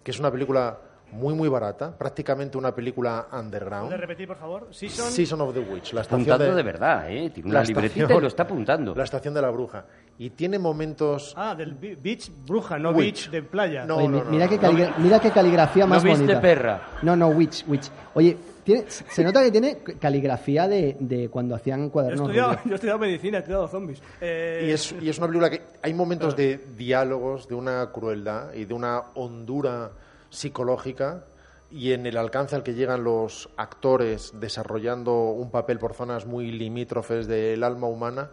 que 0.04 0.12
es 0.12 0.20
una 0.20 0.32
película 0.32 0.78
muy 1.12 1.34
muy 1.34 1.50
barata, 1.50 1.96
prácticamente 1.98 2.58
una 2.58 2.74
película 2.74 3.28
underground. 3.34 3.88
¿Puedes 3.88 4.00
repetir, 4.00 4.28
por 4.30 4.38
favor? 4.38 4.68
Season. 4.72 5.12
Season 5.12 5.42
of 5.42 5.54
the 5.54 5.60
Witch, 5.60 5.92
la 5.94 6.02
estación 6.02 6.22
Apuntando 6.22 6.46
de, 6.46 6.56
de 6.56 6.64
verdad, 6.64 7.12
¿eh? 7.12 7.30
Tiene 7.32 7.52
la 7.52 7.60
una 7.60 7.68
libretita 7.68 8.00
estación- 8.06 8.18
y 8.18 8.22
lo 8.22 8.28
está 8.28 8.44
apuntando. 8.44 8.96
La 8.96 9.04
estación 9.04 9.34
de 9.34 9.42
la 9.42 9.50
bruja. 9.50 9.86
Y 10.18 10.30
tiene 10.32 10.60
momentos 10.60 11.34
Ah, 11.36 11.56
del 11.56 11.74
beach 11.74 12.32
bruja, 12.46 12.78
no 12.78 12.92
Witch. 12.92 13.26
beach 13.26 13.30
de 13.32 13.42
playa. 13.44 13.86
No, 13.86 13.96
Oye, 13.98 14.08
no, 14.08 14.18
mi- 14.20 14.24
no, 14.26 14.30
mira, 14.32 14.46
no, 14.46 14.50
qué 14.52 14.60
caligra- 14.60 14.94
mira 15.00 15.20
qué 15.20 15.32
caligrafía 15.32 15.86
más 15.88 16.04
bonita. 16.04 16.40
perra? 16.40 16.90
No, 17.02 17.16
no, 17.16 17.30
witch, 17.30 17.66
witch. 17.68 17.90
Oye, 18.14 18.38
tiene- 18.64 18.86
se 18.88 19.24
nota 19.24 19.42
que 19.42 19.50
tiene 19.50 19.80
caligrafía 20.00 20.68
de, 20.68 20.96
de 21.00 21.30
cuando 21.30 21.56
hacían 21.56 21.80
Yo 21.82 21.88
he, 21.88 21.90
cuadernos. 21.90 22.22
estudiado, 22.28 22.54
yo 22.66 22.72
he 22.72 22.76
estudiado 22.76 23.00
medicina, 23.00 23.38
he 23.38 23.40
estudiado 23.40 23.68
zombies. 23.68 24.00
Eh, 24.22 24.66
Y 24.68 24.72
es, 24.72 24.96
y 25.02 25.10
es 25.10 25.18
una 25.18 25.26
película 25.26 25.50
que 25.50 25.62
hay 25.82 25.94
momentos 25.96 26.36
de 26.36 26.60
diálogos, 26.78 27.48
de 27.48 27.56
una 27.56 27.90
crueldad 27.92 28.54
y 28.54 28.66
de 28.66 28.74
una 28.76 29.02
hondura 29.16 29.90
psicológica 30.30 31.24
y 31.72 31.94
en 31.94 32.06
el 32.06 32.18
alcance 32.18 32.56
al 32.56 32.64
que 32.64 32.74
llegan 32.74 33.04
los 33.04 33.50
actores 33.58 34.34
desarrollando 34.40 35.14
un 35.32 35.50
papel 35.52 35.80
por 35.80 35.94
zonas 35.94 36.26
muy 36.26 36.52
limítrofes 36.52 37.28
del 37.28 37.64
alma 37.64 37.88
humana 37.88 38.30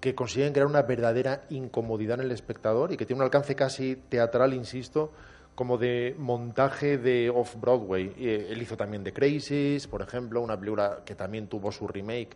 que 0.00 0.14
consiguen 0.14 0.52
crear 0.52 0.66
una 0.66 0.82
verdadera 0.82 1.42
incomodidad 1.50 2.18
en 2.20 2.26
el 2.26 2.32
espectador 2.32 2.92
y 2.92 2.96
que 2.96 3.04
tiene 3.06 3.20
un 3.20 3.24
alcance 3.24 3.54
casi 3.54 3.96
teatral, 4.08 4.54
insisto, 4.54 5.12
como 5.54 5.76
de 5.76 6.14
montaje 6.18 6.96
de 6.96 7.28
off-Broadway. 7.28 8.14
Eh, 8.18 8.48
Él 8.50 8.62
hizo 8.62 8.76
también 8.76 9.04
The 9.04 9.12
Crazies, 9.12 9.86
por 9.86 10.00
ejemplo, 10.00 10.40
una 10.40 10.58
película 10.58 11.00
que 11.04 11.14
también 11.14 11.48
tuvo 11.48 11.70
su 11.70 11.86
remake 11.86 12.30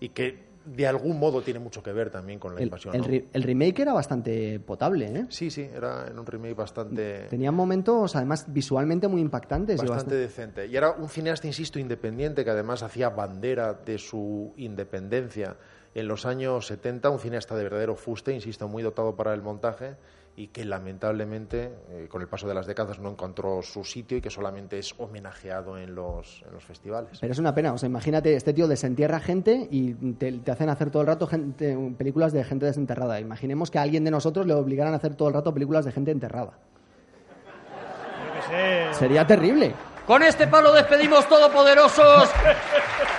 y 0.00 0.10
que 0.10 0.48
de 0.66 0.86
algún 0.86 1.18
modo 1.18 1.40
tiene 1.40 1.60
mucho 1.60 1.82
que 1.82 1.92
ver 1.92 2.10
también 2.10 2.38
con 2.38 2.52
la 2.54 2.60
El, 2.60 2.64
invasión. 2.66 2.94
el 2.94 3.00
¿no? 3.00 3.06
el 3.32 3.42
remake 3.42 3.78
era 3.80 3.94
bastante 3.94 4.60
potable, 4.60 5.06
¿eh? 5.06 5.26
Sí, 5.30 5.50
sí, 5.50 5.62
era 5.74 6.12
un 6.14 6.26
remake 6.26 6.52
bastante, 6.54 7.26
Tenía 7.30 7.50
momentos, 7.50 8.14
además, 8.16 8.44
visualmente 8.52 9.08
muy 9.08 9.22
impactantes. 9.22 9.78
bastante 9.78 9.94
bastante- 9.94 10.16
decente. 10.16 10.66
Y 10.66 10.76
era 10.76 10.90
un 10.90 11.08
cineasta, 11.08 11.46
insisto, 11.46 11.78
independiente, 11.78 12.44
que 12.44 12.50
además 12.50 12.82
hacía 12.82 13.08
bandera 13.08 13.72
de 13.72 13.96
su 13.96 14.52
independencia 14.58 15.56
en 15.98 16.08
los 16.08 16.26
años 16.26 16.66
70, 16.66 17.10
un 17.10 17.18
cineasta 17.18 17.54
de 17.56 17.64
verdadero 17.64 17.94
fuste, 17.96 18.32
insisto, 18.32 18.68
muy 18.68 18.82
dotado 18.82 19.14
para 19.16 19.34
el 19.34 19.42
montaje 19.42 19.96
y 20.36 20.48
que 20.48 20.64
lamentablemente, 20.64 21.72
eh, 21.90 22.06
con 22.08 22.22
el 22.22 22.28
paso 22.28 22.46
de 22.46 22.54
las 22.54 22.64
décadas, 22.66 23.00
no 23.00 23.10
encontró 23.10 23.60
su 23.62 23.82
sitio 23.82 24.16
y 24.18 24.20
que 24.20 24.30
solamente 24.30 24.78
es 24.78 24.94
homenajeado 24.98 25.76
en 25.78 25.96
los, 25.96 26.42
en 26.46 26.54
los 26.54 26.62
festivales. 26.64 27.18
Pero 27.20 27.32
es 27.32 27.38
una 27.40 27.52
pena, 27.54 27.72
o 27.72 27.78
sea, 27.78 27.88
imagínate, 27.88 28.34
este 28.36 28.52
tío 28.52 28.68
desentierra 28.68 29.18
gente 29.18 29.66
y 29.70 29.94
te, 30.14 30.30
te 30.32 30.50
hacen 30.52 30.68
hacer 30.68 30.90
todo 30.90 31.02
el 31.02 31.08
rato 31.08 31.26
gente- 31.26 31.76
películas 31.98 32.32
de 32.32 32.44
gente 32.44 32.66
desenterrada. 32.66 33.18
Imaginemos 33.18 33.70
que 33.72 33.78
a 33.78 33.82
alguien 33.82 34.04
de 34.04 34.12
nosotros 34.12 34.46
le 34.46 34.54
obligaran 34.54 34.92
a 34.94 34.98
hacer 34.98 35.16
todo 35.16 35.26
el 35.26 35.34
rato 35.34 35.52
películas 35.52 35.84
de 35.84 35.90
gente 35.90 36.12
enterrada. 36.12 36.52
yo 36.52 38.34
qué 38.34 38.92
sé. 38.92 38.94
Sería 38.98 39.26
terrible. 39.26 39.74
Con 40.06 40.22
este 40.22 40.46
palo 40.46 40.72
despedimos 40.72 41.28
todopoderosos. 41.28 42.30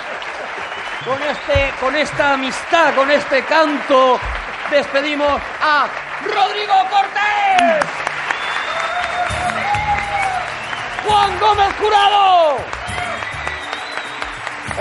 Con 1.06 1.22
este, 1.24 1.74
con 1.80 1.96
esta 1.96 2.34
amistad, 2.34 2.94
con 2.94 3.10
este 3.10 3.44
canto, 3.46 4.20
despedimos 4.70 5.42
a 5.62 5.88
Rodrigo 6.24 6.74
Cortés. 6.90 7.86
Juan 11.08 11.40
Gómez 11.40 11.74
Jurado. 11.80 12.58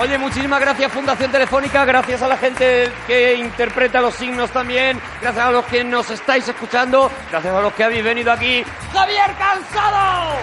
Oye, 0.01 0.19
muchísimas 0.19 0.61
gracias 0.61 0.93
Fundación 0.93 1.31
Telefónica, 1.31 1.85
gracias 1.85 2.21
a 2.23 2.29
la 2.29 2.37
gente 2.37 2.93
que 3.07 3.35
interpreta 3.35 4.01
los 4.01 4.15
signos 4.15 4.51
también, 4.51 5.01
gracias 5.21 5.45
a 5.45 5.51
los 5.53 5.65
que 5.67 5.85
nos 5.85 6.11
estáis 6.11 6.47
escuchando, 6.49 7.11
gracias 7.31 7.55
a 7.55 7.61
los 7.61 7.73
que 7.75 7.85
habéis 7.85 8.05
venido 8.05 8.33
aquí. 8.33 8.65
Javier 8.93 9.35
Cansado. 9.39 10.37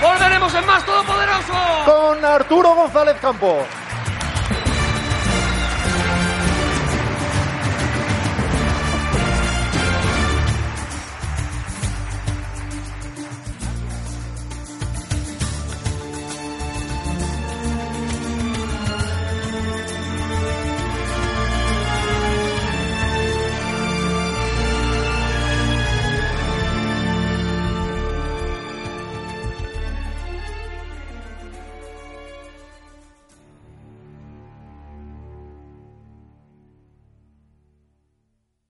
Volveremos 0.00 0.54
en 0.54 0.66
más 0.66 0.84
Todopoderoso. 0.84 1.54
Con 1.84 2.24
Arturo 2.24 2.74
González 2.74 3.16
Campos. 3.20 3.66